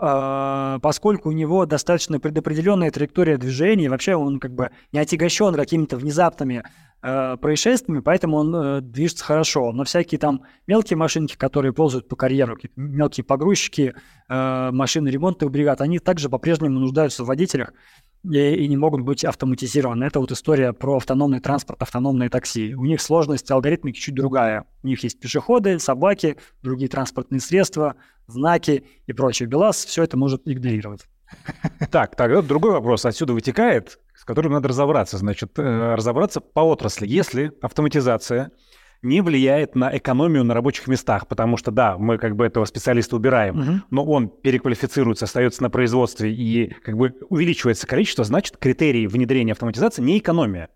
э, 0.75 0.79
поскольку 0.81 1.29
у 1.29 1.31
него 1.31 1.65
достаточно 1.65 2.19
предопределенная 2.19 2.91
траектория 2.91 3.37
движения, 3.37 3.89
вообще 3.89 4.15
он 4.15 4.39
как 4.39 4.53
бы 4.53 4.71
не 4.91 4.99
отягощен 4.99 5.55
какими-то 5.55 5.97
внезапными 5.97 6.63
э, 7.01 7.37
происшествиями, 7.37 8.01
поэтому 8.01 8.37
он 8.37 8.55
э, 8.55 8.81
движется 8.81 9.23
хорошо. 9.23 9.71
Но 9.71 9.83
всякие 9.85 10.19
там 10.19 10.43
мелкие 10.67 10.97
машинки, 10.97 11.35
которые 11.35 11.73
ползают 11.73 12.07
по 12.07 12.15
карьеру, 12.15 12.57
мелкие 12.75 13.23
погрузчики, 13.23 13.95
э, 14.29 14.69
машины 14.71 15.09
ремонтных 15.09 15.49
бригад, 15.49 15.81
они 15.81 15.99
также 15.99 16.29
по-прежнему 16.29 16.79
нуждаются 16.79 17.23
в 17.23 17.27
водителях, 17.27 17.73
и, 18.23 18.55
и 18.55 18.67
не 18.67 18.77
могут 18.77 19.01
быть 19.01 19.23
автоматизированы. 19.23 20.03
Это 20.03 20.19
вот 20.19 20.31
история 20.31 20.73
про 20.73 20.97
автономный 20.97 21.39
транспорт, 21.39 21.81
автономные 21.81 22.29
такси. 22.29 22.73
У 22.75 22.85
них 22.85 23.01
сложность 23.01 23.49
алгоритмики 23.49 23.99
чуть 23.99 24.15
другая. 24.15 24.65
У 24.83 24.87
них 24.87 25.03
есть 25.03 25.19
пешеходы, 25.19 25.79
собаки, 25.79 26.37
другие 26.61 26.89
транспортные 26.89 27.39
средства, 27.39 27.95
знаки 28.27 28.85
и 29.07 29.13
прочее. 29.13 29.47
БелАЗ 29.47 29.85
все 29.85 30.03
это 30.03 30.17
может 30.17 30.47
игнорировать. 30.47 31.05
Так, 31.91 32.15
тогда 32.15 32.41
другой 32.41 32.71
вопрос 32.71 33.05
отсюда 33.05 33.33
вытекает, 33.33 33.99
с 34.15 34.25
которым 34.25 34.53
надо 34.53 34.69
разобраться. 34.69 35.17
Значит, 35.17 35.57
э, 35.57 35.95
разобраться 35.95 36.41
по 36.41 36.61
отрасли. 36.61 37.07
Если 37.07 37.51
автоматизация 37.61 38.51
не 39.01 39.21
влияет 39.21 39.75
на 39.75 39.95
экономию 39.95 40.43
на 40.43 40.53
рабочих 40.53 40.87
местах, 40.87 41.27
потому 41.27 41.57
что, 41.57 41.71
да, 41.71 41.97
мы 41.97 42.17
как 42.17 42.35
бы 42.35 42.45
этого 42.45 42.65
специалиста 42.65 43.15
убираем, 43.15 43.59
угу. 43.59 43.71
но 43.91 44.05
он 44.05 44.29
переквалифицируется, 44.29 45.25
остается 45.25 45.63
на 45.63 45.69
производстве 45.69 46.33
и 46.33 46.73
как 46.83 46.97
бы 46.97 47.15
увеличивается 47.29 47.87
количество, 47.87 48.23
значит, 48.23 48.57
критерии 48.57 49.07
внедрения 49.07 49.53
автоматизации 49.53 50.01
не 50.01 50.17
экономия. 50.17 50.69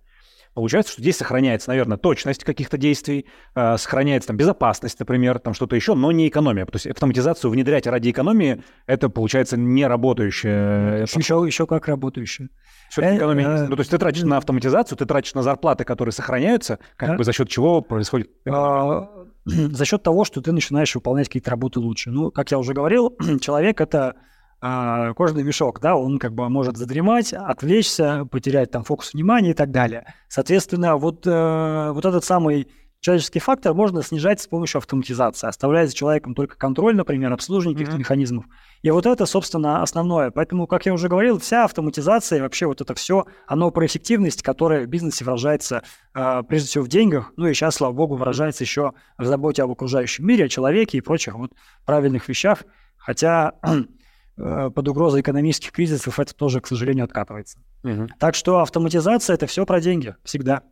Получается, 0.54 0.94
что 0.94 1.02
здесь 1.02 1.18
сохраняется, 1.18 1.70
наверное, 1.70 1.98
точность 1.98 2.44
каких-то 2.44 2.78
действий, 2.78 3.26
э, 3.56 3.78
сохраняется 3.78 4.28
там 4.28 4.38
безопасность, 4.38 5.00
например, 5.00 5.40
там 5.40 5.54
что-то 5.54 5.76
еще, 5.76 5.96
но 5.96 6.12
не 6.12 6.28
экономия. 6.28 6.66
То 6.66 6.76
есть 6.76 6.88
автоматизацию 6.88 7.50
внедрять 7.50 7.88
ради 7.88 8.12
экономии– 8.12 8.64
это, 8.86 9.10
получается, 9.10 9.58
не 9.58 9.88
работающее. 9.88 11.04
Еще, 11.04 11.44
еще 11.46 11.66
как 11.66 11.88
работающее. 11.88 12.50
Все-таки 12.90 13.18
экономия. 13.18 13.48
Э, 13.48 13.68
ну, 13.68 13.76
то 13.76 13.82
есть 13.82 13.92
ты 13.92 13.98
тратишь 13.98 14.24
на 14.24 14.38
автоматизацию, 14.38 14.98
ты 14.98 15.06
тратишь 15.06 15.34
на 15.34 15.42
зарплаты, 15.42 15.84
которые 15.84 16.14
сохраняются, 16.14 16.80
как 16.98 17.18
бы 17.18 17.24
за 17.24 17.34
счет 17.34 17.50
чего 17.50 17.82
происходит? 17.82 18.30
А, 18.48 19.10
за 19.46 19.86
счет 19.86 20.04
того, 20.04 20.24
что 20.24 20.42
ты 20.42 20.52
начинаешь 20.52 20.94
выполнять 20.94 21.28
какие-то 21.28 21.52
работы 21.52 21.80
лучше. 21.80 22.12
Ну, 22.12 22.32
как 22.32 22.52
я 22.52 22.60
уже 22.60 22.74
говорил, 22.74 23.18
человек 23.42 23.82
это 23.82 24.16
а, 24.66 25.14
кожный 25.16 25.44
мешок, 25.44 25.82
да, 25.82 25.98
он 25.98 26.20
как 26.20 26.34
бы 26.34 26.48
может 26.48 26.78
задремать, 26.78 27.34
отвлечься, 27.34 28.24
потерять 28.32 28.72
там 28.72 28.86
фокус 28.86 29.14
внимания 29.14 29.52
и 29.52 29.54
так 29.54 29.72
далее. 29.72 30.06
Соответственно, 30.30 30.96
вот, 30.96 31.28
э, 31.28 31.92
вот 31.92 32.06
этот 32.06 32.24
самый 32.24 32.70
человеческий 33.02 33.40
фактор 33.40 33.74
можно 33.74 34.02
снижать 34.02 34.40
с 34.40 34.48
помощью 34.48 34.78
автоматизации, 34.78 35.48
оставляя 35.48 35.86
за 35.86 35.94
человеком 35.94 36.34
только 36.34 36.56
контроль, 36.58 36.96
например, 36.96 37.34
обслуживание 37.34 37.76
каких-то 37.76 37.98
mm-hmm. 37.98 38.00
механизмов. 38.00 38.46
И 38.84 38.90
вот 38.90 39.06
это, 39.06 39.26
собственно, 39.26 39.84
основное. 39.84 40.32
Поэтому, 40.32 40.66
как 40.66 40.86
я 40.86 40.94
уже 40.94 41.10
говорил, 41.10 41.40
вся 41.40 41.66
автоматизация, 41.66 42.42
вообще 42.42 42.66
вот 42.66 42.80
это 42.80 42.96
все, 42.96 43.26
оно 43.46 43.70
про 43.70 43.86
эффективность, 43.86 44.44
которая 44.44 44.86
в 44.86 44.88
бизнесе 44.88 45.26
выражается 45.26 45.84
э, 46.16 46.42
прежде 46.48 46.70
всего 46.70 46.86
в 46.86 46.88
деньгах, 46.88 47.34
ну 47.36 47.48
и 47.48 47.54
сейчас, 47.54 47.76
слава 47.76 47.92
богу, 47.92 48.16
выражается 48.16 48.64
еще 48.64 48.94
в 49.18 49.26
заботе 49.26 49.64
об 49.64 49.72
окружающем 49.72 50.26
мире, 50.26 50.46
о 50.46 50.48
человеке 50.48 51.00
и 51.00 51.02
прочих 51.02 51.36
вот 51.36 51.52
правильных 51.86 52.30
вещах. 52.30 52.64
Хотя 52.96 53.56
э, 53.68 53.82
под 54.36 54.88
угрозой 54.88 55.22
экономических 55.22 55.72
кризисов 55.72 56.20
это 56.20 56.34
тоже, 56.34 56.62
к 56.62 56.68
сожалению, 56.68 57.06
откатывается. 57.06 57.60
Угу. 57.84 58.08
Так 58.20 58.36
что 58.36 58.60
автоматизация 58.60 59.36
это 59.36 59.48
все 59.48 59.66
про 59.66 59.80
деньги, 59.80 60.16
всегда. 60.24 60.64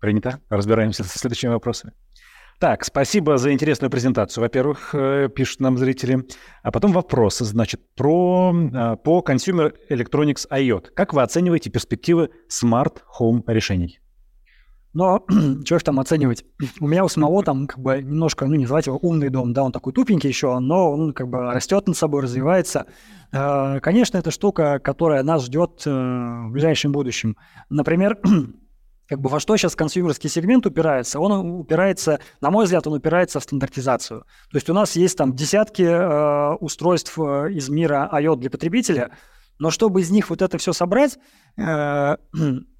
Принято. 0.00 0.40
Разбираемся 0.48 1.04
со 1.04 1.18
следующими 1.18 1.50
вопросами. 1.50 1.92
Так, 2.60 2.84
спасибо 2.84 3.36
за 3.36 3.52
интересную 3.52 3.90
презентацию, 3.90 4.42
во-первых, 4.42 4.94
э, 4.94 5.28
пишут 5.28 5.60
нам 5.60 5.76
зрители. 5.76 6.24
А 6.62 6.70
потом 6.70 6.92
вопрос, 6.92 7.38
значит, 7.38 7.80
про, 7.94 8.54
э, 8.54 8.96
по 8.96 9.24
Consumer 9.26 9.72
Electronics 9.90 10.48
IoT. 10.50 10.90
Как 10.94 11.12
вы 11.14 11.22
оцениваете 11.22 11.70
перспективы 11.70 12.30
Home 13.18 13.42
решений? 13.48 14.00
Но 14.94 15.24
что 15.64 15.76
их 15.76 15.82
там 15.82 16.00
оценивать? 16.00 16.44
У 16.80 16.88
меня 16.88 17.04
у 17.04 17.08
самого 17.08 17.42
там 17.42 17.66
как 17.66 17.78
бы 17.78 18.00
немножко, 18.00 18.46
ну 18.46 18.54
не 18.54 18.62
называть 18.62 18.86
его 18.86 18.98
умный 18.98 19.28
дом, 19.28 19.52
да, 19.52 19.64
он 19.64 19.72
такой 19.72 19.92
тупенький 19.92 20.28
еще, 20.28 20.58
но 20.58 20.90
он 20.92 21.12
как 21.12 21.28
бы 21.28 21.52
растет 21.52 21.86
над 21.86 21.96
собой, 21.96 22.22
развивается. 22.22 22.86
Э, 23.32 23.80
конечно, 23.80 24.16
это 24.16 24.30
штука, 24.30 24.78
которая 24.78 25.22
нас 25.22 25.44
ждет 25.44 25.84
в 25.84 26.48
ближайшем 26.50 26.92
будущем. 26.92 27.36
Например, 27.68 28.18
как 29.08 29.20
бы 29.20 29.28
во 29.28 29.40
что 29.40 29.56
сейчас 29.56 29.76
консюмерский 29.76 30.30
сегмент 30.30 30.66
упирается? 30.66 31.20
Он 31.20 31.32
упирается, 31.60 32.20
на 32.40 32.50
мой 32.50 32.64
взгляд, 32.64 32.86
он 32.86 32.94
упирается 32.94 33.40
в 33.40 33.42
стандартизацию. 33.42 34.20
То 34.50 34.56
есть 34.56 34.70
у 34.70 34.74
нас 34.74 34.96
есть 34.96 35.18
там 35.18 35.34
десятки 35.34 35.82
э, 35.82 36.54
устройств 36.56 37.18
э, 37.18 37.52
из 37.52 37.68
мира 37.68 38.08
IoT 38.12 38.36
для 38.36 38.50
потребителя, 38.50 39.10
но 39.58 39.70
чтобы 39.70 40.00
из 40.00 40.10
них 40.10 40.30
вот 40.30 40.42
это 40.42 40.58
все 40.58 40.72
собрать, 40.72 41.18
э, 41.56 41.62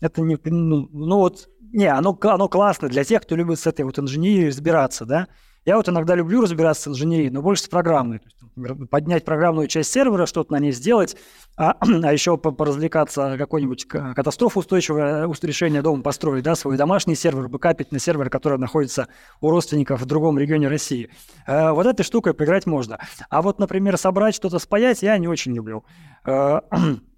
это 0.01 0.23
не, 0.23 0.39
ну, 0.45 0.89
ну 0.93 1.17
вот, 1.19 1.49
не, 1.75 1.87
оно, 1.87 2.17
оно 2.23 2.49
классно 2.49 2.89
для 2.89 3.05
тех, 3.05 3.23
кто 3.23 3.35
любит 3.35 3.59
с 3.59 3.67
этой 3.67 3.85
вот 3.85 3.99
инженерией 3.99 4.49
разбираться, 4.49 5.05
да. 5.05 5.27
Я 5.65 5.77
вот 5.77 5.89
иногда 5.89 6.15
люблю 6.15 6.43
разбираться 6.43 6.85
с 6.85 6.89
инженерией, 6.89 7.31
но 7.31 7.43
больше 7.43 7.65
с 7.65 7.69
программной. 7.69 8.19
То 8.19 8.27
есть, 8.27 8.37
например, 8.55 8.87
поднять 8.87 9.25
программную 9.25 9.67
часть 9.67 9.91
сервера, 9.91 10.27
что-то 10.27 10.53
на 10.53 10.59
ней 10.59 10.73
сделать, 10.73 11.17
а, 11.57 11.77
а 11.81 12.13
еще 12.13 12.37
поразвлекаться, 12.37 13.37
какой-нибудь 13.39 13.87
катастрофу 13.87 14.61
устойчивое 14.61 15.27
решение 15.43 15.83
дома 15.83 16.03
построить, 16.03 16.45
да, 16.45 16.55
свой 16.55 16.77
домашний 16.77 17.17
сервер, 17.17 17.49
бэкапить 17.49 17.93
на 17.93 17.99
сервер, 17.99 18.31
который 18.31 18.59
находится 18.59 19.09
у 19.41 19.51
родственников 19.51 20.01
в 20.01 20.07
другом 20.07 20.39
регионе 20.39 20.69
России. 20.69 21.11
Э, 21.47 21.73
вот 21.73 21.87
этой 21.87 22.05
штукой 22.05 22.35
поиграть 22.35 22.67
можно. 22.67 23.01
А 23.31 23.43
вот, 23.43 23.59
например, 23.59 23.97
собрать 23.97 24.35
что-то 24.35 24.59
спаять 24.59 25.03
я 25.03 25.19
не 25.19 25.29
очень 25.29 25.55
люблю. 25.55 25.85
Э, 26.25 26.61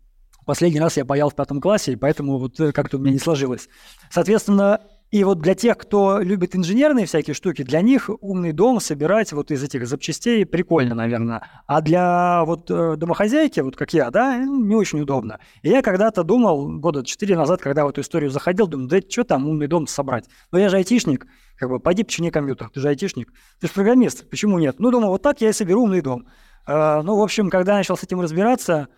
последний 0.47 0.81
раз 0.81 0.97
я 0.97 1.05
паял 1.05 1.28
в 1.28 1.35
пятом 1.35 1.60
классе, 1.60 1.93
и 1.93 1.97
поэтому 1.97 2.39
вот 2.39 2.59
э, 2.60 2.73
как-то 2.73 2.97
у 2.97 3.01
меня 3.01 3.12
не 3.12 3.18
сложилось. 3.18 3.68
Соответственно, 4.10 4.81
и 5.12 5.23
вот 5.23 5.40
для 5.40 5.55
тех, 5.55 5.78
кто 5.78 6.18
любит 6.18 6.56
инженерные 6.56 7.06
всякие 7.06 7.35
штуки, 7.35 7.62
для 7.62 7.81
них 7.81 8.10
умный 8.20 8.52
дом 8.52 8.81
собирать 8.81 9.32
вот 9.32 9.52
из 9.52 9.62
этих 9.62 9.86
запчастей 9.86 10.44
прикольно, 10.44 10.97
наверное. 10.97 11.43
А 11.66 11.81
для 11.81 12.44
вот 12.44 12.70
э, 12.70 12.97
домохозяйки, 12.97 13.60
вот 13.60 13.77
как 13.77 13.93
я, 13.93 14.10
да, 14.10 14.36
ну, 14.36 14.64
не 14.64 14.74
очень 14.74 15.01
удобно. 15.01 15.39
И 15.62 15.68
я 15.68 15.82
когда-то 15.82 16.24
думал, 16.24 16.78
года 16.81 17.05
четыре 17.05 17.36
назад, 17.36 17.60
когда 17.60 17.85
в 17.85 17.90
эту 17.90 18.01
историю 18.01 18.31
заходил, 18.31 18.66
думаю, 18.66 18.89
да 18.89 18.98
что 19.09 19.23
там 19.23 19.47
умный 19.47 19.68
дом 19.68 19.86
собрать? 19.86 20.24
Но 20.51 20.59
я 20.59 20.68
же 20.68 20.77
айтишник, 20.77 21.27
как 21.56 21.70
бы, 21.70 21.78
пойди 21.78 22.02
почини 22.02 22.31
компьютер, 22.31 22.68
ты 22.70 22.81
же 22.81 22.89
айтишник, 22.89 23.32
ты 23.60 23.68
же 23.68 23.73
программист, 23.73 24.28
почему 24.28 24.59
нет? 24.59 24.81
Ну, 24.81 24.90
думаю, 24.90 25.10
вот 25.10 25.23
так 25.23 25.40
я 25.40 25.51
и 25.51 25.52
соберу 25.52 25.85
умный 25.85 26.01
дом. 26.01 26.27
Э, 26.66 27.01
ну, 27.02 27.16
в 27.16 27.23
общем, 27.23 27.48
когда 27.48 27.74
начал 27.74 27.97
с 27.97 28.02
этим 28.02 28.20
разбираться, 28.20 28.89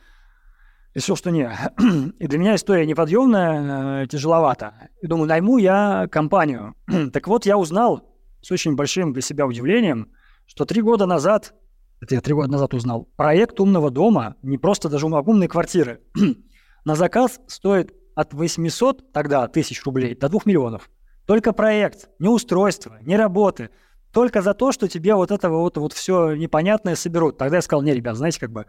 решил, 0.98 1.16
что 1.16 1.30
не. 1.30 1.48
И 2.18 2.26
для 2.26 2.38
меня 2.38 2.54
история 2.56 2.84
неподъемная, 2.86 4.02
э, 4.02 4.06
тяжеловато. 4.08 4.90
И 5.00 5.06
думаю, 5.06 5.28
найму 5.28 5.58
я 5.58 6.08
компанию. 6.10 6.74
так 7.12 7.26
вот, 7.28 7.46
я 7.46 7.56
узнал 7.56 8.02
с 8.42 8.50
очень 8.50 8.74
большим 8.74 9.12
для 9.12 9.22
себя 9.22 9.46
удивлением, 9.46 10.12
что 10.46 10.64
три 10.64 10.82
года 10.82 11.06
назад, 11.06 11.54
это 12.00 12.16
я 12.16 12.20
три 12.20 12.34
года 12.34 12.50
назад 12.50 12.74
узнал, 12.74 13.08
проект 13.16 13.60
умного 13.60 13.90
дома, 13.90 14.36
не 14.42 14.58
просто 14.58 14.88
даже 14.88 15.06
умной 15.06 15.48
квартиры, 15.48 16.00
на 16.84 16.94
заказ 16.94 17.40
стоит 17.46 17.92
от 18.14 18.34
800 18.34 19.12
тогда 19.12 19.46
тысяч 19.46 19.84
рублей 19.84 20.16
до 20.16 20.28
2 20.28 20.40
миллионов. 20.44 20.90
Только 21.26 21.52
проект, 21.52 22.08
не 22.18 22.28
устройство, 22.28 22.98
не 23.02 23.16
работы. 23.16 23.70
Только 24.12 24.42
за 24.42 24.54
то, 24.54 24.72
что 24.72 24.88
тебе 24.88 25.14
вот 25.14 25.30
это 25.30 25.50
вот, 25.50 25.76
вот 25.76 25.92
все 25.92 26.34
непонятное 26.34 26.96
соберут. 26.96 27.38
Тогда 27.38 27.56
я 27.56 27.62
сказал, 27.62 27.82
не, 27.82 27.94
ребят, 27.94 28.16
знаете, 28.16 28.40
как 28.40 28.50
бы 28.50 28.66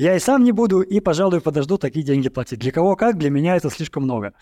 я 0.00 0.16
и 0.16 0.18
сам 0.18 0.44
не 0.44 0.52
буду, 0.52 0.80
и, 0.80 0.98
пожалуй, 1.00 1.42
подожду 1.42 1.76
такие 1.76 2.02
деньги 2.02 2.30
платить. 2.30 2.58
Для 2.58 2.72
кого 2.72 2.96
как, 2.96 3.18
для 3.18 3.28
меня 3.28 3.56
это 3.56 3.68
слишком 3.68 4.04
много. 4.04 4.32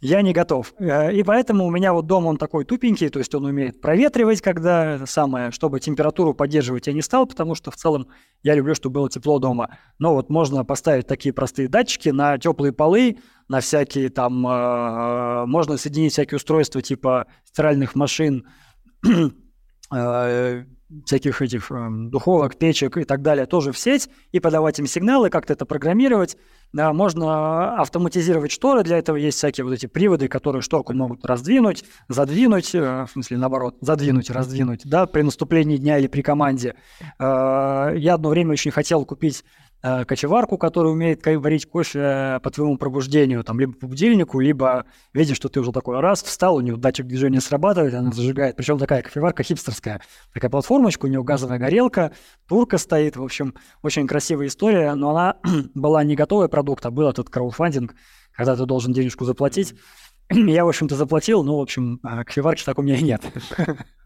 Я 0.00 0.22
не 0.22 0.32
готов. 0.32 0.72
Э, 0.78 1.12
и 1.12 1.24
поэтому 1.24 1.66
у 1.66 1.70
меня 1.70 1.92
вот 1.92 2.06
дом, 2.06 2.26
он 2.26 2.36
такой 2.36 2.64
тупенький, 2.64 3.08
то 3.08 3.18
есть 3.18 3.34
он 3.34 3.44
умеет 3.44 3.80
проветривать, 3.80 4.40
когда 4.40 4.94
это 4.94 5.06
самое, 5.06 5.50
чтобы 5.50 5.80
температуру 5.80 6.34
поддерживать 6.34 6.86
я 6.86 6.92
не 6.92 7.02
стал, 7.02 7.26
потому 7.26 7.56
что 7.56 7.72
в 7.72 7.76
целом 7.76 8.06
я 8.44 8.54
люблю, 8.54 8.76
чтобы 8.76 8.94
было 8.94 9.10
тепло 9.10 9.40
дома. 9.40 9.76
Но 9.98 10.14
вот 10.14 10.30
можно 10.30 10.64
поставить 10.64 11.08
такие 11.08 11.32
простые 11.32 11.66
датчики 11.68 12.10
на 12.10 12.38
теплые 12.38 12.72
полы, 12.72 13.18
на 13.48 13.58
всякие 13.58 14.10
там, 14.10 14.46
э, 14.46 15.46
можно 15.46 15.76
соединить 15.78 16.12
всякие 16.12 16.36
устройства 16.36 16.80
типа 16.80 17.26
стиральных 17.44 17.96
машин, 17.96 18.46
всяких 21.04 21.42
этих 21.42 21.70
э, 21.70 21.88
духовок, 21.90 22.56
печек 22.56 22.96
и 22.96 23.04
так 23.04 23.22
далее 23.22 23.46
тоже 23.46 23.72
в 23.72 23.78
сеть 23.78 24.08
и 24.32 24.40
подавать 24.40 24.78
им 24.78 24.86
сигналы, 24.86 25.28
как-то 25.28 25.52
это 25.52 25.66
программировать. 25.66 26.36
Да, 26.72 26.92
можно 26.92 27.76
автоматизировать 27.80 28.52
шторы, 28.52 28.82
для 28.82 28.98
этого 28.98 29.16
есть 29.16 29.38
всякие 29.38 29.64
вот 29.64 29.72
эти 29.72 29.86
приводы, 29.86 30.28
которые 30.28 30.60
шторку 30.60 30.92
могут 30.92 31.24
раздвинуть, 31.24 31.84
задвинуть, 32.08 32.74
э, 32.74 33.06
в 33.06 33.10
смысле 33.10 33.36
наоборот, 33.38 33.76
задвинуть, 33.80 34.30
раздвинуть, 34.30 34.82
да, 34.84 35.06
при 35.06 35.22
наступлении 35.22 35.76
дня 35.76 35.98
или 35.98 36.06
при 36.06 36.22
команде. 36.22 36.74
Э, 37.18 37.92
я 37.96 38.14
одно 38.14 38.30
время 38.30 38.52
очень 38.52 38.70
хотел 38.70 39.04
купить 39.04 39.44
Э, 39.80 40.04
кочеварку, 40.04 40.58
которая 40.58 40.92
умеет 40.92 41.24
варить 41.24 41.66
кофе 41.66 42.00
э, 42.00 42.40
по 42.40 42.50
твоему 42.50 42.78
пробуждению, 42.78 43.44
там, 43.44 43.60
либо 43.60 43.74
по 43.74 43.86
будильнику, 43.86 44.40
либо 44.40 44.86
видишь, 45.14 45.36
что 45.36 45.48
ты 45.48 45.60
уже 45.60 45.70
такой 45.70 46.00
раз 46.00 46.20
встал, 46.24 46.56
у 46.56 46.60
нее 46.60 46.76
датчик 46.76 47.06
движения 47.06 47.40
срабатывает, 47.40 47.94
она 47.94 48.10
зажигает. 48.10 48.56
Причем 48.56 48.76
такая 48.78 49.02
кофеварка 49.02 49.44
хипстерская. 49.44 50.00
Такая 50.34 50.50
платформочка, 50.50 51.06
у 51.06 51.08
нее 51.08 51.22
газовая 51.22 51.60
горелка, 51.60 52.10
турка 52.48 52.76
стоит. 52.76 53.16
В 53.16 53.22
общем, 53.22 53.54
очень 53.82 54.08
красивая 54.08 54.48
история, 54.48 54.94
но 54.94 55.10
она 55.10 55.36
была 55.74 56.02
не 56.02 56.16
готовый 56.16 56.48
продукт, 56.48 56.84
а 56.84 56.90
был 56.90 57.08
этот 57.08 57.30
краудфандинг, 57.30 57.94
когда 58.32 58.56
ты 58.56 58.66
должен 58.66 58.92
денежку 58.92 59.24
заплатить. 59.24 59.76
Я, 60.30 60.64
в 60.64 60.68
общем-то, 60.68 60.96
заплатил, 60.96 61.44
но, 61.44 61.56
в 61.56 61.62
общем, 61.62 62.00
а 62.02 62.24
кофеварки 62.24 62.64
так 62.64 62.80
у 62.80 62.82
меня 62.82 62.96
и 62.96 63.02
нет. 63.04 63.22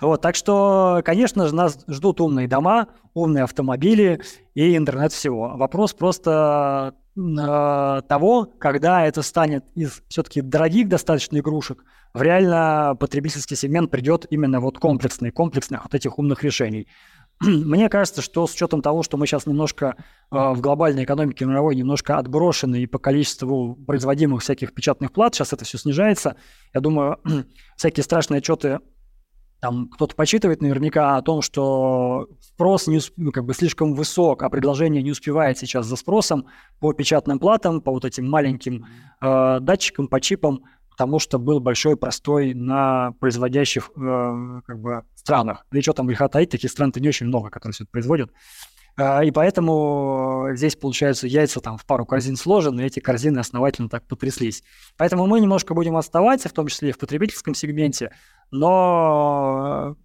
Вот, 0.00 0.20
так 0.20 0.34
что, 0.34 1.00
конечно 1.04 1.46
же, 1.46 1.54
нас 1.54 1.84
ждут 1.88 2.20
умные 2.20 2.48
дома, 2.48 2.88
умные 3.14 3.44
автомобили 3.44 4.20
и 4.54 4.76
интернет 4.76 5.12
всего. 5.12 5.56
Вопрос 5.56 5.94
просто 5.94 6.94
э, 7.16 8.02
того, 8.08 8.48
когда 8.58 9.06
это 9.06 9.22
станет 9.22 9.64
из 9.74 10.02
все-таки 10.08 10.40
дорогих 10.40 10.88
достаточно 10.88 11.38
игрушек, 11.38 11.84
в 12.14 12.22
реально 12.22 12.96
потребительский 12.98 13.56
сегмент 13.56 13.90
придет 13.90 14.26
именно 14.30 14.60
вот 14.60 14.78
комплексный, 14.78 15.30
комплексных 15.30 15.84
вот 15.84 15.94
этих 15.94 16.18
умных 16.18 16.42
решений. 16.44 16.88
Мне 17.40 17.88
кажется, 17.88 18.22
что 18.22 18.46
с 18.46 18.54
учетом 18.54 18.82
того, 18.82 19.02
что 19.02 19.16
мы 19.16 19.26
сейчас 19.26 19.46
немножко 19.46 19.96
э, 20.30 20.36
в 20.36 20.60
глобальной 20.60 21.04
экономике 21.04 21.44
мировой 21.44 21.76
немножко 21.76 22.18
отброшены 22.18 22.82
и 22.82 22.86
по 22.86 22.98
количеству 22.98 23.74
производимых 23.74 24.42
всяких 24.42 24.72
печатных 24.72 25.12
плат, 25.12 25.34
сейчас 25.34 25.52
это 25.52 25.64
все 25.64 25.78
снижается. 25.78 26.36
Я 26.72 26.80
думаю, 26.80 27.18
всякие 27.76 28.04
страшные 28.04 28.38
отчеты 28.38 28.80
там 29.60 29.88
кто-то 29.88 30.14
почитывает 30.14 30.60
наверняка 30.60 31.16
о 31.16 31.22
том, 31.22 31.42
что 31.42 32.28
спрос 32.40 32.86
не, 32.86 33.00
ну, 33.16 33.32
как 33.32 33.44
бы 33.44 33.54
слишком 33.54 33.94
высок, 33.94 34.42
а 34.42 34.50
предложение 34.50 35.02
не 35.02 35.10
успевает 35.10 35.58
сейчас 35.58 35.86
за 35.86 35.96
спросом 35.96 36.46
по 36.78 36.92
печатным 36.92 37.38
платам, 37.38 37.80
по 37.80 37.92
вот 37.92 38.04
этим 38.04 38.28
маленьким 38.28 38.86
э, 39.20 39.58
датчикам, 39.60 40.08
по 40.08 40.20
чипам, 40.20 40.64
потому 40.90 41.18
что 41.18 41.38
был 41.38 41.60
большой 41.60 41.96
простой 41.96 42.54
на 42.54 43.12
производящих 43.20 43.90
э, 43.96 44.60
как 44.66 44.80
бы 44.80 45.02
странах. 45.14 45.66
Да 45.70 45.78
и 45.78 45.82
что 45.82 45.92
там 45.94 46.06
греха 46.06 46.28
таить, 46.28 46.50
таких 46.50 46.70
стран-то 46.70 47.00
не 47.00 47.08
очень 47.08 47.26
много, 47.26 47.50
которые 47.50 47.74
все 47.74 47.84
это 47.84 47.90
производят. 47.90 48.30
А, 48.98 49.22
и 49.22 49.30
поэтому 49.30 50.48
здесь, 50.54 50.74
получается, 50.74 51.26
яйца 51.26 51.60
там 51.60 51.76
в 51.76 51.84
пару 51.84 52.06
корзин 52.06 52.36
сложены, 52.36 52.80
и 52.80 52.84
эти 52.84 52.98
корзины 53.00 53.38
основательно 53.38 53.90
так 53.90 54.06
потряслись. 54.06 54.62
Поэтому 54.96 55.26
мы 55.26 55.40
немножко 55.40 55.74
будем 55.74 55.96
отставать, 55.96 56.42
в 56.42 56.52
том 56.52 56.68
числе 56.68 56.88
и 56.88 56.92
в 56.92 56.98
потребительском 56.98 57.54
сегменте, 57.54 58.12
но 58.50 59.96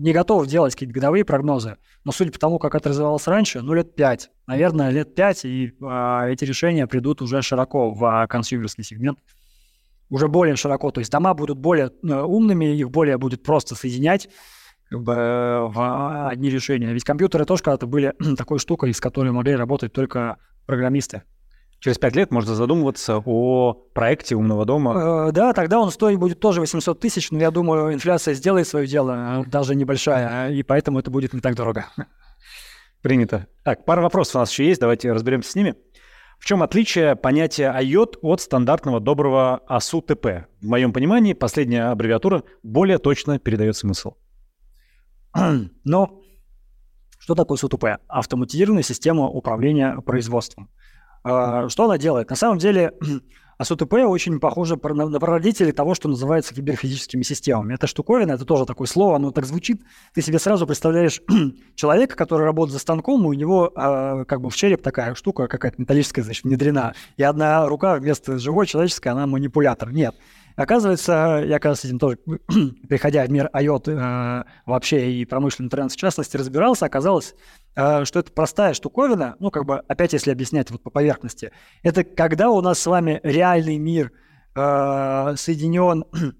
не 0.00 0.12
готов 0.12 0.46
делать 0.46 0.74
какие-то 0.74 0.94
годовые 0.94 1.24
прогнозы. 1.24 1.76
Но 2.04 2.12
судя 2.12 2.32
по 2.32 2.38
тому, 2.38 2.58
как 2.58 2.74
это 2.74 2.88
развивалось 2.88 3.26
раньше, 3.26 3.60
ну, 3.60 3.74
лет 3.74 3.94
пять. 3.94 4.30
Наверное, 4.46 4.90
лет 4.90 5.14
пять, 5.14 5.44
и 5.44 5.74
а, 5.82 6.26
эти 6.28 6.44
решения 6.44 6.86
придут 6.86 7.20
уже 7.20 7.42
широко 7.42 7.90
в 7.90 8.04
а, 8.04 8.26
консюмерский 8.26 8.82
сегмент. 8.82 9.18
уже 10.08 10.28
более 10.28 10.56
широко. 10.56 10.90
То 10.90 11.00
есть 11.00 11.12
дома 11.12 11.34
будут 11.34 11.58
более 11.58 11.92
э, 12.02 12.20
умными, 12.22 12.64
их 12.64 12.90
более 12.90 13.18
будет 13.18 13.42
просто 13.42 13.74
соединять 13.74 14.28
как 14.88 15.02
бы, 15.02 15.12
э, 15.12 15.60
в 15.68 16.28
одни 16.28 16.50
решения. 16.50 16.92
Ведь 16.92 17.04
компьютеры 17.04 17.44
тоже 17.44 17.62
когда-то 17.62 17.86
были 17.86 18.14
такой 18.36 18.58
штукой, 18.58 18.92
с 18.94 19.00
которой 19.00 19.30
могли 19.32 19.54
работать 19.54 19.92
только 19.92 20.38
программисты. 20.66 21.22
Через 21.80 21.96
пять 21.96 22.14
лет 22.14 22.30
можно 22.30 22.54
задумываться 22.54 23.22
о 23.24 23.72
проекте 23.72 24.36
умного 24.36 24.66
дома. 24.66 25.28
Э, 25.28 25.32
да, 25.32 25.54
тогда 25.54 25.80
он 25.80 25.90
стоить 25.90 26.18
будет 26.18 26.38
тоже 26.38 26.60
800 26.60 27.00
тысяч, 27.00 27.30
но 27.30 27.38
я 27.38 27.50
думаю, 27.50 27.94
инфляция 27.94 28.34
сделает 28.34 28.68
свое 28.68 28.86
дело, 28.86 29.44
даже 29.46 29.74
небольшая, 29.74 30.52
и 30.52 30.62
поэтому 30.62 30.98
это 30.98 31.10
будет 31.10 31.32
не 31.32 31.40
так 31.40 31.54
дорого. 31.54 31.86
Принято. 33.00 33.46
Так, 33.64 33.86
пара 33.86 34.02
вопросов 34.02 34.36
у 34.36 34.38
нас 34.40 34.50
еще 34.50 34.66
есть, 34.66 34.78
давайте 34.78 35.10
разберемся 35.10 35.52
с 35.52 35.54
ними. 35.54 35.74
В 36.38 36.44
чем 36.44 36.62
отличие 36.62 37.16
понятия 37.16 37.74
IOT 37.74 38.18
от 38.20 38.42
стандартного 38.42 39.00
доброго 39.00 39.62
ASU-TP? 39.68 40.44
В 40.60 40.66
моем 40.66 40.92
понимании 40.92 41.32
последняя 41.32 41.90
аббревиатура 41.90 42.44
более 42.62 42.98
точно 42.98 43.38
передает 43.38 43.76
смысл. 43.76 44.16
Но 45.84 46.20
что 47.18 47.34
такое 47.34 47.56
СУТП? 47.56 47.84
Автоматизированная 48.08 48.82
система 48.82 49.28
управления 49.28 49.98
производством. 50.00 50.70
А, 51.22 51.68
что 51.68 51.84
она 51.84 51.98
делает? 51.98 52.30
На 52.30 52.36
самом 52.36 52.58
деле, 52.58 52.92
АСУТП 53.58 53.92
очень 53.92 54.40
похоже 54.40 54.76
на 54.82 55.20
прародителей 55.20 55.72
того, 55.72 55.94
что 55.94 56.08
называется 56.08 56.54
киберфизическими 56.54 57.22
системами. 57.22 57.74
Это 57.74 57.86
штуковина, 57.86 58.32
это 58.32 58.44
тоже 58.46 58.64
такое 58.64 58.86
слово, 58.86 59.16
оно 59.16 59.30
так 59.32 59.44
звучит. 59.44 59.82
Ты 60.14 60.22
себе 60.22 60.38
сразу 60.38 60.66
представляешь 60.66 61.20
человека, 61.74 62.16
который 62.16 62.44
работает 62.44 62.72
за 62.72 62.78
станком, 62.78 63.26
у 63.26 63.32
него 63.34 63.70
э, 63.74 64.24
как 64.26 64.40
бы 64.40 64.48
в 64.48 64.56
череп 64.56 64.82
такая 64.82 65.14
штука 65.14 65.46
какая-то 65.46 65.80
металлическая, 65.80 66.24
значит, 66.24 66.44
внедрена. 66.44 66.94
И 67.18 67.22
одна 67.22 67.66
рука 67.68 67.96
вместо 67.96 68.38
живой 68.38 68.66
человеческой, 68.66 69.08
она 69.08 69.26
манипулятор. 69.26 69.92
Нет. 69.92 70.14
Оказывается, 70.56 71.42
я 71.46 71.58
с 71.58 71.84
этим 71.84 71.98
тоже, 71.98 72.18
приходя 72.88 73.24
в 73.24 73.30
мир 73.30 73.50
IOT 73.54 73.90
э, 73.90 74.44
вообще 74.66 75.12
и 75.12 75.24
промышленный 75.24 75.66
интернет 75.66 75.92
в 75.92 75.96
частности, 75.96 76.36
разбирался, 76.36 76.86
оказалось, 76.86 77.34
что 77.74 78.18
это 78.18 78.32
простая 78.32 78.74
штуковина, 78.74 79.36
ну, 79.38 79.50
как 79.50 79.64
бы, 79.64 79.78
опять 79.88 80.12
если 80.12 80.30
объяснять 80.30 80.70
вот 80.70 80.82
по 80.82 80.90
поверхности, 80.90 81.52
это 81.82 82.04
когда 82.04 82.50
у 82.50 82.60
нас 82.60 82.78
с 82.78 82.86
вами 82.86 83.20
реальный 83.22 83.78
мир 83.78 84.12
э, 84.56 85.34
соединен 85.36 86.04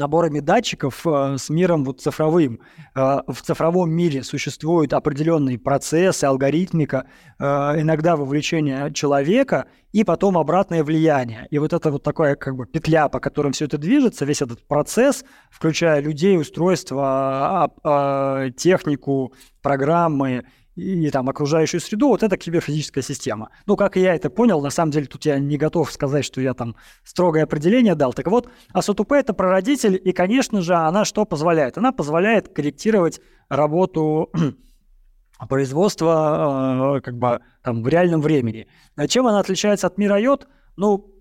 наборами 0.00 0.40
датчиков 0.40 1.06
э, 1.06 1.36
с 1.38 1.50
миром 1.50 1.84
вот 1.84 2.00
цифровым. 2.00 2.60
Э, 2.94 3.20
в 3.26 3.42
цифровом 3.42 3.90
мире 3.90 4.22
существуют 4.22 4.92
определенные 4.92 5.58
процессы, 5.58 6.24
алгоритмика, 6.24 7.06
э, 7.38 7.44
иногда 7.44 8.16
вовлечение 8.16 8.92
человека 8.92 9.66
и 9.92 10.04
потом 10.04 10.38
обратное 10.38 10.82
влияние. 10.82 11.46
И 11.50 11.58
вот 11.58 11.72
это 11.72 11.90
вот 11.90 12.02
такая 12.02 12.34
как 12.34 12.56
бы 12.56 12.66
петля, 12.66 13.08
по 13.08 13.20
которой 13.20 13.52
все 13.52 13.66
это 13.66 13.76
движется, 13.78 14.24
весь 14.24 14.42
этот 14.42 14.66
процесс, 14.66 15.24
включая 15.50 16.00
людей, 16.00 16.38
устройства, 16.38 17.04
а, 17.04 17.70
а, 17.84 18.50
технику, 18.50 19.34
программы 19.62 20.44
и 20.80 21.10
там 21.10 21.28
окружающую 21.28 21.80
среду, 21.80 22.08
вот 22.08 22.22
это 22.22 22.36
киберфизическая 22.36 23.02
система. 23.02 23.50
Ну, 23.66 23.76
как 23.76 23.96
я 23.96 24.14
это 24.14 24.30
понял, 24.30 24.60
на 24.60 24.70
самом 24.70 24.92
деле 24.92 25.06
тут 25.06 25.24
я 25.24 25.38
не 25.38 25.56
готов 25.56 25.92
сказать, 25.92 26.24
что 26.24 26.40
я 26.40 26.54
там 26.54 26.76
строгое 27.04 27.44
определение 27.44 27.94
дал. 27.94 28.12
Так 28.12 28.26
вот, 28.28 28.48
АСУТП 28.72 29.12
это 29.12 29.34
прародитель, 29.34 30.00
и, 30.02 30.12
конечно 30.12 30.62
же, 30.62 30.74
она 30.74 31.04
что 31.04 31.24
позволяет? 31.24 31.78
Она 31.78 31.92
позволяет 31.92 32.48
корректировать 32.48 33.20
работу 33.48 34.30
производства 35.48 36.96
э, 36.96 37.00
как 37.00 37.16
бы 37.16 37.40
там 37.62 37.82
в 37.82 37.88
реальном 37.88 38.20
времени. 38.20 38.68
А 38.96 39.06
чем 39.06 39.26
она 39.26 39.40
отличается 39.40 39.86
от 39.86 39.98
мира 39.98 40.18
йод? 40.18 40.48
Ну, 40.76 41.14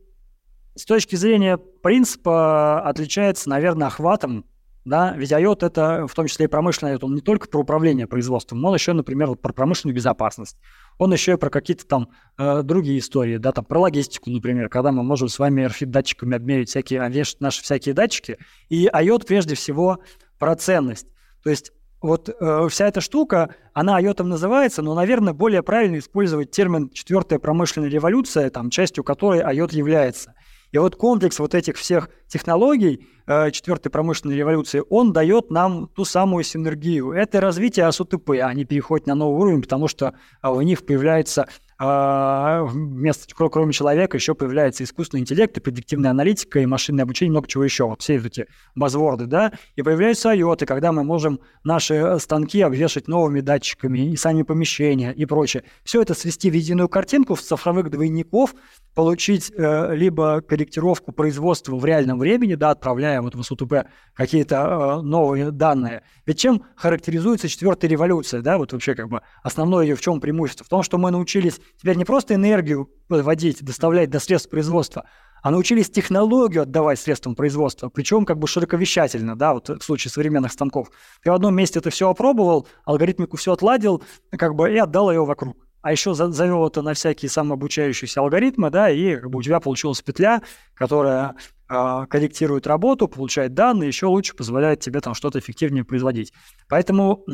с 0.76 0.86
точки 0.86 1.16
зрения 1.16 1.58
принципа 1.58 2.82
отличается, 2.82 3.50
наверное, 3.50 3.88
охватом 3.88 4.46
да, 4.86 5.14
ведь 5.16 5.32
IOT 5.32 5.66
это 5.66 6.08
в 6.08 6.14
том 6.14 6.28
числе 6.28 6.46
и 6.46 6.48
промышленный 6.48 6.94
IOT, 6.94 7.00
он 7.04 7.16
не 7.16 7.22
только 7.22 7.48
про 7.48 7.60
управление 7.60 8.08
производством, 8.08 8.64
он 8.64 8.74
еще, 8.74 8.94
например, 8.94 9.36
про 9.36 9.54
промышленную 9.54 9.96
безопасность, 9.96 10.58
он 10.98 11.12
еще 11.14 11.34
и 11.34 11.38
про 11.38 11.50
какие-то 11.50 11.86
там 11.86 12.10
э, 12.38 12.64
другие 12.64 13.00
истории, 13.00 13.38
да, 13.38 13.52
там 13.52 13.66
про 13.66 13.80
логистику, 13.80 14.30
например, 14.30 14.70
когда 14.70 14.92
мы 14.92 15.04
можем 15.04 15.28
с 15.28 15.38
вами 15.38 15.62
RFID-датчиками 15.68 16.36
обмерить 16.36 16.70
всякие, 16.70 17.08
вешать 17.10 17.42
наши 17.42 17.62
всякие 17.62 17.94
датчики, 17.94 18.38
и 18.70 18.88
IOT 18.88 19.26
прежде 19.26 19.56
всего 19.56 20.00
про 20.38 20.56
ценность, 20.56 21.08
то 21.44 21.50
есть 21.50 21.72
вот 22.02 22.30
э, 22.30 22.68
вся 22.70 22.88
эта 22.88 23.02
штука, 23.02 23.56
она 23.74 24.02
IOT 24.02 24.24
называется, 24.24 24.82
но, 24.82 24.96
наверное, 24.96 25.34
более 25.34 25.64
правильно 25.64 25.98
использовать 25.98 26.52
термин 26.52 26.90
«четвертая 26.92 27.40
промышленная 27.40 27.90
революция», 27.90 28.50
там, 28.50 28.70
частью 28.70 29.04
которой 29.04 29.42
IOT 29.42 29.76
является. 29.76 30.34
И 30.72 30.78
вот 30.78 30.96
комплекс 30.96 31.40
вот 31.40 31.56
этих 31.56 31.78
всех 31.78 32.10
технологий 32.28 33.08
э, 33.26 33.52
четвертой 33.52 33.92
промышленной 33.92 34.36
революции, 34.36 34.84
он 34.90 35.14
дает 35.14 35.50
нам 35.50 35.88
ту 35.88 36.06
самую 36.06 36.44
синергию. 36.44 37.12
Это 37.12 37.42
развитие 37.42 37.88
АСУТП, 37.88 38.30
они 38.42 38.66
переходят 38.66 39.08
на 39.08 39.16
новый 39.16 39.42
уровень, 39.42 39.62
потому 39.62 39.88
что 39.88 40.14
э, 40.44 40.50
у 40.50 40.62
них 40.62 40.86
появляется 40.86 41.44
а, 41.44 41.48
вместо, 41.80 43.34
кроме 43.36 43.72
человека, 43.72 44.18
еще 44.18 44.36
появляется 44.36 44.84
искусственный 44.84 45.22
интеллект 45.22 45.58
и 45.58 45.62
предиктивная 45.62 46.12
аналитика, 46.12 46.60
и 46.60 46.66
машинное 46.66 47.04
обучение, 47.04 47.32
много 47.32 47.48
чего 47.48 47.64
еще. 47.64 47.86
Вот 47.86 48.02
все 48.02 48.16
эти 48.16 48.48
базворды, 48.76 49.28
да, 49.28 49.54
и 49.76 49.82
появляются 49.82 50.34
IoT, 50.34 50.66
когда 50.66 50.92
мы 50.92 51.04
можем 51.04 51.40
наши 51.64 52.18
станки 52.20 52.62
обвешать 52.62 53.08
новыми 53.08 53.40
датчиками, 53.40 54.12
и 54.12 54.18
сами 54.18 54.44
помещения, 54.44 55.12
и 55.12 55.26
прочее. 55.26 55.64
Все 55.84 56.02
это 56.02 56.14
свести 56.14 56.52
в 56.52 56.54
единую 56.54 56.90
картинку 56.90 57.36
в 57.36 57.42
цифровых 57.42 57.90
двойников, 57.90 58.54
получить 58.94 59.52
э, 59.56 59.96
либо 59.96 60.42
корректировку 60.42 61.14
производства 61.14 61.76
в 61.76 61.86
реальном 61.86 62.20
времени, 62.20 62.56
да, 62.56 62.72
отправляя 62.72 63.22
вот 63.22 63.36
в 63.36 63.44
СУТП 63.44 63.86
какие-то 64.14 65.00
э, 65.00 65.02
новые 65.02 65.52
данные. 65.52 66.04
Ведь 66.26 66.40
чем 66.40 66.64
характеризуется 66.76 67.48
четвертая 67.48 67.90
революция, 67.90 68.42
да, 68.42 68.58
вот 68.58 68.74
вообще 68.74 68.96
как 68.96 69.08
бы 69.08 69.22
основное 69.42 69.86
ее 69.86 69.96
в 69.96 70.02
чем 70.02 70.20
преимущество? 70.20 70.66
В 70.66 70.70
том, 70.70 70.84
что 70.84 70.98
мы 70.98 71.12
научились 71.12 71.62
теперь 71.78 71.98
не 71.98 72.06
просто 72.06 72.36
энергию 72.36 72.90
вводить, 73.10 73.64
доставлять 73.64 74.10
до 74.10 74.20
средств 74.20 74.50
производства, 74.50 75.06
а 75.42 75.52
научились 75.52 75.90
технологию 75.90 76.64
отдавать 76.64 77.00
средствам 77.00 77.36
производства, 77.36 77.90
причем 77.90 78.26
как 78.26 78.38
бы 78.38 78.48
широковещательно, 78.48 79.38
да, 79.38 79.54
вот 79.54 79.70
в 79.70 79.82
случае 79.82 80.12
современных 80.12 80.52
станков. 80.52 80.92
Ты 81.24 81.32
в 81.32 81.34
одном 81.34 81.56
месте 81.56 81.80
это 81.80 81.90
все 81.90 82.10
опробовал, 82.10 82.68
алгоритмику 82.86 83.38
все 83.38 83.54
отладил, 83.54 84.04
как 84.32 84.56
бы 84.56 84.72
и 84.72 84.78
отдал 84.78 85.12
ее 85.12 85.26
вокруг 85.26 85.58
а 85.82 85.92
еще 85.92 86.14
завел 86.14 86.68
это 86.68 86.82
на 86.82 86.94
всякие 86.94 87.30
самообучающиеся 87.30 88.20
алгоритмы, 88.20 88.70
да, 88.70 88.90
и 88.90 89.16
как 89.16 89.30
бы 89.30 89.40
у 89.40 89.42
тебя 89.42 89.60
получилась 89.60 90.02
петля, 90.02 90.42
которая 90.74 91.36
э, 91.70 92.06
корректирует 92.10 92.68
работу, 92.68 93.08
получает 93.08 93.54
данные, 93.54 93.88
еще 93.88 94.08
лучше 94.08 94.36
позволяет 94.36 94.82
тебе 94.82 95.00
там 95.00 95.14
что-то 95.14 95.40
эффективнее 95.40 95.86
производить. 95.86 96.34
Поэтому 96.68 97.26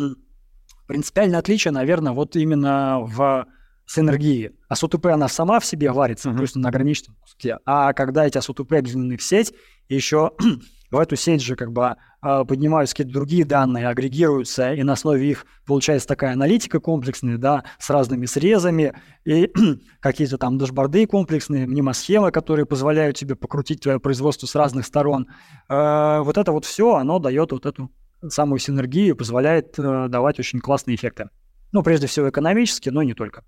принципиальное 0.88 1.40
отличие, 1.40 1.72
наверное, 1.72 2.14
вот 2.14 2.36
именно 2.36 3.00
в 3.02 3.48
синергии. 3.86 4.52
А 4.68 4.76
СУТП, 4.76 5.08
она 5.08 5.28
сама 5.28 5.60
в 5.60 5.66
себе 5.66 5.92
варится, 5.92 6.30
uh-huh. 6.30 6.54
то 6.54 6.60
на 6.60 6.70
ограниченном 6.70 7.18
куске. 7.22 7.60
А 7.66 7.94
когда 7.94 8.26
эти 8.26 8.40
СУТП 8.40 8.74
объединены 8.74 9.18
в 9.18 9.24
сеть, 9.24 9.54
еще 9.90 10.32
в 10.92 10.98
эту 10.98 11.16
сеть 11.16 11.42
же 11.42 11.56
как 11.56 11.72
бы 11.72 11.96
а, 12.22 12.44
поднимаются 12.44 12.96
какие-то 12.96 13.14
другие 13.14 13.46
данные, 13.46 13.88
агрегируются, 13.88 14.74
и 14.74 14.82
на 14.84 14.94
основе 14.94 15.30
их 15.30 15.46
получается 15.68 16.08
такая 16.08 16.34
аналитика 16.34 16.80
комплексная, 16.80 17.38
да, 17.38 17.64
с 17.80 17.90
разными 17.90 18.26
срезами, 18.26 18.94
и 19.26 19.52
какие-то 20.00 20.38
там 20.38 20.58
дашборды 20.58 21.06
комплексные, 21.06 21.68
мнемосхемы, 21.68 22.32
которые 22.32 22.66
позволяют 22.66 23.18
тебе 23.18 23.36
покрутить 23.36 23.82
твое 23.82 24.00
производство 24.00 24.48
с 24.48 24.56
разных 24.56 24.86
сторон. 24.86 25.28
А, 25.70 26.22
вот 26.22 26.38
это 26.38 26.52
вот 26.52 26.66
все, 26.66 26.96
оно 26.96 27.20
дает 27.20 27.52
вот 27.52 27.66
эту 27.66 27.92
самую 28.30 28.60
синергию, 28.60 29.16
позволяет 29.16 29.78
э, 29.78 30.08
давать 30.10 30.40
очень 30.40 30.60
классные 30.60 30.96
эффекты. 30.96 31.30
Ну, 31.72 31.84
прежде 31.84 32.08
всего 32.08 32.30
экономически, 32.30 32.90
но 32.90 33.04
не 33.04 33.14
только. 33.14 33.44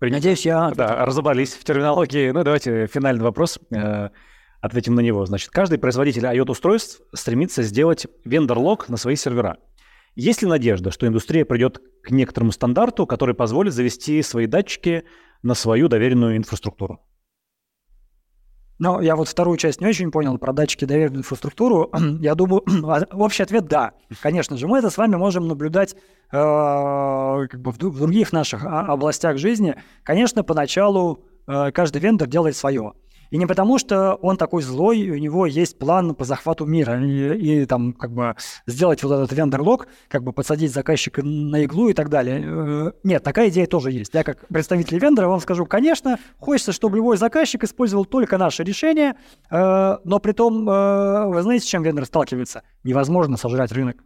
Надеюсь, 0.00 0.46
я... 0.46 0.70
Да, 0.70 1.04
разобрались 1.04 1.54
в 1.54 1.64
терминологии. 1.64 2.30
Ну, 2.30 2.44
давайте 2.44 2.86
финальный 2.86 3.24
вопрос. 3.24 3.58
Э, 3.70 4.10
ответим 4.60 4.94
на 4.94 5.00
него. 5.00 5.26
Значит, 5.26 5.50
каждый 5.50 5.78
производитель 5.78 6.24
IoT-устройств 6.24 7.00
стремится 7.14 7.62
сделать 7.62 8.06
вендор-лог 8.24 8.88
на 8.88 8.96
свои 8.96 9.16
сервера. 9.16 9.58
Есть 10.14 10.42
ли 10.42 10.48
надежда, 10.48 10.90
что 10.90 11.06
индустрия 11.06 11.44
придет 11.44 11.80
к 12.02 12.10
некоторому 12.10 12.52
стандарту, 12.52 13.06
который 13.06 13.34
позволит 13.34 13.72
завести 13.72 14.22
свои 14.22 14.46
датчики 14.46 15.04
на 15.42 15.54
свою 15.54 15.88
доверенную 15.88 16.36
инфраструктуру? 16.36 17.00
Ну, 18.78 19.00
я 19.00 19.16
вот 19.16 19.28
вторую 19.28 19.56
часть 19.58 19.80
не 19.80 19.88
очень 19.88 20.10
понял 20.10 20.38
про 20.38 20.52
датчики 20.52 20.84
доверенную 20.84 21.20
инфраструктуру. 21.20 21.90
я 22.20 22.34
думаю, 22.34 22.62
а, 22.84 23.04
общий 23.12 23.42
ответ– 23.42 23.66
да. 23.68 23.92
Конечно 24.20 24.56
же, 24.56 24.68
мы 24.68 24.78
это 24.78 24.90
с 24.90 24.96
вами 24.96 25.16
можем 25.16 25.48
наблюдать 25.48 25.94
э, 25.94 25.96
как 26.30 27.60
бы 27.60 27.72
в, 27.72 27.78
других 27.78 28.32
наших 28.32 28.64
областях 28.64 29.38
жизни. 29.38 29.76
Конечно, 30.04 30.44
поначалу 30.44 31.24
э, 31.46 31.72
каждый 31.72 32.00
вендор 32.00 32.28
делает 32.28 32.56
свое. 32.56 32.92
И 33.30 33.36
не 33.36 33.46
потому, 33.46 33.78
что 33.78 34.14
он 34.14 34.36
такой 34.36 34.62
злой, 34.62 35.10
у 35.10 35.16
него 35.16 35.46
есть 35.46 35.78
план 35.78 36.14
по 36.14 36.24
захвату 36.24 36.64
мира, 36.64 37.04
и, 37.04 37.62
и 37.62 37.66
там 37.66 37.92
как 37.92 38.12
бы 38.12 38.36
сделать 38.66 39.02
вот 39.02 39.12
этот 39.12 39.32
вендор-лог, 39.32 39.88
как 40.08 40.22
бы 40.22 40.32
подсадить 40.32 40.72
заказчика 40.72 41.22
на 41.22 41.64
иглу 41.64 41.88
и 41.88 41.92
так 41.92 42.08
далее. 42.08 42.42
Э, 42.44 42.92
нет, 43.04 43.22
такая 43.22 43.48
идея 43.48 43.66
тоже 43.66 43.92
есть. 43.92 44.14
Я 44.14 44.24
как 44.24 44.46
представитель 44.48 44.98
вендора 44.98 45.28
вам 45.28 45.40
скажу, 45.40 45.66
конечно, 45.66 46.18
хочется, 46.38 46.72
чтобы 46.72 46.96
любой 46.96 47.16
заказчик 47.16 47.64
использовал 47.64 48.04
только 48.04 48.38
наше 48.38 48.64
решение, 48.64 49.14
э, 49.50 49.96
но 50.04 50.18
при 50.20 50.32
том, 50.32 50.68
э, 50.68 51.26
вы 51.26 51.42
знаете, 51.42 51.66
с 51.66 51.68
чем 51.68 51.82
вендор 51.82 52.06
сталкивается? 52.06 52.62
Невозможно 52.84 53.36
сожрать 53.36 53.72
рынок. 53.72 53.96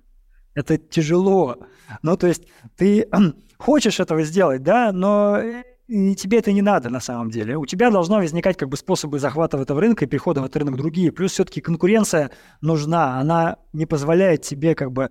Это 0.55 0.77
тяжело. 0.77 1.57
Ну, 2.03 2.17
то 2.17 2.27
есть 2.27 2.43
ты 2.77 3.09
хочешь 3.59 4.01
этого 4.01 4.23
сделать, 4.25 4.63
да, 4.63 4.93
но 4.93 5.41
и 5.93 6.15
тебе 6.15 6.39
это 6.39 6.53
не 6.53 6.63
надо 6.63 6.89
на 6.89 7.01
самом 7.01 7.29
деле. 7.29 7.59
У 7.59 7.67
тебя 7.67 7.91
должно 7.91 8.17
возникать 8.17 8.57
как 8.57 8.71
бы 8.71 8.79
способы 8.79 9.19
захвата 9.19 9.59
этого 9.59 9.79
рынка 9.79 10.07
и 10.07 10.09
перехода 10.09 10.41
в 10.41 10.45
этот 10.45 10.57
рынок 10.57 10.77
другие. 10.77 11.13
Плюс 11.13 11.33
все-таки 11.33 11.61
конкуренция 11.61 12.31
нужна. 12.63 13.21
Она 13.21 13.59
не 13.75 13.85
позволяет 13.85 14.41
тебе 14.41 14.75
как 14.75 14.91
бы 14.91 15.11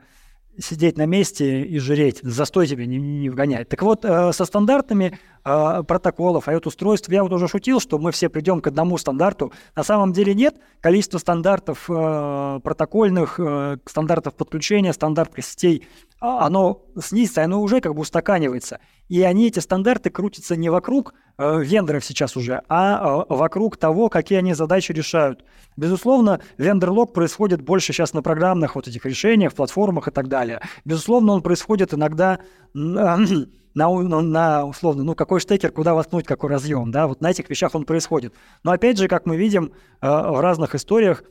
сидеть 0.58 0.98
на 0.98 1.06
месте 1.06 1.62
и 1.62 1.78
жреть, 1.78 2.20
застой 2.24 2.66
тебе 2.66 2.88
не, 2.88 2.98
не 2.98 3.30
вгонять. 3.30 3.70
Так 3.70 3.84
вот, 3.84 4.04
э, 4.04 4.34
со 4.34 4.44
стандартами 4.44 5.20
э, 5.46 5.84
протоколов, 5.88 6.48
IOT-устройств, 6.48 7.10
я 7.10 7.24
вот 7.24 7.32
уже 7.32 7.48
шутил, 7.48 7.80
что 7.80 8.00
мы 8.00 8.12
все 8.12 8.28
придем 8.28 8.60
к 8.60 8.68
одному 8.68 8.98
стандарту. 8.98 9.54
На 9.76 9.84
самом 9.84 10.14
деле 10.14 10.34
нет. 10.34 10.56
Количество 10.82 11.20
стандартов 11.20 11.86
э, 11.90 12.60
протокольных, 12.64 13.40
стандартов 13.86 14.34
подключения, 14.34 14.94
стандартов 14.94 15.46
сетей 15.46 15.84
а, 15.84 16.11
оно 16.22 16.86
снизится, 17.02 17.44
оно 17.44 17.62
уже 17.62 17.82
как 17.82 17.96
бы 17.96 18.02
устаканивается. 18.02 18.80
И 19.10 19.24
они, 19.24 19.48
эти 19.48 19.60
стандарты, 19.60 20.12
крутятся 20.12 20.56
не 20.56 20.70
вокруг 20.70 21.16
э, 21.38 21.64
вендоров 21.64 22.06
сейчас 22.06 22.38
уже, 22.38 22.62
а 22.70 23.24
э, 23.28 23.34
вокруг 23.34 23.76
того, 23.78 24.08
какие 24.08 24.38
они 24.38 24.54
задачи 24.54 24.92
решают. 24.92 25.44
Безусловно, 25.76 26.40
вендор-лог 26.58 27.12
происходит 27.12 27.62
больше 27.62 27.92
сейчас 27.92 28.14
на 28.14 28.22
программных 28.22 28.76
вот 28.76 28.88
этих 28.88 29.04
решениях, 29.06 29.54
платформах 29.54 30.08
и 30.08 30.12
так 30.12 30.28
далее. 30.28 30.62
Безусловно, 30.86 31.34
он 31.34 31.42
происходит 31.42 31.94
иногда 31.96 32.40
на, 32.76 33.18
на, 33.74 33.90
на 34.22 34.66
условно, 34.66 35.04
ну, 35.04 35.16
какой 35.16 35.40
штекер, 35.40 35.72
куда 35.72 35.96
воткнуть, 35.96 36.28
какой 36.28 36.52
разъем, 36.52 36.92
да, 36.92 37.08
вот 37.08 37.20
на 37.20 37.32
этих 37.32 37.50
вещах 37.50 37.74
он 37.74 37.84
происходит. 37.84 38.36
Но 38.64 38.72
опять 38.72 39.00
же, 39.00 39.08
как 39.08 39.26
мы 39.26 39.38
видим 39.38 39.74
э, 40.02 40.08
в 40.08 40.40
разных 40.40 40.76
историях, 40.76 41.24
а, 41.24 41.26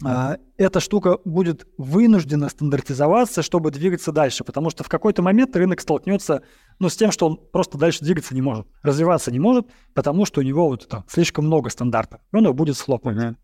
эта 0.00 0.80
штука 0.80 1.18
будет 1.24 1.66
вынуждена 1.76 2.48
стандартизоваться, 2.48 3.42
чтобы 3.42 3.72
двигаться 3.72 4.12
дальше, 4.12 4.44
потому 4.44 4.70
что 4.70 4.84
в 4.84 4.88
какой-то 4.88 5.22
момент 5.22 5.56
рынок 5.56 5.80
столкнется 5.80 6.42
ну, 6.78 6.88
с 6.88 6.96
тем, 6.96 7.10
что 7.10 7.26
он 7.26 7.36
просто 7.36 7.78
дальше 7.78 8.04
двигаться 8.04 8.34
не 8.34 8.42
может, 8.42 8.66
развиваться 8.82 9.32
не 9.32 9.40
может, 9.40 9.66
потому 9.94 10.24
что 10.24 10.40
у 10.40 10.44
него 10.44 10.68
вот 10.68 10.86
там 10.88 11.04
слишком 11.08 11.46
много 11.46 11.70
стандартов, 11.70 12.20
и 12.32 12.36
он 12.36 12.44
его 12.44 12.54
будет. 12.54 12.76
Mm-hmm. 12.76 13.34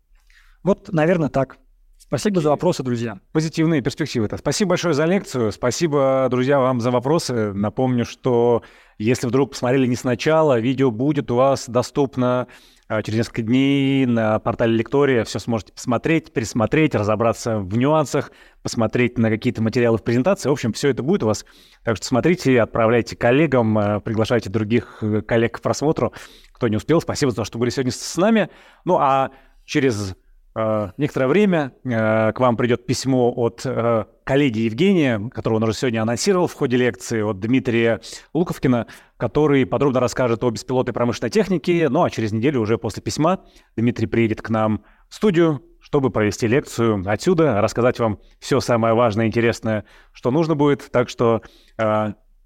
Вот, 0.63 0.93
наверное, 0.93 1.29
так. 1.29 1.57
Спасибо 1.97 2.39
за 2.39 2.49
вопросы, 2.49 2.83
друзья. 2.83 3.19
Позитивные 3.31 3.81
перспективы. 3.81 4.27
-то. 4.27 4.37
Спасибо 4.37 4.69
большое 4.69 4.93
за 4.93 5.05
лекцию. 5.05 5.51
Спасибо, 5.51 6.27
друзья, 6.29 6.59
вам 6.59 6.79
за 6.79 6.91
вопросы. 6.91 7.51
Напомню, 7.53 8.05
что 8.05 8.61
если 8.97 9.27
вдруг 9.27 9.51
посмотрели 9.51 9.87
не 9.87 9.95
сначала, 9.95 10.59
видео 10.59 10.91
будет 10.91 11.31
у 11.31 11.35
вас 11.35 11.67
доступно 11.67 12.41
а, 12.41 12.47
через 13.03 13.17
несколько 13.17 13.41
дней 13.41 14.05
на 14.05 14.37
портале 14.39 14.77
Лектория 14.77 15.23
все 15.23 15.39
сможете 15.39 15.73
посмотреть, 15.73 16.31
пересмотреть, 16.31 16.93
разобраться 16.93 17.57
в 17.57 17.75
нюансах, 17.77 18.31
посмотреть 18.61 19.17
на 19.17 19.29
какие-то 19.29 19.63
материалы 19.63 19.97
в 19.97 20.03
презентации. 20.03 20.49
В 20.49 20.51
общем, 20.51 20.71
все 20.71 20.89
это 20.89 21.01
будет 21.01 21.23
у 21.23 21.27
вас. 21.27 21.45
Так 21.83 21.97
что 21.97 22.05
смотрите, 22.05 22.61
отправляйте 22.61 23.15
коллегам, 23.15 23.77
а, 23.77 23.99
приглашайте 23.99 24.49
других 24.49 24.99
э, 25.01 25.21
коллег 25.21 25.57
к 25.57 25.61
просмотру. 25.61 26.13
Кто 26.51 26.67
не 26.67 26.77
успел, 26.77 27.01
спасибо 27.01 27.31
за 27.31 27.37
то, 27.37 27.43
что 27.45 27.57
были 27.57 27.71
сегодня 27.71 27.91
с 27.91 28.17
нами. 28.17 28.49
Ну 28.85 28.97
а 28.97 29.31
через 29.65 30.15
некоторое 30.97 31.27
время 31.27 31.73
э, 31.83 32.31
к 32.31 32.39
вам 32.39 32.55
придет 32.55 32.85
письмо 32.85 33.33
от 33.35 33.63
э, 33.65 34.05
коллеги 34.23 34.59
Евгения, 34.59 35.29
которого 35.29 35.57
он 35.57 35.63
уже 35.63 35.73
сегодня 35.73 36.01
анонсировал 36.01 36.47
в 36.47 36.53
ходе 36.53 36.77
лекции, 36.77 37.21
от 37.21 37.39
Дмитрия 37.39 37.99
Луковкина, 38.33 38.87
который 39.17 39.65
подробно 39.65 39.99
расскажет 39.99 40.43
о 40.45 40.49
беспилотной 40.49 40.93
промышленной 40.93 41.29
технике. 41.29 41.89
Ну 41.89 42.03
а 42.03 42.09
через 42.09 42.31
неделю 42.31 42.61
уже 42.61 42.77
после 42.77 43.03
письма 43.03 43.41
Дмитрий 43.75 44.07
приедет 44.07 44.41
к 44.41 44.49
нам 44.49 44.83
в 45.09 45.15
студию, 45.15 45.61
чтобы 45.81 46.09
провести 46.09 46.47
лекцию 46.47 47.03
отсюда, 47.05 47.59
рассказать 47.61 47.99
вам 47.99 48.19
все 48.39 48.61
самое 48.61 48.93
важное 48.93 49.25
и 49.25 49.27
интересное, 49.27 49.83
что 50.13 50.31
нужно 50.31 50.55
будет. 50.55 50.89
Так 50.89 51.09
что 51.09 51.41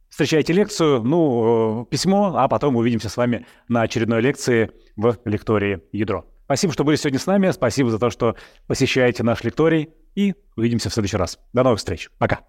встречайте 0.09 0.51
лекцию, 0.51 1.03
ну, 1.03 1.87
письмо, 1.89 2.33
а 2.35 2.47
потом 2.47 2.75
увидимся 2.75 3.07
с 3.09 3.17
вами 3.17 3.45
на 3.67 3.83
очередной 3.83 4.21
лекции 4.21 4.71
в 4.95 5.17
лектории 5.25 5.81
«Ядро». 5.91 6.25
Спасибо, 6.49 6.73
что 6.73 6.83
были 6.83 6.95
сегодня 6.95 7.19
с 7.19 7.27
нами. 7.27 7.51
Спасибо 7.51 7.91
за 7.91 7.99
то, 7.99 8.09
что 8.09 8.35
посещаете 8.65 9.21
наш 9.21 9.43
лекторий. 9.43 9.89
И 10.15 10.33
увидимся 10.55 10.89
в 10.89 10.93
следующий 10.95 11.17
раз. 11.17 11.37
До 11.53 11.61
новых 11.61 11.77
встреч. 11.77 12.09
Пока. 12.17 12.39